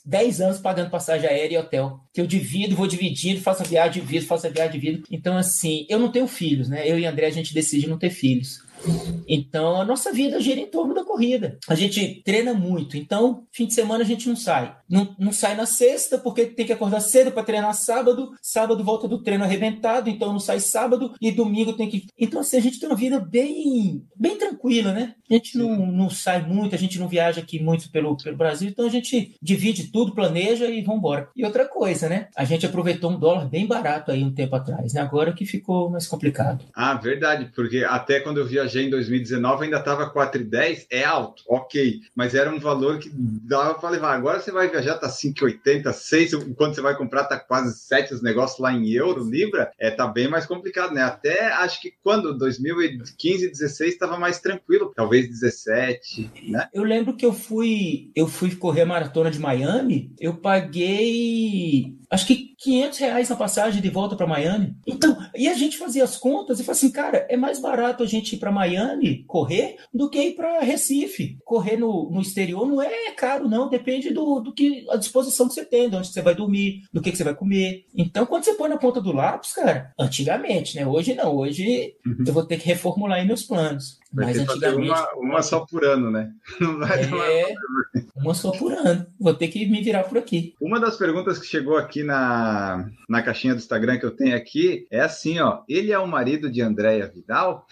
10 0.05 0.41
anos 0.41 0.59
pagando 0.59 0.89
passagem 0.89 1.29
aérea 1.29 1.55
e 1.55 1.59
hotel. 1.59 1.99
Que 2.13 2.21
eu 2.21 2.27
divido, 2.27 2.75
vou 2.75 2.87
dividindo, 2.87 3.41
faço 3.41 3.63
a 3.63 3.65
viagem, 3.65 4.01
divido, 4.01 4.25
faço 4.25 4.47
a 4.47 4.49
viagem, 4.49 4.79
divido. 4.79 5.03
Então, 5.11 5.37
assim, 5.37 5.85
eu 5.89 5.99
não 5.99 6.11
tenho 6.11 6.27
filhos, 6.27 6.69
né? 6.69 6.87
Eu 6.87 6.97
e 6.97 7.05
André, 7.05 7.27
a 7.27 7.31
gente 7.31 7.53
decide 7.53 7.87
não 7.87 7.97
ter 7.97 8.09
filhos. 8.09 8.59
Então, 9.27 9.79
a 9.79 9.85
nossa 9.85 10.11
vida 10.11 10.39
gira 10.39 10.59
em 10.59 10.67
torno 10.67 10.93
da 10.93 11.03
corrida. 11.03 11.57
A 11.67 11.75
gente 11.75 12.21
treina 12.25 12.53
muito. 12.53 12.97
Então, 12.97 13.45
fim 13.51 13.65
de 13.65 13.73
semana 13.73 14.03
a 14.03 14.07
gente 14.07 14.27
não 14.27 14.35
sai. 14.35 14.75
Não, 14.89 15.15
não 15.17 15.31
sai 15.31 15.55
na 15.55 15.65
sexta, 15.65 16.17
porque 16.17 16.45
tem 16.45 16.65
que 16.65 16.73
acordar 16.73 16.99
cedo 16.99 17.31
para 17.31 17.43
treinar 17.43 17.73
sábado. 17.73 18.33
Sábado 18.41 18.83
volta 18.83 19.07
do 19.07 19.23
treino 19.23 19.43
arrebentado, 19.43 20.09
então 20.09 20.33
não 20.33 20.39
sai 20.39 20.59
sábado. 20.59 21.13
E 21.21 21.31
domingo 21.31 21.73
tem 21.73 21.89
que. 21.89 22.07
Então, 22.19 22.41
assim, 22.41 22.57
a 22.57 22.61
gente 22.61 22.79
tem 22.79 22.89
uma 22.89 22.95
vida 22.95 23.19
bem, 23.19 24.03
bem 24.15 24.37
tranquila, 24.37 24.91
né? 24.91 25.15
A 25.29 25.33
gente 25.33 25.57
não, 25.57 25.85
não 25.85 26.09
sai 26.09 26.45
muito, 26.45 26.75
a 26.75 26.77
gente 26.77 26.99
não 26.99 27.07
viaja 27.07 27.39
aqui 27.39 27.57
muito 27.61 27.89
pelo, 27.89 28.17
pelo 28.17 28.35
Brasil. 28.35 28.69
Então, 28.69 28.85
a 28.85 28.89
gente 28.89 29.33
divide 29.41 29.91
tudo, 29.91 30.13
planeja 30.13 30.65
e 30.65 30.81
vamos 30.81 30.99
embora. 30.99 31.29
E 31.35 31.45
outra 31.45 31.65
coisa, 31.65 32.09
né? 32.09 32.27
A 32.35 32.43
gente 32.43 32.65
aproveitou 32.65 33.11
um 33.11 33.19
dólar 33.19 33.47
bem 33.47 33.65
barato 33.65 34.11
aí 34.11 34.23
um 34.23 34.33
tempo 34.33 34.55
atrás, 34.55 34.93
né? 34.93 34.99
Agora 34.99 35.31
que 35.31 35.45
ficou 35.45 35.89
mais 35.89 36.05
complicado. 36.05 36.65
Ah, 36.73 36.95
verdade, 36.95 37.49
porque 37.55 37.85
até 37.87 38.19
quando 38.19 38.39
eu 38.39 38.47
viajei 38.47 38.70
viajei 38.71 38.87
em 38.87 38.89
2019 38.89 39.65
ainda 39.65 39.77
estava 39.77 40.11
4,10, 40.11 40.87
é 40.89 41.03
alto, 41.03 41.43
ok, 41.47 41.99
mas 42.15 42.33
era 42.33 42.49
um 42.49 42.59
valor 42.59 42.99
que 42.99 43.11
dava 43.13 43.75
para 43.75 43.89
levar. 43.89 44.15
Agora 44.15 44.39
você 44.39 44.51
vai 44.51 44.69
viajar, 44.69 44.97
tá 44.97 45.09
5,80, 45.09 45.91
6, 45.91 46.33
quando 46.55 46.75
você 46.75 46.81
vai 46.81 46.95
comprar 46.95 47.25
tá 47.25 47.37
quase 47.37 47.77
7 47.77 48.13
os 48.13 48.21
negócios 48.23 48.59
lá 48.59 48.73
em 48.73 48.89
euro, 48.91 49.29
libra, 49.29 49.71
é 49.77 49.91
tá 49.91 50.07
bem 50.07 50.27
mais 50.27 50.45
complicado, 50.45 50.93
né? 50.93 51.03
Até 51.03 51.51
acho 51.53 51.81
que 51.81 51.93
quando 52.03 52.37
2015, 52.37 53.49
16 53.49 53.93
estava 53.93 54.17
mais 54.17 54.39
tranquilo, 54.39 54.93
talvez 54.95 55.27
17, 55.27 56.31
né? 56.47 56.67
Eu 56.73 56.83
lembro 56.83 57.15
que 57.15 57.25
eu 57.25 57.33
fui, 57.33 58.09
eu 58.15 58.27
fui 58.27 58.55
correr 58.55 58.81
a 58.81 58.85
maratona 58.85 59.29
de 59.29 59.39
Miami, 59.39 60.13
eu 60.19 60.35
paguei 60.35 62.00
acho 62.11 62.27
que 62.27 62.53
500 62.57 62.99
reais 62.99 63.29
na 63.29 63.35
passagem 63.35 63.81
de 63.81 63.89
volta 63.89 64.15
para 64.15 64.27
Miami. 64.27 64.75
Então, 64.85 65.17
e 65.35 65.47
a 65.47 65.53
gente 65.53 65.77
fazia 65.77 66.03
as 66.03 66.17
contas 66.17 66.59
e 66.59 66.63
falou 66.63 66.77
assim, 66.77 66.91
cara, 66.91 67.25
é 67.29 67.37
mais 67.37 67.59
barato 67.59 68.03
a 68.03 68.05
gente 68.05 68.35
ir 68.35 68.37
para 68.37 68.51
Miami 68.51 69.23
correr 69.25 69.77
do 69.93 70.09
que 70.09 70.21
ir 70.21 70.35
para 70.35 70.59
Recife. 70.59 71.37
Correr 71.43 71.77
no, 71.77 72.09
no 72.11 72.21
exterior 72.21 72.67
não 72.67 72.81
é 72.81 73.11
caro, 73.11 73.47
não. 73.47 73.69
Depende 73.69 74.11
do, 74.11 74.41
do 74.41 74.53
que 74.53 74.85
a 74.89 74.97
disposição 74.97 75.47
que 75.47 75.53
você 75.53 75.65
tem, 75.65 75.89
de 75.89 75.95
onde 75.95 76.07
você 76.07 76.21
vai 76.21 76.35
dormir, 76.35 76.83
do 76.91 77.01
que, 77.01 77.11
que 77.11 77.17
você 77.17 77.23
vai 77.23 77.33
comer. 77.33 77.85
Então, 77.95 78.25
quando 78.25 78.43
você 78.43 78.53
põe 78.53 78.69
na 78.69 78.77
ponta 78.77 79.01
do 79.01 79.13
lápis, 79.13 79.53
cara, 79.53 79.93
antigamente, 79.97 80.75
né? 80.75 80.85
Hoje 80.85 81.15
não. 81.15 81.35
Hoje 81.35 81.95
uhum. 82.05 82.23
eu 82.27 82.33
vou 82.33 82.43
ter 82.43 82.57
que 82.57 82.67
reformular 82.67 83.19
aí 83.19 83.25
meus 83.25 83.43
planos. 83.43 84.00
Vai 84.13 84.25
Mas 84.25 84.39
antigamente. 84.39 84.89
Uma, 84.89 85.13
uma, 85.15 85.41
só 85.41 85.61
por 85.61 85.85
ano, 85.85 86.11
né? 86.11 86.31
Não 86.59 86.79
vai 86.79 87.03
é, 87.03 87.53
uma 88.15 88.33
só 88.33 88.51
por 88.51 88.73
ano. 88.73 89.05
Vou 89.19 89.33
ter 89.33 89.47
que 89.47 89.65
me 89.65 89.81
virar 89.81 90.03
por 90.03 90.17
aqui. 90.17 90.53
Uma 90.59 90.79
das 90.79 90.97
perguntas 90.97 91.39
que 91.39 91.47
chegou 91.47 91.77
aqui 91.77 92.03
na, 92.03 92.89
na 93.07 93.21
caixinha 93.21 93.53
do 93.53 93.59
Instagram 93.59 93.97
que 93.97 94.05
eu 94.05 94.15
tenho 94.15 94.35
aqui 94.35 94.85
é 94.91 94.99
assim, 94.99 95.39
ó. 95.39 95.61
Ele 95.67 95.91
é 95.93 95.99
o 95.99 96.07
marido 96.07 96.51
de 96.51 96.61
Andréia 96.61 97.07
Vidal? 97.07 97.65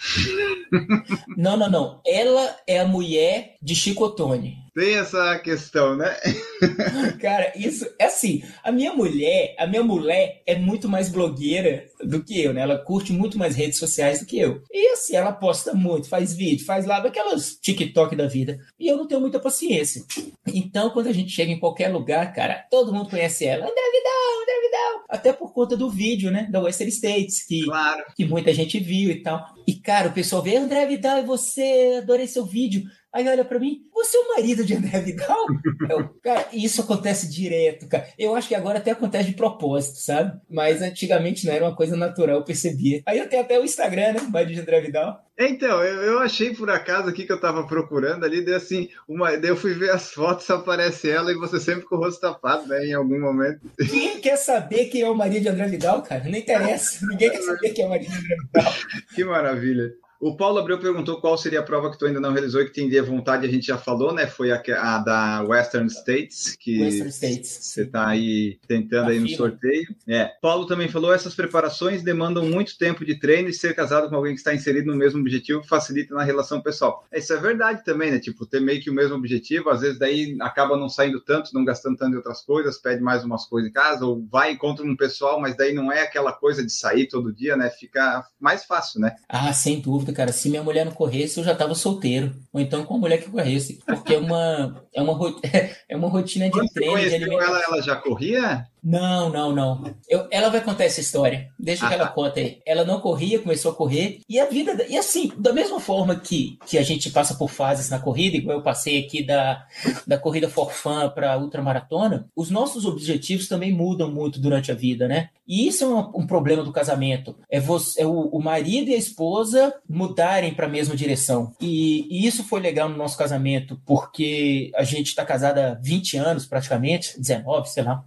Não, 1.36 1.58
não, 1.58 1.70
não. 1.70 2.02
Ela 2.06 2.56
é 2.68 2.80
a 2.80 2.88
mulher 2.88 3.56
de 3.62 3.74
Chico 3.74 4.04
Ottoni. 4.04 4.58
Tem 4.74 4.95
essa 4.95 5.38
questão, 5.39 5.95
né? 5.95 6.15
Cara, 7.22 7.51
isso 7.55 7.88
é 7.97 8.05
assim. 8.05 8.43
A 8.63 8.72
minha 8.72 8.93
mulher, 8.93 9.55
a 9.57 9.65
minha 9.65 9.84
mulher 9.84 10.41
é 10.45 10.55
muito 10.55 10.88
mais 10.88 11.09
blogueira 11.09 11.86
do 12.03 12.24
que 12.24 12.41
eu, 12.41 12.53
né? 12.53 12.61
Ela 12.61 12.78
curte 12.78 13.11
muito 13.11 13.38
mais 13.38 13.55
redes 13.55 13.80
sociais 13.80 14.20
do 14.20 14.26
que 14.26 14.39
eu. 14.39 14.61
E 14.72 14.93
assim, 14.93 15.15
ela 15.15 15.32
posta 15.32 15.74
muito, 15.74 16.09
faz 16.09 16.34
vídeo, 16.34 16.65
faz 16.65 16.86
lá 16.86 16.99
daquelas 16.99 17.55
TikTok 17.61 18.15
da 18.15 18.28
vida. 18.28 18.57
E 18.80 18.88
eu 18.88 18.97
não 18.97 19.07
tenho 19.07 19.22
muita 19.22 19.39
paciência. 19.39 20.03
Então, 20.47 20.89
quando 20.91 21.07
a 21.07 21.13
gente 21.13 21.32
chega 21.32 21.51
em 21.51 21.59
qualquer 21.59 21.89
lugar, 21.89 22.34
cara, 22.34 22.65
todo 22.70 22.93
mundo 22.93 23.09
conhece 23.09 23.45
ela. 23.45 23.65
André 23.65 23.91
Vidal, 23.91 24.41
André 24.41 24.61
Vidal. 24.61 25.03
Até 25.09 25.34
por 25.34 25.53
conta 25.53 25.76
do 25.76 25.89
vídeo, 25.89 26.32
né? 26.32 26.47
Da 26.51 26.59
Western 26.59 26.91
States, 26.91 27.45
que, 27.45 27.65
claro. 27.65 28.03
que 28.15 28.26
muita 28.26 28.53
gente 28.53 28.80
viu 28.80 29.11
e 29.11 29.22
tal. 29.22 29.45
E, 29.67 29.76
cara, 29.76 30.09
o 30.09 30.13
pessoal 30.13 30.41
vê, 30.41 30.57
André 30.57 30.86
Vidal, 30.86 31.17
é 31.17 31.24
você, 31.24 31.99
adorei 32.01 32.28
seu 32.28 32.45
vídeo. 32.45 32.84
Aí 33.12 33.28
olha 33.28 33.43
para 33.43 33.60
mim, 33.60 33.82
você 33.91 34.18
é 34.18 34.20
o 34.20 34.28
marido 34.36 34.64
de 34.64 34.76
André 34.76 34.99
Vidal? 34.99 35.45
Eu, 35.89 36.10
cara, 36.24 36.47
isso 36.53 36.82
acontece 36.82 37.28
direto, 37.28 37.88
cara. 37.88 38.07
Eu 38.18 38.36
acho 38.36 38.47
que 38.47 38.53
agora 38.53 38.78
até 38.78 38.91
acontece 38.91 39.30
de 39.30 39.36
propósito, 39.36 39.97
sabe? 39.97 40.39
Mas 40.49 40.82
antigamente 40.82 41.45
não 41.45 41.53
era 41.53 41.66
uma 41.66 41.76
coisa 41.76 41.95
natural, 41.95 42.38
eu 42.38 42.43
percebia. 42.43 43.01
Aí 43.05 43.18
eu 43.18 43.28
tenho 43.28 43.41
até 43.41 43.60
o 43.60 43.64
Instagram, 43.64 44.14
né? 44.14 44.22
Marido 44.30 44.53
de 44.53 44.62
André 44.62 44.82
Vidal. 44.82 45.26
Então, 45.38 45.84
eu, 45.84 46.01
eu 46.01 46.20
achei 46.20 46.53
por 46.53 46.70
acaso 46.70 47.10
aqui 47.10 47.26
que 47.26 47.32
eu 47.32 47.39
tava 47.39 47.66
procurando 47.66 48.26
ali, 48.26 48.43
daí 48.43 48.55
assim, 48.55 48.89
uma, 49.07 49.36
daí 49.38 49.49
eu 49.49 49.57
fui 49.57 49.74
ver 49.74 49.89
as 49.89 50.12
fotos, 50.12 50.49
aparece 50.49 51.10
ela 51.10 51.32
e 51.32 51.36
você 51.36 51.60
sempre 51.60 51.86
com 51.86 51.95
o 51.95 51.99
rosto 51.99 52.22
tapado, 52.22 52.68
né? 52.68 52.86
Em 52.86 52.93
algum 52.93 53.20
momento. 53.20 53.62
Quem 53.89 54.20
quer 54.20 54.38
saber 54.38 54.86
quem 54.86 55.01
é 55.01 55.10
o 55.10 55.16
marido 55.16 55.43
de 55.43 55.49
André 55.49 55.68
Vidal, 55.68 56.03
cara? 56.03 56.26
Não 56.26 56.38
interessa. 56.38 57.05
Ninguém 57.07 57.32
quer 57.32 57.41
saber 57.41 57.70
quem 57.72 57.86
é 57.86 57.88
o 57.88 57.89
marido 57.89 58.12
de 58.12 58.18
André 58.18 58.36
Vidal. 58.36 58.74
Que 59.16 59.24
maravilha. 59.24 59.93
O 60.20 60.36
Paulo 60.36 60.59
Abreu 60.59 60.78
perguntou 60.78 61.22
qual 61.22 61.38
seria 61.38 61.61
a 61.61 61.63
prova 61.63 61.89
que 61.89 61.97
tu 61.97 62.05
ainda 62.05 62.20
não 62.20 62.34
realizou 62.34 62.61
e 62.61 62.65
que 62.65 62.74
tem 62.74 62.89
vontade, 63.01 63.47
a 63.47 63.49
gente 63.49 63.67
já 63.67 63.78
falou, 63.78 64.13
né? 64.13 64.28
Foi 64.28 64.51
a, 64.51 64.61
a 64.78 64.97
da 64.97 65.43
Western 65.43 65.88
States, 65.88 66.57
que 66.59 66.82
Western 66.82 67.09
States. 67.09 67.49
você 67.61 67.84
está 67.84 68.07
aí 68.07 68.59
tentando 68.67 69.07
a 69.07 69.11
aí 69.11 69.20
no 69.20 69.30
sorteio. 69.30 69.95
É. 70.05 70.26
Paulo 70.41 70.65
também 70.65 70.89
falou, 70.89 71.13
essas 71.13 71.34
preparações 71.34 72.03
demandam 72.03 72.45
muito 72.45 72.78
tempo 72.78 73.05
de 73.05 73.17
treino 73.17 73.47
e 73.47 73.53
ser 73.53 73.74
casado 73.74 74.09
com 74.09 74.15
alguém 74.15 74.34
que 74.34 74.39
está 74.39 74.53
inserido 74.53 74.91
no 74.91 74.97
mesmo 74.97 75.22
objetivo 75.22 75.63
facilita 75.63 76.13
na 76.13 76.24
relação 76.24 76.59
pessoal. 76.59 77.05
Isso 77.13 77.32
é 77.32 77.38
verdade 77.38 77.86
também, 77.86 78.11
né? 78.11 78.20
Tipo, 78.20 78.45
ter 78.45 78.59
meio 78.59 78.82
que 78.82 78.89
o 78.89 78.93
mesmo 78.93 79.15
objetivo, 79.15 79.70
às 79.70 79.80
vezes 79.80 79.97
daí 79.97 80.36
acaba 80.41 80.76
não 80.76 80.89
saindo 80.89 81.22
tanto, 81.22 81.53
não 81.53 81.63
gastando 81.63 81.95
tanto 81.95 82.13
em 82.13 82.17
outras 82.17 82.41
coisas, 82.41 82.78
pede 82.78 83.01
mais 83.01 83.24
umas 83.24 83.45
coisas 83.45 83.70
em 83.70 83.74
casa, 83.74 84.05
ou 84.05 84.28
vai 84.30 84.51
encontra 84.51 84.86
um 84.86 84.97
pessoal, 84.97 85.39
mas 85.39 85.55
daí 85.55 85.74
não 85.74 85.89
é 85.89 86.01
aquela 86.01 86.34
coisa 86.34 86.61
de 86.65 86.74
sair 86.74 87.07
todo 87.07 87.34
dia, 87.34 87.55
né? 87.55 87.70
Fica 87.70 88.26
mais 88.38 88.65
fácil, 88.65 88.99
né? 88.99 89.15
Ah, 89.30 89.53
sem 89.53 89.80
dúvida 89.80 90.09
cara. 90.14 90.32
Se 90.32 90.49
minha 90.49 90.64
mulher 90.64 90.86
não 90.86 90.91
corresse, 90.91 91.39
eu 91.39 91.43
já 91.43 91.55
tava 91.55 91.76
solteiro. 91.76 92.34
Ou 92.51 92.60
então 92.60 92.84
com 92.86 92.95
a 92.95 92.97
mulher 92.97 93.18
que 93.18 93.30
corresse. 93.30 93.80
Porque 93.86 94.16
é 94.16 94.18
uma, 94.18 94.84
é 94.93 95.01
uma, 95.01 95.36
é 95.89 95.95
uma 95.95 96.10
rotina 96.10 96.45
de 96.45 96.51
Quando 96.51 96.70
treino. 96.70 96.97
Você 96.97 97.20
de 97.20 97.34
ela, 97.34 97.62
ela 97.62 97.82
já 97.82 97.95
corria? 97.95 98.66
Não, 98.84 99.30
não, 99.30 99.53
não. 99.53 99.95
Eu, 100.07 100.27
ela 100.32 100.49
vai 100.49 100.61
contar 100.61 100.86
essa 100.86 101.01
história. 101.01 101.49
Deixa 101.59 101.86
ah, 101.86 101.89
que 101.89 101.95
ela 101.95 102.07
tá. 102.07 102.13
conta 102.13 102.39
aí. 102.39 102.59
Ela 102.65 102.86
não 102.86 102.99
corria, 102.99 103.39
começou 103.39 103.71
a 103.71 103.75
correr. 103.75 104.21
E 104.27 104.39
a 104.39 104.45
vida. 104.45 104.86
E 104.88 104.97
assim, 104.97 105.32
da 105.38 105.53
mesma 105.53 105.80
forma 105.80 106.15
que, 106.15 106.57
que 106.65 106.77
a 106.77 106.84
gente 106.84 107.09
passa 107.09 107.36
por 107.36 107.49
fases 107.49 107.89
na 107.89 107.99
corrida, 107.99 108.38
igual 108.38 108.57
eu 108.57 108.63
passei 108.63 109.03
aqui 109.03 109.23
da, 109.23 109.65
da 110.07 110.17
corrida 110.17 110.49
for 110.49 110.71
fun 110.71 111.09
para 111.09 111.38
ultramaratona, 111.38 112.27
os 112.36 112.49
nossos 112.49 112.86
objetivos 112.86 113.47
também 113.47 113.71
mudam 113.71 114.11
muito 114.11 114.39
durante 114.39 114.71
a 114.71 114.75
vida, 114.75 115.07
né? 115.07 115.30
E 115.47 115.67
isso 115.67 115.84
é 115.84 115.88
um, 115.88 116.21
um 116.21 116.27
problema 116.27 116.63
do 116.63 116.71
casamento. 116.71 117.36
É, 117.49 117.59
você, 117.59 118.03
é 118.03 118.05
o, 118.05 118.27
o 118.27 118.39
marido 118.39 118.91
e 118.91 118.93
a 118.93 118.97
esposa 118.97 119.73
mudarem 119.89 120.53
para 120.53 120.67
a 120.67 120.69
mesma 120.69 120.95
direção. 120.95 121.51
E, 121.59 122.07
e, 122.09 122.27
isso 122.27 122.43
foi 122.43 122.59
legal 122.59 122.88
no 122.88 122.95
nosso 122.95 123.17
casamento, 123.17 123.82
porque 123.84 124.71
a 124.75 124.84
gente 124.84 125.07
está 125.07 125.25
casada 125.25 125.71
há 125.71 125.73
20 125.73 126.17
anos 126.17 126.45
praticamente, 126.45 127.19
19, 127.19 127.67
sei 127.67 127.84
lá. 127.84 128.03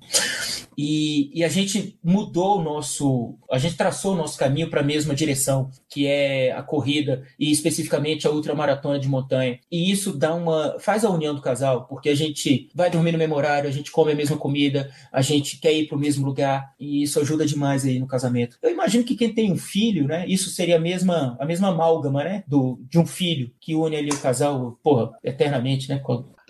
E, 0.76 1.30
e, 1.38 1.44
a 1.44 1.48
gente 1.48 1.98
mudou 2.02 2.58
o 2.58 2.62
nosso, 2.62 3.36
a 3.50 3.58
gente 3.58 3.76
traçou 3.76 4.14
o 4.14 4.16
nosso 4.16 4.38
caminho 4.38 4.70
para 4.70 4.80
a 4.80 4.84
mesma 4.84 5.14
direção, 5.14 5.70
que 5.88 6.06
é 6.06 6.52
a 6.52 6.62
corrida 6.62 7.24
e 7.38 7.50
especificamente 7.50 8.26
a 8.26 8.30
ultramaratona 8.30 8.98
de 8.98 9.08
montanha. 9.08 9.58
E 9.70 9.90
isso 9.90 10.16
dá 10.16 10.34
uma, 10.34 10.78
faz 10.80 11.04
a 11.04 11.10
união 11.10 11.34
do 11.34 11.42
casal, 11.42 11.86
porque 11.86 12.08
a 12.08 12.14
gente 12.14 12.68
vai 12.74 12.90
dormir 12.90 13.12
no 13.12 13.18
mesmo 13.18 13.34
horário, 13.34 13.68
a 13.68 13.72
gente 13.72 13.90
come 13.90 14.12
a 14.12 14.16
mesma 14.16 14.36
comida, 14.36 14.90
a 15.12 15.20
gente 15.20 15.58
quer 15.58 15.72
ir 15.72 15.86
para 15.86 15.96
o 15.96 16.00
mesmo 16.00 16.24
lugar 16.24 16.72
e 16.78 17.02
isso 17.02 17.20
ajuda 17.20 17.44
demais 17.44 17.84
aí 17.84 17.98
no 17.98 18.06
casamento. 18.06 18.58
Eu 18.62 18.70
imagino 18.70 19.04
que 19.04 19.16
quem 19.16 19.32
tem 19.32 19.52
um 19.52 19.58
filho, 19.58 20.06
né, 20.06 20.24
isso 20.26 20.50
seria 20.50 20.76
a 20.76 20.80
mesma, 20.80 21.36
a 21.38 21.44
mesma 21.44 21.68
amálgama, 21.68 22.24
né, 22.24 22.44
do, 22.46 22.80
de 22.88 22.98
um 22.98 23.06
filho 23.06 23.50
que 23.60 23.74
une 23.74 23.96
ali 23.96 24.10
o 24.10 24.20
casal, 24.20 24.78
porra, 24.82 25.10
eternamente, 25.22 25.88
né, 25.88 25.98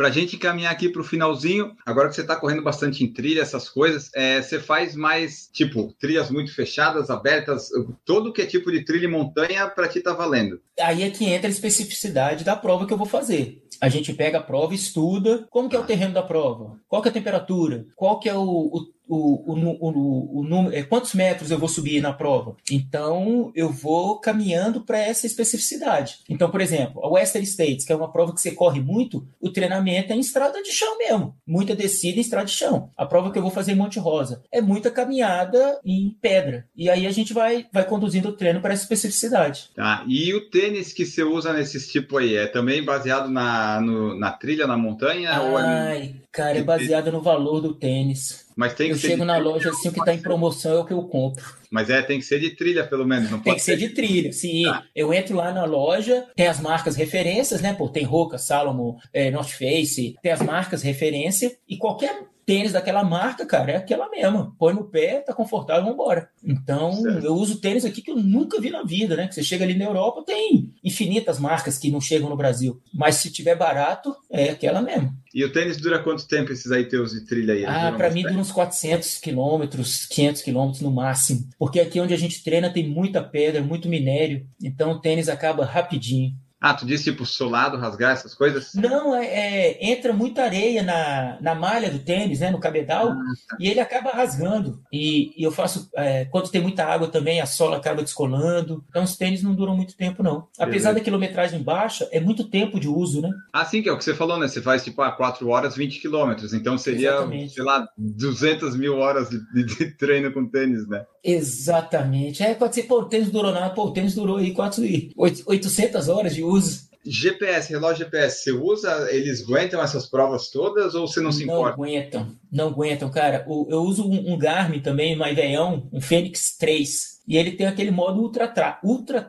Para 0.02 0.08
a 0.08 0.12
gente 0.12 0.36
caminhar 0.36 0.72
aqui 0.72 0.88
para 0.88 1.00
o 1.00 1.04
finalzinho, 1.04 1.76
agora 1.86 2.08
que 2.08 2.16
você 2.16 2.22
está 2.22 2.34
correndo 2.34 2.60
bastante 2.60 3.04
em 3.04 3.12
trilha, 3.12 3.40
essas 3.40 3.68
coisas, 3.68 4.10
é, 4.16 4.42
você 4.42 4.58
faz 4.58 4.96
mais, 4.96 5.48
tipo, 5.52 5.94
trilhas 5.96 6.28
muito 6.28 6.52
fechadas, 6.52 7.08
abertas, 7.08 7.68
todo 8.04 8.32
que 8.32 8.42
é 8.42 8.46
tipo 8.46 8.72
de 8.72 8.84
trilha 8.84 9.04
e 9.04 9.08
montanha 9.08 9.68
para 9.68 9.86
ti 9.86 10.00
tá 10.00 10.12
valendo. 10.12 10.60
Aí 10.80 11.04
é 11.04 11.10
que 11.10 11.26
entra 11.26 11.46
a 11.46 11.52
especificidade 11.52 12.42
da 12.42 12.56
prova 12.56 12.84
que 12.84 12.92
eu 12.92 12.98
vou 12.98 13.06
fazer. 13.06 13.62
A 13.80 13.88
gente 13.88 14.12
pega 14.12 14.38
a 14.38 14.42
prova, 14.42 14.74
estuda 14.74 15.46
como 15.48 15.68
que 15.68 15.76
é 15.76 15.78
o 15.78 15.86
terreno 15.86 16.14
da 16.14 16.22
prova, 16.24 16.80
qual 16.88 17.00
que 17.00 17.06
é 17.06 17.12
a 17.12 17.14
temperatura, 17.14 17.86
qual 17.94 18.18
que 18.18 18.28
é 18.28 18.34
o, 18.34 18.42
o 18.42 18.86
o, 19.14 19.52
o, 19.52 20.40
o, 20.40 20.42
número, 20.42 20.74
é, 20.74 20.82
quantos 20.82 21.14
metros 21.14 21.50
eu 21.50 21.58
vou 21.58 21.68
subir 21.68 22.00
na 22.00 22.12
prova. 22.12 22.56
Então, 22.70 23.52
eu 23.54 23.70
vou 23.70 24.18
caminhando 24.18 24.80
para 24.80 24.98
essa 24.98 25.26
especificidade. 25.26 26.20
Então, 26.28 26.50
por 26.50 26.60
exemplo, 26.60 27.04
a 27.04 27.08
Western 27.08 27.46
States, 27.46 27.84
que 27.84 27.92
é 27.92 27.96
uma 27.96 28.10
prova 28.10 28.34
que 28.34 28.40
você 28.40 28.52
corre 28.52 28.80
muito, 28.80 29.26
o 29.40 29.50
treinamento 29.50 30.12
é 30.12 30.16
em 30.16 30.20
estrada 30.20 30.62
de 30.62 30.70
chão 30.70 30.96
mesmo. 30.96 31.36
Muita 31.46 31.76
descida 31.76 32.18
em 32.18 32.22
estrada 32.22 32.46
de 32.46 32.52
chão. 32.52 32.90
A 32.96 33.04
prova 33.04 33.30
que 33.30 33.38
eu 33.38 33.42
vou 33.42 33.50
fazer 33.50 33.72
em 33.72 33.76
Monte 33.76 33.98
Rosa 33.98 34.42
é 34.50 34.60
muita 34.60 34.90
caminhada 34.90 35.78
em 35.84 36.16
pedra. 36.20 36.66
E 36.74 36.88
aí 36.88 37.06
a 37.06 37.10
gente 37.10 37.34
vai, 37.34 37.66
vai 37.72 37.84
conduzindo 37.84 38.30
o 38.30 38.32
treino 38.32 38.60
para 38.60 38.72
essa 38.72 38.84
especificidade. 38.84 39.70
Tá. 39.74 40.04
E 40.08 40.32
o 40.32 40.48
tênis 40.48 40.92
que 40.92 41.04
você 41.04 41.22
usa 41.22 41.52
nesses 41.52 41.88
tipo 41.88 42.16
aí, 42.16 42.36
é 42.36 42.46
também 42.46 42.82
baseado 42.82 43.28
na, 43.28 43.80
no, 43.80 44.18
na 44.18 44.32
trilha, 44.32 44.66
na 44.66 44.76
montanha? 44.76 45.32
Ai, 45.32 45.50
ou 45.50 45.58
é... 45.58 46.14
cara, 46.32 46.58
é 46.58 46.62
baseado 46.62 47.12
no 47.12 47.20
valor 47.20 47.60
do 47.60 47.74
tênis. 47.74 48.41
Mas 48.56 48.74
tem 48.74 48.90
eu 48.90 48.96
chego 48.96 49.24
na 49.24 49.38
loja 49.38 49.70
assim, 49.70 49.88
o 49.88 49.92
que 49.92 50.00
está 50.00 50.14
em 50.14 50.20
promoção 50.20 50.72
é 50.72 50.78
o 50.78 50.84
que 50.84 50.92
eu 50.92 51.02
compro. 51.04 51.44
Mas 51.70 51.88
é, 51.88 52.02
tem 52.02 52.18
que 52.18 52.24
ser 52.24 52.38
de 52.38 52.50
trilha, 52.50 52.86
pelo 52.86 53.06
menos. 53.06 53.30
Não 53.30 53.40
Tem 53.40 53.54
que 53.54 53.60
ser 53.60 53.76
de 53.76 53.88
trilha, 53.88 54.32
sim. 54.32 54.64
Eu 54.94 55.12
entro 55.12 55.36
lá 55.36 55.52
na 55.52 55.64
loja, 55.64 56.26
tem 56.36 56.46
as 56.46 56.60
marcas 56.60 56.96
referências, 56.96 57.62
né? 57.62 57.72
Pô, 57.72 57.88
tem 57.88 58.04
Roca, 58.04 58.36
Salomon, 58.36 58.96
é, 59.12 59.30
North 59.30 59.50
Face, 59.50 60.16
tem 60.22 60.32
as 60.32 60.42
marcas 60.42 60.82
referência 60.82 61.56
e 61.68 61.78
qualquer 61.78 62.26
tênis 62.44 62.72
daquela 62.72 63.04
marca, 63.04 63.46
cara, 63.46 63.72
é 63.72 63.76
aquela 63.76 64.08
mesma. 64.08 64.54
Põe 64.58 64.74
no 64.74 64.84
pé, 64.84 65.20
tá 65.20 65.32
confortável, 65.32 65.84
vambora. 65.84 66.28
Então, 66.44 66.92
Certo. 66.92 67.24
eu 67.24 67.34
uso 67.34 67.60
tênis 67.60 67.84
aqui 67.84 68.02
que 68.02 68.10
eu 68.10 68.16
nunca 68.16 68.60
vi 68.60 68.70
na 68.70 68.82
vida, 68.82 69.16
né? 69.16 69.28
Que 69.28 69.34
você 69.34 69.42
chega 69.42 69.64
ali 69.64 69.74
na 69.74 69.84
Europa, 69.84 70.24
tem 70.26 70.70
infinitas 70.82 71.38
marcas 71.38 71.78
que 71.78 71.90
não 71.90 72.00
chegam 72.00 72.28
no 72.28 72.36
Brasil. 72.36 72.80
Mas 72.92 73.16
se 73.16 73.30
tiver 73.30 73.54
barato, 73.54 74.14
é 74.30 74.50
aquela 74.50 74.82
mesmo. 74.82 75.12
E 75.34 75.44
o 75.44 75.52
tênis 75.52 75.78
dura 75.78 76.02
quanto 76.02 76.28
tempo 76.28 76.52
esses 76.52 76.70
aí 76.70 76.84
teus 76.84 77.12
de 77.12 77.24
trilha 77.24 77.54
aí? 77.54 77.64
Ah, 77.64 77.92
para 77.92 78.10
mim 78.10 78.22
dura 78.22 78.38
uns 78.38 78.52
400 78.52 79.18
quilômetros, 79.18 80.04
500 80.06 80.42
quilômetros 80.42 80.82
no 80.82 80.90
máximo. 80.90 81.48
Porque 81.58 81.80
aqui 81.80 81.98
onde 82.00 82.12
a 82.12 82.18
gente 82.18 82.44
treina 82.44 82.70
tem 82.70 82.88
muita 82.88 83.22
pedra, 83.22 83.62
muito 83.62 83.88
minério. 83.88 84.46
Então 84.62 84.92
o 84.92 85.00
tênis 85.00 85.28
acaba 85.28 85.64
rapidinho. 85.64 86.34
Ah, 86.64 86.74
tu 86.74 86.86
disse 86.86 87.04
tipo 87.04 87.26
solado, 87.26 87.76
rasgar 87.76 88.12
essas 88.12 88.34
coisas? 88.34 88.72
Não, 88.74 89.14
é, 89.16 89.26
é- 89.26 89.90
entra 89.90 90.12
muita 90.12 90.44
areia 90.44 90.82
na, 90.82 91.36
na 91.40 91.54
malha 91.56 91.90
do 91.90 91.98
tênis, 91.98 92.38
né, 92.38 92.50
no 92.52 92.60
cabedal, 92.60 93.10
Ah, 93.10 93.16
e 93.58 93.68
ele 93.68 93.80
acaba 93.80 94.10
rasgando. 94.10 94.80
E, 94.92 95.32
e 95.36 95.42
eu 95.44 95.50
faço, 95.50 95.88
é, 95.96 96.24
quando 96.26 96.50
tem 96.50 96.60
muita 96.62 96.84
água 96.84 97.08
também, 97.08 97.40
a 97.40 97.46
sola 97.46 97.78
acaba 97.78 98.00
descolando. 98.02 98.84
Então 98.88 99.02
os 99.02 99.16
tênis 99.16 99.42
não 99.42 99.54
duram 99.56 99.76
muito 99.76 99.96
tempo, 99.96 100.22
não. 100.22 100.46
Apesar 100.58 100.66
Beleza. 100.90 100.94
da 100.94 101.00
quilometragem 101.00 101.62
baixa, 101.62 102.08
é 102.12 102.20
muito 102.20 102.44
tempo 102.48 102.78
de 102.78 102.86
uso, 102.88 103.20
né? 103.20 103.30
Ah, 103.52 103.64
sim, 103.64 103.82
que 103.82 103.88
é 103.88 103.92
o 103.92 103.98
que 103.98 104.04
você 104.04 104.14
falou, 104.14 104.38
né? 104.38 104.46
Você 104.46 104.62
faz 104.62 104.84
tipo 104.84 105.02
a 105.02 105.10
4 105.10 105.48
horas, 105.48 105.74
20 105.76 106.00
quilômetros. 106.00 106.54
Então 106.54 106.78
seria, 106.78 107.08
Exatamente. 107.10 107.54
sei 107.54 107.64
lá, 107.64 107.88
200 107.98 108.76
mil 108.76 108.98
horas 108.98 109.28
de- 109.30 109.64
de 109.64 109.86
treino 109.96 110.32
com 110.32 110.46
tênis, 110.46 110.86
né? 110.88 111.04
Exatamente. 111.24 112.42
É, 112.42 112.54
pode 112.54 112.74
ser, 112.74 112.84
pô, 112.84 113.00
o 113.00 113.04
tênis 113.04 113.30
durou 113.30 113.52
nada, 113.52 113.70
pô, 113.74 113.84
o 113.84 113.92
tênis 113.92 114.14
durou 114.14 114.36
aí 114.38 114.52
4, 114.52 114.82
800 115.16 116.08
horas 116.08 116.34
de 116.34 116.42
uso. 116.42 116.90
GPS, 117.04 117.68
relógio 117.72 118.04
GPS, 118.04 118.42
você 118.44 118.52
usa, 118.52 119.08
eles 119.10 119.42
aguentam 119.42 119.82
essas 119.82 120.06
provas 120.06 120.50
todas 120.50 120.94
ou 120.94 121.08
você 121.08 121.20
não 121.20 121.32
se 121.32 121.44
não 121.44 121.54
importa? 121.54 121.74
aguentam, 121.74 122.28
não 122.50 122.68
aguentam, 122.68 123.10
cara. 123.10 123.44
O- 123.48 123.66
eu 123.68 123.80
uso 123.82 124.08
um, 124.08 124.32
um 124.32 124.38
Garmin 124.38 124.78
também, 124.80 125.16
mais 125.16 125.34
veião, 125.34 125.88
um 125.92 126.00
Fênix 126.00 126.56
3. 126.56 127.11
E 127.26 127.36
ele 127.36 127.52
tem 127.52 127.66
aquele 127.66 127.90
modo 127.90 128.20
Ultra, 128.20 128.48
tra- 128.48 128.80
Ultra 128.82 129.28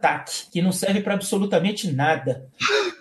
que 0.52 0.62
não 0.62 0.72
serve 0.72 1.02
para 1.02 1.14
absolutamente 1.14 1.92
nada. 1.92 2.48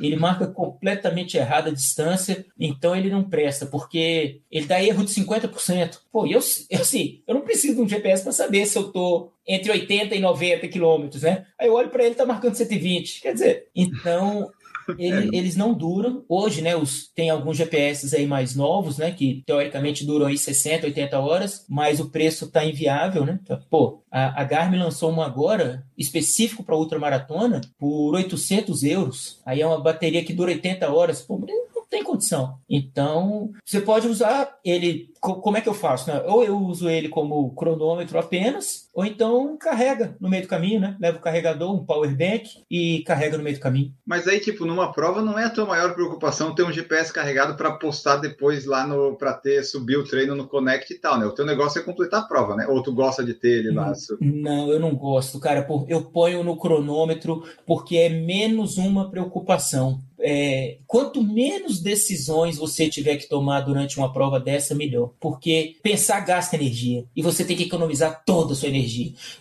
Ele 0.01 0.17
marca 0.17 0.47
completamente 0.47 1.37
errada 1.37 1.71
a 1.71 1.73
distância, 1.73 2.45
então 2.59 2.95
ele 2.95 3.11
não 3.11 3.23
presta, 3.23 3.67
porque 3.67 4.41
ele 4.51 4.67
dá 4.67 4.83
erro 4.83 5.05
de 5.05 5.11
50%. 5.11 5.99
Pô, 6.11 6.27
eu, 6.27 6.41
eu, 6.71 6.81
assim, 6.81 7.23
eu 7.27 7.35
não 7.35 7.43
preciso 7.43 7.77
de 7.77 7.83
um 7.83 7.89
GPS 7.89 8.23
para 8.23 8.33
saber 8.33 8.67
se 8.67 8.77
eu 8.77 8.93
tô 8.93 9.31
entre 9.47 9.71
80 9.73 10.15
e 10.15 10.21
90 10.21 10.69
quilômetros, 10.69 11.23
né? 11.23 11.47
Aí 11.59 11.69
eu 11.69 11.75
olho 11.75 11.89
para 11.89 12.05
ele, 12.05 12.15
tá 12.15 12.27
marcando 12.27 12.55
120. 12.55 13.21
Quer 13.23 13.33
dizer, 13.33 13.69
então 13.75 14.51
ele- 14.99 15.37
eles 15.37 15.57
não 15.57 15.73
duram. 15.75 16.25
Hoje, 16.29 16.63
né, 16.63 16.77
os, 16.77 17.09
tem 17.15 17.31
alguns 17.31 17.57
GPS 17.57 18.15
aí 18.15 18.27
mais 18.27 18.55
novos, 18.55 18.99
né, 18.99 19.11
que 19.13 19.43
teoricamente 19.47 20.05
duram 20.05 20.27
aí 20.27 20.37
60, 20.39 20.87
80 20.87 21.19
horas, 21.21 21.65
mas 21.69 22.01
o 22.01 22.11
preço 22.11 22.51
tá 22.51 22.65
inviável, 22.65 23.25
né? 23.25 23.39
Tá- 23.47 23.61
Pô, 23.71 24.03
a, 24.11 24.41
a 24.41 24.45
Garmin 24.45 24.79
lançou 24.79 25.11
uma 25.11 25.27
agora, 25.27 25.85
específico 25.97 26.63
para 26.65 26.77
ultramaratona, 26.77 27.61
por 27.79 28.15
800 28.15 28.83
euros. 28.83 29.41
Aí 29.47 29.61
é 29.61 29.67
uma 29.67 29.81
bateria 29.81 30.25
que 30.25 30.33
dura 30.33 30.51
80 30.53 30.93
horas. 30.93 31.23
Pô, 31.23 31.39
não 31.39 31.85
tem 31.89 32.03
condição. 32.03 32.55
Então, 32.69 33.51
você 33.65 33.81
pode 33.81 34.09
usar 34.09 34.59
ele. 34.65 35.11
co- 35.21 35.37
Como 35.37 35.57
é 35.57 35.61
que 35.61 35.69
eu 35.69 35.75
faço? 35.75 36.11
né? 36.11 36.23
Ou 36.27 36.43
eu 36.43 36.59
uso 36.59 36.89
ele 36.89 37.09
como 37.09 37.51
cronômetro 37.55 38.19
apenas, 38.19 38.89
ou 38.95 39.05
então 39.05 39.57
carrega 39.59 40.17
no 40.21 40.29
meio 40.29 40.43
do 40.43 40.49
caminho, 40.49 40.81
né? 40.81 40.97
Leva 41.01 41.19
o 41.19 41.21
carregador, 41.21 41.75
um 41.75 41.85
power 41.85 42.15
bank 42.17 42.49
e 42.71 43.03
carrega 43.07 43.37
no 43.39 43.43
meio 43.45 43.57
do 43.57 43.61
caminho. 43.63 43.93
Mas 44.07 44.27
aí, 44.29 44.39
tipo, 44.41 44.65
numa 44.67 44.93
prova 44.93 45.23
não 45.23 45.39
é 45.39 45.45
a 45.45 45.51
tua 45.51 45.65
maior 45.67 45.95
preocupação 45.95 46.55
ter 46.55 46.63
um 46.65 46.73
GPS 46.73 47.13
carregado 47.13 47.57
para 47.57 47.73
postar 47.73 48.17
depois 48.17 48.67
lá 48.67 48.87
no 48.87 49.17
para 49.17 49.33
ter 49.35 49.63
subir 49.65 49.97
o 49.97 50.05
treino 50.05 50.35
no 50.35 50.47
Connect 50.47 50.93
e 50.93 50.99
tal, 50.99 51.19
né? 51.19 51.25
O 51.27 51.33
teu 51.33 51.47
negócio 51.47 51.81
é 51.81 51.83
completar 51.85 52.21
a 52.21 52.25
prova, 52.27 52.55
né? 52.57 52.67
Ou 52.69 52.83
tu 52.83 52.93
gosta 52.93 53.25
de 53.25 53.35
ter 53.35 53.59
ele 53.61 53.71
lá? 53.71 53.95
su- 53.95 54.19
Não, 54.21 54.71
eu 54.71 54.79
não 54.79 54.95
gosto, 54.95 55.39
cara. 55.41 55.63
por- 55.63 55.87
Eu 55.89 56.03
ponho 56.03 56.43
no 56.45 56.57
cronômetro 56.57 57.43
porque 57.67 57.97
é 57.97 58.09
menos 58.09 58.77
uma 58.77 59.11
preocupação. 59.11 60.01
É, 60.25 60.79
quanto 60.87 61.21
menos 61.21 61.81
decisões 61.81 62.57
você 62.57 62.89
tiver 62.89 63.17
que 63.17 63.29
tomar 63.29 63.61
durante 63.63 63.99
uma 63.99 64.13
prova 64.13 64.39
dessa, 64.39 64.73
melhor. 64.75 65.11
Porque 65.19 65.77
pensar 65.83 66.21
gasta 66.21 66.55
energia 66.55 67.05
e 67.17 67.21
você 67.23 67.45
tem 67.45 67.57
que 67.57 67.65
economizar 67.65 68.23
toda 68.25 68.53
a 68.53 68.57
sua 68.57 68.69
energia. 68.69 68.82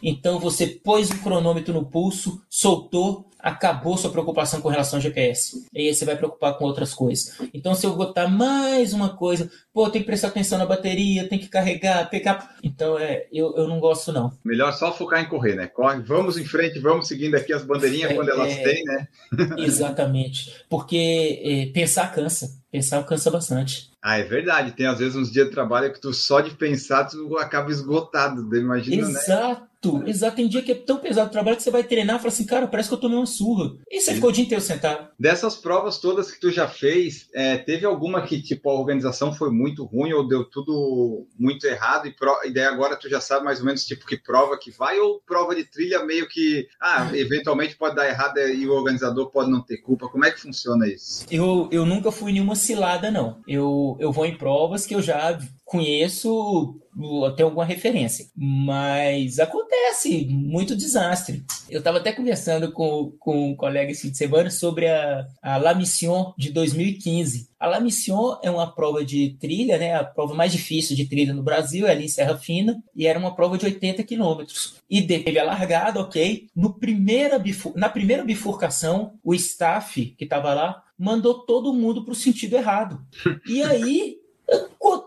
Então 0.01 0.39
você 0.39 0.67
pôs 0.67 1.09
o 1.09 1.19
cronômetro 1.19 1.73
no 1.73 1.85
pulso, 1.85 2.41
soltou, 2.49 3.25
acabou 3.41 3.97
sua 3.97 4.11
preocupação 4.11 4.61
com 4.61 4.69
relação 4.69 4.97
ao 4.97 5.01
GPS. 5.01 5.65
E 5.73 5.87
aí 5.87 5.93
você 5.93 6.05
vai 6.05 6.15
preocupar 6.15 6.57
com 6.57 6.65
outras 6.65 6.93
coisas. 6.93 7.35
Então 7.53 7.73
se 7.73 7.85
eu 7.85 7.95
botar 7.95 8.27
mais 8.27 8.93
uma 8.93 9.09
coisa, 9.09 9.49
pô, 9.73 9.89
tem 9.89 10.01
que 10.01 10.07
prestar 10.07 10.27
atenção 10.27 10.57
na 10.57 10.65
bateria, 10.65 11.27
tem 11.27 11.39
que 11.39 11.47
carregar, 11.47 12.09
pegar. 12.09 12.55
Então 12.63 12.97
é, 12.97 13.27
eu, 13.31 13.53
eu 13.57 13.67
não 13.67 13.79
gosto 13.79 14.11
não. 14.11 14.31
Melhor 14.45 14.71
só 14.73 14.93
focar 14.93 15.21
em 15.21 15.27
correr, 15.27 15.55
né? 15.55 15.67
Corre, 15.67 16.01
vamos 16.01 16.37
em 16.37 16.45
frente, 16.45 16.79
vamos 16.79 17.07
seguindo 17.07 17.35
aqui 17.35 17.51
as 17.51 17.63
bandeirinhas 17.63 18.11
É, 18.11 18.13
quando 18.13 18.29
elas 18.29 18.51
é. 18.51 18.63
têm, 18.63 18.83
né? 18.83 19.07
Exatamente. 19.57 20.63
Porque 20.69 21.41
é, 21.43 21.65
pensar 21.73 22.13
cansa. 22.13 22.59
Pensar 22.71 23.03
cansa 23.03 23.29
bastante. 23.31 23.90
Ah, 24.01 24.17
é 24.17 24.23
verdade. 24.23 24.71
Tem 24.71 24.87
às 24.87 24.99
vezes 24.99 25.15
uns 25.15 25.31
dias 25.31 25.47
de 25.47 25.51
trabalho 25.51 25.93
que 25.93 26.01
tu 26.01 26.13
só 26.13 26.41
de 26.41 26.51
pensar 26.55 27.05
tu 27.05 27.37
acaba 27.37 27.69
esgotado. 27.71 28.55
Imagina, 28.55 29.07
né? 29.07 29.19
Exato, 29.81 30.03
exato. 30.07 30.35
Tem 30.35 30.47
dia 30.47 30.61
que 30.61 30.71
é 30.71 30.75
tão 30.75 30.97
pesado 30.97 31.29
o 31.29 31.31
trabalho 31.31 31.57
que 31.57 31.63
você 31.63 31.71
vai 31.71 31.83
treinar 31.83 32.15
e 32.17 32.19
fala 32.19 32.29
assim, 32.29 32.45
cara, 32.45 32.67
parece 32.67 32.89
que 32.89 32.95
eu 32.95 32.99
tomei 32.99 33.17
uma 33.17 33.25
surra. 33.25 33.73
E 33.89 33.99
você 33.99 34.13
ficou 34.13 34.29
o 34.29 34.33
dia 34.33 34.43
inteiro 34.43 34.63
sentado. 34.63 35.07
Dessas 35.19 35.55
provas 35.55 35.97
todas 35.97 36.31
que 36.31 36.39
tu 36.39 36.51
já 36.51 36.67
fez, 36.67 37.27
é, 37.33 37.57
teve 37.57 37.85
alguma 37.85 38.21
que 38.21 38.41
tipo 38.41 38.69
a 38.69 38.79
organização 38.79 39.33
foi 39.33 39.49
muito 39.49 39.83
ruim 39.83 40.13
ou 40.13 40.27
deu 40.27 40.45
tudo 40.45 41.27
muito 41.37 41.65
errado 41.65 42.07
e, 42.07 42.11
pro, 42.11 42.39
e 42.45 42.53
daí 42.53 42.65
agora 42.65 42.95
tu 42.95 43.09
já 43.09 43.19
sabe 43.19 43.45
mais 43.45 43.59
ou 43.59 43.65
menos 43.65 43.85
tipo 43.85 44.05
que 44.05 44.17
prova 44.17 44.57
que 44.57 44.71
vai 44.71 44.99
ou 44.99 45.19
prova 45.25 45.55
de 45.55 45.63
trilha 45.63 46.05
meio 46.05 46.27
que 46.27 46.67
ah 46.79 47.09
eventualmente 47.15 47.75
pode 47.75 47.95
dar 47.95 48.07
errado 48.07 48.37
e 48.37 48.67
o 48.67 48.73
organizador 48.73 49.31
pode 49.31 49.49
não 49.49 49.61
ter 49.61 49.77
culpa. 49.77 50.07
Como 50.07 50.25
é 50.25 50.31
que 50.31 50.39
funciona 50.39 50.87
isso? 50.87 51.25
Eu, 51.31 51.67
eu 51.71 51.85
nunca 51.85 52.11
fui 52.11 52.31
nenhuma 52.31 52.55
cilada, 52.55 53.09
não. 53.09 53.41
Eu, 53.47 53.97
eu 53.99 54.11
vou 54.11 54.25
em 54.25 54.37
provas 54.37 54.85
que 54.85 54.93
eu 54.93 55.01
já 55.01 55.39
conheço 55.65 56.75
até 57.27 57.43
alguma 57.43 57.65
referência. 57.65 58.27
Mas 58.35 59.39
acontece 59.39 60.25
muito 60.29 60.75
desastre. 60.75 61.43
Eu 61.69 61.79
estava 61.79 61.97
até 61.99 62.11
conversando 62.11 62.71
com, 62.71 63.11
com 63.19 63.51
um 63.51 63.55
colega 63.55 63.91
esse 63.91 64.03
fim 64.03 64.11
de 64.11 64.17
semana 64.17 64.49
sobre 64.49 64.87
a, 64.87 65.25
a 65.41 65.57
La 65.57 65.73
Mission 65.73 66.33
de 66.37 66.51
2015. 66.51 67.49
A 67.59 67.67
La 67.67 67.79
Mission 67.79 68.37
é 68.41 68.49
uma 68.49 68.73
prova 68.73 69.05
de 69.05 69.35
trilha, 69.39 69.77
né? 69.77 69.95
A 69.95 70.03
prova 70.03 70.33
mais 70.33 70.51
difícil 70.51 70.95
de 70.95 71.05
trilha 71.05 71.33
no 71.33 71.43
Brasil, 71.43 71.85
é 71.87 71.91
ali 71.91 72.05
em 72.05 72.09
Serra 72.09 72.37
Fina, 72.37 72.81
e 72.95 73.05
era 73.05 73.19
uma 73.19 73.35
prova 73.35 73.57
de 73.57 73.65
80 73.65 74.03
quilômetros. 74.03 74.75
E 74.89 75.01
teve 75.01 75.37
a 75.37 75.43
largada, 75.43 75.99
ok. 75.99 76.47
No 76.55 76.73
primeira 76.73 77.37
bifu- 77.37 77.73
na 77.75 77.87
primeira 77.89 78.23
bifurcação, 78.23 79.13
o 79.23 79.33
staff 79.35 80.15
que 80.17 80.23
estava 80.23 80.53
lá 80.53 80.83
mandou 80.97 81.45
todo 81.45 81.73
mundo 81.73 82.03
para 82.03 82.11
o 82.11 82.15
sentido 82.15 82.55
errado. 82.55 82.99
E 83.47 83.61
aí 83.63 84.17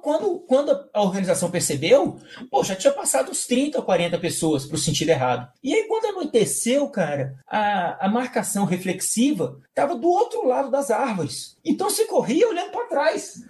Quando, 0.02 0.40
quando 0.40 0.88
a 0.92 1.02
organização 1.02 1.50
percebeu, 1.50 2.18
pô, 2.50 2.62
já 2.62 2.76
tinha 2.76 2.92
passado 2.92 3.30
uns 3.30 3.46
30 3.46 3.78
ou 3.78 3.84
40 3.84 4.18
pessoas 4.18 4.66
para 4.66 4.76
o 4.76 4.78
sentido 4.78 5.08
errado. 5.08 5.50
E 5.62 5.74
aí, 5.74 5.84
quando 5.84 6.06
anoiteceu, 6.06 6.88
cara, 6.88 7.34
a, 7.46 8.06
a 8.06 8.08
marcação 8.08 8.64
reflexiva 8.64 9.58
estava 9.68 9.96
do 9.96 10.08
outro 10.08 10.46
lado 10.46 10.70
das 10.70 10.90
árvores. 10.90 11.56
Então 11.64 11.88
você 11.88 12.04
corria 12.04 12.48
olhando 12.48 12.70
para 12.70 12.86
trás. 12.86 13.42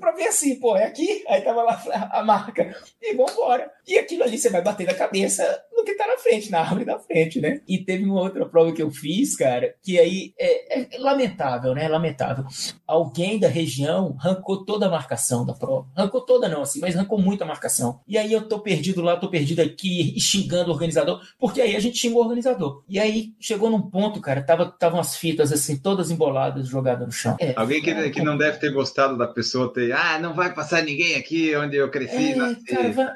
Para 0.00 0.12
ver 0.12 0.28
assim, 0.28 0.56
pô, 0.56 0.76
é 0.76 0.84
aqui. 0.84 1.24
Aí 1.28 1.42
tava 1.42 1.62
lá 1.62 1.82
a 2.10 2.24
marca. 2.24 2.74
E 3.00 3.14
vambora. 3.14 3.70
E 3.86 3.98
aquilo 3.98 4.24
ali 4.24 4.38
você 4.38 4.48
vai 4.48 4.62
bater 4.62 4.86
na 4.86 4.94
cabeça 4.94 5.62
no 5.78 5.84
que 5.84 5.94
tá 5.94 6.06
na 6.06 6.18
frente, 6.18 6.50
na 6.50 6.60
árvore 6.60 6.84
da 6.84 6.98
frente, 6.98 7.40
né? 7.40 7.60
E 7.66 7.78
teve 7.78 8.04
uma 8.04 8.20
outra 8.20 8.44
prova 8.44 8.72
que 8.72 8.82
eu 8.82 8.90
fiz, 8.90 9.36
cara, 9.36 9.74
que 9.82 9.98
aí 9.98 10.32
é, 10.38 10.96
é 10.96 10.98
lamentável, 10.98 11.74
né? 11.74 11.88
Lamentável. 11.88 12.44
Alguém 12.86 13.38
da 13.38 13.48
região 13.48 14.16
arrancou 14.18 14.64
toda 14.64 14.86
a 14.86 14.90
marcação 14.90 15.46
da 15.46 15.54
prova. 15.54 15.86
Arrancou 15.94 16.20
toda, 16.20 16.48
não, 16.48 16.62
assim, 16.62 16.80
mas 16.80 16.96
arrancou 16.96 17.18
muito 17.18 17.42
a 17.42 17.46
marcação. 17.46 18.00
E 18.08 18.18
aí 18.18 18.32
eu 18.32 18.42
tô 18.48 18.58
perdido 18.58 19.00
lá, 19.00 19.16
tô 19.16 19.28
perdido 19.28 19.60
aqui, 19.60 20.18
xingando 20.18 20.70
o 20.70 20.74
organizador, 20.74 21.20
porque 21.38 21.60
aí 21.60 21.76
a 21.76 21.80
gente 21.80 21.98
xingou 21.98 22.22
o 22.22 22.24
organizador. 22.24 22.82
E 22.88 22.98
aí 22.98 23.32
chegou 23.38 23.70
num 23.70 23.82
ponto, 23.82 24.20
cara, 24.20 24.42
tava, 24.42 24.66
tava 24.66 24.96
umas 24.96 25.16
fitas 25.16 25.52
assim, 25.52 25.76
todas 25.76 26.10
emboladas, 26.10 26.66
jogadas 26.66 27.06
no 27.06 27.12
chão. 27.12 27.36
É, 27.40 27.52
Alguém 27.56 27.80
que, 27.80 27.90
é, 27.90 28.10
que 28.10 28.22
não 28.22 28.36
deve 28.36 28.58
ter 28.58 28.72
gostado 28.72 29.16
da 29.16 29.26
pessoa 29.26 29.72
ter, 29.72 29.92
ah, 29.92 30.18
não 30.18 30.34
vai 30.34 30.52
passar 30.52 30.82
ninguém 30.82 31.14
aqui 31.14 31.54
onde 31.54 31.76
eu 31.76 31.88
cresci. 31.88 32.32
É, 32.32 32.74
cara, 32.74 32.92
vai, 32.92 33.12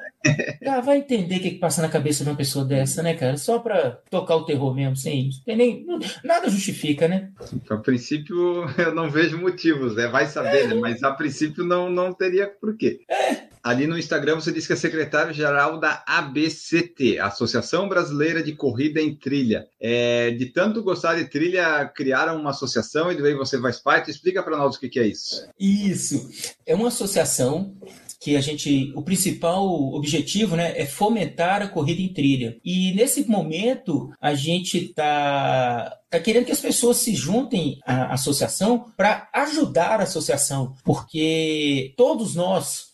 ah, 0.66 0.80
vai 0.80 0.98
entender 0.98 1.36
o 1.36 1.40
que, 1.40 1.50
que 1.50 1.58
passa 1.58 1.82
na 1.82 1.88
cabeça 1.88 2.24
de 2.24 2.30
uma 2.30 2.36
pessoa 2.36 2.64
dessa, 2.64 3.02
né, 3.02 3.14
cara? 3.14 3.36
Só 3.36 3.58
pra 3.58 3.98
tocar 4.10 4.36
o 4.36 4.44
terror 4.44 4.74
mesmo, 4.74 4.96
sem. 4.96 5.30
Tem 5.44 5.56
nem, 5.56 5.86
nada 6.24 6.48
justifica, 6.48 7.08
né? 7.08 7.30
A 7.68 7.76
princípio, 7.76 8.36
eu 8.78 8.94
não 8.94 9.10
vejo 9.10 9.38
motivos, 9.38 9.96
né? 9.96 10.06
Vai 10.08 10.26
saber, 10.26 10.64
é. 10.64 10.66
né? 10.68 10.74
Mas 10.74 11.02
a 11.02 11.12
princípio 11.12 11.64
não, 11.64 11.90
não 11.90 12.12
teria 12.12 12.46
porquê. 12.46 13.00
É. 13.08 13.52
Ali 13.62 13.86
no 13.86 13.96
Instagram 13.96 14.34
você 14.34 14.50
disse 14.50 14.66
que 14.66 14.72
é 14.72 14.76
secretário-geral 14.76 15.78
da 15.78 16.02
ABCT, 16.04 17.20
Associação 17.20 17.88
Brasileira 17.88 18.42
de 18.42 18.56
Corrida 18.56 19.00
em 19.00 19.14
Trilha. 19.14 19.68
É, 19.80 20.32
de 20.32 20.46
tanto 20.46 20.82
gostar 20.82 21.14
de 21.14 21.26
trilha, 21.26 21.86
criaram 21.86 22.40
uma 22.40 22.50
associação 22.50 23.12
e 23.12 23.22
daí 23.22 23.34
você 23.34 23.60
faz 23.60 23.78
parte. 23.78 24.10
Explica 24.10 24.42
para 24.42 24.56
nós 24.56 24.74
o 24.74 24.80
que, 24.80 24.88
que 24.88 24.98
é 24.98 25.06
isso. 25.06 25.46
Isso. 25.60 26.28
É 26.66 26.74
uma 26.74 26.88
associação 26.88 27.72
que 28.22 28.36
a 28.36 28.40
gente, 28.40 28.92
o 28.94 29.02
principal 29.02 29.66
objetivo, 29.92 30.54
né, 30.54 30.72
é 30.76 30.86
fomentar 30.86 31.60
a 31.60 31.66
corrida 31.66 32.00
em 32.00 32.12
trilha. 32.12 32.56
E 32.64 32.92
nesse 32.94 33.28
momento 33.28 34.10
a 34.20 34.32
gente 34.32 34.78
está 34.78 35.92
tá 36.12 36.20
querendo 36.20 36.44
que 36.44 36.52
as 36.52 36.60
pessoas 36.60 36.98
se 36.98 37.14
juntem 37.14 37.78
à 37.86 38.12
associação 38.12 38.92
para 38.96 39.28
ajudar 39.32 39.98
a 39.98 40.02
associação, 40.02 40.74
porque 40.84 41.94
todos 41.96 42.34
nós 42.34 42.92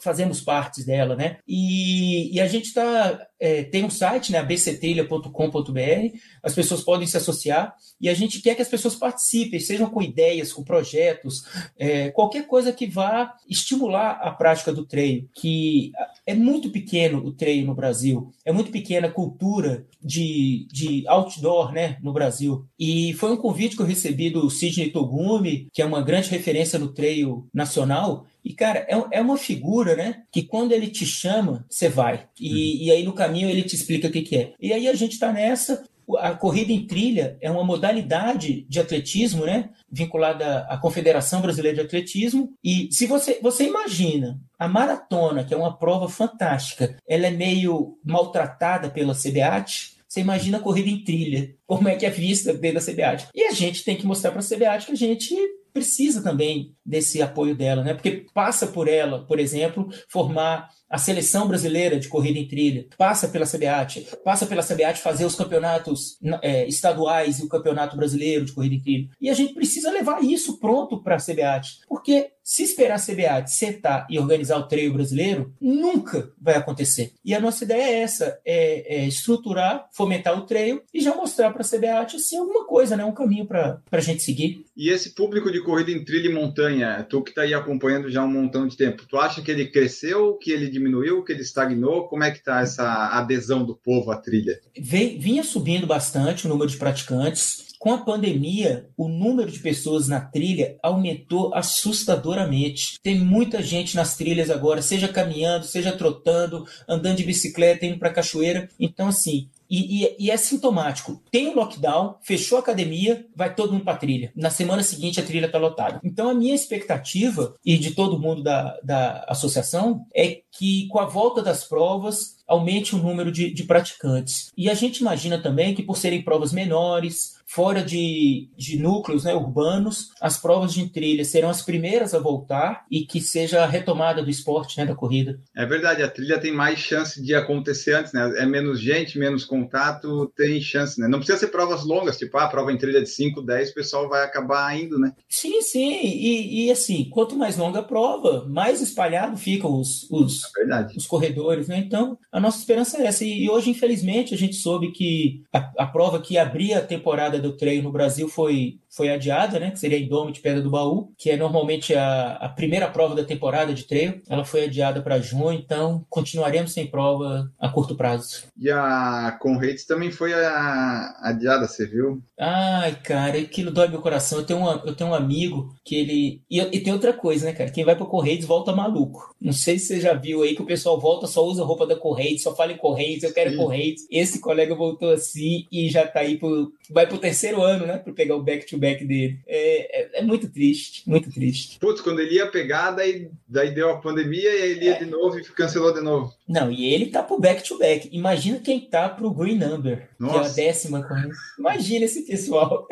fazemos 0.00 0.40
parte 0.42 0.84
dela, 0.84 1.16
né? 1.16 1.38
E, 1.48 2.34
e 2.36 2.40
a 2.40 2.46
gente 2.46 2.66
está 2.66 3.18
é, 3.42 3.64
tem 3.64 3.84
um 3.84 3.90
site, 3.90 4.30
né, 4.30 4.38
abctrilha.com.br, 4.38 6.16
as 6.40 6.54
pessoas 6.54 6.80
podem 6.82 7.08
se 7.08 7.16
associar 7.16 7.74
e 8.00 8.08
a 8.08 8.14
gente 8.14 8.40
quer 8.40 8.54
que 8.54 8.62
as 8.62 8.68
pessoas 8.68 8.94
participem, 8.94 9.58
sejam 9.58 9.90
com 9.90 10.00
ideias, 10.00 10.52
com 10.52 10.62
projetos, 10.62 11.44
é, 11.76 12.10
qualquer 12.10 12.46
coisa 12.46 12.72
que 12.72 12.86
vá 12.86 13.34
estimular 13.48 14.12
a 14.22 14.30
prática 14.30 14.72
do 14.72 14.86
treino, 14.86 15.28
que 15.34 15.90
é 16.24 16.34
muito 16.34 16.70
pequeno 16.70 17.18
o 17.18 17.32
treino 17.32 17.66
no 17.66 17.74
Brasil, 17.74 18.32
é 18.44 18.52
muito 18.52 18.70
pequena 18.70 19.08
a 19.08 19.12
cultura 19.12 19.84
de, 20.00 20.68
de 20.70 21.04
outdoor, 21.08 21.72
né, 21.72 21.98
no 22.00 22.12
Brasil. 22.12 22.41
E 22.78 23.12
foi 23.14 23.32
um 23.32 23.36
convite 23.36 23.76
que 23.76 23.82
eu 23.82 23.86
recebi 23.86 24.30
do 24.30 24.48
Sidney 24.50 24.90
Togumi, 24.90 25.68
que 25.72 25.82
é 25.82 25.84
uma 25.84 26.02
grande 26.02 26.30
referência 26.30 26.78
no 26.78 26.92
treino 26.92 27.46
nacional, 27.52 28.26
e, 28.44 28.52
cara, 28.52 28.80
é, 28.88 29.18
é 29.18 29.20
uma 29.20 29.36
figura, 29.36 29.94
né? 29.94 30.22
Que 30.32 30.42
quando 30.42 30.72
ele 30.72 30.88
te 30.88 31.06
chama, 31.06 31.64
você 31.68 31.88
vai. 31.88 32.26
E, 32.38 32.48
uhum. 32.50 32.82
e 32.82 32.90
aí 32.90 33.04
no 33.04 33.12
caminho 33.12 33.48
ele 33.48 33.62
te 33.62 33.74
explica 33.74 34.08
o 34.08 34.10
que, 34.10 34.22
que 34.22 34.36
é. 34.36 34.52
E 34.60 34.72
aí 34.72 34.88
a 34.88 34.94
gente 34.94 35.12
está 35.12 35.32
nessa. 35.32 35.84
A 36.18 36.34
corrida 36.34 36.72
em 36.72 36.84
trilha 36.84 37.38
é 37.40 37.48
uma 37.48 37.62
modalidade 37.62 38.66
de 38.68 38.80
atletismo, 38.80 39.46
né? 39.46 39.70
Vinculada 39.90 40.66
à 40.68 40.76
Confederação 40.76 41.40
Brasileira 41.40 41.76
de 41.76 41.84
Atletismo. 41.84 42.52
E 42.62 42.88
se 42.90 43.06
você, 43.06 43.38
você 43.40 43.68
imagina 43.68 44.40
a 44.58 44.66
maratona, 44.66 45.44
que 45.44 45.54
é 45.54 45.56
uma 45.56 45.76
prova 45.76 46.08
fantástica, 46.08 46.96
ela 47.08 47.28
é 47.28 47.30
meio 47.30 47.96
maltratada 48.04 48.90
pela 48.90 49.14
CBAT, 49.14 49.91
você 50.12 50.20
imagina 50.20 50.58
a 50.58 50.60
corrida 50.60 50.90
em 50.90 51.02
trilha, 51.02 51.54
como 51.66 51.88
é 51.88 51.96
que 51.96 52.04
é 52.04 52.10
vista 52.10 52.52
dentro 52.52 52.84
da 52.84 52.92
CBAT. 52.92 53.28
E 53.34 53.44
a 53.44 53.52
gente 53.52 53.82
tem 53.82 53.96
que 53.96 54.06
mostrar 54.06 54.30
para 54.30 54.40
a 54.40 54.44
CBAT 54.44 54.84
que 54.84 54.92
a 54.92 54.94
gente 54.94 55.34
precisa 55.72 56.22
também 56.22 56.76
desse 56.84 57.22
apoio 57.22 57.56
dela, 57.56 57.82
né? 57.82 57.94
Porque 57.94 58.26
passa 58.34 58.66
por 58.66 58.88
ela, 58.88 59.24
por 59.24 59.40
exemplo, 59.40 59.88
formar 60.10 60.68
a 60.90 60.98
seleção 60.98 61.48
brasileira 61.48 61.98
de 61.98 62.08
corrida 62.08 62.38
em 62.38 62.46
trilha, 62.46 62.86
passa 62.98 63.26
pela 63.26 63.46
CBAT, 63.46 64.06
passa 64.22 64.44
pela 64.44 64.62
CBAT 64.62 64.98
fazer 65.00 65.24
os 65.24 65.34
campeonatos 65.34 66.18
é, 66.42 66.68
estaduais 66.68 67.38
e 67.38 67.44
o 67.44 67.48
campeonato 67.48 67.96
brasileiro 67.96 68.44
de 68.44 68.52
corrida 68.52 68.74
em 68.74 68.82
trilha. 68.82 69.08
E 69.18 69.30
a 69.30 69.34
gente 69.34 69.54
precisa 69.54 69.90
levar 69.90 70.22
isso 70.22 70.58
pronto 70.58 71.02
para 71.02 71.16
a 71.16 71.18
CBAT, 71.18 71.78
porque 71.88 72.31
se 72.42 72.62
esperar 72.62 72.96
a 72.96 72.98
CBAT 72.98 73.50
setar 73.50 74.06
e 74.10 74.18
organizar 74.18 74.58
o 74.58 74.66
treino 74.66 74.94
brasileiro, 74.94 75.54
nunca 75.60 76.32
vai 76.40 76.54
acontecer. 76.54 77.12
E 77.24 77.34
a 77.34 77.40
nossa 77.40 77.64
ideia 77.64 77.82
é 77.82 78.00
essa, 78.00 78.38
é, 78.44 78.96
é 78.96 79.06
estruturar, 79.06 79.88
fomentar 79.92 80.36
o 80.36 80.46
treino 80.46 80.82
e 80.92 81.00
já 81.00 81.14
mostrar 81.14 81.50
para 81.52 81.62
a 81.62 81.68
CBAT 81.68 82.16
assim, 82.16 82.38
alguma 82.38 82.66
coisa, 82.66 82.96
né? 82.96 83.04
um 83.04 83.12
caminho 83.12 83.46
para 83.46 83.80
a 83.90 84.00
gente 84.00 84.22
seguir. 84.22 84.64
E 84.76 84.88
esse 84.88 85.14
público 85.14 85.50
de 85.50 85.62
corrida 85.62 85.90
em 85.90 86.04
trilha 86.04 86.28
e 86.28 86.32
montanha, 86.32 87.06
tu 87.08 87.22
que 87.22 87.30
está 87.30 87.42
aí 87.42 87.54
acompanhando 87.54 88.10
já 88.10 88.24
um 88.24 88.30
montão 88.30 88.66
de 88.66 88.76
tempo, 88.76 89.06
tu 89.06 89.18
acha 89.18 89.42
que 89.42 89.50
ele 89.50 89.70
cresceu, 89.70 90.34
que 90.34 90.50
ele 90.50 90.68
diminuiu, 90.68 91.22
que 91.22 91.32
ele 91.32 91.42
estagnou? 91.42 92.08
Como 92.08 92.24
é 92.24 92.30
que 92.30 92.38
está 92.38 92.60
essa 92.60 93.08
adesão 93.08 93.64
do 93.64 93.76
povo 93.76 94.10
à 94.10 94.16
trilha? 94.16 94.60
Vem, 94.78 95.18
vinha 95.18 95.44
subindo 95.44 95.86
bastante 95.86 96.46
o 96.46 96.48
número 96.48 96.70
de 96.70 96.76
praticantes. 96.76 97.71
Com 97.82 97.92
a 97.92 97.98
pandemia, 97.98 98.88
o 98.96 99.08
número 99.08 99.50
de 99.50 99.58
pessoas 99.58 100.06
na 100.06 100.20
trilha 100.20 100.78
aumentou 100.84 101.52
assustadoramente. 101.52 102.96
Tem 103.02 103.18
muita 103.18 103.60
gente 103.60 103.96
nas 103.96 104.16
trilhas 104.16 104.50
agora, 104.50 104.80
seja 104.80 105.08
caminhando, 105.08 105.66
seja 105.66 105.90
trotando, 105.90 106.64
andando 106.88 107.16
de 107.16 107.24
bicicleta, 107.24 107.84
indo 107.84 107.98
para 107.98 108.08
a 108.10 108.12
cachoeira. 108.12 108.68
Então, 108.78 109.08
assim, 109.08 109.48
e, 109.72 110.04
e, 110.04 110.16
e, 110.26 110.30
é 110.30 110.36
sintomático. 110.36 111.22
Tem 111.30 111.48
o 111.48 111.52
um 111.52 111.54
lockdown, 111.54 112.16
fechou 112.20 112.58
a 112.58 112.60
academia, 112.60 113.26
vai 113.34 113.54
todo 113.54 113.72
mundo 113.72 113.84
para 113.84 113.96
trilha. 113.96 114.30
Na 114.36 114.50
semana 114.50 114.82
seguinte 114.82 115.18
a 115.18 115.24
trilha 115.24 115.46
está 115.46 115.56
lotada. 115.56 115.98
Então 116.04 116.28
a 116.28 116.34
minha 116.34 116.54
expectativa, 116.54 117.54
e 117.64 117.78
de 117.78 117.92
todo 117.92 118.20
mundo 118.20 118.42
da, 118.42 118.78
da 118.84 119.24
associação, 119.28 120.04
é 120.14 120.41
que 120.52 120.86
com 120.88 120.98
a 120.98 121.06
volta 121.06 121.42
das 121.42 121.64
provas 121.64 122.36
aumente 122.46 122.94
o 122.94 122.98
número 122.98 123.32
de, 123.32 123.50
de 123.50 123.64
praticantes. 123.64 124.50
E 124.56 124.68
a 124.68 124.74
gente 124.74 124.98
imagina 124.98 125.40
também 125.40 125.74
que 125.74 125.82
por 125.82 125.96
serem 125.96 126.22
provas 126.22 126.52
menores, 126.52 127.32
fora 127.46 127.82
de, 127.82 128.48
de 128.56 128.78
núcleos 128.78 129.24
né, 129.24 129.34
urbanos, 129.34 130.08
as 130.20 130.38
provas 130.38 130.72
de 130.72 130.88
trilha 130.88 131.24
serão 131.24 131.50
as 131.50 131.62
primeiras 131.62 132.14
a 132.14 132.18
voltar 132.18 132.84
e 132.90 133.04
que 133.04 133.20
seja 133.20 133.62
a 133.62 133.66
retomada 133.66 134.22
do 134.22 134.30
esporte, 134.30 134.78
né, 134.78 134.86
da 134.86 134.94
corrida. 134.94 135.38
É 135.54 135.66
verdade, 135.66 136.02
a 136.02 136.08
trilha 136.08 136.38
tem 136.38 136.52
mais 136.52 136.78
chance 136.78 137.22
de 137.22 137.34
acontecer 137.34 137.94
antes, 137.94 138.12
né? 138.12 138.32
É 138.38 138.46
menos 138.46 138.80
gente, 138.80 139.18
menos 139.18 139.44
contato, 139.44 140.32
tem 140.36 140.60
chance, 140.60 140.98
né? 140.98 141.06
Não 141.08 141.18
precisa 141.18 141.38
ser 141.38 141.48
provas 141.48 141.84
longas, 141.84 142.16
tipo, 142.16 142.36
a 142.38 142.44
ah, 142.44 142.48
prova 142.48 142.72
em 142.72 142.78
trilha 142.78 143.02
de 143.02 143.08
5, 143.08 143.42
10, 143.42 143.70
o 143.70 143.74
pessoal 143.74 144.08
vai 144.08 144.24
acabar 144.24 144.78
indo, 144.78 144.98
né? 144.98 145.12
Sim, 145.28 145.60
sim. 145.60 146.00
E, 146.02 146.66
e 146.66 146.70
assim, 146.70 147.08
quanto 147.10 147.36
mais 147.36 147.56
longa 147.56 147.80
a 147.80 147.84
prova, 147.84 148.46
mais 148.48 148.80
espalhado 148.80 149.36
ficam 149.36 149.78
os, 149.78 150.10
os, 150.10 150.41
é 150.46 150.96
os 150.96 151.06
corredores, 151.06 151.68
né? 151.68 151.78
Então, 151.78 152.18
a 152.30 152.40
nossa 152.40 152.58
esperança 152.58 152.98
é 152.98 153.06
essa. 153.06 153.24
E, 153.24 153.44
e 153.44 153.50
hoje, 153.50 153.70
infelizmente, 153.70 154.34
a 154.34 154.38
gente 154.38 154.56
soube 154.56 154.92
que 154.92 155.42
a, 155.52 155.70
a 155.78 155.86
prova 155.86 156.20
que 156.20 156.38
abria 156.38 156.78
a 156.78 156.86
temporada 156.86 157.38
do 157.38 157.56
treino 157.56 157.84
no 157.84 157.92
Brasil 157.92 158.28
foi, 158.28 158.78
foi 158.92 159.08
adiada, 159.08 159.58
né? 159.58 159.70
Que 159.70 159.78
seria 159.78 159.96
a 159.96 160.00
Indome 160.00 160.32
de 160.32 160.40
Pedra 160.40 160.60
do 160.60 160.70
Baú, 160.70 161.12
que 161.16 161.30
é 161.30 161.36
normalmente 161.36 161.94
a, 161.94 162.34
a 162.36 162.48
primeira 162.48 162.88
prova 162.88 163.14
da 163.14 163.24
temporada 163.24 163.72
de 163.72 163.84
treino. 163.84 164.20
Ela 164.28 164.44
foi 164.44 164.64
adiada 164.64 165.00
para 165.00 165.18
junho, 165.18 165.52
então 165.52 166.04
continuaremos 166.10 166.72
sem 166.72 166.86
prova 166.86 167.50
a 167.58 167.68
curto 167.68 167.96
prazo. 167.96 168.44
E 168.58 168.70
a 168.70 169.36
Conrads 169.40 169.86
também 169.86 170.10
foi 170.10 170.34
a, 170.34 171.16
adiada, 171.22 171.66
você 171.66 171.86
viu? 171.86 172.22
Ai, 172.38 172.94
cara, 173.02 173.38
aquilo 173.38 173.70
dói 173.70 173.88
meu 173.88 174.02
coração. 174.02 174.38
Eu 174.38 174.44
tenho, 174.46 174.60
uma, 174.60 174.82
eu 174.84 174.94
tenho 174.94 175.10
um 175.10 175.14
amigo 175.14 175.74
que 175.84 175.96
ele. 175.96 176.42
E, 176.50 176.60
e 176.60 176.80
tem 176.80 176.92
outra 176.92 177.12
coisa, 177.12 177.46
né, 177.46 177.52
cara? 177.52 177.70
Quem 177.70 177.84
vai 177.84 177.96
pro 177.96 178.06
Correios 178.06 178.44
volta 178.44 178.72
maluco. 178.72 179.34
Não 179.40 179.52
sei 179.52 179.78
se 179.78 179.86
você 179.86 180.00
já 180.00 180.12
viu 180.12 180.42
aí 180.42 180.54
que 180.54 180.62
o 180.62 180.66
pessoal 180.66 181.00
volta, 181.00 181.26
só 181.26 181.44
usa 181.44 181.64
roupa 181.64 181.86
da 181.86 181.96
Correios, 181.96 182.42
só 182.42 182.54
fala 182.54 182.72
em 182.72 182.76
Correios, 182.76 183.22
eu 183.22 183.32
quero 183.32 183.50
Sim. 183.52 183.56
Correios. 183.56 184.00
Esse 184.10 184.40
colega 184.40 184.74
voltou 184.74 185.10
assim 185.10 185.66
e 185.72 185.88
já 185.88 186.06
tá 186.06 186.20
aí 186.20 186.36
pro. 186.36 186.72
Vai 186.90 187.06
pro 187.06 187.18
terceiro 187.18 187.62
ano, 187.62 187.86
né? 187.86 187.96
Pra 187.96 188.12
pegar 188.12 188.36
o 188.36 188.42
dele. 188.82 189.40
É, 189.46 190.00
é, 190.00 190.20
é, 190.20 190.22
muito 190.22 190.48
triste, 190.48 191.08
muito 191.08 191.30
triste. 191.30 191.78
Putz, 191.78 192.00
quando 192.00 192.20
ele 192.20 192.34
ia 192.34 192.46
pegar, 192.46 192.90
daí, 192.90 193.30
daí 193.48 193.72
deu 193.72 193.90
a 193.90 194.00
pandemia 194.00 194.50
e 194.50 194.70
ele 194.72 194.84
ia 194.86 194.94
é. 194.94 194.98
de 194.98 195.06
novo 195.06 195.38
e 195.38 195.44
cancelou 195.44 195.94
de 195.94 196.00
novo. 196.00 196.34
Não, 196.48 196.70
e 196.70 196.92
ele 196.92 197.06
tá 197.06 197.22
pro 197.22 197.40
back-to-back. 197.40 198.08
Imagina 198.12 198.58
quem 198.58 198.80
tá 198.80 199.08
pro 199.08 199.32
Green 199.32 199.58
Number, 199.58 200.08
Nossa. 200.18 200.32
que 200.32 200.60
é 200.60 200.64
a 200.64 200.66
décima 200.68 201.06
corrida. 201.06 201.34
Imagina 201.58 202.04
esse 202.04 202.22
pessoal. 202.22 202.86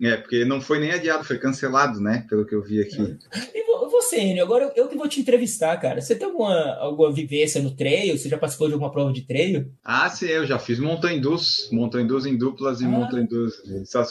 É, 0.00 0.16
porque 0.16 0.44
não 0.44 0.60
foi 0.60 0.80
nem 0.80 0.90
adiado, 0.90 1.24
foi 1.24 1.38
cancelado, 1.38 2.00
né? 2.00 2.26
Pelo 2.28 2.44
que 2.44 2.54
eu 2.54 2.62
vi 2.62 2.80
aqui. 2.80 3.16
E 3.54 3.62
você, 4.02 4.20
Enio. 4.20 4.42
Agora 4.42 4.64
eu, 4.64 4.72
eu, 4.84 4.88
que 4.88 4.96
vou 4.96 5.08
te 5.08 5.20
entrevistar, 5.20 5.76
cara. 5.78 6.00
Você 6.00 6.14
tem 6.14 6.26
alguma, 6.26 6.74
alguma 6.76 7.12
vivência 7.12 7.62
no 7.62 7.70
trail? 7.70 8.18
Você 8.18 8.28
já 8.28 8.36
participou 8.36 8.66
de 8.66 8.74
alguma 8.74 8.90
prova 8.90 9.12
de 9.12 9.22
trail? 9.22 9.70
Ah, 9.84 10.08
sim, 10.08 10.26
eu 10.26 10.46
já 10.46 10.58
fiz 10.58 10.78
montanhus 10.78 11.16
em 11.16 11.20
duplas 11.20 11.70
e 12.80 12.84
ah. 12.84 12.88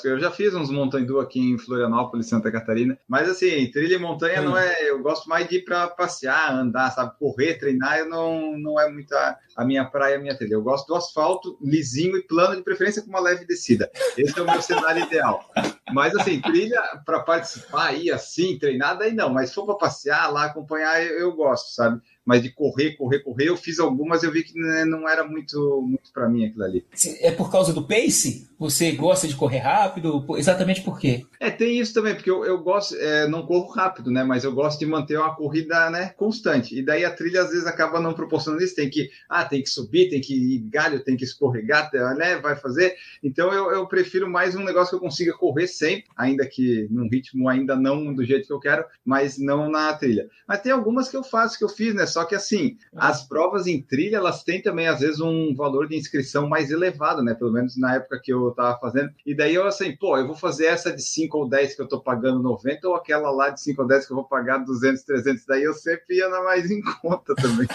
Eu 0.03 0.19
já 0.19 0.31
fiz 0.31 0.53
uns 0.53 0.71
montanhus 0.71 1.19
aqui 1.19 1.39
em 1.39 1.57
Florianópolis, 1.57 2.27
Santa 2.27 2.51
Catarina. 2.51 2.97
Mas 3.07 3.29
assim, 3.29 3.69
trilha 3.71 3.95
e 3.95 3.99
montanha 3.99 4.41
não 4.41 4.57
é. 4.57 4.89
Eu 4.89 5.01
gosto 5.01 5.27
mais 5.27 5.47
de 5.47 5.57
ir 5.57 5.65
para 5.65 5.87
passear, 5.87 6.53
andar, 6.53 6.91
sabe, 6.91 7.17
correr, 7.19 7.55
treinar. 7.55 7.99
Eu 7.99 8.09
não, 8.09 8.57
não 8.61 8.79
é 8.79 8.89
muita 8.89 9.37
a 9.55 9.65
minha 9.65 9.85
praia, 9.85 10.17
a 10.17 10.19
minha 10.19 10.37
trilha. 10.37 10.53
Eu 10.53 10.61
gosto 10.61 10.87
do 10.87 10.95
asfalto 10.95 11.57
lisinho 11.61 12.17
e 12.17 12.23
plano, 12.23 12.55
de 12.55 12.63
preferência 12.63 13.01
com 13.01 13.09
uma 13.09 13.19
leve 13.19 13.45
descida. 13.45 13.91
Esse 14.17 14.37
é 14.37 14.41
o 14.41 14.45
meu 14.45 14.61
cenário 14.63 15.03
ideal. 15.03 15.49
Mas 15.91 16.15
assim, 16.15 16.39
trilha 16.41 16.81
para 17.05 17.19
participar 17.21 17.87
aí 17.87 18.11
assim, 18.11 18.57
treinada 18.57 19.05
aí 19.05 19.13
não, 19.13 19.29
mas 19.29 19.49
se 19.49 19.55
for 19.55 19.65
para 19.65 19.75
passear 19.75 20.31
lá, 20.31 20.45
acompanhar, 20.45 21.03
eu, 21.03 21.19
eu 21.19 21.31
gosto, 21.33 21.73
sabe? 21.73 22.01
mas 22.25 22.43
de 22.43 22.49
correr, 22.51 22.95
correr, 22.95 23.19
correr, 23.19 23.49
eu 23.49 23.57
fiz 23.57 23.79
algumas, 23.79 24.23
eu 24.23 24.31
vi 24.31 24.43
que 24.43 24.57
né, 24.57 24.85
não 24.85 25.09
era 25.09 25.23
muito, 25.23 25.81
muito 25.81 26.11
para 26.13 26.29
mim 26.29 26.45
aquilo 26.45 26.63
ali. 26.63 26.85
É 27.19 27.31
por 27.31 27.51
causa 27.51 27.73
do 27.73 27.85
pace? 27.85 28.49
Você 28.61 28.91
gosta 28.91 29.27
de 29.27 29.35
correr 29.35 29.57
rápido? 29.57 30.23
Exatamente 30.37 30.83
por 30.83 30.99
quê? 30.99 31.25
É, 31.39 31.49
tem 31.49 31.79
isso 31.79 31.95
também, 31.95 32.13
porque 32.13 32.29
eu, 32.29 32.45
eu 32.45 32.61
gosto, 32.61 32.95
é, 32.95 33.27
não 33.27 33.43
corro 33.43 33.71
rápido, 33.71 34.11
né? 34.11 34.23
Mas 34.23 34.43
eu 34.43 34.53
gosto 34.53 34.77
de 34.77 34.85
manter 34.85 35.17
uma 35.17 35.35
corrida, 35.35 35.89
né, 35.89 36.13
constante. 36.15 36.77
E 36.77 36.85
daí 36.85 37.03
a 37.03 37.09
trilha 37.09 37.41
às 37.41 37.49
vezes 37.49 37.65
acaba 37.65 37.99
não 37.99 38.13
proporcionando 38.13 38.63
isso. 38.63 38.75
Tem 38.75 38.87
que, 38.87 39.09
ah, 39.27 39.43
tem 39.43 39.63
que 39.63 39.69
subir, 39.69 40.11
tem 40.11 40.21
que 40.21 40.35
ir 40.35 40.59
galho, 40.69 41.03
tem 41.03 41.17
que 41.17 41.23
escorregar, 41.23 41.89
né? 42.15 42.35
Vai 42.37 42.55
fazer. 42.55 42.93
Então 43.23 43.51
eu, 43.51 43.71
eu 43.71 43.87
prefiro 43.87 44.29
mais 44.29 44.55
um 44.55 44.63
negócio 44.63 44.91
que 44.91 44.95
eu 44.95 45.09
consiga 45.09 45.33
correr 45.33 45.65
sempre, 45.65 46.05
ainda 46.15 46.45
que 46.45 46.87
num 46.91 47.09
ritmo 47.09 47.49
ainda 47.49 47.75
não 47.75 48.13
do 48.13 48.23
jeito 48.23 48.45
que 48.45 48.53
eu 48.53 48.59
quero, 48.59 48.85
mas 49.03 49.39
não 49.39 49.71
na 49.71 49.91
trilha. 49.95 50.29
Mas 50.47 50.61
tem 50.61 50.71
algumas 50.71 51.09
que 51.09 51.17
eu 51.17 51.23
faço, 51.23 51.57
que 51.57 51.63
eu 51.63 51.69
fiz, 51.69 51.95
né? 51.95 52.05
Só 52.05 52.25
que 52.25 52.35
assim, 52.35 52.77
as 52.95 53.27
provas 53.27 53.65
em 53.65 53.81
trilha, 53.81 54.17
elas 54.17 54.43
têm 54.43 54.61
também, 54.61 54.87
às 54.87 54.99
vezes, 54.99 55.19
um 55.19 55.55
valor 55.55 55.87
de 55.87 55.97
inscrição 55.97 56.47
mais 56.47 56.69
elevado, 56.69 57.23
né? 57.23 57.33
Pelo 57.33 57.51
menos 57.51 57.75
na 57.75 57.95
época 57.95 58.21
que 58.23 58.31
eu 58.31 58.50
estava 58.51 58.79
fazendo. 58.79 59.11
E 59.25 59.35
daí 59.35 59.55
eu 59.55 59.65
assim, 59.65 59.95
pô, 59.95 60.17
eu 60.17 60.27
vou 60.27 60.35
fazer 60.35 60.65
essa 60.65 60.91
de 60.91 61.01
5 61.01 61.37
ou 61.37 61.49
10 61.49 61.75
que 61.75 61.81
eu 61.81 61.85
estou 61.85 62.01
pagando 62.01 62.41
90 62.41 62.87
ou 62.87 62.95
aquela 62.95 63.31
lá 63.31 63.49
de 63.49 63.61
5 63.61 63.81
ou 63.81 63.87
10 63.87 64.05
que 64.05 64.11
eu 64.11 64.15
vou 64.15 64.25
pagar 64.25 64.59
200, 64.59 65.03
300. 65.03 65.45
Daí 65.45 65.63
eu 65.63 65.73
sempre 65.73 66.17
ia 66.17 66.29
na 66.29 66.41
mais 66.43 66.69
em 66.69 66.81
conta 67.01 67.35
também. 67.35 67.67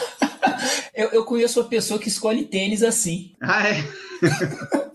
eu, 0.94 1.08
eu 1.08 1.24
conheço 1.24 1.60
uma 1.60 1.68
pessoa 1.68 2.00
que 2.00 2.08
escolhe 2.08 2.44
tênis 2.44 2.82
assim. 2.82 3.32
Ah, 3.40 3.68
é? 3.68 3.76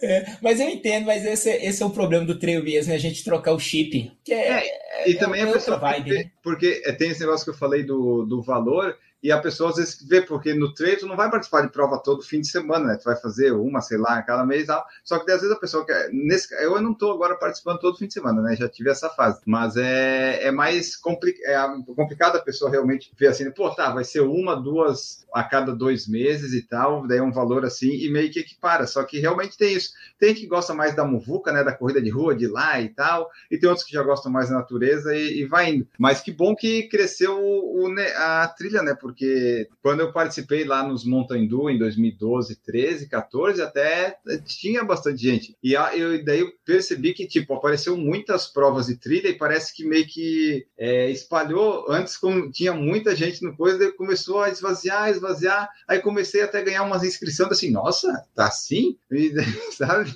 É, 0.00 0.36
mas 0.40 0.60
eu 0.60 0.68
entendo, 0.68 1.06
mas 1.06 1.24
esse, 1.24 1.50
esse 1.50 1.82
é 1.82 1.86
o 1.86 1.90
problema 1.90 2.24
do 2.24 2.38
trail 2.38 2.62
mesmo, 2.62 2.90
né? 2.90 2.96
a 2.96 3.00
gente 3.00 3.24
trocar 3.24 3.52
o 3.52 3.58
chip. 3.58 4.12
Que 4.24 4.32
é, 4.32 4.66
é 5.02 5.10
e 5.10 5.14
também 5.14 5.40
é 5.42 5.48
a 5.48 5.52
pessoa 5.52 5.78
vibe, 5.78 6.10
né? 6.10 6.30
porque 6.42 6.80
tem 6.96 7.10
esse 7.10 7.20
negócio 7.20 7.44
que 7.44 7.50
eu 7.50 7.58
falei 7.58 7.82
do, 7.82 8.24
do 8.24 8.42
valor, 8.42 8.96
e 9.22 9.32
a 9.32 9.40
pessoa 9.40 9.70
às 9.70 9.76
vezes 9.76 10.00
vê, 10.06 10.22
porque 10.22 10.54
no 10.54 10.72
treino 10.72 11.00
tu 11.00 11.06
não 11.06 11.16
vai 11.16 11.30
participar 11.30 11.62
de 11.62 11.72
prova 11.72 11.98
todo 11.98 12.22
fim 12.22 12.40
de 12.40 12.48
semana, 12.48 12.86
né? 12.86 12.96
Tu 12.96 13.04
vai 13.04 13.16
fazer 13.16 13.52
uma, 13.52 13.80
sei 13.80 13.98
lá, 13.98 14.22
cada 14.22 14.44
mês 14.44 14.66
tal. 14.66 14.86
Só 15.02 15.18
que 15.18 15.30
às 15.30 15.40
vezes 15.40 15.54
a 15.54 15.58
pessoa 15.58 15.84
quer. 15.84 16.10
Nesse, 16.12 16.54
eu 16.62 16.80
não 16.80 16.92
estou 16.92 17.12
agora 17.12 17.36
participando 17.36 17.80
todo 17.80 17.98
fim 17.98 18.06
de 18.06 18.14
semana, 18.14 18.40
né? 18.40 18.54
Já 18.54 18.68
tive 18.68 18.90
essa 18.90 19.08
fase. 19.08 19.40
Mas 19.44 19.76
é, 19.76 20.44
é 20.44 20.50
mais 20.52 20.96
compli 20.96 21.34
é 21.44 21.56
complicado 21.96 22.36
a 22.36 22.42
pessoa 22.42 22.70
realmente 22.70 23.10
ver 23.18 23.28
assim, 23.28 23.50
pô, 23.50 23.70
tá, 23.70 23.90
vai 23.92 24.04
ser 24.04 24.20
uma, 24.20 24.54
duas 24.54 25.26
a 25.34 25.42
cada 25.42 25.74
dois 25.74 26.08
meses 26.08 26.54
e 26.54 26.62
tal, 26.62 27.06
daí 27.06 27.18
é 27.18 27.22
um 27.22 27.32
valor 27.32 27.64
assim, 27.64 27.90
e 27.90 28.10
meio 28.10 28.30
que 28.30 28.40
equipara. 28.40 28.86
Só 28.86 29.02
que 29.02 29.18
realmente 29.18 29.58
tem 29.58 29.74
isso. 29.74 29.92
Tem 30.18 30.34
que 30.34 30.46
gosta 30.46 30.72
mais 30.74 30.94
da 30.94 31.04
muvuca, 31.04 31.52
né? 31.52 31.64
Da 31.64 31.72
corrida 31.72 32.00
de 32.00 32.10
rua, 32.10 32.34
de 32.34 32.46
lá 32.46 32.80
e 32.80 32.88
tal, 32.88 33.28
e 33.50 33.58
tem 33.58 33.68
outros 33.68 33.86
que 33.86 33.92
já 33.92 34.02
gostam 34.02 34.30
mais 34.30 34.48
da 34.48 34.56
natureza 34.56 35.14
e, 35.14 35.40
e 35.40 35.44
vai 35.44 35.70
indo. 35.70 35.88
Mas 35.98 36.20
que 36.20 36.32
bom 36.32 36.54
que 36.54 36.88
cresceu 36.88 37.38
o, 37.38 37.88
a 38.16 38.48
trilha, 38.48 38.82
né? 38.82 38.94
Porque 39.08 39.66
quando 39.82 40.00
eu 40.00 40.12
participei 40.12 40.64
lá 40.64 40.86
nos 40.86 41.02
Mountain 41.02 41.48
Dew 41.48 41.70
em 41.70 41.78
2012, 41.78 42.56
13, 42.56 43.08
14, 43.08 43.62
até 43.62 44.18
tinha 44.44 44.84
bastante 44.84 45.22
gente. 45.22 45.56
E 45.62 45.72
eu, 45.72 46.22
daí 46.22 46.40
eu 46.40 46.52
percebi 46.62 47.14
que, 47.14 47.26
tipo, 47.26 47.54
apareceu 47.54 47.96
muitas 47.96 48.46
provas 48.46 48.88
de 48.88 48.96
trilha 48.96 49.28
e 49.28 49.38
parece 49.38 49.74
que 49.74 49.82
meio 49.82 50.06
que 50.06 50.66
é, 50.76 51.10
espalhou. 51.10 51.90
Antes, 51.90 52.18
como 52.18 52.50
tinha 52.52 52.74
muita 52.74 53.16
gente 53.16 53.42
no 53.42 53.56
coisa, 53.56 53.78
daí 53.78 53.92
começou 53.92 54.42
a 54.42 54.50
esvaziar, 54.50 55.08
esvaziar. 55.08 55.70
Aí 55.88 56.00
comecei 56.00 56.42
até 56.42 56.58
a 56.58 56.64
ganhar 56.64 56.82
umas 56.82 57.02
inscrições 57.02 57.50
assim, 57.50 57.70
nossa, 57.70 58.12
tá 58.34 58.48
assim? 58.48 58.98
E, 59.10 59.32
sabe? 59.72 60.12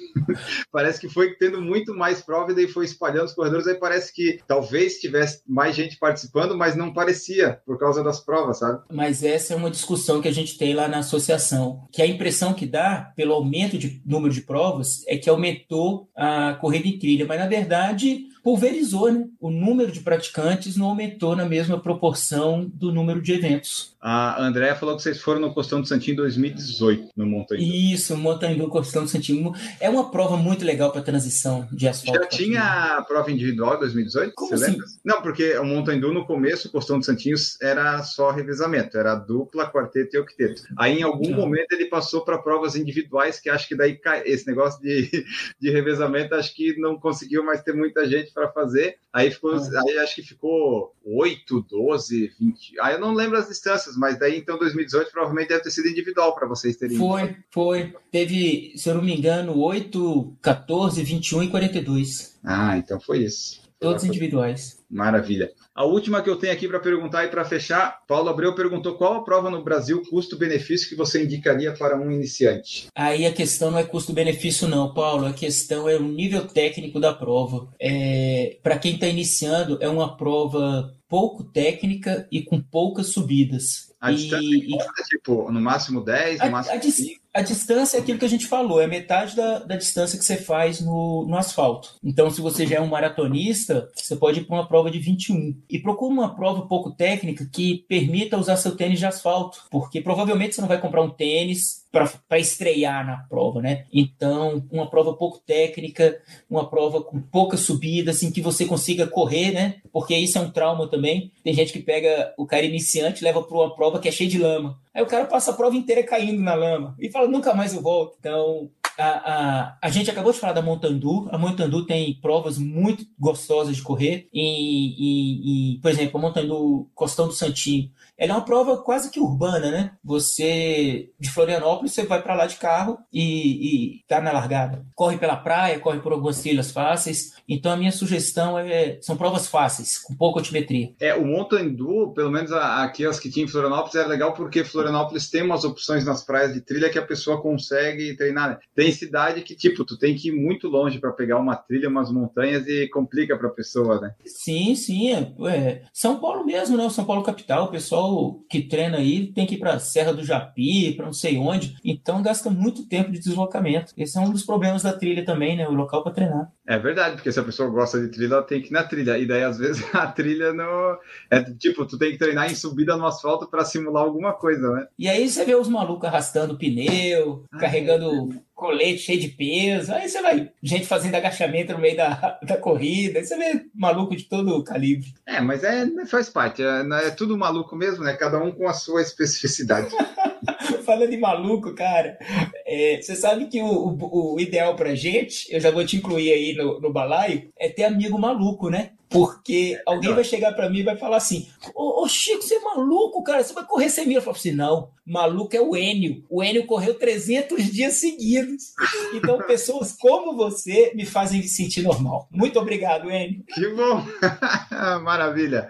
parece 0.70 1.00
que 1.00 1.08
foi 1.08 1.34
tendo 1.36 1.62
muito 1.62 1.94
mais 1.94 2.20
prova 2.20 2.52
e 2.52 2.54
daí 2.54 2.68
foi 2.68 2.84
espalhando 2.84 3.24
os 3.24 3.32
corredores. 3.32 3.66
Aí 3.66 3.74
parece 3.74 4.12
que 4.12 4.38
talvez 4.46 4.98
tivesse 4.98 5.40
mais 5.46 5.74
gente 5.74 5.98
participando, 5.98 6.54
mas 6.54 6.76
não 6.76 6.92
parecia 6.92 7.58
por 7.64 7.78
causa 7.78 8.04
das 8.04 8.20
provas, 8.20 8.58
sabe? 8.58 8.81
Mas 8.90 9.22
essa 9.22 9.54
é 9.54 9.56
uma 9.56 9.70
discussão 9.70 10.20
que 10.20 10.28
a 10.28 10.32
gente 10.32 10.56
tem 10.56 10.74
lá 10.74 10.88
na 10.88 10.98
associação, 10.98 11.86
que 11.92 12.02
a 12.02 12.06
impressão 12.06 12.54
que 12.54 12.66
dá 12.66 13.12
pelo 13.16 13.34
aumento 13.34 13.78
de 13.78 14.02
número 14.04 14.32
de 14.32 14.42
provas 14.42 15.04
é 15.06 15.16
que 15.16 15.28
aumentou 15.28 16.08
a 16.16 16.54
corrida 16.54 16.88
em 16.88 16.98
trilha, 16.98 17.26
mas 17.26 17.38
na 17.38 17.46
verdade 17.46 18.26
pulverizou, 18.42 19.12
né? 19.12 19.24
O 19.40 19.50
número 19.50 19.92
de 19.92 20.00
praticantes 20.00 20.76
não 20.76 20.86
aumentou 20.88 21.36
na 21.36 21.44
mesma 21.44 21.80
proporção 21.80 22.68
do 22.74 22.92
número 22.92 23.22
de 23.22 23.32
eventos. 23.32 23.91
A 24.04 24.42
Andréa 24.42 24.74
falou 24.74 24.96
que 24.96 25.02
vocês 25.02 25.20
foram 25.20 25.40
no 25.40 25.54
Costão 25.54 25.80
do 25.80 25.86
Santinho 25.86 26.14
em 26.14 26.16
2018, 26.16 27.10
no 27.16 27.24
Montanha. 27.24 27.62
Isso, 27.62 28.16
Montanha 28.16 28.56
do 28.56 28.68
Costão 28.68 29.04
do 29.04 29.08
Santinho. 29.08 29.52
É 29.78 29.88
uma 29.88 30.10
prova 30.10 30.36
muito 30.36 30.64
legal 30.64 30.90
para 30.90 31.02
transição 31.02 31.68
de 31.70 31.86
asfalto. 31.86 32.20
Já 32.20 32.26
tinha 32.26 32.62
a 32.96 33.02
prova 33.02 33.30
individual 33.30 33.76
em 33.76 33.78
2018? 33.78 34.32
Como 34.34 34.50
você 34.50 34.64
assim? 34.64 34.72
lembra? 34.72 34.86
Não, 35.04 35.22
porque 35.22 35.56
o 35.56 35.64
Montanha 35.64 36.00
no 36.00 36.26
começo, 36.26 36.66
o 36.66 36.70
Costão 36.72 36.98
do 36.98 37.04
Santinho 37.04 37.36
era 37.60 38.02
só 38.02 38.32
revezamento, 38.32 38.98
era 38.98 39.14
dupla, 39.14 39.70
quarteto 39.70 40.16
e 40.16 40.18
octeto. 40.18 40.62
Aí, 40.76 40.98
em 40.98 41.02
algum 41.02 41.30
Não. 41.30 41.38
momento, 41.38 41.70
ele 41.70 41.86
passou 41.86 42.24
para 42.24 42.38
provas 42.38 42.74
individuais, 42.74 43.38
que 43.38 43.48
acho 43.48 43.68
que 43.68 43.76
daí 43.76 44.00
esse 44.24 44.48
negócio 44.48 44.82
de, 44.82 45.08
de 45.60 45.70
revezamento, 45.70 46.34
acho 46.34 46.52
que 46.56 46.76
não 46.76 46.98
conseguiu 46.98 47.44
mais 47.44 47.62
ter 47.62 47.72
muita 47.72 48.04
gente 48.04 48.32
para 48.32 48.50
fazer. 48.50 48.96
Aí, 49.12 49.30
ficou, 49.30 49.54
ah. 49.54 49.82
aí 49.86 49.98
acho 49.98 50.16
que 50.16 50.22
ficou 50.22 50.92
8, 51.04 51.66
12, 51.70 52.32
20. 52.40 52.80
Aí 52.80 52.94
eu 52.94 53.00
não 53.00 53.14
lembro 53.14 53.38
as 53.38 53.48
distâncias 53.48 53.91
mas 53.96 54.18
daí 54.18 54.38
então 54.38 54.58
2018 54.58 55.10
provavelmente 55.10 55.48
deve 55.48 55.62
ter 55.62 55.70
sido 55.70 55.88
individual 55.88 56.34
para 56.34 56.46
vocês 56.46 56.76
terem. 56.76 56.96
Foi, 56.96 57.36
foi. 57.50 57.94
Teve, 58.10 58.72
se 58.76 58.88
eu 58.88 58.94
não 58.94 59.02
me 59.02 59.16
engano, 59.16 59.58
8, 59.58 60.36
14, 60.40 61.02
21 61.02 61.42
e 61.44 61.50
42. 61.50 62.38
Ah, 62.44 62.76
então 62.76 63.00
foi 63.00 63.24
isso. 63.24 63.62
Todos 63.78 64.04
individuais. 64.04 64.81
Maravilha. 64.92 65.50
A 65.74 65.86
última 65.86 66.20
que 66.20 66.28
eu 66.28 66.36
tenho 66.36 66.52
aqui 66.52 66.68
para 66.68 66.78
perguntar 66.78 67.24
e 67.24 67.28
para 67.28 67.46
fechar, 67.46 68.00
Paulo 68.06 68.28
Abreu 68.28 68.54
perguntou 68.54 68.94
qual 68.94 69.14
a 69.14 69.24
prova 69.24 69.50
no 69.50 69.64
Brasil 69.64 70.02
custo-benefício 70.10 70.86
que 70.86 70.94
você 70.94 71.24
indicaria 71.24 71.72
para 71.72 71.98
um 71.98 72.10
iniciante? 72.10 72.88
Aí 72.94 73.24
a 73.24 73.32
questão 73.32 73.70
não 73.70 73.78
é 73.78 73.84
custo-benefício 73.84 74.68
não, 74.68 74.92
Paulo. 74.92 75.24
A 75.24 75.32
questão 75.32 75.88
é 75.88 75.96
o 75.96 76.02
nível 76.02 76.46
técnico 76.46 77.00
da 77.00 77.14
prova. 77.14 77.68
É, 77.80 78.58
para 78.62 78.78
quem 78.78 78.94
está 78.94 79.06
iniciando, 79.06 79.78
é 79.80 79.88
uma 79.88 80.14
prova 80.14 80.94
pouco 81.08 81.44
técnica 81.44 82.26
e 82.30 82.42
com 82.42 82.60
poucas 82.60 83.08
subidas. 83.08 83.92
A 84.00 84.10
e, 84.10 84.16
distância 84.16 84.46
e, 84.46 84.74
é 84.74 85.02
tipo, 85.04 85.52
no 85.52 85.60
máximo 85.60 86.02
10, 86.02 86.40
no 86.40 86.46
a, 86.46 86.50
máximo 86.50 86.76
a, 86.76 86.80
5? 86.82 87.22
A 87.34 87.40
distância 87.40 87.96
é 87.96 88.00
aquilo 88.00 88.18
que 88.18 88.24
a 88.24 88.28
gente 88.28 88.46
falou, 88.46 88.80
é 88.80 88.86
metade 88.86 89.36
da, 89.36 89.60
da 89.60 89.76
distância 89.76 90.18
que 90.18 90.24
você 90.24 90.36
faz 90.36 90.80
no, 90.80 91.24
no 91.28 91.36
asfalto. 91.36 91.96
Então, 92.02 92.30
se 92.30 92.40
você 92.40 92.66
já 92.66 92.76
é 92.76 92.80
um 92.80 92.88
maratonista, 92.88 93.88
você 93.94 94.16
pode 94.16 94.40
ir 94.40 94.44
para 94.44 94.56
uma 94.56 94.66
prova 94.66 94.81
de 94.90 94.98
21. 94.98 95.56
E 95.68 95.78
procura 95.78 96.12
uma 96.12 96.34
prova 96.34 96.62
pouco 96.62 96.90
técnica 96.90 97.48
que 97.50 97.84
permita 97.88 98.38
usar 98.38 98.56
seu 98.56 98.76
tênis 98.76 98.98
de 98.98 99.06
asfalto, 99.06 99.64
porque 99.70 100.00
provavelmente 100.00 100.54
você 100.54 100.60
não 100.60 100.68
vai 100.68 100.80
comprar 100.80 101.02
um 101.02 101.10
tênis 101.10 101.82
para 101.92 102.38
estrear 102.38 103.06
na 103.06 103.18
prova, 103.18 103.60
né? 103.60 103.84
Então, 103.92 104.66
uma 104.72 104.88
prova 104.88 105.12
pouco 105.12 105.38
técnica, 105.38 106.18
uma 106.48 106.68
prova 106.68 107.02
com 107.02 107.20
pouca 107.20 107.56
subida, 107.56 108.12
assim, 108.12 108.32
que 108.32 108.40
você 108.40 108.64
consiga 108.64 109.06
correr, 109.06 109.52
né? 109.52 109.76
Porque 109.92 110.16
isso 110.16 110.38
é 110.38 110.40
um 110.40 110.50
trauma 110.50 110.88
também. 110.88 111.30
Tem 111.44 111.52
gente 111.52 111.72
que 111.72 111.80
pega 111.80 112.32
o 112.38 112.46
cara 112.46 112.64
iniciante 112.64 113.22
leva 113.22 113.42
para 113.42 113.56
uma 113.56 113.74
prova 113.74 113.98
que 113.98 114.08
é 114.08 114.12
cheia 114.12 114.30
de 114.30 114.38
lama. 114.38 114.80
Aí 114.94 115.02
o 115.02 115.06
cara 115.06 115.26
passa 115.26 115.50
a 115.50 115.54
prova 115.54 115.76
inteira 115.76 116.02
caindo 116.02 116.40
na 116.40 116.54
lama 116.54 116.96
e 116.98 117.10
fala, 117.10 117.28
nunca 117.28 117.52
mais 117.52 117.74
eu 117.74 117.82
volto. 117.82 118.16
Então, 118.18 118.70
a, 119.02 119.32
a, 119.34 119.78
a 119.82 119.90
gente 119.90 120.10
acabou 120.10 120.32
de 120.32 120.38
falar 120.38 120.52
da 120.52 120.62
Montandu. 120.62 121.28
A 121.30 121.38
Montandu 121.38 121.84
tem 121.84 122.14
provas 122.14 122.58
muito 122.58 123.04
gostosas 123.18 123.76
de 123.76 123.82
correr. 123.82 124.28
E, 124.32 124.42
e, 124.42 125.74
e 125.74 125.78
por 125.80 125.90
exemplo, 125.90 126.18
a 126.18 126.20
Montandu 126.20 126.88
Costão 126.94 127.26
do 127.26 127.34
Santinho 127.34 127.90
ela 128.22 128.34
é 128.34 128.36
uma 128.36 128.44
prova 128.44 128.76
quase 128.76 129.10
que 129.10 129.18
urbana, 129.18 129.68
né? 129.68 129.90
Você, 130.04 131.10
de 131.18 131.28
Florianópolis, 131.28 131.92
você 131.92 132.06
vai 132.06 132.22
para 132.22 132.36
lá 132.36 132.46
de 132.46 132.54
carro 132.54 132.98
e, 133.12 133.96
e 133.96 134.04
tá 134.06 134.20
na 134.20 134.30
largada. 134.30 134.86
Corre 134.94 135.18
pela 135.18 135.34
praia, 135.34 135.80
corre 135.80 135.98
por 135.98 136.12
algumas 136.12 136.40
trilhas 136.40 136.70
fáceis. 136.70 137.32
Então, 137.48 137.72
a 137.72 137.76
minha 137.76 137.90
sugestão 137.90 138.56
é, 138.56 138.98
são 139.00 139.16
provas 139.16 139.48
fáceis, 139.48 139.98
com 139.98 140.14
pouca 140.14 140.38
altimetria. 140.38 140.94
É, 141.00 141.16
o 141.16 141.26
Mountain 141.26 141.74
Dew, 141.74 142.12
pelo 142.14 142.30
menos 142.30 142.52
aqui 142.52 143.04
as 143.04 143.18
que 143.18 143.28
tinha 143.28 143.44
em 143.44 143.48
Florianópolis, 143.48 143.96
é 143.96 144.06
legal 144.06 144.32
porque 144.34 144.62
Florianópolis 144.62 145.28
tem 145.28 145.42
umas 145.42 145.64
opções 145.64 146.04
nas 146.04 146.24
praias 146.24 146.54
de 146.54 146.60
trilha 146.60 146.90
que 146.90 147.00
a 147.00 147.04
pessoa 147.04 147.42
consegue 147.42 148.16
treinar. 148.16 148.50
Né? 148.50 148.58
Tem 148.72 148.92
cidade 148.92 149.42
que, 149.42 149.56
tipo, 149.56 149.84
tu 149.84 149.98
tem 149.98 150.14
que 150.14 150.28
ir 150.28 150.32
muito 150.32 150.68
longe 150.68 151.00
para 151.00 151.10
pegar 151.10 151.40
uma 151.40 151.56
trilha, 151.56 151.88
umas 151.88 152.12
montanhas 152.12 152.68
e 152.68 152.86
complica 152.88 153.36
para 153.36 153.48
a 153.48 153.52
pessoa, 153.52 154.00
né? 154.00 154.14
Sim, 154.24 154.76
sim. 154.76 155.12
É, 155.12 155.32
é, 155.48 155.82
São 155.92 156.20
Paulo 156.20 156.46
mesmo, 156.46 156.76
né? 156.76 156.88
São 156.88 157.04
Paulo 157.04 157.24
capital, 157.24 157.64
o 157.64 157.70
pessoal 157.72 158.11
que 158.48 158.62
treina 158.62 158.98
aí 158.98 159.32
tem 159.32 159.46
que 159.46 159.54
ir 159.54 159.58
para 159.58 159.78
Serra 159.78 160.12
do 160.12 160.24
Japi, 160.24 160.92
para 160.94 161.06
não 161.06 161.12
sei 161.12 161.38
onde. 161.38 161.76
Então 161.84 162.22
gasta 162.22 162.50
muito 162.50 162.86
tempo 162.88 163.10
de 163.10 163.18
deslocamento. 163.18 163.92
Esse 163.96 164.18
é 164.18 164.20
um 164.20 164.30
dos 164.30 164.44
problemas 164.44 164.82
da 164.82 164.92
trilha 164.92 165.24
também, 165.24 165.56
né? 165.56 165.68
O 165.68 165.72
local 165.72 166.02
para 166.02 166.12
treinar. 166.12 166.52
É 166.66 166.78
verdade, 166.78 167.16
porque 167.16 167.32
se 167.32 167.40
a 167.40 167.44
pessoa 167.44 167.68
gosta 167.68 168.00
de 168.00 168.08
trilha, 168.08 168.34
ela 168.34 168.42
tem 168.42 168.60
que 168.60 168.68
ir 168.68 168.72
na 168.72 168.84
trilha. 168.84 169.18
E 169.18 169.26
daí, 169.26 169.42
às 169.42 169.58
vezes, 169.58 169.84
a 169.94 170.06
trilha 170.06 170.52
não. 170.52 170.96
É 171.30 171.42
tipo, 171.42 171.84
tu 171.86 171.98
tem 171.98 172.12
que 172.12 172.18
treinar 172.18 172.50
em 172.50 172.54
subida 172.54 172.96
no 172.96 173.06
asfalto 173.06 173.48
para 173.48 173.64
simular 173.64 174.04
alguma 174.04 174.32
coisa, 174.32 174.70
né? 174.72 174.86
E 174.98 175.08
aí 175.08 175.28
você 175.28 175.44
vê 175.44 175.54
os 175.54 175.68
malucos 175.68 176.08
arrastando 176.08 176.56
pneu, 176.56 177.44
carregando 177.58 178.28
colete 178.62 178.98
cheio 178.98 179.20
de 179.20 179.28
peso. 179.28 179.92
Aí 179.92 180.08
você 180.08 180.22
vai, 180.22 180.48
gente 180.62 180.86
fazendo 180.86 181.16
agachamento 181.16 181.72
no 181.72 181.80
meio 181.80 181.96
da, 181.96 182.38
da 182.46 182.56
corrida. 182.56 183.18
Aí 183.18 183.24
você 183.24 183.36
vê 183.36 183.64
maluco 183.74 184.14
de 184.14 184.24
todo 184.24 184.62
calibre. 184.62 185.12
É, 185.26 185.40
mas 185.40 185.64
é, 185.64 185.84
faz 186.06 186.28
parte. 186.28 186.62
É, 186.62 187.06
é 187.06 187.10
tudo 187.10 187.36
maluco 187.36 187.74
mesmo, 187.74 188.04
né? 188.04 188.14
Cada 188.14 188.38
um 188.38 188.52
com 188.52 188.68
a 188.68 188.72
sua 188.72 189.02
especificidade. 189.02 189.88
Falando 190.84 191.10
de 191.10 191.16
maluco, 191.16 191.74
cara, 191.74 192.18
é, 192.66 193.00
você 193.00 193.14
sabe 193.14 193.46
que 193.46 193.60
o, 193.60 193.66
o, 193.66 194.34
o, 194.34 194.40
ideal 194.40 194.76
pra 194.76 194.94
gente, 194.94 195.52
eu 195.52 195.60
já 195.60 195.70
vou 195.70 195.84
te 195.84 195.96
incluir 195.96 196.32
aí 196.32 196.54
no, 196.54 196.80
no 196.80 196.92
balaio, 196.92 197.50
é 197.58 197.68
ter 197.68 197.84
amigo 197.84 198.18
maluco, 198.18 198.70
né? 198.70 198.92
Porque 199.12 199.78
alguém 199.86 200.14
vai 200.14 200.24
chegar 200.24 200.52
para 200.52 200.70
mim 200.70 200.78
e 200.78 200.84
vai 200.84 200.96
falar 200.96 201.18
assim: 201.18 201.46
Ô, 201.74 202.02
ô, 202.02 202.08
Chico, 202.08 202.42
você 202.42 202.54
é 202.54 202.60
maluco, 202.60 203.22
cara? 203.22 203.44
Você 203.44 203.52
vai 203.52 203.64
correr 203.66 203.90
sem 203.90 204.06
mil? 204.06 204.16
Eu 204.16 204.22
falo 204.22 204.36
assim: 204.36 204.52
não, 204.52 204.88
maluco 205.06 205.54
é 205.54 205.60
o 205.60 205.76
Enio. 205.76 206.24
O 206.30 206.42
Enio 206.42 206.66
correu 206.66 206.94
300 206.94 207.62
dias 207.70 207.94
seguidos. 207.94 208.72
Então, 209.12 209.38
pessoas 209.46 209.92
como 209.92 210.34
você 210.34 210.92
me 210.94 211.04
fazem 211.04 211.40
me 211.40 211.48
sentir 211.48 211.82
normal. 211.82 212.26
Muito 212.30 212.58
obrigado, 212.58 213.10
Enio. 213.10 213.44
Que 213.46 213.68
bom! 213.68 214.02
Maravilha. 215.02 215.68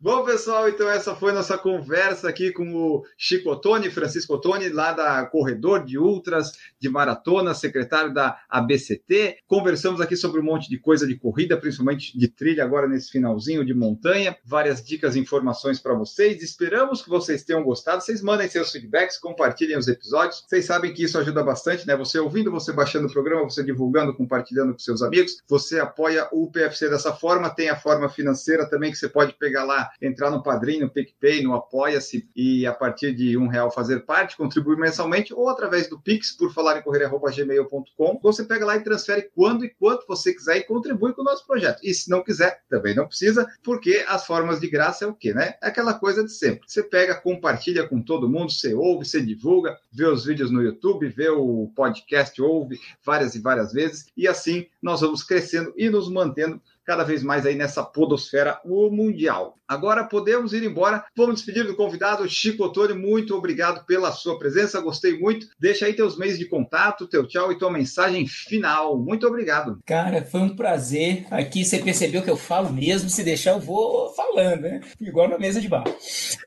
Bom, 0.00 0.24
pessoal, 0.24 0.68
então 0.68 0.88
essa 0.88 1.16
foi 1.16 1.32
nossa 1.32 1.58
conversa 1.58 2.28
aqui 2.28 2.52
com 2.52 2.74
o 2.74 3.02
Chico 3.18 3.50
Ottoni, 3.50 3.90
Francisco 3.90 4.33
Ottoni, 4.34 4.68
lá 4.68 4.92
da 4.92 5.24
Corredor 5.26 5.84
de 5.84 5.98
Ultras, 5.98 6.52
de 6.78 6.88
Maratona, 6.88 7.54
secretário 7.54 8.14
da 8.14 8.38
ABCT. 8.48 9.38
Conversamos 9.46 10.00
aqui 10.00 10.16
sobre 10.16 10.40
um 10.40 10.44
monte 10.44 10.68
de 10.68 10.78
coisa 10.78 11.06
de 11.06 11.16
corrida, 11.16 11.56
principalmente 11.56 12.16
de 12.16 12.28
trilha 12.28 12.64
agora 12.64 12.84
agora 12.84 12.88
nesse 12.88 13.10
finalzinho 13.10 13.64
de 13.64 13.74
montanha. 13.74 14.36
Várias 14.44 14.82
dicas 14.82 15.16
e 15.16 15.20
informações 15.20 15.78
para 15.80 15.94
vocês. 15.94 16.42
Esperamos 16.42 17.02
que 17.02 17.08
vocês 17.08 17.44
tenham 17.44 17.62
gostado. 17.62 18.02
Vocês 18.02 18.20
mandem 18.20 18.48
seus 18.48 18.70
feedbacks, 18.70 19.18
compartilhem 19.18 19.78
os 19.78 19.88
episódios. 19.88 20.44
Vocês 20.46 20.64
sabem 20.64 20.92
que 20.92 21.04
isso 21.04 21.18
ajuda 21.18 21.42
bastante, 21.42 21.86
né? 21.86 21.96
Você 21.96 22.18
ouvindo, 22.18 22.50
você 22.50 22.72
baixando 22.72 23.06
o 23.06 23.12
programa, 23.12 23.44
você 23.44 23.62
divulgando, 23.62 24.14
compartilhando 24.14 24.72
com 24.72 24.78
seus 24.78 25.02
amigos. 25.02 25.42
Você 25.48 25.80
apoia 25.80 26.28
o 26.32 26.50
PFC 26.50 26.88
dessa 26.88 27.12
forma. 27.12 27.50
Tem 27.50 27.68
a 27.68 27.76
forma 27.76 28.08
financeira 28.08 28.68
também 28.68 28.90
que 28.90 28.98
você 28.98 29.08
pode 29.08 29.34
pegar 29.34 29.64
lá, 29.64 29.90
entrar 30.00 30.30
no 30.30 30.42
Padrinho, 30.42 30.86
no 30.86 30.90
PicPay, 30.90 31.42
no 31.42 31.54
Apoia-se 31.54 32.28
e 32.34 32.66
a 32.66 32.72
partir 32.72 33.14
de 33.14 33.36
um 33.36 33.46
real 33.46 33.70
fazer 33.70 34.00
parte, 34.00 34.23
contribuir 34.32 34.76
mensalmente 34.76 35.34
ou 35.34 35.48
através 35.48 35.88
do 35.88 36.00
Pix, 36.00 36.32
por 36.32 36.52
falar 36.52 36.78
em 36.78 36.82
correr.gmail.com. 36.82 38.20
Você 38.22 38.44
pega 38.44 38.64
lá 38.64 38.76
e 38.76 38.82
transfere 38.82 39.30
quando 39.34 39.64
e 39.64 39.68
quanto 39.68 40.06
você 40.06 40.32
quiser 40.32 40.58
e 40.58 40.64
contribui 40.64 41.12
com 41.12 41.22
o 41.22 41.24
nosso 41.24 41.46
projeto. 41.46 41.80
E 41.82 41.92
se 41.92 42.08
não 42.08 42.22
quiser, 42.22 42.62
também 42.68 42.94
não 42.94 43.06
precisa, 43.06 43.46
porque 43.62 44.04
as 44.08 44.26
formas 44.26 44.60
de 44.60 44.68
graça 44.68 45.04
é 45.04 45.08
o 45.08 45.14
quê, 45.14 45.34
né? 45.34 45.54
É 45.62 45.68
aquela 45.68 45.94
coisa 45.94 46.24
de 46.24 46.32
sempre. 46.32 46.66
Você 46.66 46.82
pega, 46.82 47.14
compartilha 47.14 47.86
com 47.86 48.00
todo 48.00 48.28
mundo, 48.28 48.50
você 48.52 48.72
ouve, 48.72 49.04
você 49.04 49.20
divulga, 49.20 49.76
vê 49.92 50.06
os 50.06 50.24
vídeos 50.24 50.50
no 50.50 50.62
YouTube, 50.62 51.08
vê 51.08 51.28
o 51.28 51.70
podcast, 51.76 52.40
ouve 52.40 52.80
várias 53.04 53.34
e 53.34 53.40
várias 53.40 53.72
vezes, 53.72 54.06
e 54.16 54.26
assim 54.26 54.66
nós 54.82 55.00
vamos 55.00 55.22
crescendo 55.22 55.72
e 55.76 55.90
nos 55.90 56.10
mantendo 56.10 56.60
cada 56.84 57.02
vez 57.02 57.22
mais 57.22 57.46
aí 57.46 57.54
nessa 57.54 57.82
podosfera 57.82 58.60
mundial. 58.64 59.58
Agora 59.74 60.04
podemos 60.04 60.52
ir 60.52 60.62
embora. 60.62 61.04
Vamos 61.16 61.36
despedir 61.36 61.66
do 61.66 61.74
convidado 61.74 62.28
Chico 62.28 62.64
Ottoni. 62.64 62.94
Muito 62.94 63.34
obrigado 63.36 63.84
pela 63.84 64.12
sua 64.12 64.38
presença. 64.38 64.80
Gostei 64.80 65.18
muito. 65.18 65.48
Deixa 65.58 65.86
aí 65.86 65.92
teus 65.92 66.16
meios 66.16 66.38
de 66.38 66.46
contato, 66.46 67.08
teu 67.08 67.26
tchau 67.26 67.50
e 67.50 67.58
tua 67.58 67.72
mensagem 67.72 68.24
final. 68.26 68.96
Muito 68.96 69.26
obrigado. 69.26 69.80
Cara, 69.84 70.24
foi 70.24 70.40
um 70.40 70.54
prazer. 70.54 71.26
Aqui 71.28 71.64
você 71.64 71.78
percebeu 71.78 72.22
que 72.22 72.30
eu 72.30 72.36
falo 72.36 72.72
mesmo. 72.72 73.10
Se 73.10 73.24
deixar, 73.24 73.50
eu 73.52 73.60
vou 73.60 74.14
falando, 74.14 74.62
né? 74.62 74.80
Igual 75.00 75.28
na 75.28 75.38
mesa 75.38 75.60
de 75.60 75.68
bar. 75.68 75.84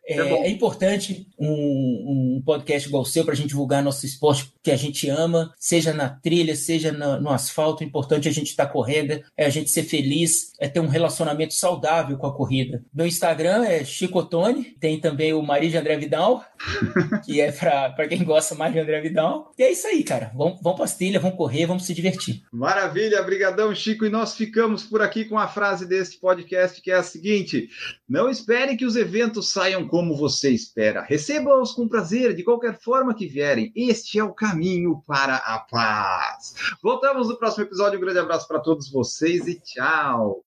É, 0.08 0.16
é, 0.16 0.48
é 0.48 0.50
importante 0.50 1.28
um, 1.38 2.38
um, 2.38 2.42
podcast 2.46 2.88
igual 2.88 3.04
o 3.04 3.06
seu 3.06 3.26
para 3.26 3.34
a 3.34 3.36
gente 3.36 3.50
divulgar 3.50 3.84
nosso 3.84 4.06
esporte 4.06 4.54
que 4.64 4.72
a 4.72 4.76
gente 4.78 5.10
ama, 5.10 5.54
seja 5.60 5.94
na 5.94 6.08
trilha, 6.08 6.56
seja 6.56 6.94
no, 6.94 7.20
no 7.20 7.30
asfalto. 7.30 7.84
O 7.84 7.88
importante 7.88 8.28
é 8.28 8.32
a 8.32 8.34
gente 8.34 8.48
estar 8.48 8.68
tá 8.68 8.72
correndo, 8.72 9.22
é 9.36 9.46
a 9.46 9.50
gente 9.50 9.70
ser 9.70 9.84
feliz, 9.84 10.54
é 10.60 10.68
ter 10.70 10.80
um 10.80 10.88
relacionamento 10.88 11.54
saudável 11.54 12.18
com 12.18 12.26
a 12.26 12.34
corrida. 12.34 12.84
Meu 12.94 13.06
Instagram 13.18 13.66
é 13.66 13.84
Chico 13.84 14.24
Tony, 14.24 14.76
tem 14.80 15.00
também 15.00 15.34
o 15.34 15.42
Maria 15.42 15.72
de 15.72 15.78
André 15.78 15.98
Vidal, 15.98 16.46
que 17.26 17.42
é 17.42 17.52
para 17.52 18.08
quem 18.08 18.24
gosta 18.24 18.54
mais 18.54 18.72
de 18.72 18.80
André 18.80 19.02
Vidal. 19.02 19.52
E 19.58 19.64
é 19.64 19.72
isso 19.72 19.88
aí, 19.88 20.04
cara. 20.04 20.32
Vamos, 20.36 20.60
vamos 20.62 20.76
para 20.76 20.86
as 20.86 20.96
trilhas, 20.96 21.22
vamos 21.22 21.36
correr, 21.36 21.66
vamos 21.66 21.86
se 21.86 21.96
divertir. 21.96 22.44
Maravilha, 22.52 23.22
brigadão, 23.24 23.74
Chico. 23.74 24.06
E 24.06 24.10
nós 24.10 24.36
ficamos 24.36 24.84
por 24.84 25.02
aqui 25.02 25.26
com 25.26 25.38
a 25.38 25.48
frase 25.48 25.88
deste 25.88 26.20
podcast 26.20 26.80
que 26.80 26.92
é 26.92 26.96
a 26.96 27.04
seguinte: 27.04 27.70
não 28.08 28.30
espere 28.30 28.78
que 28.78 28.86
os 28.86 28.96
eventos 28.96 29.52
saiam 29.52 29.88
como 29.88 30.16
você 30.16 30.52
espera. 30.52 31.02
Receba-os 31.02 31.72
com 31.72 31.88
prazer, 31.88 32.36
de 32.36 32.44
qualquer 32.44 32.80
forma 32.80 33.16
que 33.16 33.26
vierem. 33.26 33.72
Este 33.76 34.20
é 34.20 34.24
o 34.24 34.34
caminho 34.34 35.02
para 35.08 35.38
a 35.38 35.58
paz. 35.60 36.54
Voltamos 36.84 37.30
no 37.30 37.38
próximo 37.38 37.64
episódio. 37.64 37.98
Um 37.98 38.02
grande 38.02 38.20
abraço 38.20 38.48
para 38.48 38.60
todos 38.60 38.92
vocês 38.92 39.48
e 39.48 39.60
tchau. 39.60 40.44